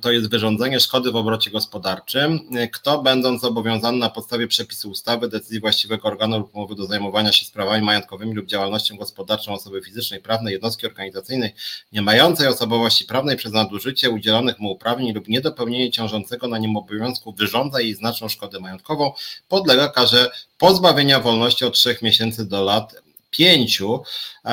to 0.00 0.12
jest 0.12 0.30
wyrządzenie 0.30 0.80
szkody 0.80 1.10
w 1.12 1.16
obrocie 1.16 1.50
gospodarczym. 1.50 2.40
E, 2.56 2.68
kto 2.68 3.02
będąc 3.02 3.40
zobowiązany 3.40 3.98
na 3.98 4.10
podstawie 4.10 4.48
przepisu 4.48 4.90
ustawy, 4.90 5.28
decyzji 5.28 5.60
właściwego 5.60 6.08
organu 6.08 6.38
lub 6.38 6.54
umowy 6.54 6.74
do 6.74 6.86
zajmowania 6.86 7.32
się 7.32 7.44
sprawami 7.44 7.84
majątkowymi 7.84 8.34
lub 8.34 8.46
działalnością 8.46 8.96
gospodarczą 8.96 9.52
osoby 9.52 9.82
fizycznej, 9.82 10.20
prawnej, 10.20 10.52
jednostki 10.52 10.86
organizacyjnej 10.86 11.54
nie 11.92 12.02
mającej 12.02 12.46
osobowości 12.46 13.04
prawnej 13.04 13.36
przez 13.36 13.52
nadużycie 13.52 14.10
udzielonych 14.10 14.58
mu 14.58 14.70
uprawnień 14.70 15.14
lub 15.14 15.28
niedopełnienie 15.28 15.90
ciążącego 15.90 16.48
na 16.48 16.58
nim 16.58 16.76
obowiązku 16.76 17.32
wyrządza 17.32 17.80
jej 17.80 17.94
znaczną 17.94 18.28
szkodę 18.28 18.60
majątkową, 18.60 19.12
podlega 19.48 19.88
karze 19.88 20.30
pozbawienia 20.58 21.20
wolności 21.20 21.64
od 21.64 21.74
3 21.74 21.98
miesięcy 22.02 22.48
do 22.48 22.62
lat 22.62 23.03
pięciu. 23.36 24.02
E, 24.44 24.48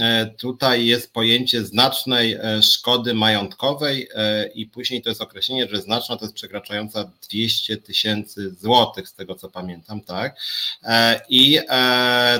e, 0.00 0.26
tutaj 0.38 0.86
jest 0.86 1.12
pojęcie 1.12 1.64
znacznej 1.64 2.32
e, 2.32 2.62
szkody 2.62 3.14
majątkowej 3.14 4.08
i 4.54 4.66
później 4.66 5.02
to 5.02 5.08
jest 5.08 5.20
określenie, 5.20 5.68
że 5.68 5.80
znaczna 5.82 6.16
to 6.16 6.24
jest 6.24 6.34
przekraczająca 6.34 7.10
200 7.28 7.76
tysięcy 7.76 8.54
złotych, 8.60 9.08
z 9.08 9.14
tego 9.14 9.34
co 9.34 9.48
pamiętam, 9.48 10.00
tak? 10.00 10.36
I 11.28 11.58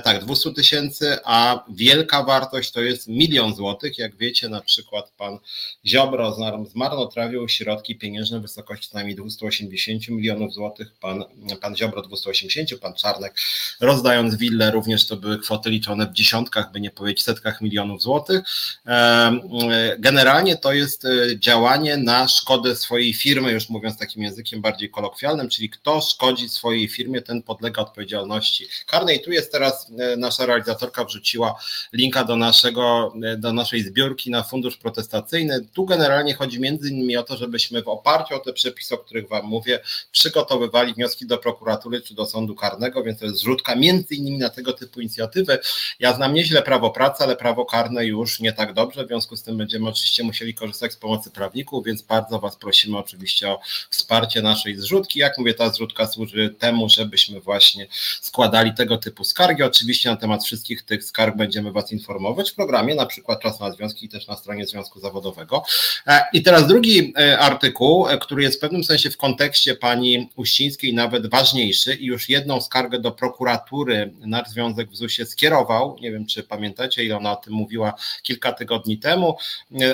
tak, 0.04 0.24
200 0.24 0.52
tysięcy, 0.52 1.18
a 1.24 1.64
wielka 1.68 2.22
wartość 2.22 2.72
to 2.72 2.80
jest 2.80 3.08
milion 3.08 3.54
złotych. 3.54 3.98
Jak 3.98 4.16
wiecie, 4.16 4.48
na 4.48 4.60
przykład 4.60 5.10
pan 5.18 5.38
Ziobro 5.86 6.36
zmarnotrawił 6.70 7.48
środki 7.48 7.96
pieniężne 7.96 8.38
w 8.38 8.42
wysokości 8.42 8.88
co 8.88 8.96
najmniej 8.96 9.16
280 9.16 10.08
milionów 10.08 10.54
złotych, 10.54 10.92
pan, 11.00 11.24
pan 11.60 11.76
Ziobro 11.76 12.02
280, 12.02 12.80
pan 12.80 12.94
Czarnek 12.94 13.34
rozdając 13.80 14.34
willę 14.34 14.70
również 14.70 15.06
to 15.06 15.16
były 15.16 15.38
kwoty 15.46 15.70
liczone 15.70 16.06
w 16.06 16.12
dziesiątkach, 16.12 16.72
by 16.72 16.80
nie 16.80 16.90
powiedzieć 16.90 17.24
setkach 17.24 17.60
milionów 17.60 18.02
złotych. 18.02 18.40
Generalnie 19.98 20.56
to 20.56 20.72
jest 20.72 21.06
działanie 21.38 21.96
na 21.96 22.28
szkodę 22.28 22.76
swojej 22.76 23.14
firmy, 23.14 23.52
już 23.52 23.68
mówiąc 23.68 23.98
takim 23.98 24.22
językiem 24.22 24.60
bardziej 24.60 24.90
kolokwialnym, 24.90 25.48
czyli 25.48 25.70
kto 25.70 26.00
szkodzi 26.00 26.48
swojej 26.48 26.88
firmie, 26.88 27.22
ten 27.22 27.42
podlega 27.42 27.82
odpowiedzialności 27.82 28.66
karnej. 28.86 29.22
Tu 29.22 29.32
jest 29.32 29.52
teraz 29.52 29.92
nasza 30.16 30.46
realizatorka 30.46 31.04
wrzuciła 31.04 31.54
linka 31.92 32.24
do, 32.24 32.36
naszego, 32.36 33.14
do 33.38 33.52
naszej 33.52 33.82
zbiórki 33.82 34.30
na 34.30 34.42
fundusz 34.42 34.76
protestacyjny. 34.76 35.66
Tu 35.74 35.84
generalnie 35.84 36.34
chodzi 36.34 36.60
między 36.60 36.90
innymi 36.90 37.16
o 37.16 37.22
to, 37.22 37.36
żebyśmy 37.36 37.82
w 37.82 37.88
oparciu 37.88 38.34
o 38.34 38.38
te 38.38 38.52
przepisy, 38.52 38.94
o 38.94 38.98
których 38.98 39.28
Wam 39.28 39.46
mówię, 39.46 39.80
przygotowywali 40.12 40.94
wnioski 40.94 41.26
do 41.26 41.38
prokuratury 41.38 42.00
czy 42.00 42.14
do 42.14 42.26
sądu 42.26 42.54
karnego, 42.54 43.02
więc 43.02 43.18
to 43.18 43.24
jest 43.24 43.38
zrzutka 43.38 43.76
między 43.76 44.14
innymi 44.14 44.38
na 44.38 44.48
tego 44.48 44.72
typu 44.72 45.00
inicjatywy. 45.00 45.35
Ja 46.00 46.12
znam 46.12 46.34
nieźle 46.34 46.62
prawo 46.62 46.90
pracy, 46.90 47.24
ale 47.24 47.36
prawo 47.36 47.64
karne 47.64 48.06
już 48.06 48.40
nie 48.40 48.52
tak 48.52 48.72
dobrze, 48.72 49.04
w 49.04 49.08
związku 49.08 49.36
z 49.36 49.42
tym 49.42 49.56
będziemy 49.56 49.88
oczywiście 49.88 50.22
musieli 50.22 50.54
korzystać 50.54 50.92
z 50.92 50.96
pomocy 50.96 51.30
prawników, 51.30 51.84
więc 51.84 52.02
bardzo 52.02 52.38
Was 52.38 52.56
prosimy 52.56 52.98
oczywiście 52.98 53.50
o 53.50 53.60
wsparcie 53.90 54.42
naszej 54.42 54.76
zrzutki. 54.76 55.18
Jak 55.18 55.38
mówię, 55.38 55.54
ta 55.54 55.70
zrzutka 55.70 56.06
służy 56.06 56.54
temu, 56.58 56.88
żebyśmy 56.88 57.40
właśnie 57.40 57.86
składali 58.20 58.74
tego 58.74 58.98
typu 58.98 59.24
skargi. 59.24 59.62
Oczywiście 59.62 60.10
na 60.10 60.16
temat 60.16 60.44
wszystkich 60.44 60.82
tych 60.82 61.04
skarg 61.04 61.36
będziemy 61.36 61.72
Was 61.72 61.92
informować 61.92 62.50
w 62.50 62.54
programie, 62.54 62.94
na 62.94 63.06
przykład 63.06 63.40
Czas 63.40 63.60
na 63.60 63.72
Związki 63.72 64.06
i 64.06 64.08
też 64.08 64.26
na 64.26 64.36
stronie 64.36 64.66
Związku 64.66 65.00
Zawodowego. 65.00 65.62
E, 66.06 66.24
I 66.32 66.42
teraz 66.42 66.66
drugi 66.66 67.12
e, 67.18 67.38
artykuł, 67.38 68.08
e, 68.08 68.18
który 68.18 68.42
jest 68.42 68.56
w 68.56 68.60
pewnym 68.60 68.84
sensie 68.84 69.10
w 69.10 69.16
kontekście 69.16 69.74
pani 69.74 70.30
Uścińskiej 70.36 70.94
nawet 70.94 71.30
ważniejszy 71.30 71.94
i 71.94 72.06
już 72.06 72.28
jedną 72.28 72.60
skargę 72.60 72.98
do 72.98 73.12
prokuratury 73.12 74.12
nasz 74.20 74.48
związek 74.48 74.90
w 74.90 74.96
ZUS-ie 75.16 75.26
skierował. 75.26 75.96
Nie 76.00 76.12
wiem, 76.12 76.26
czy 76.26 76.42
pamiętacie, 76.42 77.04
ile 77.04 77.16
ona 77.16 77.32
o 77.32 77.36
tym 77.36 77.52
mówiła 77.52 77.94
kilka 78.22 78.52
tygodni 78.52 78.98
temu. 78.98 79.36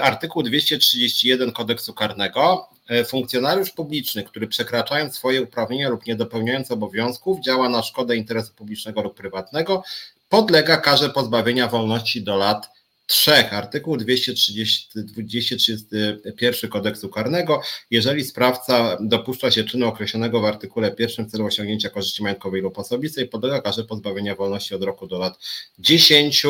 Artykuł 0.00 0.42
231 0.42 1.52
kodeksu 1.52 1.94
karnego. 1.94 2.68
Funkcjonariusz 3.06 3.70
publiczny, 3.70 4.24
który 4.24 4.46
przekraczając 4.46 5.14
swoje 5.14 5.42
uprawnienia 5.42 5.88
lub 5.88 6.06
nie 6.06 6.16
dopełniając 6.16 6.70
obowiązków, 6.70 7.40
działa 7.40 7.68
na 7.68 7.82
szkodę 7.82 8.16
interesu 8.16 8.52
publicznego 8.54 9.02
lub 9.02 9.14
prywatnego, 9.14 9.82
podlega 10.28 10.76
karze 10.76 11.10
pozbawienia 11.10 11.68
wolności 11.68 12.22
do 12.22 12.36
lat 12.36 12.81
trzech. 13.12 13.54
Artykuł 13.54 13.96
230, 13.96 14.88
231 14.94 16.70
kodeksu 16.70 17.08
karnego. 17.08 17.60
Jeżeli 17.90 18.24
sprawca 18.24 18.96
dopuszcza 19.00 19.50
się 19.50 19.64
czynu 19.64 19.86
określonego 19.86 20.40
w 20.40 20.44
artykule 20.44 20.90
pierwszym 20.90 21.26
w 21.26 21.30
celu 21.30 21.46
osiągnięcia 21.46 21.90
korzyści 21.90 22.22
majątkowej 22.22 22.62
lub 22.62 22.78
osobistej, 22.78 23.28
podlega 23.28 23.60
karze 23.60 23.84
pozbawienia 23.84 24.34
wolności 24.34 24.74
od 24.74 24.82
roku 24.82 25.06
do 25.06 25.18
lat 25.18 25.38
10. 25.78 26.42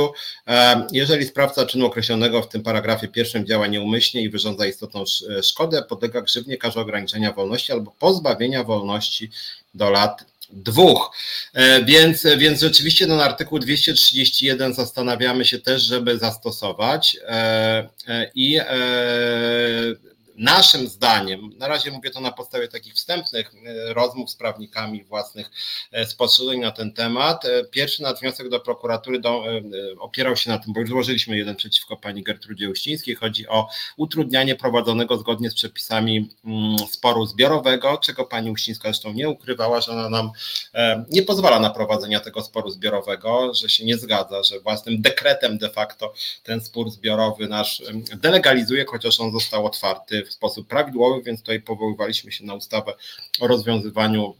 Jeżeli 0.93 1.27
sprawca 1.27 1.67
czynu 1.67 1.87
określonego 1.87 2.43
w 2.43 2.49
tym 2.49 2.63
paragrafie 2.63 3.09
pierwszym 3.09 3.47
działa 3.47 3.67
nieumyślnie 3.67 4.23
i 4.23 4.31
wyrządza 4.31 4.67
istotną 4.67 5.05
szkodę, 5.43 5.83
podlega 5.83 6.23
grzywnie 6.23 6.57
karze 6.57 6.81
ograniczenia 6.81 7.33
wolności 7.33 7.73
albo 7.73 7.91
pozbawienia 7.99 8.65
wolności 8.65 9.31
do 9.75 9.91
lat 9.91 10.32
dwóch. 10.53 11.17
E, 11.53 11.85
więc, 11.85 12.27
więc 12.39 12.61
rzeczywiście 12.61 13.07
ten 13.07 13.21
artykuł 13.21 13.59
231 13.59 14.75
zastanawiamy 14.75 15.45
się 15.45 15.59
też, 15.59 15.83
żeby 15.83 16.19
zastosować 16.19 17.17
e, 17.27 17.89
e, 18.09 18.31
i 18.35 18.61
Naszym 20.37 20.89
zdaniem, 20.89 21.51
na 21.59 21.69
razie 21.69 21.91
mówię 21.91 22.11
to 22.11 22.21
na 22.21 22.33
podstawie 22.33 22.69
takich 22.69 22.95
wstępnych 22.95 23.53
e, 23.55 23.95
rozmów 23.95 24.31
z 24.31 24.37
prawnikami 24.37 25.05
własnych 25.05 25.51
e, 25.93 26.07
spostrzeżeń 26.07 26.61
na 26.61 26.71
ten 26.71 26.93
temat. 26.93 27.45
E, 27.45 27.65
pierwszy 27.65 28.03
wniosek 28.21 28.49
do 28.49 28.61
prokuratury 28.61 29.21
do, 29.21 29.45
opierał 29.99 30.37
się 30.37 30.51
na 30.51 30.59
tym, 30.59 30.73
bo 30.73 30.81
już 30.81 30.89
złożyliśmy 30.89 31.37
jeden 31.37 31.57
przeciwko 31.57 31.97
pani 31.97 32.23
Gertrudzie 32.23 32.71
Uścińskiej. 32.71 33.15
Chodzi 33.15 33.49
o 33.49 33.69
utrudnianie 33.97 34.57
prowadzonego 34.57 35.19
zgodnie 35.19 35.51
z 35.51 35.55
przepisami 35.55 36.29
mm, 36.45 36.79
sporu 36.79 37.27
zbiorowego, 37.27 37.99
czego 37.99 38.25
pani 38.25 38.51
Uścińska 38.51 38.89
zresztą 38.89 39.13
nie 39.13 39.29
ukrywała, 39.29 39.81
że 39.81 39.93
ona 39.93 40.09
nam 40.09 40.31
nie 41.11 41.23
pozwala 41.23 41.61
na 41.61 41.71
prowadzenie 41.71 42.21
tego 42.21 42.43
sporu 42.43 42.71
zbiorowego, 42.71 43.55
że 43.55 43.69
się 43.69 43.85
nie 43.85 43.97
zgadza, 43.97 44.43
że 44.43 44.61
własnym 44.61 45.03
dekretem 45.03 45.59
de 45.59 45.71
facto 45.71 46.15
ten 46.43 46.61
spór 46.61 46.91
zbiorowy 46.91 47.49
nasz 47.49 47.83
delegalizuje, 48.17 48.85
chociaż 48.85 49.21
on 49.21 49.33
został 49.33 49.67
otwarty 49.67 50.22
w 50.25 50.33
sposób 50.33 50.69
prawidłowy, 50.69 51.23
więc 51.23 51.41
tutaj 51.41 51.61
powoływaliśmy 51.61 52.33
się 52.33 52.45
na 52.45 52.55
ustawę 52.55 52.95
o 53.41 53.47
rozwiązywaniu 53.47 54.35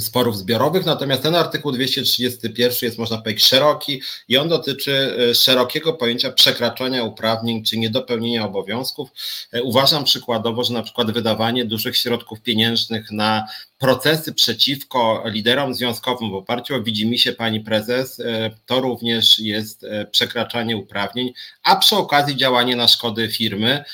sporów 0.00 0.38
zbiorowych, 0.38 0.86
natomiast 0.86 1.22
ten 1.22 1.34
artykuł 1.34 1.72
231 1.72 2.78
jest 2.82 2.98
można 2.98 3.18
powiedzieć 3.18 3.44
szeroki 3.44 4.02
i 4.28 4.36
on 4.36 4.48
dotyczy 4.48 5.16
e, 5.30 5.34
szerokiego 5.34 5.92
pojęcia 5.92 6.32
przekraczania 6.32 7.04
uprawnień 7.04 7.64
czy 7.64 7.78
niedopełnienia 7.78 8.44
obowiązków. 8.44 9.08
E, 9.52 9.62
uważam 9.62 10.04
przykładowo, 10.04 10.64
że 10.64 10.74
na 10.74 10.82
przykład 10.82 11.10
wydawanie 11.10 11.64
dużych 11.64 11.96
środków 11.96 12.40
pieniężnych 12.40 13.10
na 13.10 13.44
procesy 13.84 14.34
przeciwko 14.34 15.22
liderom 15.26 15.74
związkowym 15.74 16.30
w 16.30 16.34
oparciu 16.34 16.74
o 16.74 16.82
widzimisię 16.82 17.32
pani 17.32 17.60
prezes, 17.60 18.20
e, 18.20 18.50
to 18.66 18.80
również 18.80 19.38
jest 19.38 19.86
przekraczanie 20.10 20.76
uprawnień, 20.76 21.32
a 21.62 21.76
przy 21.76 21.96
okazji 21.96 22.36
działanie 22.36 22.76
na 22.76 22.88
szkody 22.88 23.28
firmy. 23.28 23.84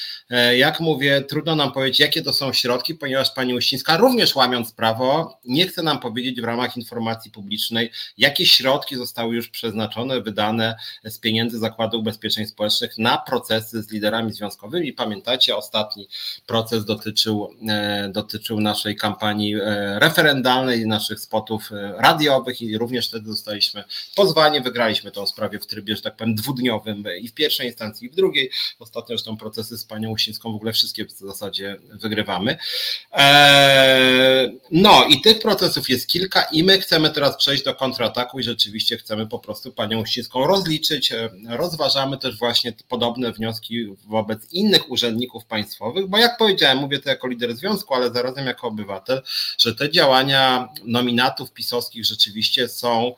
Jak 0.57 0.81
mówię, 0.81 1.21
trudno 1.21 1.57
nam 1.57 1.73
powiedzieć, 1.73 2.01
jakie 2.01 2.23
to 2.23 2.33
są 2.33 2.53
środki, 2.53 2.95
ponieważ 2.95 3.31
pani 3.31 3.55
Uścińska 3.55 3.97
również 3.97 4.35
łamiąc 4.35 4.73
prawo 4.73 5.39
nie 5.45 5.67
chce 5.67 5.83
nam 5.83 5.99
powiedzieć 5.99 6.41
w 6.41 6.45
ramach 6.45 6.77
informacji 6.77 7.31
publicznej, 7.31 7.91
jakie 8.19 8.47
środki 8.47 8.97
zostały 8.97 9.35
już 9.35 9.49
przeznaczone, 9.49 10.21
wydane 10.21 10.77
z 11.05 11.19
pieniędzy 11.19 11.59
Zakładu 11.59 11.99
Ubezpieczeń 11.99 12.47
Społecznych 12.47 12.99
na 12.99 13.19
procesy 13.19 13.83
z 13.83 13.91
liderami 13.91 14.33
związkowymi. 14.33 14.93
Pamiętacie, 14.93 15.57
ostatni 15.57 16.09
proces 16.47 16.85
dotyczył, 16.85 17.51
e, 17.69 18.09
dotyczył 18.09 18.61
naszej 18.61 18.97
kampanii 18.97 19.55
e, 19.81 19.99
referendalnej, 19.99 20.87
naszych 20.87 21.21
spotów 21.21 21.73
e, 21.73 21.95
radiowych 21.99 22.63
i 22.63 22.79
również 22.79 23.09
wtedy 23.09 23.31
zostaliśmy 23.31 23.85
pozwani, 24.17 24.61
wygraliśmy 24.61 25.11
tę 25.11 25.27
sprawę 25.27 25.59
w 25.59 25.67
trybie, 25.67 25.97
że 25.97 26.03
tak 26.03 26.17
powiem, 26.17 26.35
dwudniowym 26.35 27.05
i 27.21 27.29
w 27.29 27.35
pierwszej 27.35 27.67
instancji, 27.67 28.07
i 28.07 28.11
w 28.11 28.15
drugiej. 28.15 28.51
Ostatnio 28.79 29.09
zresztą 29.09 29.37
procesy 29.37 29.79
z 29.79 29.85
panią 29.85 30.11
Usińską 30.11 30.53
w 30.53 30.57
ogóle 30.57 30.73
wszystkie 30.73 31.05
w 31.05 31.11
zasadzie 31.13 31.77
wygrywamy. 31.93 32.57
No 34.71 35.05
i 35.09 35.21
tych 35.21 35.39
procesów 35.39 35.71
procesów 35.71 35.91
jest 35.91 36.07
kilka 36.07 36.43
i 36.43 36.65
my 36.65 36.81
chcemy 36.81 37.11
teraz 37.11 37.37
przejść 37.37 37.65
do 37.65 37.75
kontrataku 37.75 38.39
i 38.41 38.43
rzeczywiście 38.43 38.97
chcemy 38.97 39.27
po 39.27 39.39
prostu 39.39 39.73
panią 39.73 40.01
Uścińską 40.01 40.47
rozliczyć. 40.47 41.13
E, 41.13 41.31
rozważamy 41.49 42.19
też 42.19 42.39
właśnie 42.39 42.73
podobne 42.89 43.33
wnioski 43.33 43.87
wobec 44.07 44.53
innych 44.53 44.91
urzędników 44.91 45.45
państwowych, 45.45 46.07
bo 46.07 46.19
jak 46.19 46.39
powiedziałem, 46.39 46.79
mówię 46.79 46.99
to 46.99 47.09
jako 47.09 47.29
lider 47.29 47.57
związku, 47.57 47.95
ale 47.95 48.13
zarazem 48.13 48.47
jako 48.47 48.67
obywatel, 48.67 49.23
że 49.63 49.75
te 49.75 49.91
działania 49.91 50.69
nominatów 50.85 51.53
pisowskich 51.53 52.07
rzeczywiście 52.07 52.69
są 52.69 53.15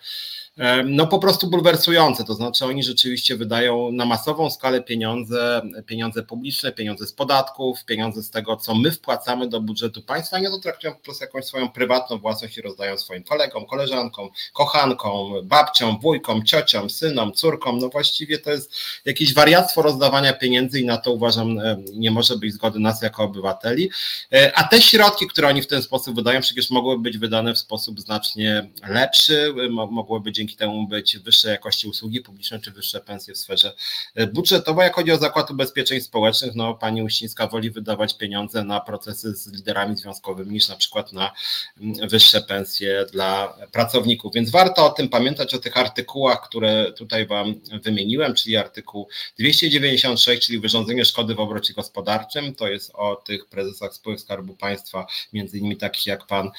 no 0.84 1.06
po 1.06 1.18
prostu 1.18 1.46
bulwersujące, 1.46 2.24
to 2.24 2.34
znaczy 2.34 2.64
oni 2.64 2.82
rzeczywiście 2.82 3.36
wydają 3.36 3.92
na 3.92 4.04
masową 4.04 4.50
skalę 4.50 4.82
pieniądze, 4.82 5.62
pieniądze 5.86 6.22
publiczne, 6.22 6.72
pieniądze 6.72 7.06
z 7.06 7.12
podatków, 7.12 7.84
pieniądze 7.84 8.22
z 8.22 8.30
tego, 8.30 8.56
co 8.56 8.74
my 8.74 8.90
wpłacamy 8.90 9.48
do 9.48 9.60
budżetu 9.60 10.02
państwa, 10.02 10.38
nie 10.38 10.50
to 10.50 10.58
traktują 10.58 10.94
po 10.94 11.00
prostu 11.00 11.24
jakąś 11.24 11.44
swoją 11.44 11.68
prywatną 11.68 12.18
własność 12.18 12.58
i 12.58 12.62
rozdają 12.62 12.98
swoim 12.98 13.22
kolegom, 13.22 13.66
koleżankom, 13.66 14.28
kochankom, 14.52 15.48
babciom, 15.48 16.00
wujkom, 16.00 16.44
ciociom, 16.44 16.90
synom, 16.90 17.32
córkom, 17.32 17.78
no 17.78 17.88
właściwie 17.88 18.38
to 18.38 18.50
jest 18.50 18.74
jakieś 19.04 19.34
wariactwo 19.34 19.82
rozdawania 19.82 20.32
pieniędzy 20.32 20.80
i 20.80 20.84
na 20.84 20.96
to 20.96 21.12
uważam 21.12 21.58
nie 21.92 22.10
może 22.10 22.36
być 22.36 22.52
zgody 22.52 22.78
nas 22.78 23.02
jako 23.02 23.22
obywateli, 23.22 23.90
e, 24.32 24.52
a 24.54 24.64
te 24.64 24.82
środki, 24.82 25.26
które 25.26 25.48
oni 25.48 25.62
w 25.62 25.66
ten 25.66 25.82
sposób 25.82 26.16
wydają, 26.16 26.40
przecież 26.40 26.70
mogłyby 26.70 27.02
być 27.02 27.18
wydane 27.18 27.54
w 27.54 27.58
sposób 27.58 28.00
znacznie 28.00 28.70
lepszy, 28.88 29.54
mogłyby 29.70 30.24
być 30.24 30.41
dzięki 30.42 30.56
temu 30.56 30.86
być 30.88 31.18
wyższej 31.18 31.50
jakości 31.50 31.88
usługi 31.88 32.20
publiczne 32.20 32.60
czy 32.60 32.70
wyższe 32.70 33.00
pensje 33.00 33.34
w 33.34 33.38
sferze 33.38 33.74
e, 34.14 34.26
budżetowej. 34.26 34.84
Jak 34.84 34.94
chodzi 34.94 35.12
o 35.12 35.18
Zakład 35.18 35.50
Ubezpieczeń 35.50 36.00
Społecznych, 36.00 36.54
no 36.54 36.74
pani 36.74 37.02
Uścińska 37.02 37.46
woli 37.46 37.70
wydawać 37.70 38.18
pieniądze 38.18 38.64
na 38.64 38.80
procesy 38.80 39.34
z 39.34 39.52
liderami 39.52 39.96
związkowymi 39.96 40.50
niż 40.52 40.68
na 40.68 40.76
przykład 40.76 41.12
na 41.12 41.32
mm, 41.80 42.08
wyższe 42.08 42.40
pensje 42.40 43.06
dla 43.12 43.56
pracowników. 43.72 44.34
Więc 44.34 44.50
warto 44.50 44.86
o 44.86 44.90
tym 44.90 45.08
pamiętać, 45.08 45.54
o 45.54 45.58
tych 45.58 45.76
artykułach, 45.76 46.48
które 46.48 46.92
tutaj 46.92 47.26
Wam 47.26 47.54
wymieniłem, 47.82 48.34
czyli 48.34 48.56
artykuł 48.56 49.08
296, 49.38 50.46
czyli 50.46 50.58
wyrządzenie 50.58 51.04
szkody 51.04 51.34
w 51.34 51.40
obrocie 51.40 51.74
gospodarczym. 51.74 52.54
To 52.54 52.68
jest 52.68 52.90
o 52.94 53.16
tych 53.16 53.46
prezesach 53.46 53.94
spółek 53.94 54.20
Skarbu 54.20 54.56
Państwa, 54.56 55.06
między 55.32 55.58
innymi 55.58 55.76
takich 55.76 56.06
jak 56.06 56.26
pan 56.26 56.50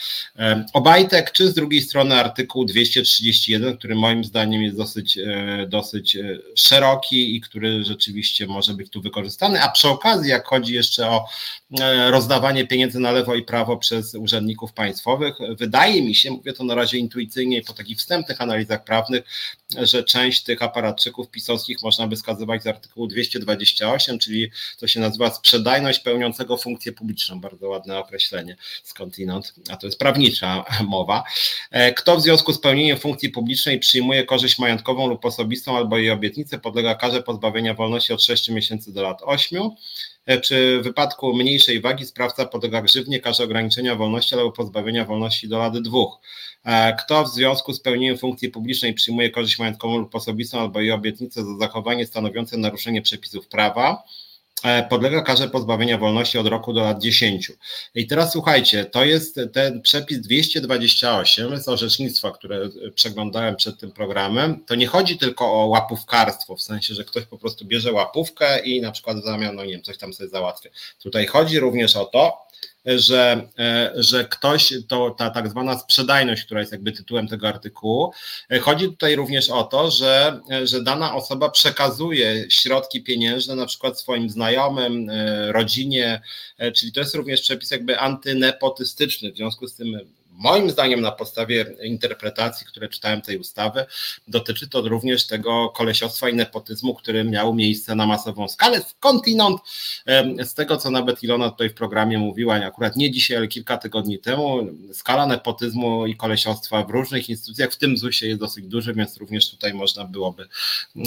Obajtek, 0.74 1.32
czy 1.32 1.48
z 1.48 1.54
drugiej 1.54 1.82
strony 1.82 2.16
artykuł 2.16 2.66
231, 2.66 3.73
który 3.78 3.95
moim 3.95 4.24
zdaniem 4.24 4.62
jest 4.62 4.78
dosyć, 4.78 5.18
e, 5.18 5.66
dosyć 5.70 6.16
e, 6.16 6.40
szeroki 6.56 7.36
i 7.36 7.41
który 7.41 7.84
rzeczywiście 7.84 8.48
może 8.48 8.74
być 8.74 8.90
tu 8.90 9.02
wykorzystany. 9.02 9.62
A 9.62 9.72
przy 9.72 9.90
okazji, 9.90 10.30
jak 10.30 10.48
chodzi 10.48 10.74
jeszcze 10.74 11.10
o 11.10 11.26
e, 11.80 12.12
rozdawanie 12.12 12.68
pieniędzy 12.68 13.00
na 13.00 13.12
lewo 13.12 13.36
i 13.36 13.44
prawo 13.44 13.78
przez 13.78 14.16
urzędników 14.16 14.74
państwowych, 14.74 15.36
wydaje 15.58 16.02
mi 16.02 16.16
się, 16.16 16.32
mówię 16.32 16.54
to 16.54 16.64
na 16.64 16.76
razie 16.76 16.98
intuicyjnie 16.98 17.58
i 17.58 17.62
po 17.62 17.74
takich 17.74 17.98
wstępnych 17.98 18.41
analizach 18.41 18.84
prawnych, 18.84 19.24
że 19.82 20.04
część 20.04 20.44
tych 20.44 20.62
aparatczyków 20.62 21.30
pisowskich 21.30 21.82
można 21.82 22.08
by 22.08 22.16
skazywać 22.16 22.64
z 22.64 22.68
artykułu 22.68 23.08
228, 23.08 24.20
czyli 24.20 24.52
to 24.80 24.88
się 24.88 25.00
nazywa 25.00 25.34
sprzedajność 25.34 26.00
pełniącego 26.00 26.58
funkcję 26.58 26.91
publiczną. 26.91 27.41
Bardzo 27.41 27.70
ładne 27.70 28.00
określenie 28.00 28.56
skądinąd, 28.84 29.54
a 29.70 29.78
to 29.78 29.88
jest 29.88 30.00
prawnicza 30.00 30.66
mowa. 30.88 31.24
E, 31.72 31.94
kto 31.94 32.18
w 32.18 32.22
związku 32.22 32.54
z 32.54 32.60
pełnieniem 32.60 32.98
funkcji 32.98 33.30
publicznej 33.30 33.80
przyjmuje 33.80 34.24
korzyść 34.24 34.60
majątkową 34.60 35.08
lub 35.08 35.26
osobistą 35.26 35.78
albo 35.78 35.98
jej 35.98 36.10
obietnicę, 36.10 36.60
podlega 36.60 36.95
karze 36.95 37.24
pozbawienia 37.24 37.74
wolności 37.74 38.14
od 38.14 38.24
6 38.24 38.50
miesięcy 38.50 38.94
do 38.94 39.02
lat 39.02 39.22
8. 39.22 39.62
E, 40.26 40.40
przy 40.40 40.82
wypadku 40.84 41.34
mniejszej 41.34 41.82
wagi 41.82 42.06
sprawca 42.06 42.45
podlega 42.45 42.82
grzywnie, 42.82 43.20
karze 43.20 43.44
ograniczenia 43.44 43.95
wolności 43.95 44.36
albo 44.36 44.52
pozbawienia 44.52 45.06
wolności 45.06 45.48
do 45.48 45.58
lat 45.58 45.80
dwóch. 45.80 46.20
E, 46.66 46.95
kto 46.95 47.24
w 47.24 47.30
związku 47.30 47.74
z 47.74 47.80
pełnieniem 47.80 48.18
funkcji 48.18 48.50
publicznej 48.50 48.94
przyjmuje 48.94 49.30
korzyść 49.30 49.60
majątkową 49.60 49.98
lub 49.98 50.16
osobistą 50.16 50.60
albo 50.60 50.82
jej 50.82 50.91
obietnicę 50.91 51.45
za 51.45 51.58
zachowanie 51.58 52.06
stanowiące 52.06 52.58
naruszenie 52.58 53.02
przepisów 53.02 53.48
prawa, 53.48 54.04
podlega 54.90 55.22
karze 55.22 55.49
pozbawienia 55.49 55.98
wolności 55.98 56.38
od 56.38 56.48
roku 56.48 56.73
do 56.73 56.81
lat 56.81 56.99
10. 56.99 57.52
I 57.95 58.07
teraz 58.07 58.31
słuchajcie, 58.31 58.85
to 58.85 59.06
jest 59.06 59.40
ten 59.53 59.81
przepis 59.81 60.19
228 60.19 61.57
z 61.57 61.68
orzecznictwa, 61.68 62.31
które 62.31 62.69
przeglądałem 62.95 63.56
przed 63.56 63.80
tym 63.80 63.91
programem. 63.91 64.65
To 64.65 64.76
nie 64.76 64.88
chodzi 64.88 65.18
tylko 65.18 65.45
o 65.45 65.65
łapówkarstwo, 65.65 66.56
w 66.56 66.61
sensie, 66.61 66.94
że 66.94 67.03
ktoś 67.03 67.26
po 67.26 67.38
prostu 67.38 67.65
bierze 67.65 67.91
łapówkę 67.91 68.60
i 68.60 68.81
na 68.81 68.91
przykład 68.91 69.18
w 69.18 69.26
zamian, 69.26 69.56
no 69.56 69.65
nie 69.65 69.72
wiem, 69.72 69.81
coś 69.81 69.98
tam 69.98 70.14
sobie 70.14 70.30
załatwia. 70.30 70.69
Tutaj 71.03 71.26
chodzi 71.26 71.60
również 71.60 71.95
o 71.95 72.06
to, 72.06 72.48
że, 72.86 73.50
e, 73.60 73.92
że 73.96 74.26
ktoś, 74.26 74.74
to 74.88 75.10
ta 75.12 75.30
tak 75.30 75.50
zwana 75.50 75.80
sprzedajność, 75.80 76.44
która 76.44 76.60
jest 76.60 76.72
jakby 76.72 76.92
tytułem 76.92 77.28
tego 77.28 77.48
artykułu, 77.48 78.12
e, 78.50 78.60
chodzi 78.60 78.86
tutaj 78.86 79.16
również 79.16 79.50
o 79.50 79.64
to, 79.64 79.92
że, 79.92 80.40
e, 80.52 80.68
że 80.68 80.84
dana 80.84 81.16
osoba 81.16 81.50
przekazuje 81.50 82.46
środki 82.50 83.04
pieniężne 83.04 83.56
na 83.56 83.66
przykład 83.66 84.00
swoim 84.00 84.30
znajomym, 84.30 85.12
rodzinie, 85.48 86.22
czyli 86.74 86.92
to 86.92 87.00
jest 87.00 87.16
również 87.16 87.42
przepis 87.42 87.72
jakby 87.72 88.00
antynepotystyczny, 88.00 89.32
w 89.32 89.36
związku 89.36 89.68
z 89.68 89.76
tym 89.76 90.00
moim 90.34 90.70
zdaniem 90.70 91.02
na 91.02 91.12
podstawie 91.12 91.66
interpretacji, 91.84 92.68
które 92.68 92.90
czytałem 92.90 93.22
tej 93.22 93.38
ustawy, 93.38 93.86
dotyczy 94.28 94.68
to 94.68 94.82
również 94.82 95.28
tego 95.28 95.70
kolesiostwa 95.70 96.30
i 96.30 96.34
nepotyzmu, 96.34 96.96
który 96.96 97.24
miał 97.24 97.56
miejsce 97.56 97.96
na 97.96 98.06
masową 98.06 98.48
skalę. 98.48 98.82
Skądinąd, 98.82 99.62
z 100.44 100.54
tego 100.54 100.78
co 100.78 100.92
nawet 100.92 101.24
Ilona 101.24 101.50
tutaj 101.50 101.70
w 101.70 101.74
programie 101.74 102.18
mówiła, 102.18 102.56
akurat 102.56 102.96
nie 102.96 103.12
dzisiaj, 103.12 103.38
ale 103.38 103.48
kilka 103.48 103.78
tygodni 103.78 104.20
temu, 104.20 104.68
skala 104.94 105.26
nepotyzmu 105.28 106.06
i 106.06 106.16
kolesiostwa 106.16 106.84
w 106.84 106.90
różnych 106.90 107.30
instytucjach, 107.30 107.72
w 107.72 107.78
tym 107.78 107.98
ZUS-ie 107.98 108.30
jest 108.30 108.40
dosyć 108.40 108.68
duży, 108.68 108.94
więc 108.94 109.18
również 109.18 109.50
tutaj 109.50 109.74
można 109.74 110.06
byłoby 110.06 110.48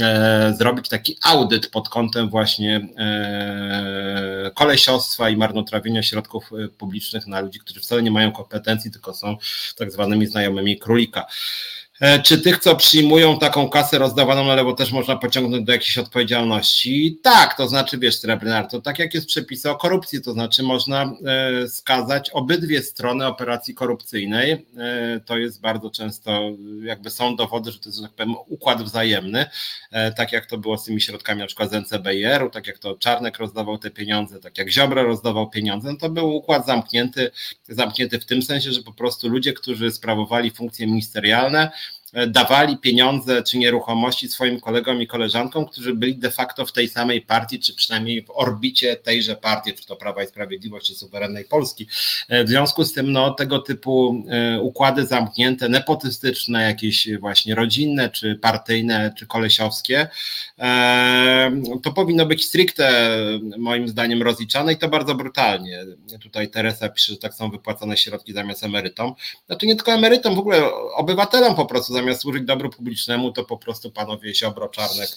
e, 0.03 0.55
zrobić 0.59 0.89
taki 0.89 1.17
audyt 1.25 1.71
pod 1.71 1.89
kątem 1.89 2.29
właśnie 2.29 2.89
e, 2.99 4.51
kolesiostwa 4.55 5.31
i 5.31 5.37
marnotrawienia 5.37 6.03
środków 6.03 6.51
e, 6.53 6.69
publicznych 6.69 7.27
na 7.27 7.41
ludzi, 7.41 7.59
którzy 7.59 7.81
wcale 7.81 8.03
nie 8.03 8.11
mają 8.11 8.33
kompetencji, 8.33 8.91
tylko 8.91 9.15
są 9.17 9.37
tak 9.77 9.93
zwanymi 9.93 10.27
znajomymi 10.27 10.79
królika. 10.79 11.27
E, 12.01 12.23
czy 12.23 12.41
tych, 12.41 12.59
co 12.59 12.77
przyjmują 12.77 13.39
taką 13.39 13.69
kasę 13.69 13.99
rozdawaną 13.99 14.45
na 14.45 14.75
też 14.75 14.93
można 14.93 15.17
pociągnąć 15.17 15.65
do 15.65 15.73
jakiejś 15.73 15.99
odpowiedzialności? 15.99 17.19
Tak, 17.23 17.57
to 17.57 17.69
znaczy, 17.69 17.99
wiesz, 17.99 18.19
Srebrnar, 18.19 18.69
to 18.69 18.81
tak 18.81 18.99
jak 18.99 19.15
jest 19.15 19.27
przepisy 19.27 19.71
o 19.71 19.77
korupcji, 19.77 20.23
to 20.23 20.33
znaczy 20.33 20.63
można 20.63 21.03
e, 21.05 21.69
skazać 21.69 22.31
obydwie 22.31 22.83
strony 22.83 23.27
operacji 23.27 23.75
korupcyjnej. 23.75 24.53
E, 24.53 25.21
to 25.27 25.39
jest 25.39 25.61
bardzo 25.61 25.91
często, 25.91 26.51
jakby 26.83 27.11
są 27.11 27.37
dowody, 27.37 27.73
że 27.73 27.79
to 27.79 27.89
jest, 27.89 27.99
że 27.99 28.05
tak 28.05 28.13
powiem, 28.13 28.35
układ 28.49 28.83
wzajemny, 28.83 29.47
tak 30.17 30.33
jak 30.33 30.47
to 30.47 30.59
było 30.59 30.79
z 30.79 30.85
tymi 30.85 31.01
środkami 31.01 31.41
na 31.41 31.47
przykład 31.47 31.71
z 31.71 31.75
NCBR-u, 31.75 32.51
tak 32.51 32.67
jak 32.67 32.79
to 32.79 32.95
Czarnek 32.95 33.39
rozdawał 33.39 33.79
te 33.79 33.91
pieniądze, 33.91 34.41
tak 34.41 34.59
jak 34.59 34.71
Ziobro 34.71 35.03
rozdawał 35.03 35.51
pieniądze, 35.51 35.93
no 35.93 35.99
to 35.99 36.11
był 36.11 36.37
układ 36.37 36.67
zamknięty, 36.67 37.31
zamknięty 37.69 38.19
w 38.19 38.25
tym 38.25 38.43
sensie, 38.43 38.73
że 38.73 38.83
po 38.83 38.93
prostu 38.93 39.29
ludzie, 39.29 39.53
którzy 39.53 39.91
sprawowali 39.91 40.51
funkcje 40.51 40.87
ministerialne, 40.87 41.71
dawali 42.29 42.79
pieniądze 42.79 43.43
czy 43.43 43.59
nieruchomości 43.59 44.29
swoim 44.29 44.61
kolegom 44.61 45.03
i 45.03 45.07
koleżankom, 45.07 45.67
którzy 45.67 45.95
byli 45.95 46.17
de 46.17 46.31
facto 46.31 46.67
w 46.67 46.73
tej 46.73 46.89
samej 46.89 47.23
partii, 47.23 47.61
czy 47.61 47.75
przynajmniej 47.75 48.23
w 48.23 48.31
orbicie 48.31 48.97
tejże 48.97 49.37
partii, 49.37 49.73
czy 49.73 49.87
to 49.87 49.97
Prawa 49.97 50.23
i 50.23 50.27
Sprawiedliwość, 50.27 50.87
czy 50.87 50.95
suwerennej 50.95 51.45
Polski. 51.45 51.87
E, 52.29 52.45
w 52.45 52.49
związku 52.49 52.85
z 52.85 52.93
tym, 52.93 53.13
no, 53.13 53.31
tego 53.31 53.59
typu 53.59 54.25
e, 54.29 54.61
układy 54.61 55.07
zamknięte, 55.07 55.69
nepotystyczne, 55.69 56.63
jakieś 56.63 57.09
właśnie 57.19 57.55
rodzinne, 57.55 58.11
czy 58.11 58.37
partyjne, 58.37 59.13
czy 59.19 59.27
kolesiowskie, 59.27 60.09
to 61.83 61.93
powinno 61.93 62.27
być 62.27 62.45
stricte, 62.45 63.17
moim 63.59 63.89
zdaniem, 63.89 64.23
rozliczane 64.23 64.73
i 64.73 64.77
to 64.77 64.89
bardzo 64.89 65.15
brutalnie. 65.15 65.85
Tutaj 66.23 66.51
Teresa 66.51 66.89
pisze, 66.89 67.13
że 67.13 67.19
tak 67.19 67.35
są 67.35 67.51
wypłacane 67.51 67.97
środki 67.97 68.33
zamiast 68.33 68.65
emerytom. 68.65 69.15
Znaczy 69.47 69.67
nie 69.67 69.77
tylko 69.77 69.93
emerytom, 69.93 70.35
w 70.35 70.39
ogóle 70.39 70.75
obywatelom 70.97 71.55
po 71.55 71.67
prostu 71.67 71.93
zamiast 71.97 72.21
służyć 72.21 72.45
dobru 72.45 72.71
publicznemu, 72.71 73.33
to 73.33 73.45
po 73.45 73.57
prostu 73.57 73.91
panowie 73.91 74.35
Siobro, 74.35 74.69
Czarnek 74.69 75.09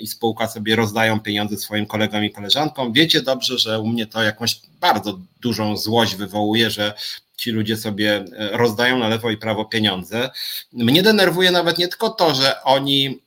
i 0.00 0.06
spółka 0.06 0.48
sobie 0.48 0.76
rozdają 0.76 1.20
pieniądze 1.20 1.56
swoim 1.56 1.86
kolegom 1.86 2.24
i 2.24 2.30
koleżankom. 2.30 2.92
Wiecie 2.92 3.22
dobrze, 3.22 3.58
że 3.58 3.80
u 3.80 3.86
mnie 3.86 4.06
to 4.06 4.22
jakąś 4.22 4.60
bardzo 4.80 5.18
dużą 5.40 5.76
złość 5.76 6.16
wywołuje, 6.16 6.70
że 6.70 6.94
ci 7.36 7.50
ludzie 7.50 7.76
sobie 7.76 8.24
e, 8.38 8.56
rozdają 8.56 8.98
na 8.98 9.08
lewo 9.08 9.30
i 9.30 9.36
prawo 9.36 9.64
pieniądze. 9.64 10.30
Mnie 10.72 11.02
denerwuje 11.02 11.50
nawet 11.50 11.78
nie 11.78 11.88
tylko 11.88 12.10
to, 12.10 12.34
że 12.34 12.62
oni 12.62 13.18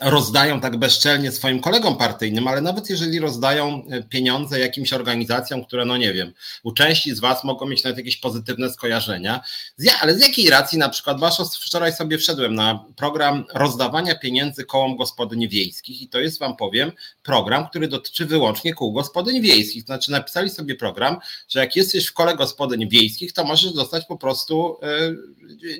rozdają 0.00 0.60
tak 0.60 0.76
bezczelnie 0.76 1.32
swoim 1.32 1.60
kolegom 1.60 1.96
partyjnym, 1.96 2.48
ale 2.48 2.60
nawet 2.60 2.90
jeżeli 2.90 3.18
rozdają 3.18 3.82
e, 3.90 4.02
pieniądze 4.02 4.60
jakimś 4.60 4.92
organizacjom, 4.92 5.64
które, 5.64 5.84
no 5.84 5.96
nie 5.96 6.12
wiem, 6.12 6.32
u 6.62 6.72
części 6.72 7.14
z 7.14 7.20
Was 7.20 7.44
mogą 7.44 7.66
mieć 7.66 7.84
nawet 7.84 7.98
jakieś 7.98 8.16
pozytywne 8.16 8.70
skojarzenia, 8.70 9.40
ale 10.00 10.14
z 10.14 10.20
jakiej 10.20 10.50
racji 10.50 10.78
na 10.78 10.88
przykład, 10.88 11.20
wasz 11.20 11.36
wczoraj 11.60 11.92
sobie 11.92 12.18
wszedłem 12.18 12.54
na 12.54 12.84
program 12.96 13.44
rozdawania 13.54 14.14
pieniędzy 14.18 14.64
kołom 14.64 14.96
gospodyń 14.96 15.48
wiejskich 15.48 16.02
i 16.02 16.08
to 16.08 16.20
jest, 16.20 16.38
Wam 16.38 16.56
powiem, 16.56 16.92
program, 17.22 17.68
który 17.68 17.88
dotyczy 17.88 18.26
wyłącznie 18.26 18.74
kół 18.74 18.92
gospodyń 18.92 19.40
wiejskich. 19.40 19.82
Znaczy 19.82 20.10
napisali 20.10 20.50
sobie 20.50 20.74
program, 20.74 21.16
że 21.48 21.60
jak 21.60 21.76
jesteś 21.76 22.06
w 22.06 22.12
kole 22.12 22.36
gospodyń 22.36 22.88
wiejskich, 22.88 23.32
to 23.32 23.44
możesz 23.44 23.72
dostać 23.72 24.04
po 24.06 24.16
prostu 24.16 24.78
e, 24.82 24.86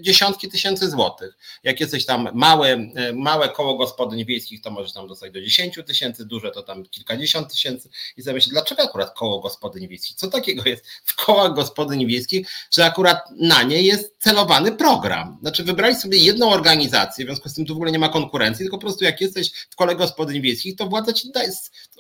dziesiątki 0.00 0.48
tysięcy 0.48 0.90
złotych. 0.90 1.36
Jak 1.62 1.80
jesteś 1.80 2.06
tam 2.06 2.28
małe, 2.34 2.68
e, 2.68 3.12
małe 3.12 3.48
koło 3.48 3.76
gospodyń 3.76 4.01
gospodyń 4.02 4.24
wiejskich 4.24 4.60
to 4.60 4.70
może 4.70 4.92
tam 4.92 5.08
dostać 5.08 5.32
do 5.32 5.40
10 5.40 5.78
tysięcy, 5.86 6.24
duże 6.24 6.50
to 6.50 6.62
tam 6.62 6.84
kilkadziesiąt 6.84 7.50
tysięcy 7.50 7.88
i 8.16 8.22
sobie 8.22 8.40
dlaczego 8.50 8.82
akurat 8.82 9.18
koło 9.18 9.40
gospodyń 9.40 9.88
wiejskich? 9.88 10.16
Co 10.16 10.28
takiego 10.28 10.62
jest 10.68 10.84
w 11.04 11.14
kołach 11.14 11.54
gospodyń 11.54 12.06
wiejskich, 12.06 12.48
że 12.70 12.84
akurat 12.84 13.18
na 13.30 13.62
nie 13.62 13.82
jest 13.82 14.16
celowany 14.18 14.72
program? 14.72 15.38
Znaczy 15.40 15.64
wybrali 15.64 15.96
sobie 15.96 16.18
jedną 16.18 16.50
organizację, 16.50 17.24
w 17.24 17.28
związku 17.28 17.48
z 17.48 17.54
tym 17.54 17.66
tu 17.66 17.74
w 17.74 17.76
ogóle 17.76 17.92
nie 17.92 17.98
ma 17.98 18.08
konkurencji, 18.08 18.64
tylko 18.64 18.78
po 18.78 18.80
prostu 18.80 19.04
jak 19.04 19.20
jesteś 19.20 19.50
w 19.70 19.76
kole 19.76 19.96
gospodyń 19.96 20.42
wiejskich, 20.42 20.76
to 20.76 20.86
władza 20.86 21.12
ci 21.12 21.32
daje, 21.32 21.50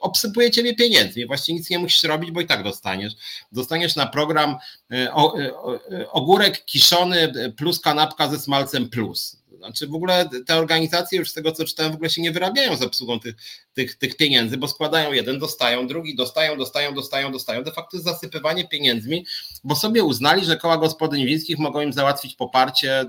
obsypuje 0.00 0.50
ciebie 0.50 0.74
pieniędzmi, 0.74 1.26
właściwie 1.26 1.58
nic 1.58 1.70
nie 1.70 1.78
musisz 1.78 2.02
robić, 2.02 2.30
bo 2.30 2.40
i 2.40 2.46
tak 2.46 2.62
dostaniesz. 2.62 3.12
Dostaniesz 3.52 3.96
na 3.96 4.06
program 4.06 4.56
e, 4.90 4.94
e, 4.94 6.10
ogórek 6.10 6.64
kiszony 6.64 7.32
plus 7.56 7.80
kanapka 7.80 8.28
ze 8.28 8.38
smalcem 8.38 8.90
plus 8.90 9.41
znaczy 9.62 9.86
w 9.86 9.94
ogóle 9.94 10.28
te 10.46 10.56
organizacje 10.56 11.18
już 11.18 11.30
z 11.30 11.34
tego 11.34 11.52
co 11.52 11.64
czytałem 11.64 11.92
w 11.92 11.94
ogóle 11.94 12.10
się 12.10 12.22
nie 12.22 12.32
wyrabiają 12.32 12.76
z 12.76 12.82
obsługą 12.82 13.20
tych, 13.20 13.34
tych, 13.74 13.94
tych 13.94 14.16
pieniędzy, 14.16 14.56
bo 14.56 14.68
składają 14.68 15.12
jeden, 15.12 15.38
dostają, 15.38 15.86
drugi 15.86 16.14
dostają, 16.14 16.56
dostają, 16.56 16.94
dostają, 16.94 17.32
dostają. 17.32 17.62
De 17.62 17.72
facto 17.72 17.96
jest 17.96 18.04
zasypywanie 18.04 18.68
pieniędzmi, 18.68 19.26
bo 19.64 19.74
sobie 19.74 20.04
uznali, 20.04 20.44
że 20.44 20.56
koła 20.56 20.76
gospodyń 20.76 21.26
wiejskich 21.26 21.58
mogą 21.58 21.80
im 21.80 21.92
załatwić 21.92 22.34
poparcie 22.34 23.04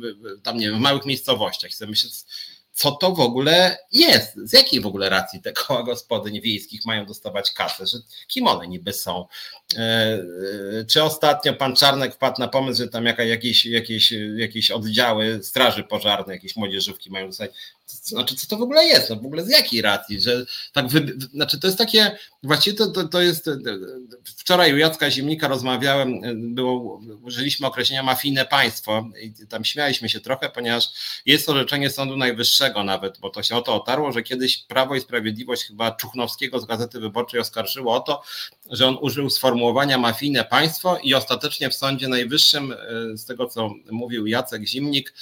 yy, 0.00 0.40
tam 0.42 0.56
nie 0.56 0.66
wiem, 0.66 0.78
w 0.78 0.80
małych 0.80 1.06
miejscowościach. 1.06 1.70
Myśleć, 1.88 2.12
co 2.78 2.92
to 2.92 3.14
w 3.14 3.20
ogóle 3.20 3.78
jest, 3.92 4.36
z 4.44 4.52
jakiej 4.52 4.80
w 4.80 4.86
ogóle 4.86 5.08
racji 5.08 5.42
te 5.42 5.52
koła 5.52 5.82
gospodyń 5.82 6.40
wiejskich 6.40 6.84
mają 6.84 7.06
dostawać 7.06 7.52
kasę, 7.52 7.86
że 7.86 7.98
kim 8.28 8.46
one 8.46 8.68
niby 8.68 8.92
są. 8.92 9.26
E, 9.76 9.78
e, 9.80 10.84
czy 10.84 11.02
ostatnio 11.02 11.54
pan 11.54 11.76
Czarnek 11.76 12.14
wpadł 12.14 12.40
na 12.40 12.48
pomysł, 12.48 12.82
że 12.82 12.88
tam 12.88 13.04
jakieś, 13.04 13.66
jakieś, 13.66 14.12
jakieś 14.36 14.70
oddziały 14.70 15.40
straży 15.42 15.84
pożarnej, 15.84 16.34
jakieś 16.34 16.56
młodzieżówki 16.56 17.10
mają 17.10 17.26
dostać 17.26 17.50
znaczy, 17.88 18.36
co 18.36 18.46
to 18.46 18.56
w 18.56 18.62
ogóle 18.62 18.84
jest? 18.84 19.10
No 19.10 19.16
w 19.16 19.26
ogóle 19.26 19.44
z 19.44 19.48
jakiej 19.48 19.82
racji? 19.82 20.20
Że 20.20 20.44
tak 20.72 20.88
wy, 20.88 21.16
znaczy, 21.34 21.60
to 21.60 21.66
jest 21.66 21.78
takie, 21.78 22.18
właściwie 22.42 22.76
to, 22.76 22.86
to, 22.86 23.08
to 23.08 23.20
jest, 23.20 23.50
wczoraj 24.36 24.74
u 24.74 24.76
Jacka 24.76 25.10
Zimnika 25.10 25.48
rozmawiałem, 25.48 26.20
było, 26.54 27.00
użyliśmy 27.22 27.66
określenia 27.66 28.02
mafijne 28.02 28.44
państwo 28.44 29.08
i 29.22 29.46
tam 29.48 29.64
śmialiśmy 29.64 30.08
się 30.08 30.20
trochę, 30.20 30.50
ponieważ 30.50 30.84
jest 31.26 31.48
orzeczenie 31.48 31.90
Sądu 31.90 32.16
Najwyższego 32.16 32.84
nawet, 32.84 33.18
bo 33.18 33.30
to 33.30 33.42
się 33.42 33.56
o 33.56 33.62
to 33.62 33.74
otarło, 33.74 34.12
że 34.12 34.22
kiedyś 34.22 34.58
Prawo 34.58 34.94
i 34.94 35.00
Sprawiedliwość 35.00 35.64
chyba 35.64 35.90
Czuchnowskiego 35.90 36.60
z 36.60 36.64
Gazety 36.64 37.00
Wyborczej 37.00 37.40
oskarżyło 37.40 37.94
o 37.94 38.00
to, 38.00 38.22
że 38.70 38.86
on 38.86 38.98
użył 39.00 39.30
sformułowania 39.30 39.98
mafijne 39.98 40.44
państwo 40.44 40.98
i 41.02 41.14
ostatecznie 41.14 41.70
w 41.70 41.74
Sądzie 41.74 42.08
Najwyższym, 42.08 42.74
z 43.14 43.24
tego 43.24 43.46
co 43.46 43.70
mówił 43.90 44.26
Jacek 44.26 44.66
Zimnik, 44.66 45.14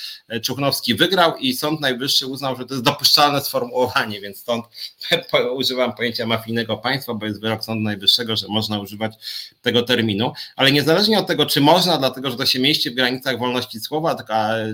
Czuchnowski 0.43 0.95
wygrał 0.95 1.37
i 1.37 1.55
Sąd 1.55 1.81
Najwyższy 1.81 2.27
uznał, 2.27 2.56
że 2.59 2.67
to 2.67 2.75
jest 2.75 2.85
dopuszczalne 2.85 3.41
sformułowanie, 3.41 4.21
więc 4.21 4.39
stąd 4.39 4.65
używam 5.57 5.95
pojęcia 5.95 6.27
mafijnego 6.27 6.77
państwa, 6.77 7.15
bo 7.15 7.27
jest 7.27 7.41
wyrok 7.41 7.65
Sądu 7.65 7.85
Najwyższego, 7.85 8.37
że 8.37 8.49
można 8.49 8.81
używać 8.81 9.15
tego 9.63 9.83
terminu, 9.83 10.33
ale 10.57 10.73
niezależnie 10.73 11.19
od 11.19 11.27
tego, 11.27 11.47
czy 11.47 11.61
można, 11.61 11.99
dlatego 11.99 12.31
że 12.31 12.37
to 12.37 12.47
się 12.47 12.59
mieści 12.59 12.91
w 12.91 12.95
granicach 12.95 13.39
wolności 13.39 13.81
słowa, 13.81 14.17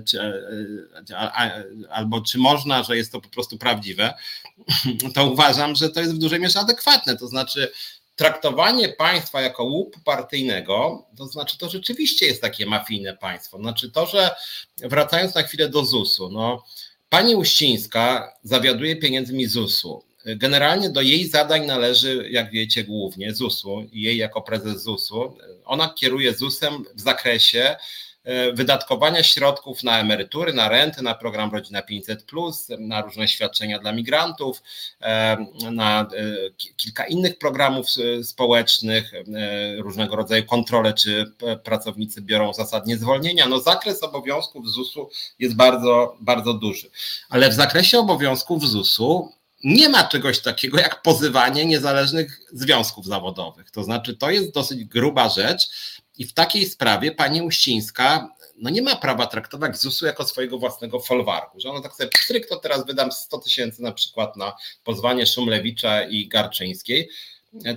czy, 0.07 0.19
albo 1.91 2.21
czy 2.21 2.39
można, 2.39 2.83
że 2.83 2.97
jest 2.97 3.13
to 3.13 3.21
po 3.21 3.29
prostu 3.29 3.59
prawdziwe, 3.59 4.15
to 5.15 5.27
uważam, 5.27 5.75
że 5.75 5.91
to 5.91 6.01
jest 6.01 6.15
w 6.15 6.19
dużej 6.19 6.41
mierze 6.41 6.61
adekwatne, 6.61 7.17
to 7.17 7.29
znaczy 7.29 7.73
traktowanie 8.17 8.89
państwa 8.89 9.41
jako 9.41 9.65
łup 9.65 9.97
partyjnego, 10.05 11.07
to 11.17 11.27
znaczy 11.27 11.59
to 11.59 11.69
rzeczywiście 11.69 12.27
jest 12.27 12.43
takie 12.43 12.67
mafijne 12.67 13.17
państwo. 13.17 13.59
Znaczy 13.59 13.91
to, 13.91 14.07
że 14.07 14.31
wracając 14.77 15.35
na 15.35 15.43
chwilę 15.43 15.69
do 15.69 15.85
ZUS-u, 15.85 16.29
no 16.29 16.65
Pani 17.13 17.35
Uścińska 17.35 18.33
zawiaduje 18.43 18.97
pieniędzmi 18.97 19.47
ZUS-u. 19.47 20.05
Generalnie 20.27 20.91
do 20.91 21.01
jej 21.01 21.29
zadań 21.29 21.67
należy, 21.67 22.29
jak 22.31 22.51
wiecie, 22.51 22.85
głównie 22.85 23.35
ZUS-u 23.35 23.83
i 23.93 24.03
jej 24.03 24.17
jako 24.17 24.43
prezes 24.43 24.83
ZUS-u. 24.83 25.37
Ona 25.65 25.89
kieruje 25.89 26.35
ZUS-em 26.35 26.85
w 26.95 27.01
zakresie 27.01 27.77
wydatkowania 28.53 29.23
środków 29.23 29.83
na 29.83 30.01
emerytury, 30.01 30.53
na 30.53 30.69
renty, 30.69 31.03
na 31.03 31.15
program 31.15 31.51
Rodzina 31.51 31.83
500, 31.83 32.25
na 32.79 33.03
różne 33.03 33.29
świadczenia 33.29 33.79
dla 33.79 33.93
migrantów, 33.93 34.63
e, 35.01 35.37
na 35.71 36.01
e, 36.01 36.07
kilka 36.77 37.05
innych 37.07 37.39
programów 37.39 37.87
społecznych, 38.23 39.13
różnego 39.79 40.17
rodzaju 40.17 40.45
kontrole, 40.45 40.95
czy 40.95 41.33
pracownicy 41.65 42.23
biorą 42.23 42.53
zasadnie 42.53 42.97
zwolnienia. 42.97 43.49
No, 43.49 43.61
zakres 43.61 44.03
obowiązków 44.03 44.69
ZUS-u 44.71 45.11
jest 45.39 45.57
bardzo, 45.57 46.17
bardzo 46.21 46.55
duży. 46.55 46.91
Ale 47.29 47.51
w 47.51 47.55
zakresie 47.55 47.99
obowiązków 47.99 48.69
ZUS-u 48.69 49.33
nie 49.65 49.89
ma 49.89 50.05
czegoś 50.05 50.41
takiego 50.41 50.79
jak 50.79 51.03
pozywanie 51.03 51.67
niezależnych 51.67 52.41
związków 52.53 53.07
zawodowych. 53.07 53.71
To 53.71 53.85
znaczy, 53.85 54.17
to 54.17 54.31
jest 54.31 54.55
dosyć 54.55 54.85
gruba 54.85 55.29
rzecz 55.29 55.71
i 56.19 56.25
w 56.25 56.35
takiej 56.35 56.67
sprawie 56.67 57.13
pani 57.13 57.43
Uścińska 57.43 58.29
no 58.57 58.71
nie 58.71 58.83
ma 58.83 58.97
prawa 58.97 59.27
traktować 59.27 59.81
ZUS-u 59.81 60.07
jako 60.07 60.25
swojego 60.25 60.59
własnego 60.59 61.01
folwarku, 61.01 61.61
że 61.61 61.71
ona 61.71 61.81
tak 61.81 61.95
sobie 61.95 62.11
pstryk, 62.11 62.49
to 62.49 62.57
teraz 62.57 62.87
wydam 62.87 63.13
100 63.13 63.39
tysięcy 63.39 63.83
na 63.83 63.93
przykład 63.93 64.37
na 64.37 64.57
pozwanie 64.85 65.27
Szumlewicza 65.27 66.03
i 66.03 66.29
Garczyńskiej, 66.29 67.09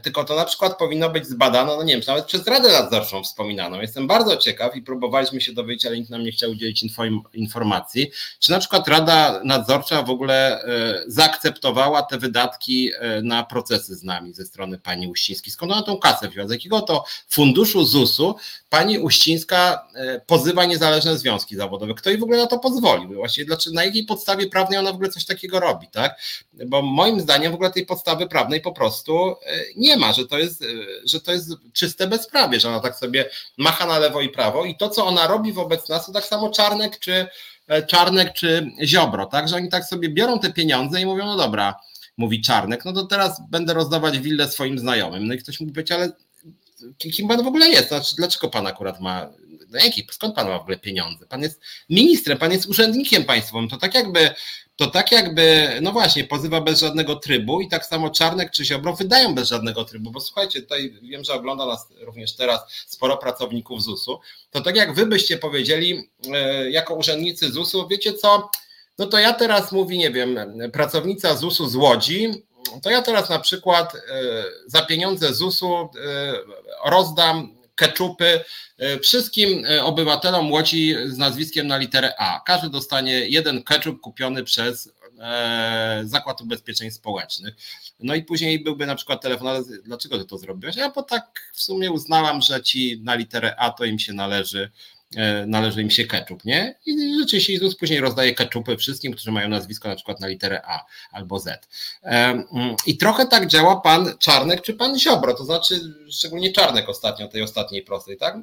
tylko 0.04 0.24
to 0.24 0.36
na 0.36 0.46
przykład 0.46 0.78
powinno 0.78 1.10
być 1.10 1.28
zbadane, 1.28 1.76
no 1.78 1.84
nie 1.84 1.94
wiem, 1.94 2.04
nawet 2.08 2.26
przez 2.26 2.48
Radę 2.48 2.72
Nadzorczą 2.72 3.24
wspominaną. 3.24 3.82
Jestem 3.82 4.08
bardzo 4.08 4.38
ciekaw 4.38 4.76
i 4.76 4.82
próbowaliśmy 4.82 5.42
się 5.42 5.54
dowiedzieć, 5.54 5.86
ale 5.86 5.98
nikt 5.98 6.10
nam 6.10 6.24
nie 6.24 6.32
chciał 6.32 6.52
udzielić 6.52 6.86
informacji, 7.34 8.12
czy 8.40 8.52
na 8.52 8.60
przykład 8.60 8.88
Rada 8.88 9.42
Nadzorcza 9.44 10.02
w 10.02 10.10
ogóle 10.10 10.64
e, 10.64 11.04
zaakceptowała 11.08 12.04
te 12.04 12.18
wydatki 12.18 12.92
e, 13.00 13.22
na 13.22 13.44
procesy 13.44 13.96
z 13.96 14.04
nami 14.04 14.34
ze 14.34 14.46
strony 14.46 14.78
pani 14.78 15.08
Uścińskiej. 15.08 15.54
Skąd 15.54 15.72
ona 15.72 15.84
tą 15.84 15.98
kasę 15.98 16.30
wzięła? 16.30 16.48
Z 16.48 16.52
jakiego 16.52 16.82
to 16.82 17.04
funduszu 17.30 17.86
ZUS-u 17.86 18.36
pani 18.70 19.00
Uścińska 19.00 19.88
e, 19.96 20.20
pozywa 20.20 20.66
niezależne 20.66 21.18
związki 21.18 21.56
zawodowe? 21.56 21.94
Kto 21.94 22.10
jej 22.10 22.20
w 22.20 22.24
ogóle 22.24 22.38
na 22.38 22.48
to 22.48 22.60
pozwolił? 22.60 23.14
Właściwie 23.14 23.46
dlaczego, 23.46 23.76
na 23.76 23.86
jakiej 23.86 24.06
podstawie 24.06 24.50
prawnej 24.50 24.80
ona 24.80 24.92
w 24.92 24.96
ogóle 24.96 25.10
coś 25.10 25.26
takiego 25.26 25.60
robi, 25.60 25.88
tak? 25.88 26.20
Bo 26.54 26.82
moim 26.82 27.22
zdaniem 27.22 27.52
w 27.52 27.56
ogóle 27.56 27.72
tej 27.72 27.86
podstawy 27.86 28.28
prawnej 28.28 28.62
po 28.62 28.72
prostu 28.72 29.36
nie 29.76 29.98
ma, 29.98 30.14
że 30.14 30.28
to 30.28 30.38
jest, 30.38 30.66
że 31.06 31.22
to 31.22 31.32
jest 31.32 31.50
czyste 31.74 32.08
bezprawie, 32.08 32.60
że 32.60 32.70
ona 32.70 32.80
tak 32.80 32.96
sobie 32.96 33.30
macha 33.58 33.86
na 33.86 34.00
lewo 34.00 34.22
i 34.22 34.30
prawo 34.30 34.66
i 34.66 34.78
to, 34.78 34.90
co 34.90 35.06
ona 35.06 35.28
robi 35.28 35.54
wobec 35.54 35.90
nas, 35.90 36.06
to 36.06 36.12
tak 36.12 36.26
samo 36.26 36.50
Czarnek 36.50 37.00
czy 37.00 37.28
Czarnek 37.88 38.34
czy 38.34 38.72
Ziobro, 38.84 39.26
tak, 39.26 39.50
że 39.50 39.56
oni 39.56 39.70
tak 39.70 39.86
sobie 39.86 40.10
biorą 40.10 40.40
te 40.40 40.54
pieniądze 40.54 41.02
i 41.02 41.06
mówią, 41.06 41.26
no 41.26 41.38
dobra, 41.38 41.76
mówi 42.18 42.42
Czarnek, 42.42 42.86
no 42.86 42.94
to 42.94 43.06
teraz 43.06 43.42
będę 43.50 43.74
rozdawać 43.74 44.20
willę 44.20 44.52
swoim 44.52 44.80
znajomym. 44.80 45.28
No 45.28 45.34
i 45.34 45.38
ktoś 45.38 45.60
mówi 45.60 45.72
być, 45.72 45.92
ale 45.92 46.12
kim 46.98 47.28
pan 47.28 47.44
w 47.44 47.48
ogóle 47.48 47.70
jest? 47.70 47.88
Znaczy, 47.88 48.16
dlaczego 48.16 48.50
pan 48.50 48.68
akurat 48.68 49.02
ma, 49.02 49.30
no 49.70 49.80
jaki, 49.80 50.08
skąd 50.12 50.36
pan 50.36 50.48
ma 50.48 50.58
w 50.58 50.62
ogóle 50.62 50.78
pieniądze? 50.78 51.26
Pan 51.26 51.42
jest 51.42 51.62
ministrem, 51.90 52.38
pan 52.38 52.52
jest 52.52 52.66
urzędnikiem 52.66 53.24
państwowym, 53.24 53.70
to 53.70 53.78
tak 53.78 53.96
jakby 53.96 54.30
to 54.76 54.88
tak 54.88 55.12
jakby, 55.12 55.70
no 55.82 55.92
właśnie, 55.92 56.24
pozywa 56.24 56.62
bez 56.62 56.80
żadnego 56.80 57.16
trybu 57.16 57.62
i 57.62 57.68
tak 57.68 57.86
samo 57.86 58.10
Czarnek 58.10 58.52
czy 58.52 58.66
Ziobro 58.66 58.94
wydają 58.94 59.36
bez 59.36 59.50
żadnego 59.50 59.86
trybu, 59.86 60.12
bo 60.12 60.20
słuchajcie, 60.20 60.62
tutaj 60.62 60.94
wiem, 61.02 61.24
że 61.24 61.34
ogląda 61.34 61.66
nas 61.66 61.88
również 62.00 62.36
teraz 62.36 62.62
sporo 62.88 63.18
pracowników 63.18 63.84
ZUS-u, 63.84 64.20
to 64.52 64.62
tak 64.62 64.76
jak 64.76 64.94
wy 64.94 65.06
byście 65.06 65.38
powiedzieli 65.38 66.10
e, 66.34 66.72
jako 66.72 66.96
urzędnicy 66.96 67.52
ZUS-u, 67.52 67.88
wiecie 67.88 68.14
co, 68.14 68.50
no 68.98 69.06
to 69.06 69.20
ja 69.20 69.34
teraz 69.34 69.72
mówi, 69.72 69.98
nie 69.98 70.12
wiem, 70.12 70.40
pracownica 70.74 71.36
ZUS-u 71.36 71.68
z 71.68 71.76
Łodzi, 71.76 72.32
to 72.84 72.90
ja 72.90 73.02
teraz 73.02 73.30
na 73.30 73.40
przykład 73.40 73.96
e, 73.96 74.00
za 74.66 74.82
pieniądze 74.82 75.34
ZUS-u 75.34 75.76
e, 75.76 75.90
rozdam 76.86 77.56
keczupy 77.76 78.44
e, 78.78 79.00
wszystkim 79.00 79.66
e, 79.66 79.84
obywatelom 79.84 80.52
Łodzi 80.52 80.96
z 81.06 81.18
nazwiskiem 81.18 81.68
na 81.68 81.78
literę 81.78 82.14
A. 82.18 82.40
Każdy 82.46 82.70
dostanie 82.70 83.30
jeden 83.30 83.64
keczup 83.64 84.02
kupiony 84.02 84.44
przez 84.44 84.92
e, 85.20 86.02
Zakład 86.06 86.42
Ubezpieczeń 86.42 86.92
Społecznych. 86.92 87.56
No 88.00 88.16
i 88.16 88.24
później 88.24 88.64
byłby 88.64 88.86
na 88.86 88.96
przykład 88.96 89.22
telefon, 89.22 89.48
ale 89.48 89.64
dlaczego 89.84 90.18
ty 90.18 90.26
to 90.26 90.38
zrobiłeś? 90.38 90.76
Ja 90.76 90.90
bo 90.90 91.04
tak 91.04 91.52
w 91.54 91.62
sumie 91.62 91.92
uznałam, 91.92 92.42
że 92.42 92.62
ci 92.62 93.02
na 93.04 93.16
literę 93.16 93.56
A 93.60 93.70
to 93.70 93.86
im 93.86 94.00
się 94.00 94.14
należy 94.14 94.72
należy 95.48 95.82
im 95.82 95.92
się 95.92 96.06
ketchup, 96.06 96.46
nie? 96.46 96.76
I 96.86 97.20
rzeczywiście 97.20 97.54
Jezus 97.54 97.76
później 97.76 98.00
rozdaje 98.00 98.34
ketchupy 98.34 98.78
wszystkim, 98.78 99.14
którzy 99.14 99.32
mają 99.32 99.50
nazwisko 99.50 99.90
na 99.90 99.96
przykład 99.96 100.20
na 100.20 100.28
literę 100.28 100.62
A 100.66 100.86
albo 101.12 101.40
Z. 101.40 101.68
E, 102.04 102.44
I 102.86 102.98
trochę 102.98 103.26
tak 103.26 103.48
działa 103.48 103.82
pan 103.82 104.14
Czarnek 104.20 104.62
czy 104.62 104.74
pan 104.74 105.00
Ziobro, 105.00 105.34
to 105.34 105.46
znaczy 105.46 105.80
szczególnie 106.10 106.52
Czarnek 106.52 106.90
ostatnio, 106.90 107.28
tej 107.28 107.42
ostatniej 107.42 107.84
prostej, 107.84 108.18
tak? 108.18 108.36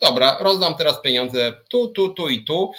Dobra, 0.00 0.36
rozdam 0.40 0.74
teraz 0.74 1.02
pieniądze 1.02 1.52
tu, 1.68 1.88
tu, 1.88 2.08
tu 2.08 2.28
i 2.28 2.44
tu. 2.44 2.72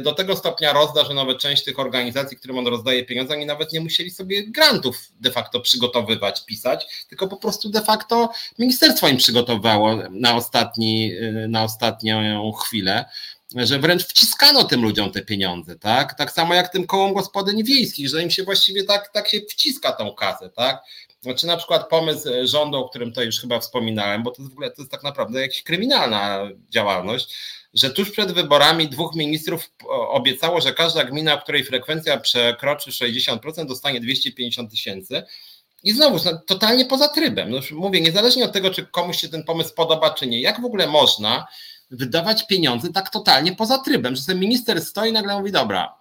Do 0.00 0.12
tego 0.12 0.36
stopnia 0.36 0.72
rozda, 0.72 1.04
że 1.04 1.14
nawet 1.14 1.38
część 1.38 1.64
tych 1.64 1.78
organizacji, 1.78 2.36
którym 2.36 2.58
on 2.58 2.66
rozdaje 2.66 3.04
pieniądze, 3.04 3.34
oni 3.34 3.46
nawet 3.46 3.72
nie 3.72 3.80
musieli 3.80 4.10
sobie 4.10 4.46
grantów 4.46 4.96
de 5.20 5.30
facto 5.30 5.60
przygotowywać, 5.60 6.44
pisać, 6.44 7.06
tylko 7.08 7.28
po 7.28 7.36
prostu 7.36 7.68
de 7.68 7.80
facto 7.80 8.30
ministerstwo 8.58 9.08
im 9.08 9.16
przygotowało 9.16 9.96
na, 10.10 10.36
ostatni, 10.36 11.12
na 11.48 11.64
ostatnią 11.64 12.52
chwilę 12.52 13.04
że 13.54 13.78
wręcz 13.78 14.04
wciskano 14.04 14.64
tym 14.64 14.82
ludziom 14.82 15.12
te 15.12 15.22
pieniądze, 15.22 15.78
tak? 15.78 16.14
Tak 16.14 16.32
samo 16.32 16.54
jak 16.54 16.68
tym 16.68 16.86
kołom 16.86 17.14
gospodyń 17.14 17.64
wiejskich, 17.64 18.08
że 18.08 18.22
im 18.22 18.30
się 18.30 18.42
właściwie 18.42 18.84
tak, 18.84 19.08
tak 19.08 19.28
się 19.28 19.40
wciska 19.40 19.92
tą 19.92 20.14
kasę, 20.14 20.50
tak? 20.50 20.82
Znaczy 21.22 21.46
na 21.46 21.56
przykład 21.56 21.88
pomysł 21.88 22.28
e, 22.28 22.46
rządu, 22.46 22.78
o 22.78 22.88
którym 22.88 23.12
to 23.12 23.22
już 23.22 23.40
chyba 23.40 23.60
wspominałem, 23.60 24.22
bo 24.22 24.30
to 24.30 24.42
w 24.42 24.52
ogóle 24.52 24.70
to 24.70 24.82
jest 24.82 24.90
tak 24.90 25.02
naprawdę 25.02 25.40
jakaś 25.40 25.62
kryminalna 25.62 26.48
działalność, 26.70 27.36
że 27.74 27.90
tuż 27.90 28.10
przed 28.10 28.32
wyborami 28.32 28.88
dwóch 28.88 29.14
ministrów 29.14 29.70
obiecało, 29.88 30.60
że 30.60 30.72
każda 30.72 31.04
gmina, 31.04 31.36
której 31.36 31.64
frekwencja 31.64 32.20
przekroczy 32.20 32.90
60%, 32.90 33.66
dostanie 33.66 34.00
250 34.00 34.70
tysięcy. 34.70 35.22
I 35.82 35.92
znowu, 35.92 36.18
no, 36.24 36.40
totalnie 36.46 36.86
poza 36.86 37.08
trybem. 37.08 37.50
No 37.50 37.60
mówię, 37.72 38.00
niezależnie 38.00 38.44
od 38.44 38.52
tego, 38.52 38.70
czy 38.70 38.86
komuś 38.86 39.20
się 39.20 39.28
ten 39.28 39.44
pomysł 39.44 39.74
podoba, 39.74 40.10
czy 40.10 40.26
nie, 40.26 40.40
jak 40.40 40.60
w 40.60 40.64
ogóle 40.64 40.86
można 40.86 41.46
wydawać 41.90 42.46
pieniądze 42.46 42.92
tak 42.92 43.10
totalnie 43.10 43.56
poza 43.56 43.78
trybem, 43.78 44.16
że 44.16 44.22
ten 44.26 44.40
minister 44.40 44.80
stoi 44.80 45.08
i 45.08 45.12
nagle 45.12 45.38
mówi, 45.38 45.52
dobra, 45.52 45.99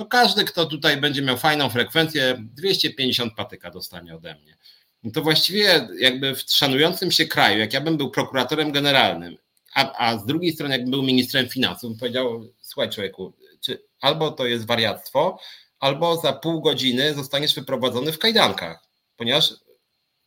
to 0.00 0.06
każdy, 0.06 0.44
kto 0.44 0.66
tutaj 0.66 0.96
będzie 0.96 1.22
miał 1.22 1.36
fajną 1.36 1.70
frekwencję, 1.70 2.36
250 2.38 3.34
patyka 3.34 3.70
dostanie 3.70 4.14
ode 4.14 4.34
mnie. 4.34 4.56
No 5.02 5.10
to 5.10 5.22
właściwie 5.22 5.88
jakby 5.98 6.34
w 6.34 6.40
szanującym 6.40 7.10
się 7.10 7.26
kraju, 7.26 7.58
jak 7.58 7.72
ja 7.72 7.80
bym 7.80 7.96
był 7.96 8.10
prokuratorem 8.10 8.72
generalnym, 8.72 9.36
a, 9.74 10.06
a 10.06 10.18
z 10.18 10.26
drugiej 10.26 10.52
strony 10.52 10.74
jakbym 10.74 10.90
był 10.90 11.02
ministrem 11.02 11.48
finansów, 11.48 11.90
bym 11.90 11.98
powiedział, 11.98 12.44
słuchaj 12.60 12.90
człowieku, 12.90 13.32
czy 13.60 13.82
albo 14.00 14.30
to 14.30 14.46
jest 14.46 14.66
wariactwo, 14.66 15.38
albo 15.80 16.16
za 16.16 16.32
pół 16.32 16.60
godziny 16.60 17.14
zostaniesz 17.14 17.54
wyprowadzony 17.54 18.12
w 18.12 18.18
kajdankach, 18.18 18.82
ponieważ 19.16 19.54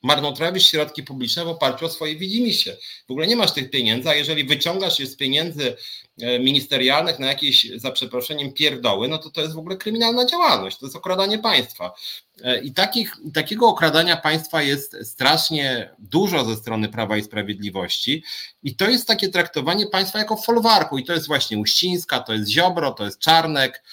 marnotrawisz 0.03 0.67
środki 0.67 1.03
publiczne 1.03 1.45
w 1.45 1.47
oparciu 1.47 1.85
o 1.85 1.89
swoje 1.89 2.15
widzimisię. 2.15 2.77
W 3.07 3.11
ogóle 3.11 3.27
nie 3.27 3.35
masz 3.35 3.51
tych 3.51 3.69
pieniędzy, 3.69 4.09
a 4.09 4.15
jeżeli 4.15 4.43
wyciągasz 4.43 4.99
je 4.99 5.07
z 5.07 5.15
pieniędzy 5.15 5.75
e, 6.21 6.39
ministerialnych 6.39 7.19
na 7.19 7.27
jakieś, 7.27 7.71
za 7.75 7.91
przeproszeniem, 7.91 8.53
pierdoły, 8.53 9.07
no 9.07 9.17
to 9.17 9.29
to 9.29 9.41
jest 9.41 9.53
w 9.53 9.59
ogóle 9.59 9.77
kryminalna 9.77 10.25
działalność, 10.25 10.77
to 10.77 10.85
jest 10.85 10.95
okradanie 10.95 11.39
państwa. 11.39 11.93
E, 12.43 12.61
I 12.61 12.71
takich, 12.71 13.15
takiego 13.33 13.67
okradania 13.67 14.17
państwa 14.17 14.61
jest 14.61 14.97
strasznie 15.03 15.89
dużo 15.99 16.45
ze 16.45 16.55
strony 16.55 16.89
Prawa 16.89 17.17
i 17.17 17.23
Sprawiedliwości 17.23 18.23
i 18.63 18.75
to 18.75 18.89
jest 18.89 19.07
takie 19.07 19.29
traktowanie 19.29 19.87
państwa 19.87 20.19
jako 20.19 20.37
folwarku 20.37 20.97
i 20.97 21.03
to 21.03 21.13
jest 21.13 21.27
właśnie 21.27 21.57
Uścińska, 21.57 22.19
to 22.19 22.33
jest 22.33 22.49
Ziobro, 22.49 22.91
to 22.91 23.05
jest 23.05 23.19
Czarnek, 23.19 23.83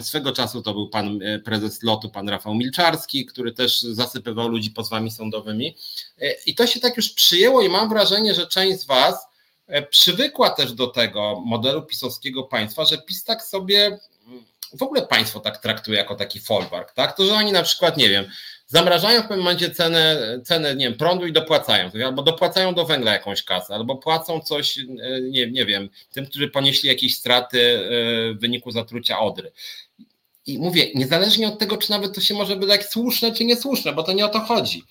swego 0.00 0.32
czasu 0.32 0.62
to 0.62 0.72
był 0.72 0.88
pan 0.88 1.22
e, 1.22 1.38
prezes 1.38 1.82
lotu, 1.82 2.10
pan 2.10 2.28
Rafał 2.28 2.54
Milczarski, 2.54 3.26
który 3.26 3.52
też 3.52 3.82
zasypywał 3.82 4.48
ludzi 4.48 4.70
pozwami 4.70 5.10
sądowymi. 5.10 5.76
E, 6.20 6.32
I 6.46 6.54
to 6.54 6.66
się 6.66 6.80
tak 6.80 6.96
już 6.96 7.10
przyjęło, 7.10 7.62
i 7.62 7.68
mam 7.68 7.88
wrażenie, 7.88 8.34
że 8.34 8.46
część 8.46 8.80
z 8.80 8.86
Was 8.86 9.26
e, 9.66 9.82
przywykła 9.82 10.50
też 10.50 10.72
do 10.72 10.86
tego 10.86 11.42
modelu 11.46 11.82
pisowskiego 11.82 12.42
państwa, 12.42 12.84
że 12.84 12.98
PiS 12.98 13.24
tak 13.24 13.42
sobie 13.42 13.98
mm, 14.26 14.44
w 14.72 14.82
ogóle 14.82 15.06
państwo 15.06 15.40
tak 15.40 15.58
traktuje 15.58 15.98
jako 15.98 16.14
taki 16.14 16.40
folwark, 16.40 16.92
tak? 16.92 17.16
To, 17.16 17.24
że 17.24 17.34
oni 17.34 17.52
na 17.52 17.62
przykład, 17.62 17.96
nie 17.96 18.08
wiem, 18.08 18.24
zamrażają 18.72 19.20
w 19.20 19.22
pewnym 19.22 19.38
momencie 19.38 19.70
cenę, 19.70 20.18
cenę 20.44 20.76
nie 20.76 20.84
wiem, 20.84 20.98
prądu 20.98 21.26
i 21.26 21.32
dopłacają, 21.32 21.90
albo 22.04 22.22
dopłacają 22.22 22.74
do 22.74 22.84
węgla 22.84 23.12
jakąś 23.12 23.42
kasę, 23.42 23.74
albo 23.74 23.96
płacą 23.96 24.40
coś, 24.40 24.78
e, 24.78 24.84
nie, 25.20 25.50
nie 25.50 25.66
wiem, 25.66 25.88
tym, 26.12 26.26
którzy 26.26 26.48
ponieśli 26.48 26.88
jakieś 26.88 27.16
straty 27.16 27.60
e, 27.60 27.80
w 28.34 28.40
wyniku 28.40 28.70
zatrucia 28.70 29.20
odry. 29.20 29.52
I 30.46 30.58
mówię, 30.58 30.90
niezależnie 30.94 31.48
od 31.48 31.58
tego, 31.58 31.76
czy 31.76 31.90
nawet 31.90 32.14
to 32.14 32.20
się 32.20 32.34
może 32.34 32.56
wydać 32.56 32.90
słuszne, 32.90 33.32
czy 33.32 33.44
niesłuszne, 33.44 33.92
bo 33.92 34.02
to 34.02 34.12
nie 34.12 34.24
o 34.24 34.28
to 34.28 34.40
chodzi, 34.40 34.82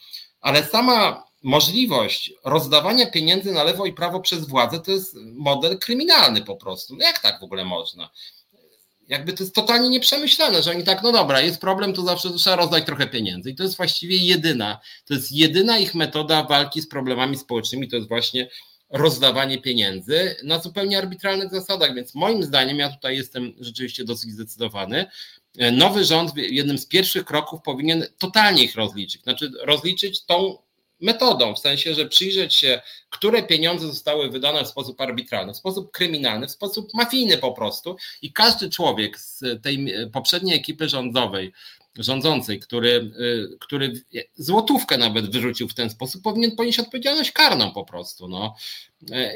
ale 0.41 0.63
sama 0.63 1.23
możliwość 1.43 2.33
rozdawania 2.43 3.11
pieniędzy 3.11 3.51
na 3.51 3.63
lewo 3.63 3.85
i 3.85 3.93
prawo 3.93 4.19
przez 4.19 4.47
władzę 4.47 4.79
to 4.79 4.91
jest 4.91 5.15
model 5.33 5.79
kryminalny 5.79 6.41
po 6.41 6.55
prostu. 6.55 6.95
No 6.95 7.05
jak 7.05 7.19
tak 7.19 7.39
w 7.39 7.43
ogóle 7.43 7.65
można? 7.65 8.09
Jakby 9.11 9.33
to 9.33 9.43
jest 9.43 9.55
totalnie 9.55 9.89
nieprzemyślane, 9.89 10.63
że 10.63 10.71
oni 10.71 10.83
tak, 10.83 11.03
no 11.03 11.11
dobra, 11.11 11.41
jest 11.41 11.61
problem, 11.61 11.93
to 11.93 12.01
zawsze 12.01 12.33
trzeba 12.33 12.55
rozdać 12.55 12.85
trochę 12.85 13.07
pieniędzy. 13.07 13.49
I 13.49 13.55
to 13.55 13.63
jest 13.63 13.77
właściwie 13.77 14.17
jedyna, 14.17 14.79
to 15.05 15.13
jest 15.13 15.31
jedyna 15.31 15.77
ich 15.77 15.95
metoda 15.95 16.43
walki 16.43 16.81
z 16.81 16.87
problemami 16.87 17.37
społecznymi, 17.37 17.87
to 17.87 17.95
jest 17.95 18.07
właśnie 18.07 18.49
rozdawanie 18.89 19.61
pieniędzy 19.61 20.35
na 20.43 20.59
zupełnie 20.59 20.97
arbitralnych 20.97 21.51
zasadach. 21.51 21.95
Więc 21.95 22.15
moim 22.15 22.43
zdaniem, 22.43 22.79
ja 22.79 22.89
tutaj 22.89 23.17
jestem 23.17 23.53
rzeczywiście 23.59 24.03
dosyć 24.03 24.31
zdecydowany. 24.31 25.05
Nowy 25.71 26.05
rząd 26.05 26.31
jednym 26.37 26.77
z 26.77 26.85
pierwszych 26.85 27.25
kroków 27.25 27.61
powinien 27.61 28.05
totalnie 28.17 28.63
ich 28.63 28.75
rozliczyć. 28.75 29.23
Znaczy 29.23 29.51
rozliczyć 29.61 30.25
tą 30.25 30.57
metodą, 31.01 31.55
w 31.55 31.59
sensie, 31.59 31.93
że 31.93 32.05
przyjrzeć 32.05 32.55
się, 32.55 32.81
które 33.09 33.43
pieniądze 33.43 33.87
zostały 33.87 34.29
wydane 34.29 34.63
w 34.63 34.67
sposób 34.67 35.01
arbitralny, 35.01 35.53
w 35.53 35.57
sposób 35.57 35.91
kryminalny, 35.91 36.47
w 36.47 36.51
sposób 36.51 36.93
mafijny 36.93 37.37
po 37.37 37.51
prostu 37.51 37.95
i 38.21 38.33
każdy 38.33 38.69
człowiek 38.69 39.19
z 39.19 39.43
tej 39.63 39.93
poprzedniej 40.13 40.57
ekipy 40.57 40.89
rządowej, 40.89 41.53
rządzącej, 41.99 42.59
który, 42.59 43.11
y, 43.19 43.57
który 43.59 43.93
złotówkę 44.35 44.97
nawet 44.97 45.31
wyrzucił 45.31 45.67
w 45.67 45.73
ten 45.73 45.89
sposób, 45.89 46.21
powinien 46.21 46.55
ponieść 46.55 46.79
odpowiedzialność 46.79 47.31
karną 47.31 47.71
po 47.71 47.85
prostu. 47.85 48.27
No. 48.27 48.55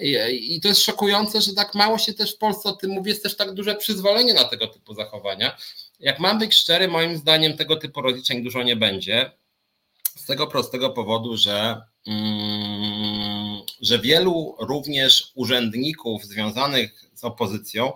I, 0.02 0.56
I, 0.56 0.62
to 0.62 0.68
jest 0.68 0.82
szokujące, 0.82 1.42
że 1.42 1.54
tak 1.54 1.76
mało 1.76 1.98
się 1.98 2.14
też 2.14 2.36
w 2.36 2.38
Polsce 2.38 2.70
o 2.70 2.74
tym 2.74 2.92
mówi, 2.92 3.10
jest 3.10 3.24
też 3.24 3.36
tak 3.36 3.54
duże 3.54 3.76
przyzwolenie 3.76 4.34
na 4.34 4.44
tego 4.44 4.68
typu 4.68 4.94
zachowania. 4.94 5.58
Jak 6.00 6.20
mam 6.20 6.40
być 6.40 6.56
szczery, 6.56 6.88
moim 6.88 7.18
zdaniem 7.18 7.58
tego 7.58 7.76
typu 7.76 8.02
rozliczeń 8.02 8.44
dużo 8.44 8.64
nie 8.64 8.76
będzie. 8.76 9.32
Z 10.26 10.28
tego 10.28 10.48
prostego 10.48 10.90
powodu, 10.90 11.38
że, 11.38 11.82
mm, 12.08 13.62
że 13.82 14.00
wielu 14.00 14.56
również 14.60 15.32
urzędników 15.36 16.26
związanych 16.26 17.04
z 17.14 17.24
opozycją 17.24 17.94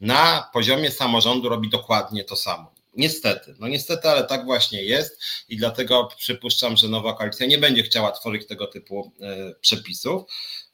na 0.00 0.50
poziomie 0.52 0.90
samorządu 0.90 1.48
robi 1.48 1.70
dokładnie 1.70 2.24
to 2.24 2.36
samo. 2.36 2.75
Niestety, 2.96 3.54
no 3.58 3.68
niestety, 3.68 4.08
ale 4.08 4.24
tak 4.24 4.44
właśnie 4.44 4.84
jest 4.84 5.20
i 5.48 5.56
dlatego 5.56 6.08
przypuszczam, 6.16 6.76
że 6.76 6.88
nowa 6.88 7.14
koalicja 7.14 7.46
nie 7.46 7.58
będzie 7.58 7.82
chciała 7.82 8.12
tworzyć 8.12 8.46
tego 8.46 8.66
typu 8.66 9.12
e, 9.20 9.54
przepisów. 9.60 10.22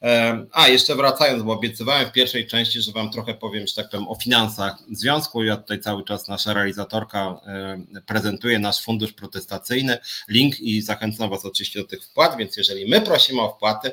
E, 0.01 0.45
a, 0.51 0.67
jeszcze 0.67 0.95
wracając, 0.95 1.43
bo 1.43 1.53
obiecywałem 1.53 2.09
w 2.09 2.11
pierwszej 2.11 2.47
części, 2.47 2.81
że 2.81 2.91
Wam 2.91 3.11
trochę 3.11 3.33
powiem, 3.33 3.67
że 3.67 3.75
tak 3.75 3.89
powiem, 3.89 4.07
o 4.07 4.15
finansach 4.15 4.75
związku. 4.91 5.43
Ja 5.43 5.57
tutaj 5.57 5.79
cały 5.79 6.03
czas 6.03 6.27
nasza 6.27 6.53
realizatorka 6.53 7.41
e, 7.47 8.01
prezentuje 8.05 8.59
nasz 8.59 8.81
fundusz 8.81 9.13
protestacyjny, 9.13 9.97
link 10.27 10.59
i 10.59 10.81
zachęcam 10.81 11.29
Was 11.29 11.45
oczywiście 11.45 11.79
do 11.79 11.87
tych 11.87 12.03
wpłat, 12.03 12.37
więc 12.37 12.57
jeżeli 12.57 12.89
my 12.89 13.01
prosimy 13.01 13.41
o 13.41 13.49
wpłaty, 13.55 13.91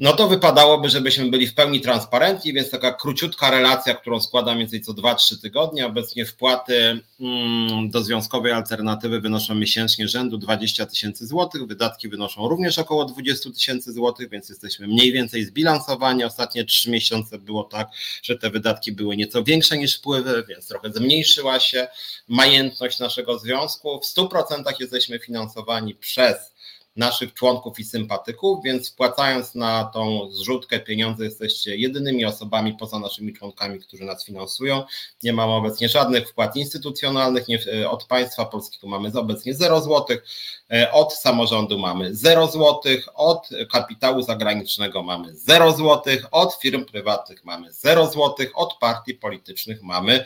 no 0.00 0.12
to 0.12 0.28
wypadałoby, 0.28 0.88
żebyśmy 0.88 1.30
byli 1.30 1.46
w 1.46 1.54
pełni 1.54 1.80
transparentni, 1.80 2.52
więc 2.52 2.70
taka 2.70 2.92
króciutka 2.92 3.50
relacja, 3.50 3.94
którą 3.94 4.20
składam 4.20 4.54
mniej 4.54 4.68
więcej 4.68 4.80
co 4.80 4.92
2-3 4.92 5.42
tygodnie. 5.42 5.86
Obecnie 5.86 6.26
wpłaty 6.26 7.00
mm, 7.20 7.90
do 7.90 8.02
związkowej 8.02 8.52
alternatywy 8.52 9.20
wynoszą 9.20 9.54
miesięcznie 9.54 10.08
rzędu 10.08 10.38
20 10.38 10.86
tysięcy 10.86 11.26
złotych, 11.26 11.66
wydatki 11.66 12.08
wynoszą 12.08 12.48
również 12.48 12.78
około 12.78 13.04
20 13.04 13.50
tysięcy 13.50 13.92
złotych, 13.92 14.28
więc 14.30 14.48
jesteśmy 14.48 14.86
mniej 14.86 15.12
więcej 15.12 15.44
zbilansowani. 15.44 16.24
Ostatnie 16.24 16.64
3 16.64 16.90
miesiące 16.90 17.38
było 17.38 17.64
tak, 17.64 17.88
że 18.22 18.38
te 18.38 18.50
wydatki 18.50 18.92
były 18.92 19.16
nieco 19.16 19.42
większe 19.42 19.78
niż 19.78 19.96
wpływy, 19.96 20.44
więc 20.48 20.68
trochę 20.68 20.92
zmniejszyła 20.92 21.60
się 21.60 21.88
majętność 22.28 22.98
naszego 22.98 23.38
związku. 23.38 24.00
W 24.00 24.04
100% 24.04 24.62
jesteśmy 24.80 25.18
finansowani 25.18 25.94
przez 25.94 26.49
naszych 26.96 27.34
członków 27.34 27.78
i 27.78 27.84
sympatyków, 27.84 28.64
więc 28.64 28.90
wpłacając 28.92 29.54
na 29.54 29.84
tą 29.84 30.30
zrzutkę 30.30 30.80
pieniądze 30.80 31.24
jesteście 31.24 31.76
jedynymi 31.76 32.24
osobami 32.24 32.74
poza 32.74 32.98
naszymi 32.98 33.32
członkami, 33.32 33.80
którzy 33.80 34.04
nas 34.04 34.24
finansują. 34.24 34.82
Nie 35.22 35.32
mamy 35.32 35.52
obecnie 35.52 35.88
żadnych 35.88 36.28
wpłat 36.28 36.56
instytucjonalnych, 36.56 37.48
nie, 37.48 37.58
od 37.90 38.04
państwa 38.04 38.44
polskiego 38.44 38.88
mamy 38.88 39.12
obecnie 39.12 39.54
0 39.54 39.80
złotych, 39.80 40.24
e, 40.72 40.92
od 40.92 41.14
samorządu 41.14 41.78
mamy 41.78 42.14
0 42.14 42.46
złotych, 42.46 43.08
od 43.14 43.48
kapitału 43.72 44.22
zagranicznego 44.22 45.02
mamy 45.02 45.36
0 45.36 45.72
złotych, 45.72 46.26
od 46.30 46.54
firm 46.54 46.84
prywatnych 46.84 47.44
mamy 47.44 47.72
0 47.72 48.06
złotych, 48.06 48.50
od 48.54 48.74
partii 48.74 49.14
politycznych 49.14 49.82
mamy 49.82 50.24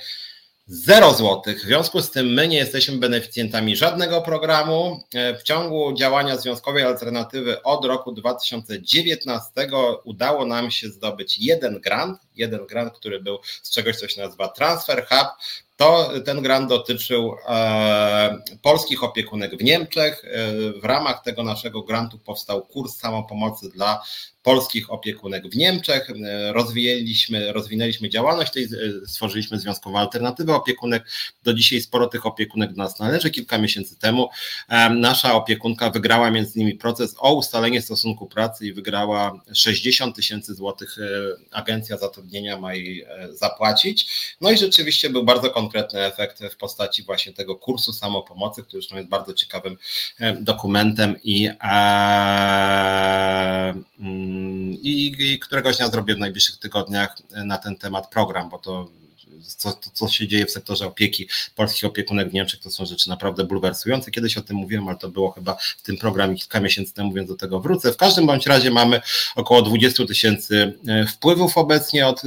0 0.66 1.14
złotych. 1.14 1.58
W 1.58 1.64
związku 1.64 2.02
z 2.02 2.10
tym 2.10 2.26
my 2.26 2.48
nie 2.48 2.56
jesteśmy 2.56 2.96
beneficjentami 2.96 3.76
żadnego 3.76 4.22
programu. 4.22 5.00
E, 5.14 5.38
w 5.38 5.42
ciągu 5.42 5.92
działania 5.92 6.36
Związkowej 6.36 6.82
Alternatywy 6.82 7.62
od 7.62 7.84
roku 7.84 8.12
2019 8.12 9.50
udało 10.04 10.46
nam 10.46 10.70
się 10.70 10.88
zdobyć 10.88 11.38
jeden 11.38 11.80
grant, 11.80 12.18
jeden 12.36 12.66
grant, 12.66 12.92
który 12.92 13.20
był 13.20 13.38
z 13.62 13.70
czegoś, 13.70 13.96
co 13.96 14.08
się 14.08 14.20
nazywa 14.22 14.48
Transfer 14.48 15.06
Hub. 15.08 15.28
To 15.76 16.10
ten 16.24 16.42
grant 16.42 16.68
dotyczył 16.68 17.34
e, 17.48 18.38
polskich 18.62 19.04
opiekunek 19.04 19.56
w 19.56 19.64
Niemczech. 19.64 20.24
E, 20.24 20.52
w 20.80 20.84
ramach 20.84 21.22
tego 21.22 21.42
naszego 21.42 21.82
grantu 21.82 22.18
powstał 22.18 22.62
kurs 22.62 22.96
samopomocy 22.96 23.70
dla 23.70 24.02
polskich 24.44 24.92
opiekunek 24.92 25.48
w 25.48 25.56
Niemczech. 25.56 26.10
E, 26.10 26.52
rozwijaliśmy, 26.52 27.52
rozwinęliśmy 27.52 28.08
działalność 28.08 28.52
tej, 28.52 28.64
e, 28.64 28.68
stworzyliśmy 29.06 29.58
związkową 29.58 29.98
alternatywę 29.98 30.54
opiekunek. 30.54 31.04
Do 31.44 31.54
dzisiaj 31.54 31.80
sporo 31.80 32.06
tych 32.06 32.26
opiekunek 32.26 32.72
do 32.72 32.82
nas 32.82 32.98
należy. 32.98 33.30
Kilka 33.30 33.58
miesięcy 33.58 33.98
temu 33.98 34.28
e, 34.68 34.90
nasza 34.90 35.34
opiekunka 35.34 35.90
wygrała 35.90 36.30
między 36.30 36.58
innymi 36.58 36.74
proces 36.74 37.14
o 37.18 37.34
ustalenie 37.34 37.82
stosunku 37.82 38.26
pracy 38.26 38.66
i 38.66 38.72
wygrała 38.72 39.40
60 39.54 40.16
tysięcy 40.16 40.54
złotych. 40.54 40.96
Agencja 41.50 41.96
zatrudnienia 41.96 42.58
ma 42.58 42.74
jej 42.74 43.06
zapłacić. 43.30 44.10
No 44.40 44.50
i 44.50 44.58
rzeczywiście 44.58 45.10
był 45.10 45.24
bardzo 45.24 45.50
konkretny 45.50 46.00
efekt 46.00 46.42
w 46.52 46.56
postaci 46.56 47.02
właśnie 47.02 47.32
tego 47.32 47.56
kursu 47.56 47.92
samopomocy, 47.92 48.62
który 48.62 48.80
zresztą 48.80 48.96
jest 48.96 49.08
bardzo 49.08 49.34
ciekawym 49.34 49.76
dokumentem 50.40 51.16
i 51.22 51.48
mm, 53.98 54.33
i, 54.82 55.16
i 55.32 55.38
któregoś 55.38 55.76
dnia 55.76 55.88
zrobię 55.88 56.14
w 56.14 56.18
najbliższych 56.18 56.58
tygodniach 56.58 57.16
na 57.44 57.58
ten 57.58 57.76
temat 57.76 58.10
program, 58.10 58.48
bo 58.48 58.58
to 58.58 58.88
co, 59.56 59.72
to, 59.72 59.90
co 59.92 60.08
się 60.08 60.28
dzieje 60.28 60.46
w 60.46 60.50
sektorze 60.50 60.86
opieki, 60.86 61.28
polskich 61.54 61.84
opiekunek 61.84 62.30
w 62.30 62.32
Niemczech, 62.32 62.60
to 62.60 62.70
są 62.70 62.86
rzeczy 62.86 63.08
naprawdę 63.08 63.44
bulwersujące. 63.44 64.10
Kiedyś 64.10 64.38
o 64.38 64.42
tym 64.42 64.56
mówiłem, 64.56 64.88
ale 64.88 64.98
to 64.98 65.08
było 65.08 65.30
chyba 65.30 65.56
w 65.78 65.82
tym 65.82 65.96
programie 65.96 66.36
kilka 66.36 66.60
miesięcy 66.60 66.94
temu, 66.94 67.12
więc 67.12 67.28
do 67.28 67.36
tego 67.36 67.60
wrócę. 67.60 67.92
W 67.92 67.96
każdym 67.96 68.26
bądź 68.26 68.46
razie 68.46 68.70
mamy 68.70 69.00
około 69.36 69.62
20 69.62 70.06
tysięcy 70.06 70.78
e, 70.88 71.06
wpływów 71.06 71.58
obecnie 71.58 72.06
od 72.06 72.22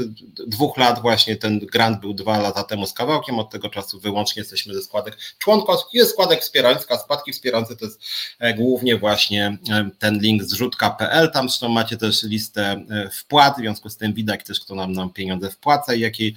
dwóch 0.48 0.78
lat. 0.78 1.02
Właśnie 1.02 1.36
ten 1.36 1.60
grant 1.60 2.00
był 2.00 2.14
dwa 2.14 2.40
lata 2.40 2.64
temu 2.64 2.88
z 2.88 2.94
kawałkiem, 2.94 3.40
od 3.40 3.50
tego 3.50 3.70
czasu 3.70 4.00
wyłącznie 4.00 4.40
jesteśmy 4.40 4.74
ze 4.74 4.82
składek 4.82 5.18
członkowskich. 5.38 5.94
Jest 5.94 6.12
składek 6.12 6.42
wspierających, 6.42 6.92
a 6.92 6.98
składki 6.98 7.34
wspierające 7.34 7.76
to 7.76 7.86
jest 7.86 8.02
e, 8.40 8.54
głównie 8.54 8.98
właśnie 8.98 9.58
e, 9.70 9.90
ten 10.00 10.20
link 10.20 10.44
zrzutka.pl. 10.44 11.32
Tam 11.32 11.50
zresztą 11.50 11.70
macie 11.70 11.98
też 11.98 12.24
listę 12.24 12.86
wpłat, 13.12 13.56
w 13.56 13.60
związku 13.60 13.90
z 13.90 13.98
tym 13.98 14.14
widać 14.14 14.46
też, 14.46 14.60
kto 14.60 14.76
nam, 14.76 14.92
nam 14.92 15.14
pieniądze 15.14 15.52
wpłaca 15.52 15.94
i 15.94 16.00
jakiej 16.00 16.36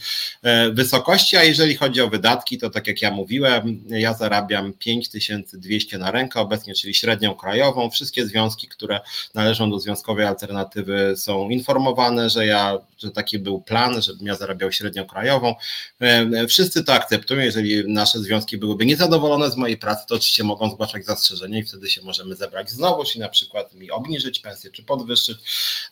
wysokości, 0.72 1.36
a 1.36 1.44
jeżeli 1.44 1.76
chodzi 1.76 2.00
o 2.00 2.08
wydatki, 2.08 2.58
to 2.58 2.70
tak 2.70 2.86
jak 2.86 3.02
ja 3.02 3.10
mówiłem, 3.10 3.84
ja 3.88 4.14
zarabiam 4.14 4.72
5200 4.72 5.98
na 5.98 6.10
rękę 6.10 6.40
obecnie, 6.40 6.74
czyli 6.74 6.94
średnią 6.94 7.34
krajową. 7.34 7.90
Wszystkie 7.90 8.26
związki, 8.26 8.68
które 8.68 9.00
należą 9.34 9.70
do 9.70 9.78
związkowej 9.78 10.26
alternatywy 10.26 11.14
są 11.16 11.50
informowane, 11.50 12.30
że 12.30 12.46
ja, 12.46 12.78
że 13.02 13.10
taki 13.10 13.38
był 13.38 13.60
plan, 13.60 14.02
żebym 14.02 14.26
ja 14.26 14.34
zarabiał 14.34 14.72
średnią 14.72 15.06
krajową. 15.06 15.54
Wszyscy 16.48 16.84
to 16.84 16.92
akceptują, 16.94 17.40
jeżeli 17.40 17.92
nasze 17.92 18.18
związki 18.18 18.58
byłyby 18.58 18.86
niezadowolone 18.86 19.50
z 19.50 19.56
mojej 19.56 19.76
pracy, 19.76 20.04
to 20.08 20.14
oczywiście 20.14 20.44
mogą 20.44 20.70
zgłaszać 20.70 21.04
zastrzeżenia 21.04 21.58
i 21.58 21.62
wtedy 21.62 21.90
się 21.90 22.02
możemy 22.02 22.36
zebrać 22.36 22.70
znowu, 22.70 23.04
i 23.16 23.18
na 23.18 23.28
przykład 23.28 23.74
mi 23.74 23.90
obniżyć 23.90 24.40
pensję 24.40 24.70
czy 24.70 24.82
podwyższyć, 24.82 25.38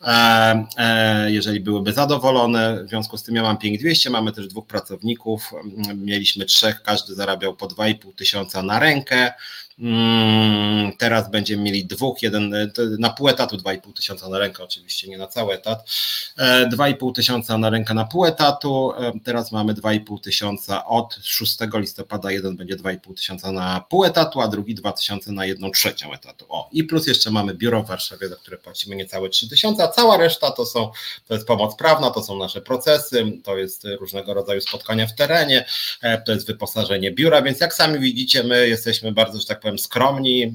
e, 0.01 0.67
e, 0.77 1.33
jeżeli 1.33 1.61
byłyby 1.61 1.93
zadowolone. 1.93 2.85
W 2.85 2.89
związku 2.89 3.17
z 3.17 3.23
tym 3.23 3.35
ja 3.35 3.43
mam 3.43 3.59
5200, 3.59 4.11
mamy 4.11 4.33
też 4.33 4.47
dwóch 4.47 4.67
pracowników, 4.67 5.53
mieliśmy 5.95 6.45
trzech, 6.45 6.83
każdy 6.83 7.15
zarabiał 7.15 7.57
po 7.57 7.67
2,5 7.67 8.15
tysiąca 8.17 8.63
na 8.63 8.79
rękę. 8.79 9.33
Mm, 9.81 10.93
teraz 10.97 11.31
będziemy 11.31 11.63
mieli 11.63 11.87
dwóch, 11.87 12.23
jeden 12.23 12.55
na 12.99 13.11
pół 13.11 13.29
etatu 13.29 13.57
2,5 13.57 13.93
tysiąca 13.93 14.29
na 14.29 14.39
rękę, 14.39 14.65
oczywiście 14.65 15.09
nie 15.09 15.19
na 15.19 15.27
cały 15.27 15.55
etat. 15.55 15.89
2,5 16.73 17.11
e, 17.11 17.13
tysiąca 17.13 17.59
na 17.59 17.71
rękę 17.71 17.95
na 17.95 18.05
pół 18.05 18.25
etatu. 18.25 18.93
E, 18.99 19.13
teraz 19.25 19.53
mamy 19.53 19.75
2,5 19.75 20.21
tysiąca 20.21 20.85
od 20.85 21.19
6 21.23 21.57
listopada. 21.75 22.31
Jeden 22.31 22.57
będzie 22.57 22.77
2,5 22.77 23.15
tysiąca 23.15 23.53
na 23.53 23.85
pół 23.89 24.05
etatu, 24.05 24.41
a 24.41 24.49
drugi 24.49 24.75
2 24.75 24.93
tysiące 24.93 25.33
na 25.33 25.47
jedną 25.47 25.71
trzecią 25.71 26.13
etatu. 26.13 26.47
O, 26.49 26.69
i 26.73 26.85
plus 26.85 27.07
jeszcze 27.07 27.31
mamy 27.31 27.55
biuro 27.55 27.83
w 27.83 27.87
Warszawie, 27.87 28.29
za 28.29 28.37
które 28.37 28.59
płacimy 28.59 28.97
niecałe 28.97 29.29
3 29.29 29.49
tysiące, 29.49 29.85
a 29.85 29.89
cała 29.89 30.17
reszta 30.17 30.51
to 30.51 30.67
są, 30.67 30.91
to 31.29 31.35
jest 31.35 31.47
pomoc 31.47 31.77
prawna, 31.77 32.11
to 32.11 32.23
są 32.23 32.37
nasze 32.37 32.61
procesy, 32.61 33.33
to 33.45 33.59
jest 33.59 33.85
różnego 34.01 34.35
rodzaju 34.35 34.61
spotkania 34.61 35.07
w 35.07 35.15
terenie, 35.15 35.65
e, 36.03 36.23
to 36.23 36.33
jest 36.33 36.47
wyposażenie 36.47 37.13
biura, 37.13 37.43
więc 37.43 37.61
jak 37.61 37.75
sami 37.75 37.99
widzicie, 37.99 38.43
my 38.43 38.69
jesteśmy 38.69 39.13
bardzo, 39.13 39.41
że 39.41 39.47
tak 39.47 39.61
powiem, 39.61 39.68
powiem, 39.69 39.79
skromni, 39.79 40.43
e, 40.43 40.53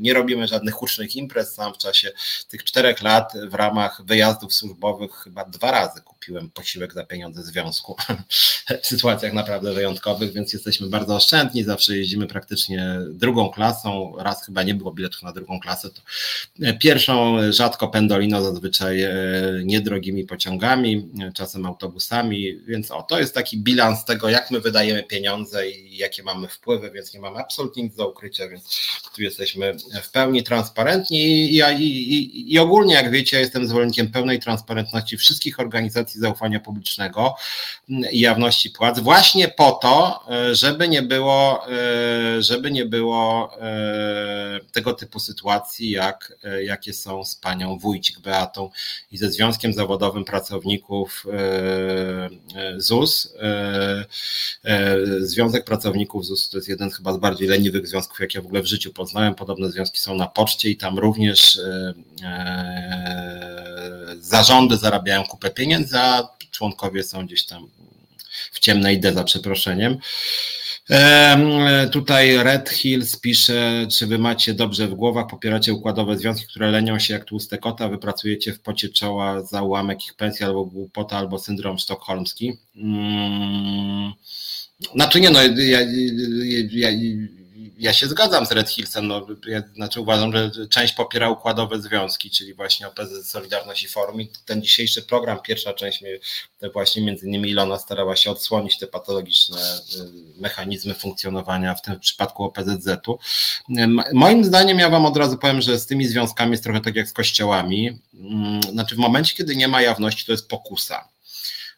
nie 0.00 0.14
robimy 0.14 0.46
żadnych 0.46 0.74
hucznych 0.74 1.16
imprez. 1.16 1.54
Sam 1.54 1.74
w 1.74 1.78
czasie 1.78 2.12
tych 2.48 2.64
czterech 2.64 3.02
lat 3.02 3.32
w 3.48 3.54
ramach 3.54 4.02
wyjazdów 4.04 4.54
służbowych 4.54 5.12
chyba 5.12 5.44
dwa 5.44 5.70
razy 5.70 6.02
kupiłem 6.20 6.50
posiłek 6.50 6.94
za 6.94 7.04
pieniądze 7.04 7.42
związku. 7.42 7.96
W 8.82 8.86
sytuacjach 8.86 9.32
naprawdę 9.32 9.72
wyjątkowych, 9.72 10.32
więc 10.32 10.52
jesteśmy 10.52 10.86
bardzo 10.86 11.16
oszczędni, 11.16 11.64
zawsze 11.64 11.96
jeździmy 11.96 12.26
praktycznie 12.26 12.98
drugą 13.10 13.50
klasą, 13.50 14.12
raz 14.18 14.46
chyba 14.46 14.62
nie 14.62 14.74
było 14.74 14.92
biletów 14.92 15.22
na 15.22 15.32
drugą 15.32 15.60
klasę, 15.60 15.88
to 15.90 16.02
pierwszą 16.80 17.36
rzadko 17.52 17.88
pendolino, 17.88 18.42
zazwyczaj 18.42 19.02
e, 19.02 19.12
niedrogimi 19.64 20.24
pociągami, 20.24 21.08
czasem 21.34 21.66
autobusami, 21.66 22.60
więc 22.66 22.90
o, 22.90 23.02
to 23.02 23.18
jest 23.18 23.34
taki 23.34 23.58
bilans 23.58 24.04
tego, 24.04 24.28
jak 24.28 24.50
my 24.50 24.60
wydajemy 24.60 25.02
pieniądze 25.02 25.70
i 25.70 25.96
jakie 25.96 26.22
mamy 26.22 26.48
wpływy, 26.48 26.90
więc 26.90 27.14
nie 27.14 27.20
mamy 27.20 27.38
absolutnie 27.38 27.82
nic 27.82 27.94
do 27.94 28.08
ukrycia, 28.08 28.48
więc 28.48 28.80
tu 29.14 29.22
jesteśmy 29.22 29.76
w 30.02 30.10
pełni 30.10 30.42
transparentni. 30.42 31.18
I, 31.18 31.58
i, 31.78 32.14
i, 32.14 32.52
i 32.54 32.58
ogólnie, 32.58 32.94
jak 32.94 33.10
wiecie, 33.10 33.40
jestem 33.40 33.66
zwolennikiem 33.66 34.10
pełnej 34.10 34.40
transparentności 34.40 35.16
wszystkich 35.16 35.60
organizacji 35.60 36.09
zaufania 36.18 36.60
publicznego 36.60 37.34
i 37.88 38.20
jawności 38.20 38.70
płac, 38.70 38.98
właśnie 38.98 39.48
po 39.48 39.72
to, 39.72 40.24
żeby 40.52 40.88
nie 40.88 41.02
było, 41.02 41.64
żeby 42.38 42.70
nie 42.70 42.84
było 42.84 43.50
e, 43.60 44.60
tego 44.72 44.92
typu 44.92 45.20
sytuacji, 45.20 45.90
jak, 45.90 46.32
jakie 46.62 46.92
są 46.92 47.24
z 47.24 47.34
panią 47.34 47.78
Wójcik 47.78 48.20
Beatą 48.20 48.70
i 49.12 49.16
ze 49.16 49.30
Związkiem 49.30 49.72
Zawodowym 49.72 50.24
Pracowników 50.24 51.26
e, 51.32 52.30
e, 52.56 52.80
ZUS. 52.80 53.34
Związek 55.20 55.64
Pracowników 55.64 56.26
ZUS 56.26 56.48
to 56.48 56.58
jest 56.58 56.68
jeden 56.68 56.90
chyba 56.90 57.12
z 57.12 57.16
bardziej 57.16 57.48
leniwych 57.48 57.88
związków, 57.88 58.20
jakie 58.20 58.40
w 58.40 58.46
ogóle 58.46 58.62
w 58.62 58.66
życiu 58.66 58.92
poznałem. 58.92 59.34
Podobne 59.34 59.70
związki 59.70 60.00
są 60.00 60.14
na 60.14 60.26
poczcie 60.26 60.70
i 60.70 60.76
tam 60.76 60.98
również 60.98 61.56
e, 61.56 61.94
e, 62.22 63.49
zarządy 64.20 64.76
zarabiają 64.76 65.24
kupę 65.24 65.50
pieniędzy, 65.50 65.98
a 65.98 66.28
członkowie 66.50 67.02
są 67.02 67.26
gdzieś 67.26 67.46
tam 67.46 67.68
w 68.52 68.58
ciemnej 68.58 69.00
D 69.00 69.12
za 69.12 69.24
przeproszeniem. 69.24 69.96
Tutaj 71.92 72.42
Red 72.42 72.70
Hills 72.70 73.16
pisze, 73.16 73.86
czy 73.92 74.06
wy 74.06 74.18
macie 74.18 74.54
dobrze 74.54 74.88
w 74.88 74.94
głowach, 74.94 75.26
popieracie 75.30 75.74
układowe 75.74 76.18
związki, 76.18 76.46
które 76.46 76.70
lenią 76.70 76.98
się 76.98 77.14
jak 77.14 77.24
tłuste 77.24 77.58
kota, 77.58 77.88
wypracujecie 77.88 78.52
w 78.52 78.60
pocie 78.60 78.88
czoła 78.88 79.42
za 79.42 79.62
ułamek 79.62 80.06
ich 80.06 80.14
pensji 80.14 80.46
albo 80.46 80.64
głupota, 80.64 81.16
albo 81.16 81.38
syndrom 81.38 81.78
sztokholmski. 81.78 82.52
Hmm. 82.74 84.12
Znaczy 84.94 85.20
nie 85.20 85.30
no, 85.30 85.42
ja, 85.42 85.80
ja, 85.80 85.80
ja 86.70 86.90
ja 87.80 87.92
się 87.92 88.06
zgadzam 88.06 88.46
z 88.46 88.52
Red 88.52 88.70
Hillsem, 88.70 89.06
no, 89.06 89.26
ja, 89.46 89.62
znaczy 89.74 90.00
uważam, 90.00 90.32
że 90.32 90.50
część 90.70 90.92
popiera 90.94 91.30
układowe 91.30 91.80
związki, 91.80 92.30
czyli 92.30 92.54
właśnie 92.54 92.88
OPZ 92.88 93.30
Solidarność 93.30 93.82
i 93.82 93.88
Forum 93.88 94.20
i 94.20 94.28
ten 94.44 94.62
dzisiejszy 94.62 95.02
program, 95.02 95.38
pierwsza 95.42 95.72
część, 95.72 96.04
właśnie 96.72 97.02
między 97.02 97.26
innymi 97.26 97.50
Ilona 97.50 97.78
starała 97.78 98.16
się 98.16 98.30
odsłonić 98.30 98.78
te 98.78 98.86
patologiczne 98.86 99.58
y, 99.58 100.40
mechanizmy 100.40 100.94
funkcjonowania, 100.94 101.74
w 101.74 101.82
tym 101.82 102.00
przypadku 102.00 102.44
OPZZ-u. 102.44 103.18
Moim 104.12 104.44
zdaniem, 104.44 104.78
ja 104.78 104.90
wam 104.90 105.06
od 105.06 105.16
razu 105.16 105.38
powiem, 105.38 105.60
że 105.60 105.78
z 105.78 105.86
tymi 105.86 106.06
związkami 106.06 106.50
jest 106.50 106.62
trochę 106.62 106.80
tak 106.80 106.96
jak 106.96 107.08
z 107.08 107.12
kościołami, 107.12 107.98
mm, 108.14 108.62
znaczy 108.62 108.94
w 108.94 108.98
momencie, 108.98 109.34
kiedy 109.34 109.56
nie 109.56 109.68
ma 109.68 109.82
jawności, 109.82 110.26
to 110.26 110.32
jest 110.32 110.48
pokusa. 110.48 111.08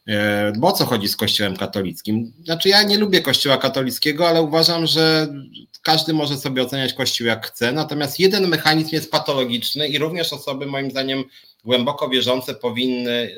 E, 0.09 0.53
bo 0.59 0.69
o 0.69 0.73
co 0.73 0.87
chodzi 0.87 1.09
z 1.09 1.16
Kościołem 1.16 1.57
katolickim? 1.57 2.33
Znaczy, 2.45 2.69
ja 2.69 2.83
nie 2.83 2.99
lubię 2.99 3.20
Kościoła 3.20 3.57
katolickiego, 3.57 4.29
ale 4.29 4.43
uważam, 4.43 4.87
że 4.87 5.35
każdy 5.83 6.12
może 6.12 6.37
sobie 6.37 6.62
oceniać 6.62 6.93
Kościół 6.95 7.27
jak 7.27 7.47
chce. 7.47 7.73
Natomiast 7.73 8.20
jeden 8.20 8.49
mechanizm 8.49 8.91
jest 8.93 9.11
patologiczny 9.11 9.89
i 9.89 9.99
również 9.99 10.33
osoby, 10.33 10.66
moim 10.66 10.91
zdaniem, 10.91 11.24
głęboko 11.65 12.09
wierzące 12.09 12.55
powinny 12.55 13.37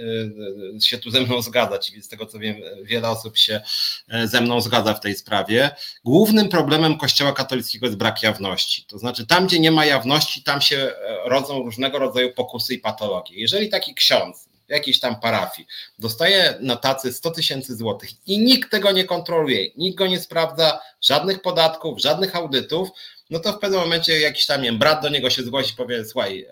e, 0.77 0.81
się 0.81 0.99
tu 0.99 1.11
ze 1.11 1.20
mną 1.20 1.43
zgadzać. 1.43 1.93
Z 2.01 2.09
tego 2.09 2.27
co 2.27 2.39
wiem, 2.39 2.57
wiele 2.82 3.09
osób 3.09 3.39
się 3.39 3.61
e, 4.09 4.28
ze 4.28 4.41
mną 4.41 4.61
zgadza 4.61 4.95
w 4.95 5.01
tej 5.01 5.15
sprawie. 5.15 5.70
Głównym 6.05 6.49
problemem 6.49 6.99
Kościoła 6.99 7.32
katolickiego 7.32 7.86
jest 7.86 7.99
brak 7.99 8.23
jawności. 8.23 8.85
To 8.89 8.99
znaczy, 8.99 9.27
tam, 9.27 9.47
gdzie 9.47 9.61
nie 9.61 9.70
ma 9.70 9.85
jawności, 9.85 10.43
tam 10.43 10.61
się 10.61 10.93
rodzą 11.24 11.62
różnego 11.62 11.99
rodzaju 11.99 12.32
pokusy 12.32 12.74
i 12.74 12.78
patologie. 12.78 13.41
Jeżeli 13.41 13.69
taki 13.69 13.95
ksiądz 13.95 14.53
jakiejś 14.74 15.01
tam 15.01 15.20
parafii, 15.20 15.68
dostaje 15.98 16.59
na 16.60 16.76
tacy 16.76 17.12
100 17.12 17.30
tysięcy 17.30 17.76
złotych 17.76 18.10
i 18.26 18.38
nikt 18.38 18.70
tego 18.70 18.92
nie 18.92 19.05
kontroluje, 19.05 19.68
nikt 19.76 19.98
go 19.98 20.06
nie 20.06 20.20
sprawdza, 20.20 20.80
żadnych 21.01 21.42
podatków, 21.42 22.01
żadnych 22.01 22.36
audytów, 22.36 22.88
no 23.30 23.38
to 23.38 23.52
w 23.52 23.59
pewnym 23.59 23.80
momencie 23.80 24.20
jakiś 24.20 24.46
tam, 24.46 24.62
wiem, 24.62 24.78
brat 24.78 25.02
do 25.02 25.09
niego 25.09 25.30
się 25.30 25.42
zgłosi 25.42 25.74
powie, 25.74 26.05
słuchaj 26.05 26.46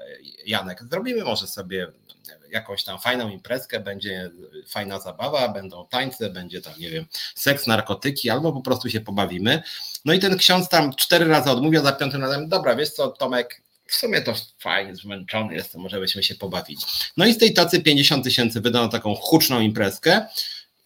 Janek, 0.46 0.84
zrobimy 0.90 1.24
może 1.24 1.46
sobie 1.46 1.86
jakąś 2.50 2.84
tam 2.84 2.98
fajną 2.98 3.30
imprezkę, 3.30 3.80
będzie 3.80 4.30
fajna 4.68 5.00
zabawa, 5.00 5.48
będą 5.48 5.86
tańce, 5.86 6.30
będzie 6.30 6.60
tam, 6.60 6.72
nie 6.78 6.90
wiem, 6.90 7.06
seks, 7.34 7.66
narkotyki, 7.66 8.30
albo 8.30 8.52
po 8.52 8.60
prostu 8.60 8.90
się 8.90 9.00
pobawimy. 9.00 9.62
No 10.04 10.12
i 10.12 10.18
ten 10.18 10.38
ksiądz 10.38 10.68
tam 10.68 10.94
cztery 10.94 11.24
razy 11.24 11.50
odmówił, 11.50 11.82
za 11.82 11.92
piątym 11.92 12.22
razem, 12.22 12.48
dobra, 12.48 12.76
wiesz 12.76 12.90
co, 12.90 13.08
Tomek, 13.08 13.62
w 13.86 13.94
sumie 13.94 14.22
to 14.22 14.34
fajnie, 14.58 14.96
zmęczony 14.96 15.54
jestem, 15.54 15.80
może 15.80 16.00
byśmy 16.00 16.22
się 16.22 16.34
pobawili. 16.34 16.80
No 17.16 17.26
i 17.26 17.32
z 17.32 17.38
tej 17.38 17.54
tacy 17.54 17.82
50 17.82 18.24
tysięcy 18.24 18.60
wydano 18.60 18.88
taką 18.88 19.14
huczną 19.14 19.60
imprezkę. 19.60 20.26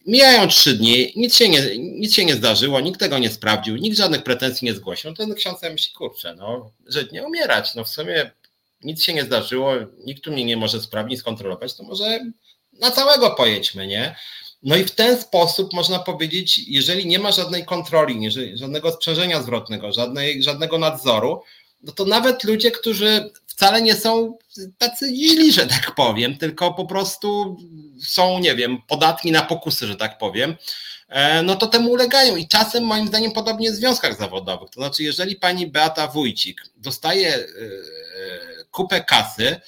Mijają 0.05 0.47
trzy 0.47 0.73
dni, 0.73 1.13
nic 1.15 1.35
się, 1.35 1.49
nie, 1.49 1.77
nic 1.77 2.15
się 2.15 2.25
nie 2.25 2.35
zdarzyło, 2.35 2.79
nikt 2.79 2.99
tego 2.99 3.17
nie 3.17 3.29
sprawdził, 3.29 3.75
nikt 3.75 3.97
żadnych 3.97 4.23
pretensji 4.23 4.65
nie 4.65 4.73
zgłosił. 4.73 5.09
No 5.09 5.15
ten 5.15 5.33
ksiądz 5.33 5.61
myśli, 5.61 5.93
kurczę, 5.93 6.35
no, 6.35 6.71
że 6.85 7.03
nie 7.11 7.23
umierać, 7.23 7.75
no 7.75 7.83
w 7.83 7.89
sumie 7.89 8.31
nic 8.83 9.03
się 9.03 9.13
nie 9.13 9.23
zdarzyło, 9.23 9.73
nikt 10.05 10.23
tu 10.23 10.31
mnie 10.31 10.45
nie 10.45 10.57
może 10.57 10.81
sprawdzić, 10.81 11.19
skontrolować, 11.19 11.73
to 11.73 11.83
może 11.83 12.19
na 12.73 12.91
całego 12.91 13.29
pojedźmy, 13.29 13.87
nie? 13.87 14.15
No 14.63 14.75
i 14.75 14.83
w 14.83 14.91
ten 14.91 15.21
sposób 15.21 15.73
można 15.73 15.99
powiedzieć, 15.99 16.57
jeżeli 16.67 17.07
nie 17.07 17.19
ma 17.19 17.31
żadnej 17.31 17.65
kontroli, 17.65 18.31
żadnego 18.53 18.91
sprzężenia 18.91 19.41
zwrotnego, 19.41 19.91
żadnej, 19.91 20.43
żadnego 20.43 20.77
nadzoru, 20.77 21.43
no 21.81 21.91
to 21.91 22.05
nawet 22.05 22.43
ludzie, 22.43 22.71
którzy 22.71 23.31
wcale 23.47 23.81
nie 23.81 23.95
są 23.95 24.37
tacy 24.77 25.07
źli, 25.15 25.51
że 25.51 25.67
tak 25.67 25.95
powiem, 25.95 26.37
tylko 26.37 26.73
po 26.73 26.85
prostu 26.85 27.57
są, 28.05 28.39
nie 28.39 28.55
wiem, 28.55 28.77
podatni 28.87 29.31
na 29.31 29.41
pokusy, 29.41 29.87
że 29.87 29.95
tak 29.95 30.17
powiem, 30.17 30.55
e, 31.09 31.43
no 31.43 31.55
to 31.55 31.67
temu 31.67 31.91
ulegają. 31.91 32.35
I 32.35 32.47
czasem, 32.47 32.83
moim 32.83 33.07
zdaniem, 33.07 33.31
podobnie 33.31 33.71
w 33.71 33.75
związkach 33.75 34.17
zawodowych. 34.17 34.69
To 34.69 34.81
znaczy, 34.81 35.03
jeżeli 35.03 35.35
pani 35.35 35.67
Beata 35.67 36.07
Wójcik 36.07 36.61
dostaje 36.75 37.35
e, 37.35 37.39
e, 37.39 37.45
kupę 38.71 39.03
kasy, 39.03 39.59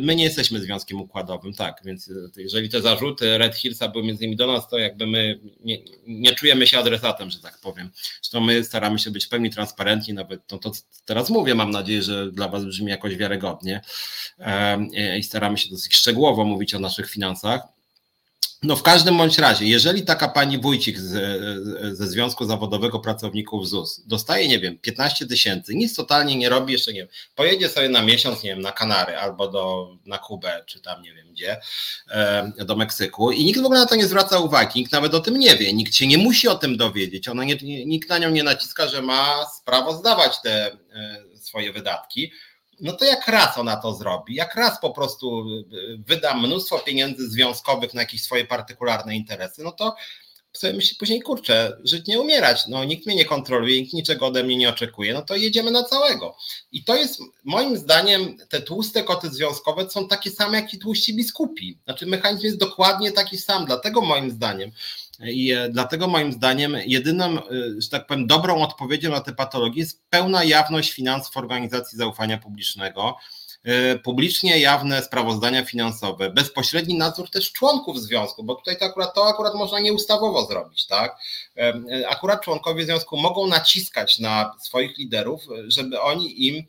my 0.00 0.16
nie 0.16 0.24
jesteśmy 0.24 0.60
związkiem 0.60 1.00
układowym, 1.00 1.54
tak, 1.54 1.80
więc 1.84 2.10
e, 2.10 2.12
jeżeli 2.42 2.68
te 2.68 2.82
zarzuty 2.82 3.38
Red 3.38 3.54
Hillsa 3.54 3.88
były 3.88 4.04
między 4.04 4.24
innymi 4.24 4.36
do 4.36 4.46
nas, 4.46 4.68
to 4.68 4.78
jakby 4.78 5.06
my 5.06 5.40
nie, 5.64 5.78
nie 6.06 6.34
czujemy 6.34 6.66
się 6.66 6.78
adresatem, 6.78 7.30
że 7.30 7.38
tak 7.40 7.58
powiem. 7.58 7.90
Zresztą 8.22 8.40
my 8.40 8.64
staramy 8.64 8.98
się 8.98 9.10
być 9.10 9.26
w 9.26 9.28
pełni 9.28 9.50
transparentni, 9.50 10.14
nawet 10.14 10.46
to, 10.46 10.58
to 10.58 10.72
teraz 11.04 11.30
mówię, 11.30 11.54
mam 11.54 11.70
nadzieję, 11.70 12.02
że 12.02 12.32
dla 12.32 12.48
Was 12.48 12.64
brzmi 12.64 12.90
jakoś 12.90 13.16
wiarygodnie 13.16 13.80
e, 14.38 15.18
i 15.18 15.22
staramy 15.22 15.58
się 15.58 15.70
dosyć 15.70 15.96
szczegółowo 15.96 16.44
mówić 16.44 16.74
o 16.74 16.78
naszych 16.78 17.10
finansach. 17.10 17.75
No 18.62 18.76
w 18.76 18.82
każdym 18.82 19.18
bądź 19.18 19.38
razie, 19.38 19.66
jeżeli 19.66 20.02
taka 20.02 20.28
pani 20.28 20.58
Wójcik 20.58 20.98
z, 20.98 21.12
ze 21.96 22.06
Związku 22.06 22.44
Zawodowego 22.44 23.00
Pracowników 23.00 23.68
ZUS 23.68 24.02
dostaje, 24.06 24.48
nie 24.48 24.58
wiem, 24.58 24.78
15 24.78 25.26
tysięcy, 25.26 25.74
nic 25.74 25.94
totalnie 25.94 26.36
nie 26.36 26.48
robi, 26.48 26.72
jeszcze 26.72 26.92
nie 26.92 27.00
wiem, 27.00 27.08
pojedzie 27.34 27.68
sobie 27.68 27.88
na 27.88 28.02
miesiąc, 28.02 28.42
nie 28.42 28.50
wiem, 28.50 28.60
na 28.60 28.72
Kanary 28.72 29.18
albo 29.18 29.48
do, 29.48 29.96
na 30.06 30.18
Kubę, 30.18 30.64
czy 30.66 30.80
tam 30.80 31.02
nie 31.02 31.14
wiem 31.14 31.26
gdzie, 31.32 31.60
do 32.64 32.76
Meksyku 32.76 33.30
i 33.32 33.44
nikt 33.44 33.60
w 33.60 33.64
ogóle 33.64 33.80
na 33.80 33.86
to 33.86 33.96
nie 33.96 34.06
zwraca 34.06 34.38
uwagi, 34.38 34.80
nikt 34.80 34.92
nawet 34.92 35.14
o 35.14 35.20
tym 35.20 35.38
nie 35.38 35.56
wie, 35.56 35.72
nikt 35.72 35.94
się 35.94 36.06
nie 36.06 36.18
musi 36.18 36.48
o 36.48 36.54
tym 36.54 36.76
dowiedzieć, 36.76 37.28
ona 37.28 37.44
nie, 37.44 37.56
nikt 37.86 38.08
na 38.08 38.18
nią 38.18 38.30
nie 38.30 38.42
naciska, 38.42 38.88
że 38.88 39.02
ma 39.02 39.46
prawo 39.64 39.92
zdawać 39.92 40.40
te 40.42 40.72
e, 40.72 40.76
swoje 41.40 41.72
wydatki, 41.72 42.32
no 42.80 42.92
to 42.92 43.04
jak 43.04 43.28
raz 43.28 43.58
ona 43.58 43.76
to 43.76 43.94
zrobi, 43.94 44.34
jak 44.34 44.54
raz 44.54 44.80
po 44.80 44.90
prostu 44.90 45.44
y, 45.48 45.98
wyda 45.98 46.34
mnóstwo 46.34 46.78
pieniędzy 46.78 47.30
związkowych 47.30 47.94
na 47.94 48.00
jakieś 48.02 48.22
swoje 48.22 48.44
partykularne 48.44 49.16
interesy, 49.16 49.62
no 49.62 49.72
to 49.72 49.94
sobie 50.58 50.72
myśli 50.72 50.96
później, 50.96 51.22
kurczę, 51.22 51.76
żyć 51.84 52.06
nie 52.06 52.20
umierać, 52.20 52.66
no 52.68 52.84
nikt 52.84 53.06
mnie 53.06 53.16
nie 53.16 53.24
kontroluje, 53.24 53.80
nikt 53.80 53.92
niczego 53.92 54.26
ode 54.26 54.44
mnie 54.44 54.56
nie 54.56 54.68
oczekuje, 54.68 55.14
no 55.14 55.22
to 55.22 55.36
jedziemy 55.36 55.70
na 55.70 55.82
całego. 55.82 56.36
I 56.72 56.84
to 56.84 56.96
jest 56.96 57.20
moim 57.44 57.76
zdaniem, 57.76 58.36
te 58.48 58.60
tłuste 58.60 59.02
koty 59.02 59.30
związkowe 59.30 59.90
są 59.90 60.08
takie 60.08 60.30
same 60.30 60.60
jak 60.60 60.74
i 60.74 60.78
tłuści 60.78 61.14
biskupi. 61.14 61.78
Znaczy 61.84 62.06
mechanizm 62.06 62.44
jest 62.44 62.58
dokładnie 62.58 63.12
taki 63.12 63.38
sam, 63.38 63.66
dlatego 63.66 64.00
moim 64.00 64.30
zdaniem 64.30 64.70
i 65.20 65.52
e, 65.52 65.68
dlatego 65.68 66.08
moim 66.08 66.32
zdaniem 66.32 66.76
jedyną, 66.86 67.24
e, 67.24 67.40
że 67.78 67.88
tak 67.88 68.06
powiem, 68.06 68.26
dobrą 68.26 68.62
odpowiedzią 68.62 69.10
na 69.10 69.20
tę 69.20 69.32
patologię 69.32 69.80
jest 69.80 70.02
pełna 70.10 70.44
jawność 70.44 70.92
finansów 70.92 71.36
organizacji 71.36 71.98
zaufania 71.98 72.38
publicznego, 72.38 73.16
e, 73.64 73.98
publicznie 73.98 74.58
jawne 74.58 75.02
sprawozdania 75.02 75.64
finansowe, 75.64 76.30
bezpośredni 76.30 76.98
nadzór 76.98 77.30
też 77.30 77.52
członków 77.52 78.00
związku, 78.00 78.44
bo 78.44 78.54
tutaj 78.54 78.78
to 78.78 78.84
akurat, 78.84 79.14
to 79.14 79.28
akurat 79.28 79.54
można 79.54 79.80
nieustawowo 79.80 80.46
zrobić, 80.46 80.86
tak? 80.86 81.16
Akurat 82.08 82.40
członkowie 82.40 82.84
związku 82.84 83.16
mogą 83.16 83.46
naciskać 83.46 84.18
na 84.18 84.54
swoich 84.60 84.98
liderów, 84.98 85.42
żeby 85.68 86.00
oni 86.00 86.46
im 86.46 86.64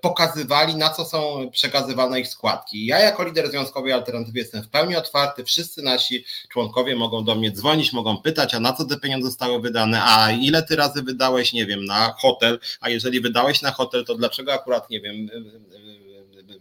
pokazywali, 0.00 0.74
na 0.74 0.90
co 0.90 1.04
są 1.04 1.50
przekazywane 1.52 2.20
ich 2.20 2.28
składki. 2.28 2.86
Ja 2.86 2.98
jako 2.98 3.24
lider 3.24 3.50
Związkowej 3.50 3.92
Alternatywy 3.92 4.38
jestem 4.38 4.62
w 4.62 4.68
pełni 4.68 4.96
otwarty, 4.96 5.44
wszyscy 5.44 5.82
nasi 5.82 6.24
członkowie 6.48 6.96
mogą 6.96 7.24
do 7.24 7.34
mnie 7.34 7.50
dzwonić, 7.50 7.92
mogą 7.92 8.16
pytać, 8.16 8.54
a 8.54 8.60
na 8.60 8.72
co 8.72 8.84
te 8.84 9.00
pieniądze 9.00 9.28
zostały 9.28 9.60
wydane, 9.60 10.02
a 10.04 10.30
ile 10.30 10.62
ty 10.62 10.76
razy 10.76 11.02
wydałeś, 11.02 11.52
nie 11.52 11.66
wiem, 11.66 11.84
na 11.84 12.14
hotel, 12.18 12.60
a 12.80 12.88
jeżeli 12.88 13.20
wydałeś 13.20 13.62
na 13.62 13.70
hotel, 13.70 14.04
to 14.04 14.14
dlaczego 14.14 14.52
akurat, 14.52 14.90
nie 14.90 15.00
wiem, 15.00 15.30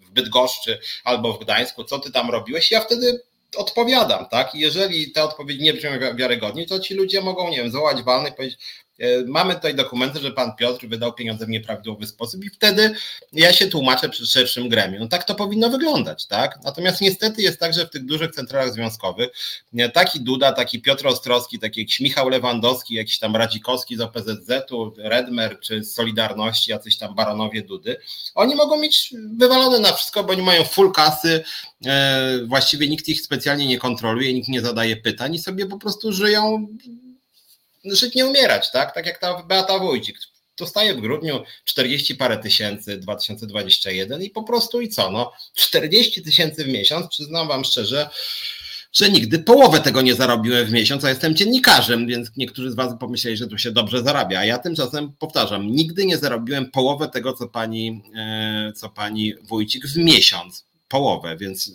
w 0.01 0.11
Bydgoszczy 0.11 0.80
albo 1.03 1.34
w 1.34 1.39
Gdańsku, 1.39 1.84
co 1.84 1.99
ty 1.99 2.11
tam 2.11 2.30
robiłeś? 2.30 2.72
Ja 2.72 2.81
wtedy 2.81 3.22
odpowiadam, 3.57 4.26
tak? 4.26 4.55
I 4.55 4.59
jeżeli 4.59 5.11
te 5.11 5.23
odpowiedzi 5.23 5.63
nie 5.63 5.73
brzmią 5.73 5.91
wiarygodnie, 6.15 6.65
to 6.65 6.80
ci 6.80 6.93
ludzie 6.93 7.22
mogą, 7.22 7.49
nie 7.49 7.57
wiem, 7.57 7.72
zwołać 7.72 8.03
walny 8.03 8.30
i 8.30 8.34
powiedzieć, 8.34 8.59
E, 8.90 8.90
mamy 9.28 9.56
tutaj 9.56 9.76
dokumenty, 9.76 10.19
że 10.19 10.32
pan 10.32 10.56
Piotr 10.56 10.88
wydał 10.88 11.14
pieniądze 11.14 11.45
w 11.45 11.49
nieprawidłowy 11.49 12.07
sposób 12.07 12.45
i 12.45 12.49
wtedy 12.49 12.94
ja 13.34 13.53
się 13.53 13.68
tłumaczę 13.68 14.10
przy 14.10 14.28
szerszym 14.28 14.69
gremium. 14.69 14.99
No 15.03 15.07
tak 15.07 15.23
to 15.23 15.36
powinno 15.36 15.69
wyglądać, 15.69 16.26
tak? 16.26 16.60
Natomiast 16.64 17.02
niestety 17.02 17.41
jest 17.41 17.60
tak, 17.60 17.73
że 17.73 17.88
w 17.88 17.90
tych 17.90 18.06
dużych 18.06 18.32
centralach 18.32 18.73
związkowych 18.73 19.30
taki 19.94 20.22
Duda, 20.22 20.52
taki 20.52 20.82
Piotr 20.82 21.07
Ostrowski, 21.07 21.60
taki 21.60 21.80
jakiś 21.80 21.99
Michał 21.99 22.30
Lewandowski, 22.30 22.94
jakiś 22.94 23.19
tam 23.19 23.36
Radzikowski 23.36 23.98
z 23.98 24.02
OPZZ-u, 24.02 24.94
Redmer 24.98 25.60
czy 25.60 25.84
Solidarności, 25.84 26.72
jacyś 26.72 26.98
tam 26.98 27.15
baronowie 27.15 27.61
Dudy, 27.61 27.98
oni 28.36 28.56
mogą 28.56 28.78
mieć 28.78 29.14
wywalone 29.38 29.80
na 29.80 29.94
wszystko, 29.94 30.23
bo 30.23 30.32
oni 30.32 30.41
mają 30.41 30.64
full 30.64 30.91
kasy, 30.91 31.44
e, 31.86 32.40
właściwie 32.45 32.88
nikt 32.90 33.10
ich 33.10 33.22
specjalnie 33.22 33.68
nie 33.68 33.78
kontroluje, 33.78 34.34
nikt 34.34 34.48
nie 34.48 34.61
zadaje 34.61 34.98
pytań 34.98 35.36
i 35.36 35.40
sobie 35.40 35.65
po 35.65 35.78
prostu 35.78 36.14
żyją 36.14 36.68
żyć 37.86 38.16
nie 38.16 38.26
umierać, 38.26 38.72
tak? 38.72 38.94
Tak 38.94 39.06
jak 39.06 39.20
ta 39.20 39.44
Beata 39.44 39.80
Wójcik. 39.80 40.20
Dostaje 40.58 40.94
w 40.95 41.02
grudniu 41.02 41.44
40 41.66 42.16
parę 42.16 42.38
tysięcy 42.38 42.98
2021 42.98 44.22
i 44.22 44.30
po 44.30 44.44
prostu 44.44 44.82
i 44.82 44.90
co? 44.90 45.12
No 45.12 45.32
40 45.56 46.22
tysięcy 46.24 46.64
w 46.64 46.68
miesiąc, 46.68 47.08
przyznam 47.08 47.48
wam 47.48 47.66
szczerze, 47.66 48.10
że 48.94 49.10
nigdy 49.10 49.40
połowę 49.40 49.80
tego 49.80 50.02
nie 50.02 50.16
zarobiłem 50.16 50.66
w 50.68 50.72
miesiąc, 50.72 51.03
a 51.03 51.10
jestem 51.10 51.36
dziennikarzem, 51.36 52.08
więc 52.08 52.30
niektórzy 52.38 52.72
z 52.72 52.76
Was 52.76 52.94
pomyśleli, 52.99 53.38
że 53.38 53.48
tu 53.48 53.58
się 53.58 53.72
dobrze 53.72 54.03
zarabia. 54.03 54.40
A 54.40 54.45
ja 54.45 54.60
tymczasem 54.60 55.14
powtarzam, 55.20 55.68
nigdy 55.68 56.06
nie 56.06 56.18
zarobiłem 56.18 56.72
połowę 56.72 57.10
tego, 57.10 57.34
co 57.34 57.48
pani, 57.48 58.02
e, 58.16 58.74
co 58.76 58.90
pani 58.90 59.34
Wójcik 59.41 59.88
w 59.88 59.98
miesiąc. 59.98 60.66
Połowę, 60.88 61.38
więc 61.38 61.72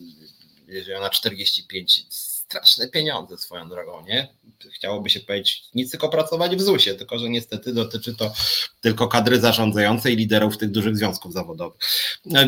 jeżeli 0.69 0.95
ona 0.95 1.11
45 1.11 2.07
straszne 2.49 2.89
pieniądze 2.89 3.39
swoją 3.39 3.69
drogą, 3.69 4.05
nie? 4.07 4.29
Chciałoby 4.75 5.11
się 5.11 5.21
powiedzieć, 5.21 5.65
nic 5.75 5.91
tylko 5.91 6.09
pracować 6.09 6.57
w 6.57 6.63
ZUS-ie, 6.63 6.97
tylko 6.97 7.19
że 7.19 7.29
niestety 7.29 7.73
dotyczy 7.73 8.15
to 8.15 8.33
tylko 8.81 9.09
kadry 9.09 9.41
zarządzającej 9.41 10.17
liderów 10.17 10.59
tych 10.59 10.71
dużych 10.71 10.97
związków 10.97 11.33
zawodowych. 11.33 11.81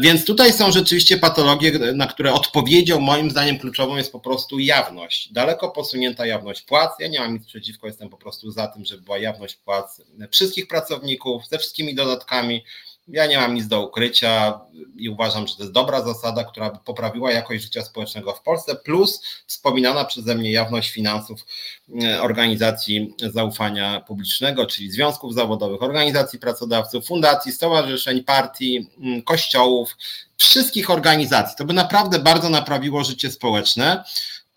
Więc 0.01 0.25
tutaj 0.25 0.53
są 0.53 0.73
rzeczywiście 0.73 1.19
patologie, 1.19 1.79
na 1.79 2.07
które 2.07 2.33
odpowiedzią 2.33 3.01
moim 3.01 3.31
zdaniem 3.31 3.59
kluczową 3.59 3.97
jest 3.97 4.13
po 4.13 4.21
prostu 4.21 4.59
jawność. 4.59 5.33
Daleko 5.33 5.71
posunięta 5.71 6.27
jawność 6.27 6.63
płac. 6.63 6.93
Ja 7.01 7.09
nie 7.09 7.21
mam 7.21 7.35
nic 7.35 7.47
przeciwko, 7.47 7.87
jestem 7.87 8.09
po 8.09 8.17
prostu 8.17 8.51
za 8.51 8.67
tym, 8.67 8.85
żeby 8.85 9.03
była 9.03 9.19
jawność 9.19 9.55
płac 9.55 10.03
wszystkich 10.31 10.69
pracowników 10.69 11.49
ze 11.49 11.59
wszystkimi 11.59 11.95
dodatkami 11.95 12.65
ja 13.09 13.27
nie 13.27 13.39
mam 13.39 13.55
nic 13.55 13.69
do 13.69 13.87
ukrycia 13.87 14.61
i 14.97 15.09
uważam, 15.09 15.47
że 15.47 15.57
to 15.57 15.63
jest 15.63 15.73
dobra 15.73 16.03
zasada, 16.03 16.45
która 16.45 16.71
by 16.71 16.79
poprawiła 16.85 17.33
jakość 17.33 17.63
życia 17.63 17.83
społecznego 17.83 18.33
w 18.33 18.43
Polsce, 18.43 18.77
plus 18.77 19.23
wspominana 19.47 20.05
przeze 20.05 20.35
mnie 20.35 20.53
jawność 20.53 20.91
finansów 20.91 21.47
e, 22.03 22.23
organizacji 22.23 23.15
zaufania 23.33 24.01
publicznego, 24.01 24.67
czyli 24.67 24.91
związków 24.91 25.35
zawodowych, 25.35 25.83
organizacji 25.83 26.39
pracodawców, 26.39 27.07
fundacji, 27.07 27.53
stowarzyszeń, 27.53 28.25
partii, 28.25 28.91
kościołów, 29.25 29.97
wszystkich 30.37 30.91
organizacji. 30.91 31.57
To 31.57 31.65
by 31.65 31.73
naprawdę 31.73 32.19
bardzo 32.19 32.51
naprawiło 32.51 33.05
życie 33.05 33.31
społeczne. 33.31 34.05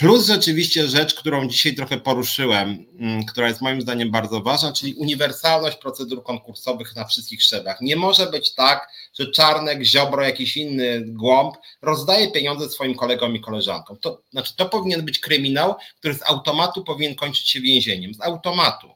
Plus 0.02 0.28
rzeczywiście 0.28 0.88
rzecz, 0.88 1.14
którą 1.14 1.48
dzisiaj 1.48 1.76
trochę 1.76 1.98
poruszyłem, 1.98 2.86
mm, 3.00 3.26
która 3.26 3.48
jest 3.48 3.62
moim 3.62 3.82
zdaniem 3.82 4.12
bardzo 4.12 4.42
ważna, 4.42 4.74
czyli 4.74 4.94
uniwersalność 4.94 5.78
procedur 5.78 6.24
konkursowych 6.24 6.96
na 6.96 7.06
wszystkich 7.06 7.44
szczeblach. 7.44 7.82
Nie 7.82 7.96
może 7.96 8.28
być 8.28 8.54
tak, 8.54 8.90
że 9.20 9.32
Czarnek, 9.32 9.84
Ziobro, 9.84 10.24
jakiś 10.24 10.58
inny 10.58 11.02
głąb 11.06 11.56
rozdaje 11.82 12.32
pieniądze 12.32 12.70
swoim 12.70 12.96
kolegom 12.96 13.36
i 13.36 13.42
koleżankom. 13.42 13.98
To 13.98 14.22
znaczy, 14.32 14.54
to 14.56 14.66
powinien 14.66 15.06
być 15.06 15.20
kryminał, 15.20 15.76
który 16.00 16.14
z 16.14 16.24
automatu 16.24 16.84
powinien 16.84 17.16
kończyć 17.16 17.50
się 17.50 17.62
więzieniem. 17.62 18.14
Z 18.14 18.22
automatu. 18.22 18.88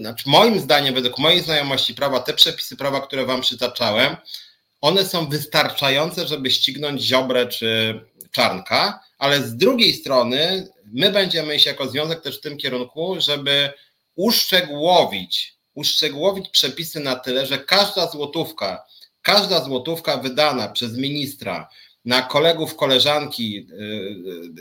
Znaczy, 0.00 0.24
moim 0.26 0.60
zdaniem, 0.60 0.94
według 0.94 1.18
mojej 1.18 1.40
znajomości 1.40 1.94
prawa, 1.94 2.20
te 2.20 2.32
przepisy 2.32 2.76
prawa, 2.76 3.00
które 3.00 3.26
wam 3.26 3.40
przytaczałem, 3.40 4.16
one 4.80 5.06
są 5.06 5.26
wystarczające, 5.26 6.28
żeby 6.28 6.50
ścignąć 6.50 7.02
Ziobrę 7.02 7.46
czy 7.46 8.00
Czarnka, 8.30 9.03
ale 9.18 9.42
z 9.42 9.56
drugiej 9.56 9.92
strony 9.94 10.68
my 10.92 11.12
będziemy 11.12 11.56
iść 11.56 11.66
jako 11.66 11.88
związek 11.88 12.20
też 12.20 12.38
w 12.38 12.40
tym 12.40 12.56
kierunku, 12.56 13.16
żeby 13.18 13.72
uszczegółowić, 14.14 15.54
uszczegółowić 15.74 16.48
przepisy 16.48 17.00
na 17.00 17.16
tyle, 17.16 17.46
że 17.46 17.58
każda 17.58 18.10
złotówka, 18.10 18.84
każda 19.22 19.64
złotówka 19.64 20.16
wydana 20.16 20.68
przez 20.68 20.96
ministra 20.96 21.68
na 22.04 22.22
kolegów, 22.22 22.76
koleżanki 22.76 23.58
y, 23.58 23.74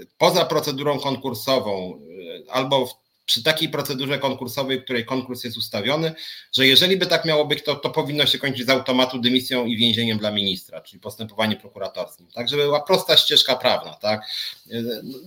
y, 0.02 0.08
poza 0.18 0.46
procedurą 0.46 1.00
konkursową 1.00 2.00
y, 2.00 2.52
albo 2.52 2.86
w 2.86 3.03
przy 3.26 3.44
takiej 3.44 3.70
procedurze 3.70 4.20
konkursowej, 4.20 4.80
w 4.80 4.84
której 4.84 5.06
konkurs 5.06 5.44
jest 5.44 5.58
ustawiony, 5.58 6.14
że 6.52 6.68
jeżeli 6.68 6.98
by 6.98 7.06
tak 7.06 7.26
miało 7.26 7.45
być, 7.45 7.64
to, 7.64 7.76
to 7.76 7.90
powinno 7.90 8.26
się 8.26 8.40
kończyć 8.40 8.66
z 8.66 8.70
automatu 8.70 9.20
dymisją 9.20 9.66
i 9.66 9.78
więzieniem 9.78 10.18
dla 10.18 10.32
ministra, 10.32 10.82
czyli 10.82 11.00
postępowanie 11.00 11.56
prokuratorskim. 11.56 12.28
Tak, 12.34 12.50
żeby 12.50 12.64
była 12.64 12.82
prosta 12.82 13.18
ścieżka 13.18 13.56
prawna, 13.56 13.94
tak? 13.94 14.22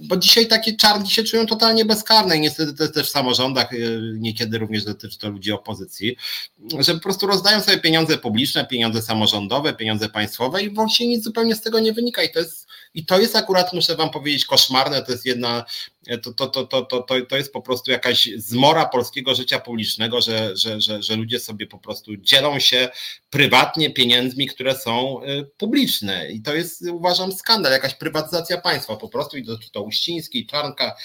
Bo 0.03 0.17
dzisiaj 0.17 0.47
takie 0.47 0.77
czarni 0.77 1.11
się 1.11 1.25
czują 1.25 1.47
totalnie 1.47 1.85
bezkarne 1.85 2.37
i 2.37 2.41
niestety 2.41 2.75
to 2.75 2.83
jest 2.83 2.95
też 2.95 3.09
w 3.09 3.11
samorządach, 3.11 3.73
y, 3.73 4.01
niekiedy 4.19 4.59
również 4.59 4.85
dotyczy 4.85 5.19
to 5.19 5.29
ludzi 5.29 5.53
opozycji, 5.53 6.17
że 6.79 6.95
po 6.95 7.01
prostu 7.01 7.27
rozdają 7.27 7.61
sobie 7.61 7.79
pieniądze 7.79 8.19
publiczne, 8.19 8.67
pieniądze 8.67 9.03
samorządowe, 9.03 9.75
pieniądze 9.75 10.09
państwowe 10.09 10.63
i 10.63 10.71
właśnie 10.71 11.09
nic 11.09 11.25
zupełnie 11.25 11.55
z 11.55 11.61
tego 11.61 11.81
nie 11.81 11.93
wynika 11.93 12.23
i 12.23 12.33
to 12.33 12.39
jest 12.39 12.66
i 12.97 13.07
to 13.07 13.21
jest 13.21 13.37
akurat, 13.37 13.73
muszę 13.73 13.97
wam 13.97 14.11
powiedzieć, 14.11 14.45
koszmarne, 14.45 15.03
to 15.03 15.13
jest 15.13 15.27
jedna, 15.27 15.65
to, 16.23 16.33
to, 16.33 16.47
to, 16.47 16.67
to, 16.67 16.83
to, 16.83 17.21
to 17.29 17.37
jest 17.37 17.53
po 17.53 17.63
prostu 17.63 17.91
jakaś 17.91 18.29
zmora 18.37 18.87
polskiego 18.87 19.35
życia 19.35 19.59
publicznego, 19.61 20.21
że, 20.21 20.57
że, 20.57 20.81
że, 20.81 21.03
że 21.03 21.17
ludzie 21.17 21.41
sobie 21.41 21.67
po 21.67 21.79
prostu 21.79 22.17
dzielą 22.17 22.59
się 22.59 22.89
prywatnie 23.31 23.91
pieniędzmi, 23.91 24.47
które 24.47 24.79
są 24.79 25.23
y, 25.23 25.45
publiczne. 25.57 26.31
I 26.31 26.43
to 26.43 26.55
jest, 26.55 26.83
uważam, 26.83 27.33
skandal, 27.33 27.73
jakaś 27.73 27.95
prywatyzacja 27.95 28.61
państwa 28.61 28.97
po 28.97 29.09
prostu 29.09 29.37
i 29.37 29.43
dotyczy 29.43 29.71
to 29.71 29.83
Uściński, 29.83 30.47
Czarnka, 30.47 30.97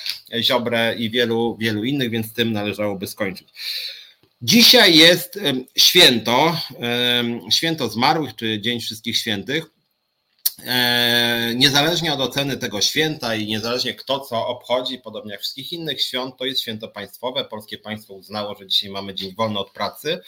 Ziobrę 0.41 0.95
i 0.97 1.09
wielu, 1.09 1.57
wielu 1.59 1.83
innych, 1.83 2.09
więc 2.09 2.33
tym 2.33 2.51
należałoby 2.51 3.07
skończyć. 3.07 3.47
Dzisiaj 4.41 4.97
jest 4.97 5.39
święto, 5.77 6.57
święto 7.51 7.89
zmarłych, 7.89 8.35
czy 8.35 8.61
Dzień 8.61 8.79
Wszystkich 8.79 9.17
Świętych. 9.17 9.80
E, 10.65 11.53
niezależnie 11.55 12.13
od 12.13 12.19
oceny 12.19 12.57
tego 12.57 12.81
święta 12.81 13.35
i 13.35 13.47
niezależnie 13.47 13.93
kto 13.93 14.19
co 14.19 14.47
obchodzi, 14.47 14.99
podobnie 14.99 15.31
jak 15.31 15.41
wszystkich 15.41 15.73
innych 15.73 16.01
świąt, 16.01 16.37
to 16.37 16.45
jest 16.45 16.61
święto 16.61 16.87
państwowe. 16.87 17.45
Polskie 17.45 17.77
państwo 17.77 18.13
uznało, 18.13 18.55
że 18.55 18.67
dzisiaj 18.67 18.89
mamy 18.89 19.13
dzień 19.13 19.35
wolny 19.35 19.59
od 19.59 19.71
pracy, 19.71 20.19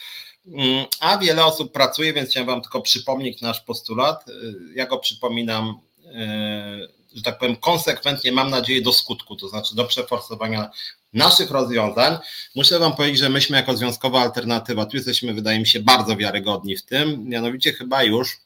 mm, 0.48 0.86
a 1.00 1.18
wiele 1.18 1.46
osób 1.46 1.72
pracuje, 1.72 2.14
więc 2.14 2.30
chciałem 2.30 2.48
Wam 2.48 2.62
tylko 2.62 2.82
przypomnieć 2.82 3.42
nasz 3.42 3.62
postulat. 3.62 4.30
E, 4.30 4.32
ja 4.76 4.86
go 4.86 4.98
przypominam, 4.98 5.80
e, 6.06 6.88
że 7.16 7.24
tak 7.24 7.40
powiem, 7.40 7.56
konsekwentnie, 7.56 8.32
mam 8.32 8.50
nadzieję, 8.50 8.82
do 8.82 8.94
skutku, 8.94 9.36
to 9.36 9.48
znaczy 9.48 9.76
do 9.76 9.86
przeforsowania 9.86 10.72
naszych 11.14 11.52
rozwiązań. 11.52 12.18
Muszę 12.56 12.80
Wam 12.80 12.96
powiedzieć, 12.96 13.20
że 13.20 13.30
myśmy 13.30 13.58
jako 13.58 13.78
związkowa 13.78 14.22
alternatywa, 14.22 14.86
tu 14.86 14.98
jesteśmy, 14.98 15.34
wydaje 15.34 15.60
mi 15.60 15.68
się, 15.68 15.80
bardzo 15.80 16.18
wiarygodni 16.18 16.78
w 16.78 16.86
tym, 16.86 17.30
mianowicie 17.30 17.74
chyba 17.74 18.04
już 18.04 18.38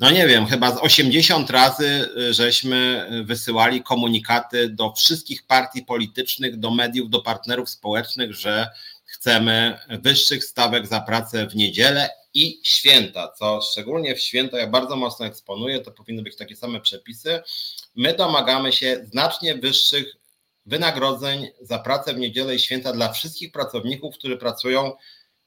no 0.00 0.10
nie 0.10 0.26
wiem, 0.26 0.46
chyba 0.46 0.76
z 0.76 0.78
80 0.78 1.50
razy 1.50 2.08
y, 2.18 2.34
żeśmy 2.34 3.08
wysyłali 3.24 3.82
komunikaty 3.82 4.68
do 4.68 4.92
wszystkich 4.92 5.46
partii 5.46 5.82
politycznych, 5.82 6.58
do 6.58 6.70
mediów, 6.70 7.10
do 7.10 7.22
partnerów 7.22 7.70
społecznych, 7.70 8.34
że 8.34 8.70
chcemy 9.04 9.78
wyższych 9.88 10.44
stawek 10.44 10.86
za 10.86 11.00
pracę 11.00 11.46
w 11.46 11.56
niedzielę 11.56 12.10
i 12.34 12.60
święta, 12.62 13.32
co 13.38 13.60
szczególnie 13.60 14.14
w 14.14 14.20
święta 14.20 14.58
ja 14.58 14.66
bardzo 14.66 14.96
mocno 14.96 15.26
eksponuję, 15.26 15.80
to 15.80 15.92
powinny 15.92 16.22
być 16.22 16.36
takie 16.36 16.56
same 16.56 16.80
przepisy. 16.80 17.42
My 17.94 18.14
domagamy 18.14 18.72
się 18.72 19.00
znacznie 19.04 19.54
wyższych 19.54 20.16
wynagrodzeń 20.66 21.48
za 21.60 21.78
pracę 21.78 22.14
w 22.14 22.18
niedzielę 22.18 22.54
i 22.54 22.58
święta 22.58 22.92
dla 22.92 23.12
wszystkich 23.12 23.52
pracowników, 23.52 24.14
którzy 24.14 24.36
pracują 24.36 24.92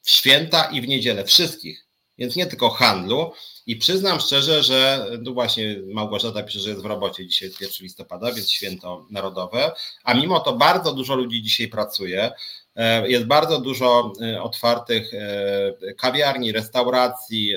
w 0.02 0.10
święta 0.10 0.64
i 0.64 0.82
w 0.82 0.88
niedzielę, 0.88 1.26
wszystkich, 1.26 1.83
więc 2.18 2.36
nie 2.36 2.46
tylko 2.46 2.70
handlu. 2.70 3.32
I 3.66 3.76
przyznam 3.76 4.20
szczerze, 4.20 4.64
że 4.64 5.08
no 5.22 5.32
właśnie 5.32 5.78
Małgorzata 5.94 6.44
pisze, 6.44 6.60
że 6.60 6.70
jest 6.70 6.82
w 6.82 6.86
robocie 6.86 7.28
dzisiaj 7.28 7.50
1 7.62 7.70
listopada, 7.82 8.32
więc 8.32 8.52
święto 8.52 9.06
narodowe, 9.12 9.72
a 10.04 10.14
mimo 10.14 10.40
to 10.40 10.54
bardzo 10.54 10.94
dużo 10.94 11.16
ludzi 11.16 11.42
dzisiaj 11.42 11.68
pracuje. 11.68 12.32
E, 12.76 13.10
jest 13.10 13.26
bardzo 13.26 13.62
dużo 13.62 14.14
e, 14.22 14.42
otwartych 14.42 15.14
e, 15.14 15.94
kawiarni, 15.94 16.52
restauracji, 16.52 17.54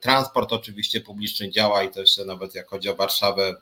transport 0.00 0.52
oczywiście 0.52 1.00
publiczny 1.00 1.50
działa 1.50 1.82
i 1.82 1.90
to 1.90 2.00
jeszcze 2.00 2.24
nawet 2.24 2.54
jak 2.54 2.68
chodzi 2.68 2.88
o 2.88 2.94
Warszawę, 2.94 3.54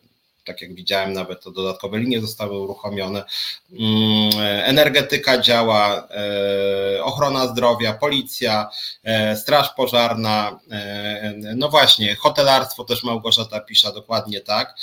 tak 0.46 0.62
jak 0.62 0.74
widziałem, 0.74 1.12
nawet 1.12 1.42
to 1.42 1.50
dodatkowe 1.50 1.98
linie 1.98 2.20
zostały 2.20 2.58
uruchomione. 2.58 3.24
Mm, 3.72 4.30
energetyka 4.64 5.40
działa, 5.40 6.08
e, 6.10 7.04
ochrona 7.04 7.48
zdrowia, 7.48 7.92
policja, 7.92 8.70
e, 9.04 9.36
straż 9.36 9.68
pożarna, 9.76 10.60
e, 10.70 11.34
no 11.56 11.68
właśnie, 11.68 12.14
hotelarstwo 12.14 12.84
też 12.84 13.04
Małgorzata 13.04 13.60
pisze 13.60 13.92
dokładnie 13.92 14.40
tak. 14.40 14.74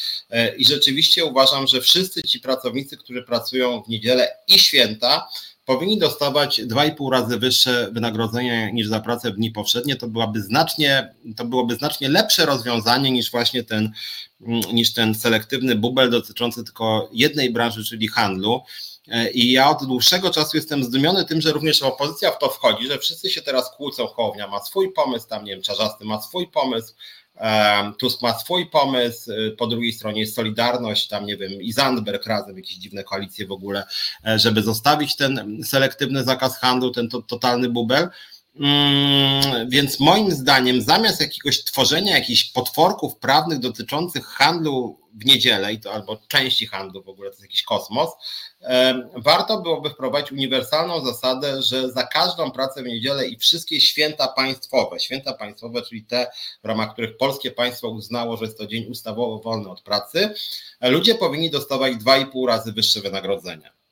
I 0.57 0.65
rzeczywiście 0.65 1.25
uważam, 1.25 1.67
że 1.67 1.81
wszyscy 1.81 2.23
ci 2.23 2.39
pracownicy, 2.39 2.97
którzy 2.97 3.23
pracują 3.23 3.83
w 3.83 3.89
niedzielę 3.89 4.37
i 4.47 4.59
święta, 4.59 5.27
powinni 5.65 5.99
dostawać 5.99 6.61
2,5 6.61 7.11
razy 7.11 7.39
wyższe 7.39 7.89
wynagrodzenie 7.91 8.71
niż 8.73 8.87
za 8.87 8.99
pracę 8.99 9.31
w 9.31 9.35
dni 9.35 9.51
powszednie, 9.51 9.95
to 9.95 10.07
byłaby 10.07 10.41
znacznie, 10.41 11.13
to 11.37 11.45
byłoby 11.45 11.75
znacznie 11.75 12.09
lepsze 12.09 12.45
rozwiązanie 12.45 13.11
niż 13.11 13.31
właśnie 13.31 13.63
ten, 13.63 13.91
niż 14.73 14.93
ten 14.93 15.15
selektywny 15.15 15.75
bubel 15.75 16.09
dotyczący 16.09 16.63
tylko 16.63 17.09
jednej 17.13 17.53
branży, 17.53 17.85
czyli 17.85 18.07
handlu. 18.07 18.61
I 19.33 19.51
ja 19.51 19.69
od 19.69 19.85
dłuższego 19.85 20.29
czasu 20.29 20.57
jestem 20.57 20.83
zdumiony 20.83 21.25
tym, 21.25 21.41
że 21.41 21.51
również 21.51 21.81
opozycja 21.81 22.31
w 22.31 22.39
to 22.39 22.49
wchodzi, 22.49 22.87
że 22.87 22.99
wszyscy 22.99 23.29
się 23.29 23.41
teraz 23.41 23.75
kłócą. 23.75 24.07
Hołownia 24.07 24.47
ma 24.47 24.59
swój 24.59 24.91
pomysł, 24.93 25.27
tam 25.27 25.45
nie 25.45 25.51
wiem, 25.51 25.61
Czarzasty 25.61 26.05
ma 26.05 26.21
swój 26.21 26.47
pomysł, 26.47 26.93
Tusk 27.99 28.21
ma 28.21 28.39
swój 28.39 28.69
pomysł, 28.69 29.31
y, 29.31 29.55
po 29.57 29.67
drugiej 29.67 29.93
stronie 29.93 30.21
jest 30.21 30.35
Solidarność, 30.35 31.07
tam 31.07 31.25
nie 31.25 31.37
wiem, 31.37 31.51
i 31.51 31.71
Zandberg 31.71 32.25
razem, 32.25 32.57
jakieś 32.57 32.75
dziwne 32.75 33.03
koalicje 33.03 33.47
w 33.47 33.51
ogóle, 33.51 33.83
e, 34.27 34.39
żeby 34.39 34.61
zostawić 34.61 35.15
ten 35.15 35.61
selektywny 35.63 36.23
zakaz 36.23 36.59
handlu, 36.59 36.91
ten 36.91 37.09
to, 37.09 37.21
totalny 37.21 37.69
bubel. 37.69 38.09
Mm, 38.59 39.69
więc 39.69 39.99
moim 39.99 40.31
zdaniem, 40.31 40.81
zamiast 40.81 41.21
jakiegoś 41.21 41.63
tworzenia 41.63 42.15
jakichś 42.17 42.43
potworków 42.43 43.15
prawnych 43.15 43.59
dotyczących 43.59 44.25
handlu 44.25 44.99
w 45.13 45.25
niedzielę, 45.25 45.73
i 45.73 45.79
to 45.79 45.93
albo 45.93 46.17
części 46.27 46.67
handlu 46.67 47.03
w 47.03 47.09
ogóle, 47.09 47.29
to 47.29 47.33
jest 47.33 47.41
jakiś 47.41 47.63
kosmos, 47.63 48.09
warto 49.15 49.61
byłoby 49.61 49.89
wprowadzić 49.89 50.31
uniwersalną 50.31 51.05
zasadę, 51.05 51.61
że 51.61 51.91
za 51.91 52.03
każdą 52.03 52.51
pracę 52.51 52.83
w 52.83 52.85
niedzielę 52.85 53.27
i 53.27 53.37
wszystkie 53.37 53.81
święta 53.81 54.27
państwowe, 54.27 54.99
święta 54.99 55.33
państwowe, 55.33 55.81
czyli 55.81 56.05
te, 56.05 56.31
w 56.63 56.67
ramach 56.67 56.93
których 56.93 57.17
polskie 57.17 57.51
państwo 57.51 57.89
uznało, 57.89 58.37
że 58.37 58.45
jest 58.45 58.57
to 58.57 58.67
dzień 58.67 58.85
ustawowo 58.85 59.39
wolny 59.39 59.69
od 59.69 59.81
pracy, 59.81 60.33
ludzie 60.81 61.15
powinni 61.15 61.49
dostawać 61.49 61.93
2,5 61.93 62.47
razy 62.47 62.71
wyższe 62.71 63.01
wynagrodzenia 63.01 63.82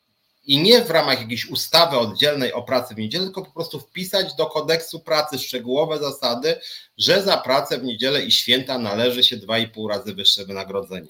i 0.51 0.59
nie 0.59 0.81
w 0.81 0.89
ramach 0.89 1.21
jakiejś 1.21 1.45
ustawy 1.45 1.97
oddzielnej 1.97 2.53
o 2.53 2.63
pracy 2.63 2.95
w 2.95 2.97
niedzielę, 2.97 3.23
tylko 3.23 3.45
po 3.45 3.51
prostu 3.51 3.79
wpisać 3.79 4.35
do 4.35 4.45
kodeksu 4.45 4.99
pracy 4.99 5.39
szczegółowe 5.39 5.99
zasady, 5.99 6.55
że 6.97 7.23
za 7.23 7.37
pracę 7.37 7.79
w 7.79 7.83
niedzielę 7.83 8.23
i 8.23 8.31
święta 8.31 8.77
należy 8.77 9.23
się 9.23 9.37
2,5 9.37 9.89
razy 9.89 10.13
wyższe 10.13 10.45
wynagrodzenie. 10.45 11.07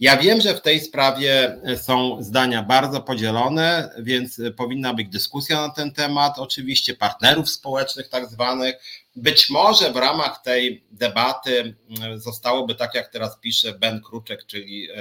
Ja 0.00 0.16
wiem, 0.16 0.40
że 0.40 0.54
w 0.54 0.60
tej 0.60 0.80
sprawie 0.80 1.60
są 1.82 2.22
zdania 2.22 2.62
bardzo 2.62 3.00
podzielone, 3.00 3.90
więc 3.98 4.40
powinna 4.56 4.94
być 4.94 5.08
dyskusja 5.08 5.60
na 5.60 5.68
ten 5.68 5.92
temat, 5.92 6.38
oczywiście 6.38 6.94
partnerów 6.94 7.50
społecznych, 7.50 8.08
tak 8.08 8.26
zwanych. 8.26 8.74
Być 9.16 9.50
może 9.50 9.92
w 9.92 9.96
ramach 9.96 10.42
tej 10.42 10.84
debaty 10.90 11.74
zostałoby, 12.16 12.74
tak 12.74 12.94
jak 12.94 13.08
teraz 13.08 13.38
pisze 13.40 13.72
Ben 13.72 14.00
Kruczek, 14.02 14.46
czyli 14.46 14.90
e, 14.90 14.94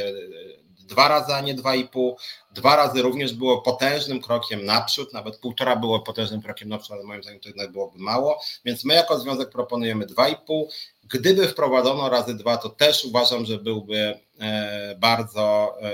dwa 0.89 1.07
razy, 1.07 1.33
a 1.33 1.41
nie 1.41 1.53
dwa 1.53 1.75
i 1.75 1.87
pół. 1.87 2.17
Dwa 2.51 2.75
razy 2.75 3.01
również 3.01 3.33
było 3.33 3.61
potężnym 3.61 4.21
krokiem 4.21 4.65
naprzód, 4.65 5.13
nawet 5.13 5.37
półtora 5.37 5.75
było 5.75 5.99
potężnym 5.99 6.41
krokiem 6.41 6.69
naprzód, 6.69 6.91
ale 6.91 7.03
moim 7.03 7.23
zdaniem 7.23 7.39
to 7.39 7.49
jednak 7.49 7.71
byłoby 7.71 7.99
mało, 7.99 8.41
więc 8.65 8.85
my 8.85 8.93
jako 8.93 9.19
związek 9.19 9.49
proponujemy 9.49 10.05
dwa 10.05 10.29
i 10.29 10.35
pół. 10.35 10.69
Gdyby 11.03 11.47
wprowadzono 11.47 12.09
razy 12.09 12.33
dwa, 12.33 12.57
to 12.57 12.69
też 12.69 13.05
uważam, 13.05 13.45
że 13.45 13.57
byłby 13.57 14.19
e, 14.39 14.95
bardzo 14.99 15.75
e, 15.81 15.89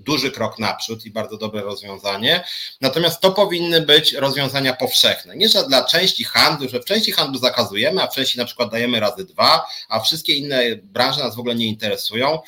duży 0.00 0.30
krok 0.30 0.58
naprzód 0.58 1.06
i 1.06 1.10
bardzo 1.10 1.36
dobre 1.36 1.62
rozwiązanie. 1.62 2.44
Natomiast 2.80 3.20
to 3.20 3.32
powinny 3.32 3.80
być 3.80 4.12
rozwiązania 4.12 4.74
powszechne. 4.74 5.36
Nie, 5.36 5.48
że 5.48 5.64
dla 5.64 5.84
części 5.84 6.24
handlu, 6.24 6.68
że 6.68 6.80
w 6.80 6.84
części 6.84 7.12
handlu 7.12 7.38
zakazujemy, 7.38 8.02
a 8.02 8.06
w 8.06 8.14
części 8.14 8.38
na 8.38 8.44
przykład 8.44 8.70
dajemy 8.70 9.00
razy 9.00 9.24
dwa, 9.24 9.66
a 9.88 10.00
wszystkie 10.00 10.34
inne 10.34 10.62
branże 10.82 11.24
nas 11.24 11.36
w 11.36 11.38
ogóle 11.38 11.54
nie 11.54 11.66
interesują. 11.66 12.38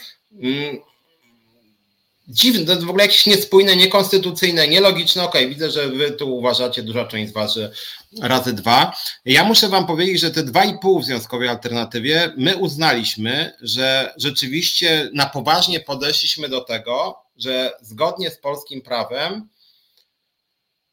Dziwne, 2.33 2.67
to 2.67 2.73
jest 2.73 2.85
w 2.85 2.89
ogóle 2.89 3.05
jakieś 3.05 3.27
niespójne, 3.27 3.77
niekonstytucyjne, 3.77 4.69
nielogiczne. 4.69 5.23
Okej, 5.23 5.41
okay, 5.43 5.55
widzę, 5.55 5.71
że 5.71 5.89
wy 5.89 6.11
tu 6.11 6.37
uważacie, 6.37 6.83
duża 6.83 7.05
część 7.07 7.31
z 7.31 7.35
was, 7.35 7.55
że 7.55 7.73
razy 8.21 8.53
dwa. 8.53 8.97
Ja 9.25 9.45
muszę 9.45 9.69
wam 9.69 9.87
powiedzieć, 9.87 10.21
że 10.21 10.31
te 10.31 10.43
dwa 10.43 10.65
i 10.65 10.79
pół 10.79 11.01
w 11.01 11.05
związkowej 11.05 11.49
alternatywie 11.49 12.33
my 12.37 12.57
uznaliśmy, 12.57 13.53
że 13.61 14.15
rzeczywiście 14.17 15.11
na 15.15 15.27
poważnie 15.27 15.81
podeszliśmy 15.81 16.49
do 16.49 16.61
tego, 16.61 17.17
że 17.37 17.73
zgodnie 17.81 18.31
z 18.31 18.39
polskim 18.39 18.83
prawem 18.83 19.49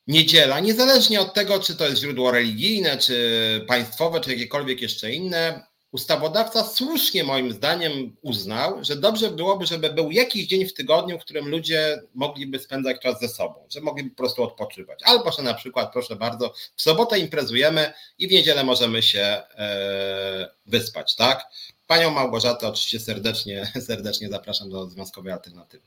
niedziela, 0.07 0.60
niezależnie 0.60 1.22
od 1.22 1.34
tego, 1.34 1.60
czy 1.60 1.76
to 1.76 1.88
jest 1.88 2.02
źródło 2.02 2.32
religijne, 2.32 2.98
czy 2.98 3.66
państwowe, 3.68 4.22
czy 4.22 4.32
jakiekolwiek 4.32 4.82
jeszcze 4.82 5.14
inne, 5.14 5.69
ustawodawca 5.91 6.64
słusznie 6.64 7.24
moim 7.24 7.52
zdaniem 7.52 8.16
uznał, 8.22 8.84
że 8.84 8.95
dobrze 8.95 9.32
byłoby, 9.32 9.66
żeby 9.66 9.90
był 9.90 10.11
jakiś 10.11 10.48
dzień 10.48 10.66
w 10.66 10.74
tygodniu, 10.74 11.20
w 11.20 11.22
którym 11.22 11.48
ludzie 11.48 12.02
mogliby 12.16 12.60
spędzać 12.60 13.02
czas 13.02 13.20
ze 13.20 13.30
sobą, 13.30 13.68
że 13.70 13.82
mogliby 13.82 14.10
po 14.10 14.16
prostu 14.16 14.44
odpoczywać. 14.44 14.99
Albo, 15.03 15.32
że 15.32 15.44
na 15.44 15.53
przykład, 15.53 15.94
proszę 15.94 16.16
bardzo, 16.16 16.53
w 16.76 16.82
sobotę 16.82 17.20
imprezujemy 17.20 17.94
i 18.18 18.28
w 18.28 18.32
niedzielę 18.32 18.64
możemy 18.64 19.02
się 19.02 19.22
e, 19.22 20.49
wyspać, 20.66 21.16
tak? 21.16 21.45
Panią 21.88 22.11
Małgorzatę 22.11 22.68
oczywiście 22.68 22.99
serdecznie, 22.99 23.72
serdecznie 23.88 24.30
zapraszam 24.30 24.70
do 24.70 24.90
Związkowej 24.90 25.34
Alternatywy. 25.34 25.84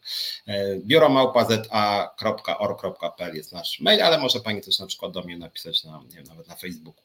E, 0.47 0.77
biuro 0.77 1.09
małpa.za.org.pl 1.09 3.37
jest 3.37 3.53
nasz 3.53 3.81
mail, 3.81 4.03
ale 4.03 4.19
może 4.19 4.41
Pani 4.41 4.61
też 4.61 4.79
na 4.79 4.87
przykład 4.87 5.12
do 5.12 5.23
mnie 5.23 5.39
napisać 5.39 5.85
na, 5.85 6.03
nie 6.09 6.16
wiem, 6.16 6.24
nawet 6.24 6.49
na 6.49 6.57
Facebooku. 6.57 7.03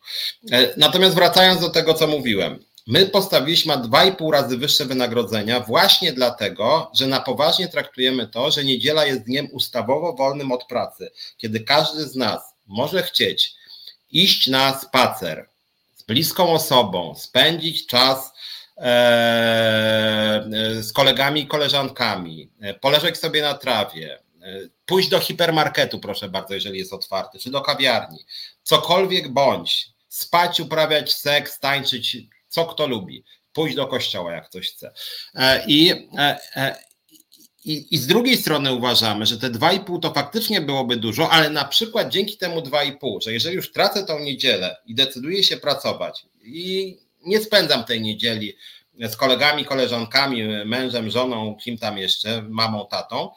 E, 0.51 0.73
natomiast 0.77 1.15
wracając 1.15 1.61
do 1.61 1.69
tego, 1.69 1.93
co 1.93 2.07
mówiłem, 2.07 2.63
My 2.87 3.05
postawiliśmy 3.05 3.73
2,5 3.73 4.31
razy 4.31 4.57
wyższe 4.57 4.85
wynagrodzenia 4.85 5.59
właśnie 5.59 6.13
dlatego, 6.13 6.91
że 6.95 7.07
na 7.07 7.19
poważnie 7.19 7.67
traktujemy 7.67 8.27
to, 8.27 8.51
że 8.51 8.63
niedziela 8.63 9.05
jest 9.05 9.23
dniem 9.23 9.47
ustawowo 9.51 10.13
wolnym 10.13 10.51
od 10.51 10.65
pracy, 10.65 11.11
kiedy 11.37 11.59
każdy 11.59 12.07
z 12.07 12.15
nas 12.15 12.41
może 12.67 13.03
chcieć 13.03 13.55
iść 14.11 14.47
na 14.47 14.79
spacer 14.79 15.49
z 15.95 16.03
bliską 16.03 16.53
osobą, 16.53 17.15
spędzić 17.15 17.87
czas 17.87 18.33
e, 18.77 18.81
e, 18.81 20.83
z 20.83 20.93
kolegami 20.93 21.41
i 21.41 21.47
koleżankami, 21.47 22.49
e, 22.61 22.73
poleżeć 22.73 23.17
sobie 23.17 23.41
na 23.41 23.53
trawie, 23.53 24.19
pójść 24.85 25.09
do 25.09 25.19
hipermarketu, 25.19 25.99
proszę 25.99 26.29
bardzo, 26.29 26.53
jeżeli 26.53 26.79
jest 26.79 26.93
otwarty, 26.93 27.39
czy 27.39 27.51
do 27.51 27.61
kawiarni, 27.61 28.25
cokolwiek 28.63 29.29
bądź, 29.29 29.89
spać, 30.09 30.59
uprawiać 30.59 31.13
seks, 31.13 31.59
tańczyć, 31.59 32.17
co 32.57 32.65
kto 32.65 32.87
lubi. 32.87 33.23
pójść 33.53 33.75
do 33.75 33.87
kościoła, 33.87 34.33
jak 34.33 34.49
ktoś 34.49 34.71
chce. 34.71 34.91
I, 35.67 35.93
i, 37.65 37.87
I 37.91 37.97
z 37.97 38.07
drugiej 38.07 38.37
strony 38.37 38.73
uważamy, 38.73 39.25
że 39.25 39.37
te 39.37 39.49
2,5 39.49 39.99
to 39.99 40.13
faktycznie 40.13 40.61
byłoby 40.61 40.97
dużo, 40.97 41.29
ale 41.29 41.49
na 41.49 41.65
przykład 41.65 42.09
dzięki 42.09 42.37
temu 42.37 42.59
2,5, 42.59 43.21
że 43.21 43.33
jeżeli 43.33 43.55
już 43.55 43.71
tracę 43.71 44.03
tą 44.03 44.19
niedzielę 44.19 44.77
i 44.85 44.95
decyduję 44.95 45.43
się 45.43 45.57
pracować 45.57 46.25
i 46.43 46.97
nie 47.25 47.41
spędzam 47.41 47.83
tej 47.83 48.01
niedzieli 48.01 48.57
z 48.99 49.15
kolegami, 49.15 49.65
koleżankami, 49.65 50.43
mężem, 50.65 51.09
żoną, 51.09 51.55
kim 51.63 51.77
tam 51.77 51.97
jeszcze, 51.97 52.41
mamą, 52.41 52.87
tatą, 52.87 53.29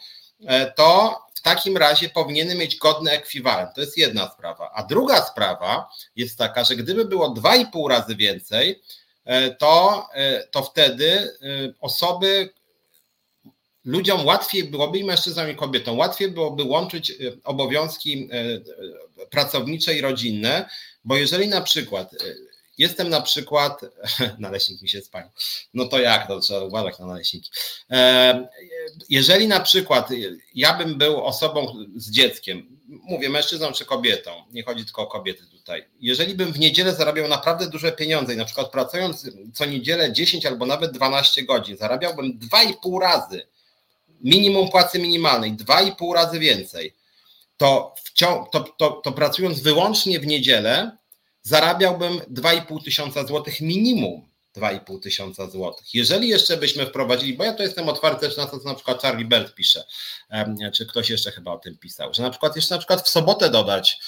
e, 0.46 0.72
to 0.72 1.18
w 1.34 1.40
takim 1.40 1.76
razie 1.76 2.08
powinienem 2.08 2.58
mieć 2.58 2.76
godny 2.76 3.10
ekwiwalent. 3.10 3.74
To 3.74 3.80
jest 3.80 3.98
jedna 3.98 4.30
sprawa. 4.30 4.70
A 4.74 4.82
druga 4.82 5.22
sprawa 5.22 5.90
jest 6.16 6.38
taka, 6.38 6.64
że 6.64 6.76
gdyby 6.76 7.04
było 7.04 7.34
2,5 7.34 7.88
razy 7.88 8.16
więcej, 8.16 8.70
e, 8.70 8.74
to, 9.58 10.06
e, 10.14 10.46
to 10.46 10.62
wtedy 10.62 11.38
osoby, 11.80 12.48
ludziom 13.84 14.26
łatwiej 14.26 14.64
byłoby 14.64 14.98
i 14.98 15.04
mężczyznom 15.04 15.50
i 15.50 15.56
kobietom 15.56 15.98
łatwiej 15.98 16.30
byłoby 16.30 16.62
łączyć 16.62 17.12
obowiązki 17.44 18.28
pracownicze 19.30 19.94
i 19.94 20.00
rodzinne, 20.00 20.68
bo 21.04 21.16
jeżeli 21.16 21.48
na 21.48 21.60
przykład 21.60 22.14
Jestem 22.80 23.08
na 23.08 23.20
przykład, 23.20 23.80
naleśnik 24.38 24.82
mi 24.82 24.88
się 24.88 25.00
spalił, 25.00 25.30
no 25.74 25.84
to 25.84 25.98
jak, 25.98 26.28
to 26.28 26.40
trzeba 26.40 26.60
uważać 26.60 26.98
na 26.98 27.06
naleśniki. 27.06 27.50
E, 27.90 28.48
jeżeli 29.08 29.48
na 29.48 29.60
przykład 29.60 30.08
ja 30.54 30.74
bym 30.74 30.98
był 30.98 31.24
osobą 31.24 31.74
z 31.96 32.10
dzieckiem, 32.10 32.79
mówię 32.90 33.28
mężczyzną 33.28 33.72
czy 33.72 33.84
kobietą, 33.84 34.30
nie 34.52 34.62
chodzi 34.62 34.84
tylko 34.84 35.02
o 35.02 35.06
kobiety 35.06 35.46
tutaj, 35.46 35.84
jeżeli 36.00 36.34
bym 36.34 36.52
w 36.52 36.58
niedzielę 36.58 36.94
zarabiał 36.94 37.28
naprawdę 37.28 37.66
duże 37.66 37.92
pieniądze 37.92 38.34
i 38.34 38.36
na 38.36 38.44
przykład 38.44 38.70
pracując 38.70 39.30
co 39.54 39.64
niedzielę 39.64 40.12
10 40.12 40.46
albo 40.46 40.66
nawet 40.66 40.92
12 40.92 41.42
godzin, 41.42 41.76
zarabiałbym 41.76 42.38
2,5 42.38 43.00
razy 43.00 43.46
minimum 44.20 44.70
płacy 44.70 44.98
minimalnej, 44.98 45.52
2,5 45.52 46.14
razy 46.14 46.38
więcej, 46.38 46.94
to, 47.56 47.94
to, 48.52 48.64
to, 48.78 48.90
to 48.90 49.12
pracując 49.12 49.60
wyłącznie 49.60 50.20
w 50.20 50.26
niedzielę, 50.26 50.96
zarabiałbym 51.42 52.18
2,5 52.18 52.84
tysiąca 52.84 53.26
złotych 53.26 53.60
minimum. 53.60 54.29
2,5 54.56 55.00
tysiąca 55.00 55.50
złotych. 55.50 55.94
Jeżeli 55.94 56.28
jeszcze 56.28 56.56
byśmy 56.56 56.86
wprowadzili, 56.86 57.34
bo 57.34 57.44
ja 57.44 57.52
to 57.52 57.62
jestem 57.62 57.88
otwarty 57.88 58.26
też 58.26 58.36
na 58.36 58.46
to, 58.46 58.58
co 58.58 58.68
na 58.68 58.74
przykład 58.74 59.02
Charlie 59.02 59.24
Bert 59.24 59.54
pisze, 59.54 59.84
czy 60.74 60.86
ktoś 60.86 61.10
jeszcze 61.10 61.32
chyba 61.32 61.52
o 61.52 61.58
tym 61.58 61.78
pisał, 61.78 62.14
że 62.14 62.22
na 62.22 62.30
przykład 62.30 62.56
jeszcze 62.56 62.74
na 62.74 62.78
przykład 62.78 63.02
w 63.02 63.08
sobotę 63.08 63.50
dodać 63.50 63.98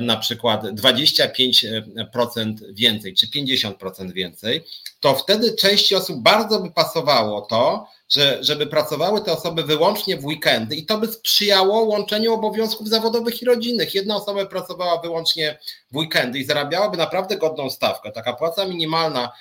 na 0.00 0.16
przykład 0.16 0.62
25% 0.62 2.54
więcej, 2.72 3.14
czy 3.14 3.26
50% 3.26 4.12
więcej, 4.12 4.64
to 5.00 5.14
wtedy 5.14 5.56
części 5.56 5.94
osób 5.94 6.22
bardzo 6.22 6.60
by 6.60 6.70
pasowało 6.70 7.40
to, 7.40 7.86
że, 8.08 8.38
żeby 8.40 8.66
pracowały 8.66 9.20
te 9.20 9.32
osoby 9.32 9.62
wyłącznie 9.62 10.16
w 10.16 10.24
weekendy 10.24 10.76
i 10.76 10.86
to 10.86 10.98
by 10.98 11.06
sprzyjało 11.06 11.80
łączeniu 11.80 12.34
obowiązków 12.34 12.88
zawodowych 12.88 13.42
i 13.42 13.44
rodzinnych. 13.44 13.94
Jedna 13.94 14.16
osoba 14.16 14.46
pracowała 14.46 15.00
wyłącznie 15.00 15.58
w 15.92 15.96
weekendy 15.96 16.38
i 16.38 16.44
zarabiałaby 16.44 16.96
naprawdę 16.96 17.36
godną 17.36 17.70
stawkę. 17.70 18.12
Taka 18.12 18.32
płaca 18.32 18.64
minimalna 18.64 19.32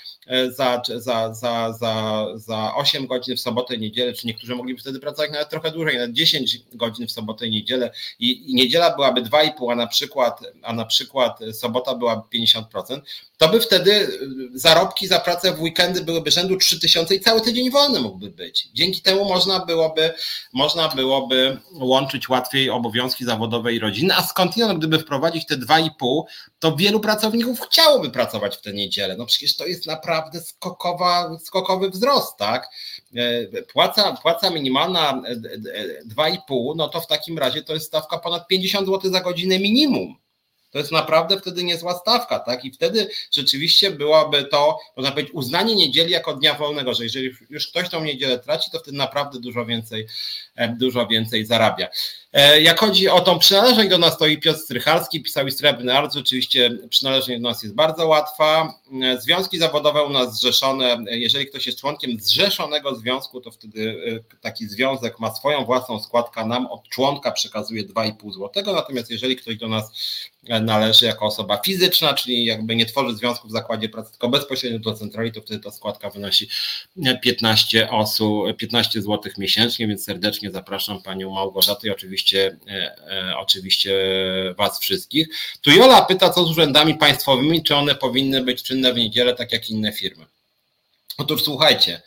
za, 0.49 0.81
za, 0.95 1.33
za, 1.33 1.73
za, 1.73 2.25
za 2.35 2.75
8 2.75 3.07
godzin 3.07 3.37
w 3.37 3.39
sobotę 3.39 3.75
i 3.75 3.79
niedzielę, 3.79 4.13
czy 4.13 4.27
niektórzy 4.27 4.55
mogliby 4.55 4.79
wtedy 4.79 4.99
pracować 4.99 5.31
nawet 5.31 5.49
trochę 5.49 5.71
dłużej, 5.71 5.97
nawet 5.97 6.13
10 6.13 6.59
godzin 6.73 7.07
w 7.07 7.11
sobotę 7.11 7.47
i 7.47 7.51
niedzielę 7.51 7.91
i, 8.19 8.51
i 8.51 8.55
niedziela 8.55 8.95
byłaby 8.95 9.21
2,5, 9.21 9.71
a 9.71 9.75
na 9.75 9.87
przykład, 9.87 10.39
a 10.61 10.73
na 10.73 10.85
przykład 10.85 11.39
sobota 11.53 11.95
byłaby 11.95 12.21
50%, 12.37 13.01
to 13.37 13.49
by 13.49 13.59
wtedy 13.59 13.91
y, 13.91 14.09
zarobki 14.53 15.07
za 15.07 15.19
pracę 15.19 15.51
w 15.51 15.61
weekendy 15.61 16.01
byłyby 16.01 16.31
rzędu 16.31 16.57
3000 16.57 17.15
i 17.15 17.19
cały 17.19 17.41
tydzień 17.41 17.71
wolny 17.71 17.99
mógłby 17.99 18.29
być. 18.29 18.69
Dzięki 18.73 19.01
temu 19.01 19.25
można 19.25 19.65
byłoby, 19.65 20.13
można 20.53 20.87
byłoby 20.87 21.57
łączyć 21.73 22.29
łatwiej 22.29 22.69
obowiązki 22.69 23.25
zawodowe 23.25 23.73
i 23.73 23.79
rodzinne, 23.79 24.15
a 24.15 24.23
skądinąd, 24.23 24.79
gdyby 24.79 24.99
wprowadzić 24.99 25.45
te 25.45 25.57
2,5, 25.57 26.23
to 26.59 26.75
wielu 26.75 26.99
pracowników 26.99 27.61
chciałoby 27.61 28.09
pracować 28.09 28.57
w 28.57 28.61
tę 28.61 28.73
niedzielę. 28.73 29.15
No 29.17 29.25
przecież 29.25 29.55
to 29.55 29.65
jest 29.65 29.87
naprawdę 29.87 30.12
skokowa, 30.41 31.37
skokowy 31.39 31.89
wzrost, 31.89 32.37
tak? 32.37 32.69
E, 33.15 33.61
płaca, 33.61 34.17
płaca 34.21 34.49
minimalna 34.49 35.21
2,5, 36.07 36.71
e, 36.71 36.75
no 36.75 36.87
to 36.87 37.01
w 37.01 37.07
takim 37.07 37.37
razie 37.37 37.63
to 37.63 37.73
jest 37.73 37.85
stawka 37.85 38.17
ponad 38.17 38.47
50 38.47 38.87
zł 38.87 39.11
za 39.11 39.21
godzinę 39.21 39.59
minimum. 39.59 40.15
To 40.73 40.79
jest 40.79 40.91
naprawdę 40.91 41.39
wtedy 41.39 41.63
niezła 41.63 41.99
stawka, 41.99 42.39
tak? 42.39 42.65
I 42.65 42.71
wtedy 42.71 43.09
rzeczywiście 43.31 43.91
byłoby 43.91 44.43
to, 44.43 44.79
można 44.97 45.11
powiedzieć, 45.11 45.33
uznanie 45.33 45.75
niedzieli 45.75 46.11
jako 46.11 46.33
dnia 46.33 46.53
wolnego, 46.53 46.93
że 46.93 47.03
jeżeli 47.03 47.31
już 47.49 47.67
ktoś 47.67 47.89
tą 47.89 48.03
niedzielę 48.03 48.39
traci, 48.39 48.71
to 48.71 48.79
wtedy 48.79 48.97
naprawdę 48.97 49.39
dużo 49.39 49.65
więcej, 49.65 50.07
e, 50.55 50.67
dużo 50.67 51.07
więcej 51.07 51.45
zarabia. 51.45 51.87
E, 52.33 52.61
jak 52.61 52.79
chodzi 52.79 53.09
o 53.09 53.21
tą 53.21 53.39
przynależność 53.39 53.89
do 53.89 53.97
nas, 53.97 54.17
to 54.17 54.27
i 54.27 54.37
Piotr 54.37 54.59
Strychalski 54.59 55.23
pisał 55.23 55.47
i 55.47 55.51
Srebrny 55.51 55.97
Arc, 55.97 56.15
oczywiście 56.15 56.77
przynależność 56.89 57.41
do 57.41 57.49
nas 57.49 57.63
jest 57.63 57.75
bardzo 57.75 58.07
łatwa. 58.07 58.73
E, 59.03 59.21
związki 59.21 59.57
zawodowe 59.57 60.03
u 60.03 60.09
nas 60.09 60.35
zrzeszone, 60.35 60.97
jeżeli 61.09 61.47
ktoś 61.47 61.67
jest 61.67 61.79
członkiem 61.79 62.19
zrzeszonego 62.19 62.95
związku, 62.95 63.41
to 63.41 63.51
wtedy 63.51 63.95
taki 64.41 64.67
związek 64.67 65.19
ma 65.19 65.35
swoją 65.35 65.65
własną 65.65 65.99
składkę, 65.99 66.45
nam 66.45 66.67
od 66.67 66.89
członka 66.89 67.31
przekazuje 67.31 67.83
2,5 67.83 68.33
zł, 68.33 68.73
natomiast 68.73 69.09
jeżeli 69.09 69.35
ktoś 69.35 69.57
do 69.57 69.67
nas 69.67 69.91
należy 70.49 71.05
jako 71.05 71.25
osoba 71.25 71.57
fizyczna, 71.57 72.13
czyli 72.13 72.45
jakby 72.45 72.75
nie 72.75 72.85
tworzy 72.85 73.15
związku 73.15 73.47
w 73.47 73.51
zakładzie 73.51 73.89
pracy, 73.89 74.11
tylko 74.11 74.29
bezpośrednio 74.29 74.79
do 74.79 74.93
centrali, 74.93 75.31
to 75.31 75.41
wtedy 75.41 75.59
ta 75.59 75.71
składka 75.71 76.09
wynosi 76.09 76.49
15 77.21 77.89
osób, 77.89 78.57
15 78.57 79.01
zł 79.01 79.31
miesięcznie, 79.37 79.87
więc 79.87 80.03
serdecznie 80.03 80.51
zapraszam 80.51 81.01
panią 81.01 81.31
Małgorzatę 81.31 81.87
i 81.87 81.91
oczywiście, 81.91 82.22
e, 82.33 82.57
e, 82.67 83.37
oczywiście 83.37 83.93
was 84.57 84.79
wszystkich. 84.79 85.27
Tu 85.61 85.71
Jola 85.71 86.01
pyta, 86.01 86.29
co 86.29 86.45
z 86.45 86.51
urzędami 86.51 86.95
państwowymi, 86.95 87.63
czy 87.63 87.75
one 87.75 87.95
powinny 87.95 88.41
być 88.41 88.63
czynne 88.63 88.93
w 88.93 88.97
niedzielę, 88.97 89.33
tak 89.35 89.51
jak 89.51 89.69
inne 89.69 89.93
firmy. 89.93 90.25
Otóż 91.17 91.43
słuchajcie, 91.43 92.01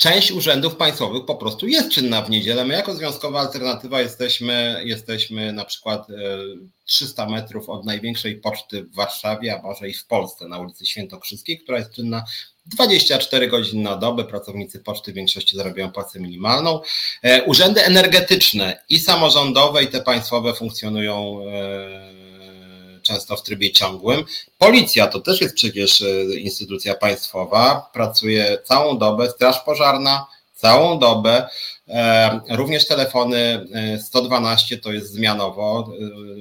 część 0.00 0.32
urzędów 0.32 0.76
państwowych 0.76 1.24
po 1.24 1.34
prostu 1.34 1.66
jest 1.66 1.90
czynna 1.90 2.22
w 2.22 2.30
niedzielę. 2.30 2.64
My 2.64 2.74
jako 2.74 2.94
Związkowa 2.94 3.40
Alternatywa 3.40 4.00
jesteśmy, 4.00 4.82
jesteśmy 4.84 5.52
na 5.52 5.64
przykład 5.64 6.06
300 6.84 7.24
e, 7.24 7.30
metrów 7.30 7.68
od 7.68 7.84
największej 7.84 8.36
poczty 8.36 8.82
w 8.82 8.94
Warszawie, 8.94 9.58
a 9.58 9.62
może 9.62 9.88
i 9.88 9.94
w 9.94 10.06
Polsce 10.06 10.48
na 10.48 10.58
ulicy 10.58 10.86
Świętokrzyskiej, 10.86 11.58
która 11.58 11.78
jest 11.78 11.92
czynna 11.92 12.24
24 12.66 13.48
godziny 13.48 13.82
na 13.82 13.96
dobę. 13.96 14.24
Pracownicy 14.24 14.78
poczty 14.78 15.12
w 15.12 15.14
większości 15.14 15.56
zarabiają 15.56 15.92
płacę 15.92 16.20
minimalną. 16.20 16.80
E, 17.22 17.42
urzędy 17.42 17.84
energetyczne 17.84 18.82
i 18.88 18.98
samorządowe 18.98 19.82
i 19.82 19.86
te 19.86 20.00
państwowe 20.00 20.54
funkcjonują 20.54 21.40
e, 21.46 22.19
często 23.10 23.36
w 23.36 23.42
trybie 23.42 23.72
ciągłym. 23.72 24.24
Policja 24.58 25.06
to 25.06 25.20
też 25.20 25.40
jest 25.40 25.54
przecież 25.54 26.02
e, 26.02 26.24
instytucja 26.24 26.94
państwowa, 26.94 27.90
pracuje 27.92 28.58
całą 28.64 28.98
dobę, 28.98 29.30
Straż 29.30 29.60
Pożarna 29.60 30.26
całą 30.54 30.98
dobę. 30.98 31.48
E, 31.90 32.40
również 32.48 32.86
telefony 32.86 33.66
112 34.00 34.74
e, 34.74 34.78
to 34.78 34.92
jest 34.92 35.12
zmianowo, 35.12 35.92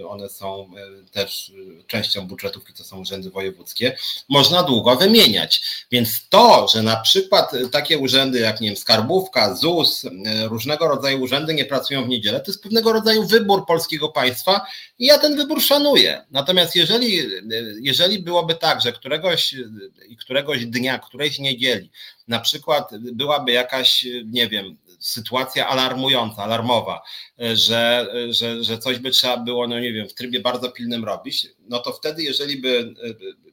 one 0.08 0.30
są 0.30 0.70
też 1.12 1.52
częścią 1.88 2.28
budżetówki, 2.28 2.74
to 2.74 2.84
są 2.84 3.00
urzędy 3.00 3.30
wojewódzkie. 3.30 3.98
Można 4.30 4.64
długo 4.64 4.96
wymieniać. 4.96 5.62
Więc 5.92 6.30
to, 6.30 6.68
że 6.74 6.84
na 6.84 6.96
przykład 6.96 7.52
takie 7.72 7.98
urzędy 7.98 8.40
jak 8.40 8.62
nie 8.62 8.68
wiem, 8.68 8.78
Skarbówka, 8.78 9.56
ZUS, 9.56 10.06
różnego 10.44 10.88
rodzaju 10.88 11.22
urzędy 11.22 11.54
nie 11.54 11.66
pracują 11.66 12.04
w 12.04 12.10
niedzielę, 12.10 12.40
to 12.40 12.52
jest 12.52 12.64
pewnego 12.64 12.94
rodzaju 12.94 13.28
wybór 13.28 13.66
polskiego 13.66 14.10
państwa 14.10 14.66
i 15.00 15.06
ja 15.06 15.18
ten 15.18 15.36
wybór 15.36 15.62
szanuję. 15.62 16.26
Natomiast 16.32 16.76
jeżeli, 16.76 17.22
jeżeli 17.82 18.20
byłoby 18.20 18.56
tak, 18.56 18.82
że 18.82 18.94
któregoś, 18.94 19.56
któregoś 20.20 20.66
dnia, 20.66 21.00
którejś 21.00 21.40
niedzieli, 21.40 21.90
na 22.28 22.40
przykład 22.40 22.90
byłaby 22.98 23.52
jakaś, 23.52 24.06
nie 24.26 24.48
wiem, 24.48 24.78
sytuacja 25.00 25.68
alarmująca, 25.68 26.44
alarmowa, 26.44 27.02
że, 27.54 28.14
że, 28.30 28.64
że 28.64 28.78
coś 28.78 29.00
by 29.00 29.12
trzeba 29.12 29.38
było, 29.38 29.68
no 29.68 29.80
nie 29.80 29.94
wiem, 29.94 30.10
w 30.10 30.14
trybie 30.14 30.40
bardzo 30.40 30.72
pilnym 30.72 31.06
robić, 31.06 31.48
no 31.60 31.80
to 31.80 31.94
wtedy, 31.94 32.24
jeżeli 32.24 32.62
by 32.62 32.94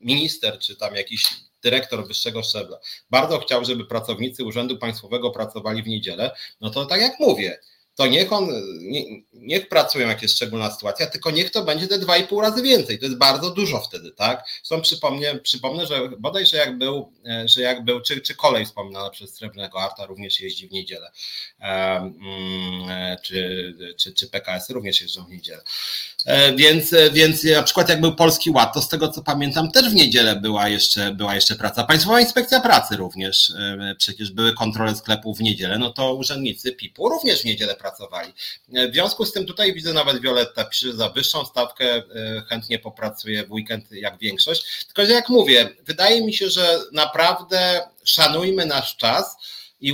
minister 0.01 0.59
czy 0.59 0.77
tam 0.77 0.94
jakiś 0.94 1.24
dyrektor 1.62 2.06
wyższego 2.06 2.43
szczebla 2.43 2.78
bardzo 3.10 3.39
chciał, 3.39 3.64
żeby 3.64 3.85
pracownicy 3.85 4.44
Urzędu 4.44 4.78
Państwowego 4.78 5.31
pracowali 5.31 5.82
w 5.82 5.86
niedzielę, 5.86 6.36
no 6.60 6.70
to 6.70 6.86
tak 6.86 7.01
jak 7.01 7.20
mówię, 7.20 7.59
to 7.97 8.06
niech 8.06 8.32
on, 8.32 8.48
nie, 8.78 9.05
niech 9.32 9.68
pracują, 9.68 10.09
jak 10.09 10.23
jest 10.23 10.35
szczególna 10.35 10.70
sytuacja, 10.70 11.06
tylko 11.06 11.31
niech 11.31 11.51
to 11.51 11.64
będzie 11.64 11.89
te 11.89 11.98
dwa 11.98 12.16
i 12.16 12.27
pół 12.27 12.40
razy 12.40 12.62
więcej. 12.62 12.98
To 12.98 13.05
jest 13.05 13.18
bardzo 13.18 13.51
dużo 13.51 13.81
wtedy, 13.81 14.10
tak? 14.10 14.44
Zresztą 14.64 14.82
przypomnę, 14.82 15.39
przypomnę 15.39 15.86
że 15.86 16.09
bodajże 16.18 16.56
jak 16.56 16.78
był, 16.78 17.12
e, 17.27 17.48
że 17.48 17.62
jak 17.62 17.85
był, 17.85 18.01
czy, 18.01 18.20
czy 18.20 18.35
kolej 18.35 18.66
wspominana 18.66 19.10
przez 19.10 19.35
Srebrnego 19.35 19.81
Arta 19.81 20.06
również 20.06 20.40
jeździ 20.40 20.68
w 20.68 20.73
niedzielę, 20.73 21.10
mm, 21.60 22.14
e, 22.90 23.16
czy, 23.23 23.74
czy, 23.98 24.12
czy 24.12 24.28
PKS 24.28 24.70
również 24.70 25.01
jeżdżą 25.01 25.24
w 25.24 25.31
niedzielę. 25.31 25.62
E, 26.27 26.55
więc, 26.55 26.94
więc 27.12 27.44
na 27.44 27.62
przykład 27.62 27.89
jak 27.89 28.01
był 28.01 28.14
Polski 28.14 28.51
Ład, 28.51 28.74
to 28.74 28.82
z 28.82 28.89
tego 28.89 29.09
co 29.09 29.23
pamiętam 29.23 29.70
też 29.70 29.90
w 29.90 29.94
niedzielę 29.94 30.36
była 30.36 30.68
jeszcze, 30.68 31.14
była 31.14 31.35
jeszcze 31.35 31.56
praca. 31.56 31.85
Państwowa 31.85 32.20
Inspekcja 32.20 32.60
Pracy 32.60 32.97
również, 32.97 33.52
przecież 33.98 34.31
były 34.31 34.55
kontrole 34.55 34.97
sklepów 34.97 35.39
w 35.39 35.40
niedzielę, 35.40 35.78
no 35.78 35.93
to 35.93 36.14
urzędnicy 36.14 36.73
PIP-u 36.73 37.09
również 37.09 37.43
w 37.43 37.44
niedzielę 37.44 37.74
pracowali. 37.87 38.33
W 38.69 38.93
związku 38.93 39.25
z 39.25 39.33
tym 39.33 39.47
tutaj 39.47 39.75
widzę 39.75 39.93
nawet 39.93 40.21
Violetta 40.21 40.65
pisze, 40.65 40.93
za 40.93 41.09
wyższą 41.09 41.45
stawkę 41.45 41.95
e, 41.95 42.03
chętnie 42.49 42.79
popracuje 42.79 43.47
w 43.47 43.53
weekend 43.53 43.93
jak 43.93 44.19
większość. 44.19 44.85
Tylko 44.87 45.07
że 45.07 45.13
jak 45.13 45.29
mówię, 45.29 45.69
wydaje 45.85 46.25
mi 46.25 46.35
się, 46.35 46.51
że 46.51 46.79
naprawdę 46.93 47.89
szanujmy 48.05 48.67
nasz 48.67 48.97
czas 48.97 49.37
i, 49.81 49.93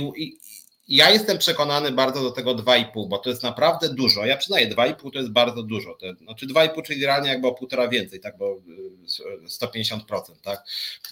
ja 0.93 1.09
jestem 1.09 1.37
przekonany 1.37 1.91
bardzo 1.91 2.23
do 2.23 2.31
tego 2.31 2.55
2,5, 2.55 3.07
bo 3.07 3.17
to 3.17 3.29
jest 3.29 3.43
naprawdę 3.43 3.89
dużo. 3.89 4.25
Ja 4.25 4.37
przyznaję, 4.37 4.69
2,5 4.69 5.11
to 5.13 5.19
jest 5.19 5.31
bardzo 5.31 5.63
dużo. 5.63 5.93
To, 5.93 6.13
znaczy 6.23 6.47
2,5, 6.47 6.81
czyli 6.83 7.05
realnie 7.05 7.29
jakby 7.29 7.47
o 7.47 7.53
półtora 7.53 7.87
więcej, 7.87 8.19
tak, 8.19 8.37
bo 8.37 8.55
150%, 9.47 9.99
tak? 10.43 10.63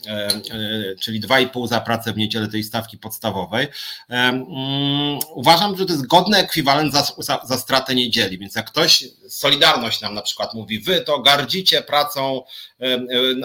E, 0.07 0.11
e, 0.11 0.95
czyli 1.01 1.21
2,5 1.21 1.67
za 1.67 1.81
pracę 1.81 2.13
w 2.13 2.17
niedzielę 2.17 2.47
tej 2.47 2.63
stawki 2.63 2.97
podstawowej. 2.97 3.65
E, 3.65 3.69
mm, 4.09 5.19
uważam, 5.35 5.77
że 5.77 5.85
to 5.85 5.93
jest 5.93 6.07
godny 6.07 6.37
ekwiwalent 6.37 6.93
za, 6.93 7.07
za, 7.17 7.41
za 7.43 7.57
stratę 7.57 7.95
niedzieli, 7.95 8.37
więc 8.37 8.55
jak 8.55 8.71
ktoś, 8.71 9.03
Solidarność 9.29 10.01
nam 10.01 10.13
na 10.13 10.21
przykład 10.21 10.53
mówi, 10.53 10.79
wy 10.79 11.01
to 11.01 11.19
gardzicie 11.19 11.81
pracą, 11.81 12.43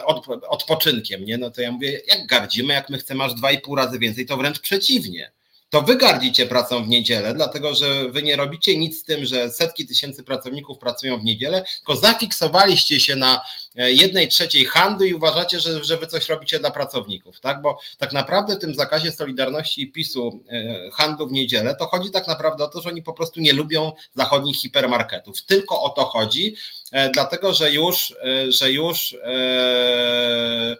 od, 0.04 0.28
odpoczynkiem, 0.48 1.24
nie? 1.24 1.38
No 1.38 1.50
to 1.50 1.60
ja 1.60 1.72
mówię, 1.72 2.00
jak 2.08 2.26
gardzimy, 2.26 2.74
jak 2.74 2.90
my 2.90 2.98
chcemy 2.98 3.24
aż 3.24 3.32
2,5 3.32 3.76
razy 3.76 3.98
więcej, 3.98 4.26
to 4.26 4.36
wręcz 4.36 4.60
przeciwnie 4.60 5.35
to 5.70 5.82
wy 5.82 5.96
gardzicie 5.96 6.46
pracą 6.46 6.84
w 6.84 6.88
niedzielę, 6.88 7.34
dlatego 7.34 7.74
że 7.74 8.08
wy 8.08 8.22
nie 8.22 8.36
robicie 8.36 8.78
nic 8.78 9.00
z 9.00 9.04
tym, 9.04 9.24
że 9.24 9.50
setki 9.50 9.86
tysięcy 9.86 10.22
pracowników 10.22 10.78
pracują 10.78 11.18
w 11.18 11.24
niedzielę, 11.24 11.64
tylko 11.76 11.96
zafiksowaliście 11.96 13.00
się 13.00 13.16
na 13.16 13.40
e, 13.76 13.92
jednej 13.92 14.28
trzeciej 14.28 14.64
handlu 14.64 15.06
i 15.06 15.14
uważacie, 15.14 15.60
że, 15.60 15.84
że 15.84 15.96
wy 15.96 16.06
coś 16.06 16.28
robicie 16.28 16.58
dla 16.58 16.70
pracowników, 16.70 17.40
tak? 17.40 17.62
Bo 17.62 17.78
tak 17.98 18.12
naprawdę 18.12 18.56
w 18.56 18.58
tym 18.58 18.74
zakazie 18.74 19.12
Solidarności 19.12 19.82
i 19.82 19.92
PiSu 19.92 20.40
e, 20.48 20.90
handlu 20.90 21.28
w 21.28 21.32
niedzielę 21.32 21.76
to 21.78 21.86
chodzi 21.86 22.10
tak 22.10 22.26
naprawdę 22.26 22.64
o 22.64 22.68
to, 22.68 22.80
że 22.80 22.88
oni 22.88 23.02
po 23.02 23.12
prostu 23.12 23.40
nie 23.40 23.52
lubią 23.52 23.92
zachodnich 24.14 24.56
hipermarketów. 24.56 25.42
Tylko 25.42 25.82
o 25.82 25.88
to 25.88 26.04
chodzi, 26.04 26.56
e, 26.92 27.10
dlatego 27.10 27.54
że 27.54 27.72
już, 27.72 28.14
że 28.48 28.72
już 28.72 29.16
e, 29.24 30.76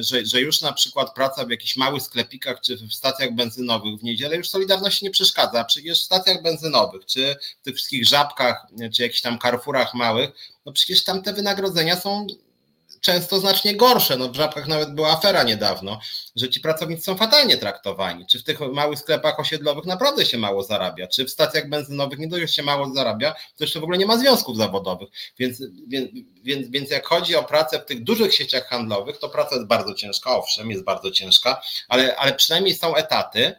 że, 0.00 0.26
że 0.26 0.40
już 0.40 0.60
na 0.60 0.72
przykład 0.72 1.14
praca 1.14 1.44
w 1.44 1.50
jakichś 1.50 1.76
małych 1.76 2.02
sklepikach 2.02 2.60
czy 2.60 2.76
w 2.76 2.94
stacjach 2.94 3.34
benzynowych 3.34 4.00
w 4.00 4.02
niedzielę 4.02 4.36
już 4.36 4.48
Solidarności 4.48 5.04
nie 5.04 5.10
przeszkadza. 5.10 5.64
Przecież 5.64 6.00
w 6.00 6.04
stacjach 6.04 6.42
benzynowych, 6.42 7.06
czy 7.06 7.36
w 7.60 7.64
tych 7.64 7.74
wszystkich 7.74 8.08
żabkach, 8.08 8.66
czy 8.94 9.02
jakichś 9.02 9.20
tam 9.20 9.38
karfurach 9.38 9.94
małych, 9.94 10.30
no 10.66 10.72
przecież 10.72 11.04
tam 11.04 11.22
te 11.22 11.32
wynagrodzenia 11.32 11.96
są 11.96 12.26
często 13.00 13.40
znacznie 13.40 13.76
gorsze. 13.76 14.16
No 14.16 14.28
w 14.28 14.36
Żabkach 14.36 14.66
nawet 14.66 14.94
była 14.94 15.10
afera 15.10 15.42
niedawno, 15.42 16.00
że 16.36 16.48
ci 16.48 16.60
pracownicy 16.60 17.02
są 17.02 17.16
fatalnie 17.16 17.56
traktowani. 17.56 18.26
Czy 18.26 18.38
w 18.38 18.44
tych 18.44 18.60
małych 18.60 18.98
sklepach 18.98 19.40
osiedlowych 19.40 19.84
naprawdę 19.84 20.26
się 20.26 20.38
mało 20.38 20.62
zarabia, 20.62 21.06
czy 21.06 21.24
w 21.24 21.30
stacjach 21.30 21.68
benzynowych 21.68 22.18
nie 22.18 22.28
dość 22.28 22.54
się 22.54 22.62
mało 22.62 22.94
zarabia, 22.94 23.32
to 23.32 23.64
jeszcze 23.64 23.80
w 23.80 23.82
ogóle 23.82 23.98
nie 23.98 24.06
ma 24.06 24.18
związków 24.18 24.56
zawodowych. 24.56 25.08
Więc, 25.38 25.62
więc, 25.88 26.10
więc, 26.42 26.68
więc 26.68 26.90
jak 26.90 27.06
chodzi 27.06 27.36
o 27.36 27.42
pracę 27.42 27.80
w 27.80 27.84
tych 27.84 28.04
dużych 28.04 28.34
sieciach 28.34 28.68
handlowych, 28.68 29.18
to 29.18 29.28
praca 29.28 29.54
jest 29.54 29.66
bardzo 29.66 29.94
ciężka, 29.94 30.36
owszem, 30.36 30.70
jest 30.70 30.84
bardzo 30.84 31.10
ciężka, 31.10 31.62
ale, 31.88 32.16
ale 32.16 32.32
przynajmniej 32.34 32.74
są 32.74 32.94
etaty, 32.94 33.52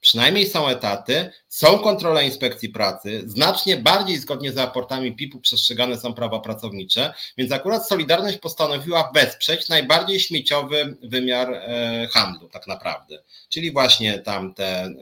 przynajmniej 0.00 0.46
są 0.46 0.68
etaty, 0.68 1.32
są 1.54 1.78
kontrole 1.78 2.24
inspekcji 2.24 2.68
pracy, 2.68 3.22
znacznie 3.26 3.76
bardziej 3.76 4.18
zgodnie 4.18 4.52
z 4.52 4.56
raportami 4.56 5.16
PIP-u 5.16 5.40
przestrzegane 5.40 5.96
są 6.00 6.14
prawa 6.14 6.40
pracownicze, 6.40 7.14
więc 7.38 7.52
akurat 7.52 7.88
Solidarność 7.88 8.38
postanowiła 8.38 9.10
wesprzeć 9.14 9.68
najbardziej 9.68 10.20
śmieciowy 10.20 10.96
wymiar 11.02 11.52
e, 11.52 12.08
handlu 12.12 12.48
tak 12.48 12.66
naprawdę, 12.66 13.22
czyli 13.48 13.72
właśnie 13.72 14.18
tam 14.18 14.54
te 14.54 14.66
e, 14.66 14.92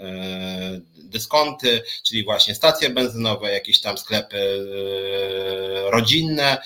dyskonty, 0.96 1.82
czyli 2.02 2.24
właśnie 2.24 2.54
stacje 2.54 2.90
benzynowe, 2.90 3.52
jakieś 3.52 3.80
tam 3.80 3.98
sklepy 3.98 4.36
e, 4.36 5.90
rodzinne, 5.90 6.58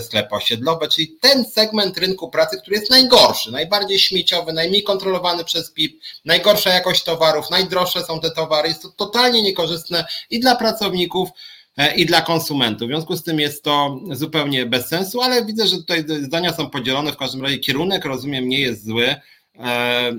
sklepy 0.00 0.34
osiedlowe, 0.34 0.88
czyli 0.88 1.16
ten 1.20 1.44
segment 1.44 1.98
rynku 1.98 2.30
pracy, 2.30 2.56
który 2.62 2.76
jest 2.76 2.90
najgorszy, 2.90 3.52
najbardziej 3.52 3.98
śmieciowy, 3.98 4.52
najmniej 4.52 4.82
kontrolowany 4.82 5.44
przez 5.44 5.70
PIP, 5.70 6.00
najgorsza 6.24 6.70
jakość 6.70 7.02
towarów, 7.02 7.50
najdroższe 7.50 8.04
są 8.04 8.20
te 8.20 8.30
towary, 8.30 8.68
jest 8.68 8.82
to 8.82 8.88
totalnie 8.88 9.31
niekorzystne 9.40 10.04
i 10.30 10.40
dla 10.40 10.56
pracowników, 10.56 11.28
e, 11.76 11.94
i 11.94 12.06
dla 12.06 12.20
konsumentów. 12.20 12.88
W 12.88 12.90
związku 12.90 13.16
z 13.16 13.22
tym 13.22 13.40
jest 13.40 13.62
to 13.62 14.00
zupełnie 14.12 14.66
bez 14.66 14.88
sensu, 14.88 15.20
ale 15.20 15.44
widzę, 15.44 15.66
że 15.66 15.76
tutaj 15.76 16.04
zdania 16.22 16.52
są 16.52 16.70
podzielone. 16.70 17.12
W 17.12 17.16
każdym 17.16 17.42
razie 17.42 17.58
kierunek, 17.58 18.04
rozumiem, 18.04 18.48
nie 18.48 18.60
jest 18.60 18.86
zły. 18.86 19.16
E, 19.58 19.64
e, 19.64 20.14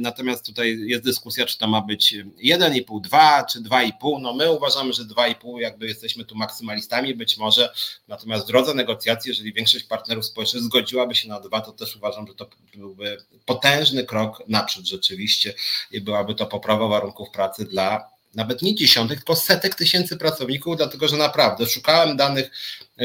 natomiast 0.00 0.46
tutaj 0.46 0.78
jest 0.78 1.04
dyskusja, 1.04 1.46
czy 1.46 1.58
to 1.58 1.66
ma 1.66 1.80
być 1.80 2.14
1,5, 2.38 3.00
2 3.00 3.44
czy 3.44 3.60
2,5. 3.60 4.20
No 4.20 4.34
my 4.34 4.52
uważamy, 4.52 4.92
że 4.92 5.04
2,5 5.04 5.60
jakby 5.60 5.86
jesteśmy 5.86 6.24
tu 6.24 6.36
maksymalistami 6.36 7.14
być 7.14 7.36
może. 7.36 7.72
Natomiast 8.08 8.44
w 8.44 8.48
drodze 8.48 8.74
negocjacji, 8.74 9.28
jeżeli 9.28 9.52
większość 9.52 9.84
partnerów 9.84 10.26
społecznych 10.26 10.62
zgodziłaby 10.62 11.14
się 11.14 11.28
na 11.28 11.40
2, 11.40 11.60
to 11.60 11.72
też 11.72 11.96
uważam, 11.96 12.26
że 12.26 12.34
to 12.34 12.48
byłby 12.76 13.16
potężny 13.44 14.04
krok 14.04 14.42
naprzód 14.48 14.86
rzeczywiście 14.86 15.54
i 15.90 16.00
byłaby 16.00 16.34
to 16.34 16.46
poprawa 16.46 16.88
warunków 16.88 17.30
pracy 17.30 17.64
dla 17.64 18.15
nawet 18.36 18.62
nie 18.62 18.74
dziesiątek, 18.74 19.18
tylko 19.18 19.36
setek 19.36 19.74
tysięcy 19.74 20.16
pracowników, 20.16 20.76
dlatego 20.76 21.08
że 21.08 21.16
naprawdę 21.16 21.66
szukałem 21.66 22.16
danych, 22.16 22.50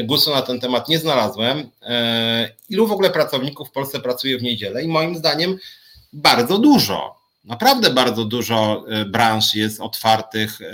głosu 0.04 0.30
na 0.30 0.42
ten 0.42 0.60
temat 0.60 0.88
nie 0.88 0.98
znalazłem. 0.98 1.70
E, 1.82 2.54
ilu 2.68 2.86
w 2.86 2.92
ogóle 2.92 3.10
pracowników 3.10 3.68
w 3.68 3.72
Polsce 3.72 4.00
pracuje 4.00 4.38
w 4.38 4.42
niedzielę? 4.42 4.82
I 4.82 4.88
moim 4.88 5.16
zdaniem 5.16 5.58
bardzo 6.12 6.58
dużo. 6.58 7.22
Naprawdę 7.44 7.90
bardzo 7.90 8.24
dużo 8.24 8.84
e, 8.88 9.04
branż 9.04 9.54
jest 9.54 9.80
otwartych 9.80 10.60
e, 10.60 10.64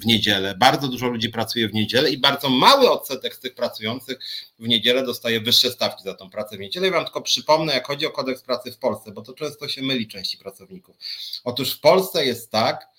w 0.00 0.06
niedzielę. 0.06 0.54
Bardzo 0.58 0.88
dużo 0.88 1.06
ludzi 1.06 1.28
pracuje 1.28 1.68
w 1.68 1.74
niedzielę 1.74 2.10
i 2.10 2.18
bardzo 2.18 2.48
mały 2.48 2.90
odsetek 2.90 3.34
z 3.34 3.40
tych 3.40 3.54
pracujących 3.54 4.18
w 4.58 4.68
niedzielę 4.68 5.02
dostaje 5.02 5.40
wyższe 5.40 5.70
stawki 5.70 6.02
za 6.02 6.14
tą 6.14 6.30
pracę 6.30 6.56
w 6.56 6.60
niedzielę. 6.60 6.88
I 6.88 6.90
wam 6.90 7.04
tylko 7.04 7.22
przypomnę, 7.22 7.74
jak 7.74 7.86
chodzi 7.86 8.06
o 8.06 8.10
kodeks 8.10 8.42
pracy 8.42 8.72
w 8.72 8.78
Polsce, 8.78 9.12
bo 9.12 9.22
to 9.22 9.32
często 9.32 9.68
się 9.68 9.82
myli 9.82 10.08
części 10.08 10.38
pracowników. 10.38 10.96
Otóż 11.44 11.74
w 11.74 11.80
Polsce 11.80 12.26
jest 12.26 12.50
tak, 12.50 12.95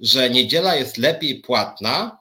że 0.00 0.30
niedziela 0.30 0.76
jest 0.76 0.98
lepiej 0.98 1.34
płatna 1.40 2.20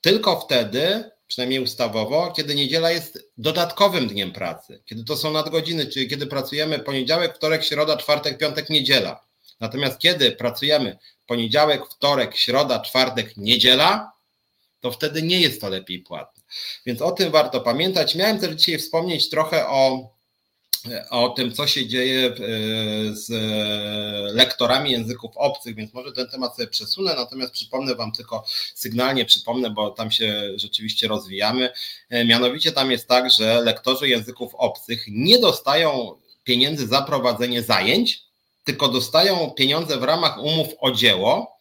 tylko 0.00 0.40
wtedy, 0.40 1.10
przynajmniej 1.26 1.60
ustawowo, 1.60 2.32
kiedy 2.36 2.54
niedziela 2.54 2.90
jest 2.90 3.30
dodatkowym 3.38 4.08
dniem 4.08 4.32
pracy, 4.32 4.82
kiedy 4.86 5.04
to 5.04 5.16
są 5.16 5.32
nadgodziny, 5.32 5.86
czyli 5.86 6.08
kiedy 6.08 6.26
pracujemy 6.26 6.78
poniedziałek, 6.78 7.36
wtorek, 7.36 7.64
środa, 7.64 7.96
czwartek, 7.96 8.38
piątek, 8.38 8.70
niedziela. 8.70 9.24
Natomiast 9.60 9.98
kiedy 9.98 10.32
pracujemy 10.32 10.98
poniedziałek, 11.26 11.86
wtorek, 11.86 12.36
środa, 12.36 12.80
czwartek, 12.80 13.36
niedziela, 13.36 14.12
to 14.80 14.90
wtedy 14.90 15.22
nie 15.22 15.40
jest 15.40 15.60
to 15.60 15.68
lepiej 15.68 15.98
płatne. 15.98 16.42
Więc 16.86 17.02
o 17.02 17.12
tym 17.12 17.30
warto 17.30 17.60
pamiętać. 17.60 18.14
Miałem 18.14 18.40
też 18.40 18.54
dzisiaj 18.54 18.78
wspomnieć 18.78 19.30
trochę 19.30 19.68
o 19.68 20.13
o 21.10 21.28
tym, 21.28 21.52
co 21.52 21.66
się 21.66 21.86
dzieje 21.86 22.26
e, 22.26 22.34
z 23.12 23.30
lektorami 24.34 24.90
języków 24.90 25.36
obcych, 25.36 25.74
więc 25.74 25.94
może 25.94 26.12
ten 26.12 26.28
temat 26.28 26.56
sobie 26.56 26.68
przesunę, 26.68 27.14
natomiast 27.16 27.52
przypomnę 27.52 27.94
Wam 27.94 28.12
tylko 28.12 28.44
sygnalnie, 28.74 29.24
przypomnę, 29.24 29.70
bo 29.70 29.90
tam 29.90 30.10
się 30.10 30.52
rzeczywiście 30.56 31.08
rozwijamy. 31.08 31.70
E, 32.10 32.24
mianowicie 32.24 32.72
tam 32.72 32.90
jest 32.90 33.08
tak, 33.08 33.30
że 33.30 33.60
lektorzy 33.60 34.08
języków 34.08 34.54
obcych 34.54 35.04
nie 35.08 35.38
dostają 35.38 36.14
pieniędzy 36.44 36.86
za 36.86 37.02
prowadzenie 37.02 37.62
zajęć, 37.62 38.22
tylko 38.64 38.88
dostają 38.88 39.50
pieniądze 39.50 39.98
w 39.98 40.02
ramach 40.02 40.38
umów 40.42 40.68
o 40.80 40.90
dzieło 40.90 41.58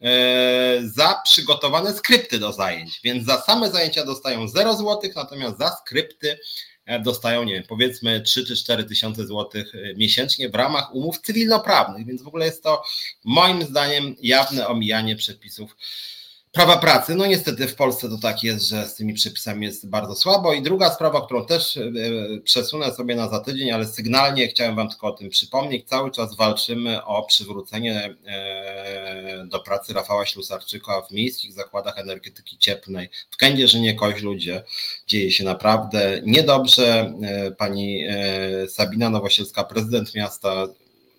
e, 0.00 0.80
za 0.84 1.20
przygotowane 1.24 1.92
skrypty 1.92 2.38
do 2.38 2.52
zajęć. 2.52 3.00
Więc 3.04 3.26
za 3.26 3.40
same 3.40 3.70
zajęcia 3.70 4.04
dostają 4.04 4.48
0 4.48 4.76
zł, 4.76 5.10
natomiast 5.14 5.58
za 5.58 5.76
skrypty 5.76 6.38
E, 6.75 6.75
dostają, 7.02 7.44
nie 7.44 7.54
wiem, 7.54 7.62
powiedzmy 7.68 8.20
3 8.20 8.46
czy 8.46 8.56
4 8.56 8.84
tysiące 8.84 9.26
złotych 9.26 9.74
e, 9.74 9.94
miesięcznie 9.94 10.48
w 10.48 10.54
ramach 10.54 10.94
umów 10.94 11.18
cywilnoprawnych, 11.18 12.06
więc 12.06 12.22
w 12.22 12.28
ogóle 12.28 12.46
jest 12.46 12.62
to 12.62 12.82
moim 13.24 13.62
zdaniem 13.62 14.16
jawne 14.22 14.68
omijanie 14.68 15.16
przepisów 15.16 15.76
prawa 16.56 16.76
pracy. 16.76 17.14
No 17.14 17.26
niestety 17.26 17.68
w 17.68 17.74
Polsce 17.74 18.08
to 18.08 18.18
tak 18.18 18.42
jest, 18.42 18.68
że 18.68 18.86
z 18.86 18.94
tymi 18.94 19.14
przepisami 19.14 19.66
jest 19.66 19.88
bardzo 19.88 20.14
słabo. 20.14 20.52
I 20.52 20.62
druga 20.62 20.90
sprawa, 20.90 21.26
którą 21.26 21.46
też 21.46 21.76
e, 21.76 21.82
przesunę 22.44 22.92
sobie 22.92 23.16
na 23.16 23.28
za 23.28 23.40
tydzień, 23.40 23.70
ale 23.70 23.86
sygnalnie 23.86 24.48
chciałem 24.48 24.76
Wam 24.76 24.88
tylko 24.88 25.06
o 25.06 25.12
tym 25.12 25.30
przypomnieć. 25.30 25.88
Cały 25.88 26.10
czas 26.10 26.36
walczymy 26.36 27.04
o 27.04 27.22
przywrócenie 27.22 28.14
e, 28.26 29.44
do 29.46 29.60
pracy 29.60 29.92
Rafała 29.92 30.26
Ślusarczyka 30.26 31.02
w 31.02 31.10
miejskich 31.10 31.52
zakładach 31.52 31.98
energetyki 31.98 32.58
cieplnej 32.58 33.08
w 33.30 33.36
Kędzierzynie 33.36 33.94
Koźlu, 33.94 34.34
gdzie 34.34 34.62
dzieje 35.06 35.32
się 35.32 35.44
naprawdę 35.44 36.20
niedobrze. 36.24 37.12
E, 37.22 37.50
pani 37.50 38.04
Sabina 38.68 39.10
Nowosielska, 39.10 39.64
prezydent 39.64 40.14
miasta, 40.14 40.66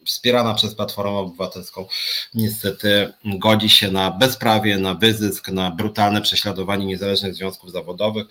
wspierana 0.07 0.53
przez 0.53 0.75
Platformę 0.75 1.11
Obywatelską, 1.11 1.87
niestety 2.33 3.13
godzi 3.25 3.69
się 3.69 3.91
na 3.91 4.11
bezprawie, 4.11 4.77
na 4.77 4.93
wyzysk, 4.93 5.49
na 5.49 5.71
brutalne 5.71 6.21
prześladowanie 6.21 6.85
niezależnych 6.85 7.35
związków 7.35 7.71
zawodowych. 7.71 8.27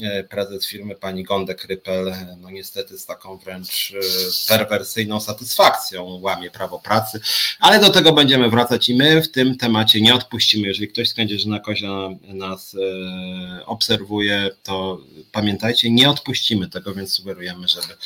E, 0.00 0.24
prezes 0.24 0.66
firmy 0.66 0.94
pani 0.94 1.24
Gondek 1.24 1.64
Rypel, 1.64 2.14
no 2.38 2.50
niestety 2.50 2.98
z 2.98 3.06
taką 3.06 3.38
wręcz 3.38 3.92
e, 3.96 4.48
perwersyjną 4.48 5.20
satysfakcją 5.20 6.20
łamie 6.20 6.50
prawo 6.50 6.78
pracy, 6.78 7.20
ale 7.60 7.80
do 7.80 7.90
tego 7.90 8.12
będziemy 8.12 8.50
wracać 8.50 8.88
i 8.88 8.94
my 8.94 9.22
w 9.22 9.30
tym 9.30 9.56
temacie 9.56 10.00
nie 10.00 10.14
odpuścimy. 10.14 10.68
Jeżeli 10.68 10.88
ktoś 10.88 11.08
z 11.08 11.14
Kędzierzyna 11.14 11.60
Kozia 11.60 12.08
nas 12.24 12.74
e, 12.74 13.66
obserwuje, 13.66 14.50
to 14.62 14.98
pamiętajcie, 15.32 15.90
nie 15.90 16.10
odpuścimy 16.10 16.68
tego, 16.68 16.94
więc 16.94 17.12
sugerujemy, 17.12 17.68
żeby, 17.68 17.96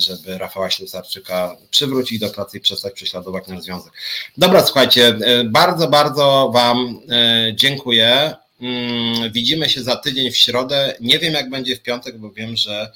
żeby 0.00 0.38
Rafała 0.38 0.70
Ślusarczyka 0.70 1.56
przywrócić 1.70 2.18
do 2.18 2.30
pracy 2.32 2.58
i 2.58 2.60
przestać 2.60 2.92
prześladować 2.92 3.48
nasz 3.48 3.62
związek. 3.62 3.92
Dobra, 4.36 4.62
słuchajcie, 4.64 5.06
e, 5.08 5.44
bardzo, 5.44 5.88
bardzo 5.88 6.50
Wam 6.54 7.00
e, 7.08 7.52
dziękuję. 7.54 8.34
Mm, 8.60 9.32
widzimy 9.32 9.68
się 9.68 9.82
za 9.82 9.96
tydzień 9.96 10.30
w 10.30 10.36
środę. 10.36 10.96
Nie 11.00 11.18
wiem, 11.18 11.34
jak 11.34 11.50
będzie 11.50 11.76
w 11.76 11.82
piątek, 11.82 12.18
bo 12.18 12.30
wiem, 12.30 12.56
że 12.56 12.92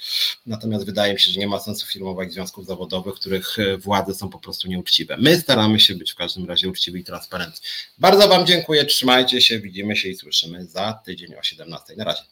Natomiast 0.47 0.87
wydaje 0.87 1.13
mi 1.15 1.21
się, 1.21 1.31
że 1.31 1.41
nie 1.41 1.49
ma 1.49 1.61
sensu 1.61 1.87
firmować 1.87 2.33
związków 2.33 2.67
zawodowych, 2.67 3.15
których 3.15 3.59
e, 3.59 3.77
władze 3.77 4.15
są 4.15 4.29
po 4.29 4.39
prostu 4.39 4.69
nieuczciwe. 4.69 5.17
My 5.17 5.41
staramy 5.41 5.81
się 5.81 5.95
być 5.95 6.13
w 6.13 6.15
każdym 6.15 6.49
razie 6.49 6.69
uczciwi 6.69 7.01
i 7.01 7.05
transparentni. 7.05 7.61
Bardzo 7.99 8.29
Wam 8.29 8.47
dziękuję, 8.47 8.85
trzymajcie 8.85 9.41
się, 9.41 9.61
widzimy 9.61 9.97
się 9.97 10.09
i 10.09 10.17
słyszymy 10.17 10.67
za 10.67 10.93
tydzień 11.05 11.35
o 11.35 11.43
17. 11.43 11.97
Na 11.97 12.05
razie. 12.05 12.23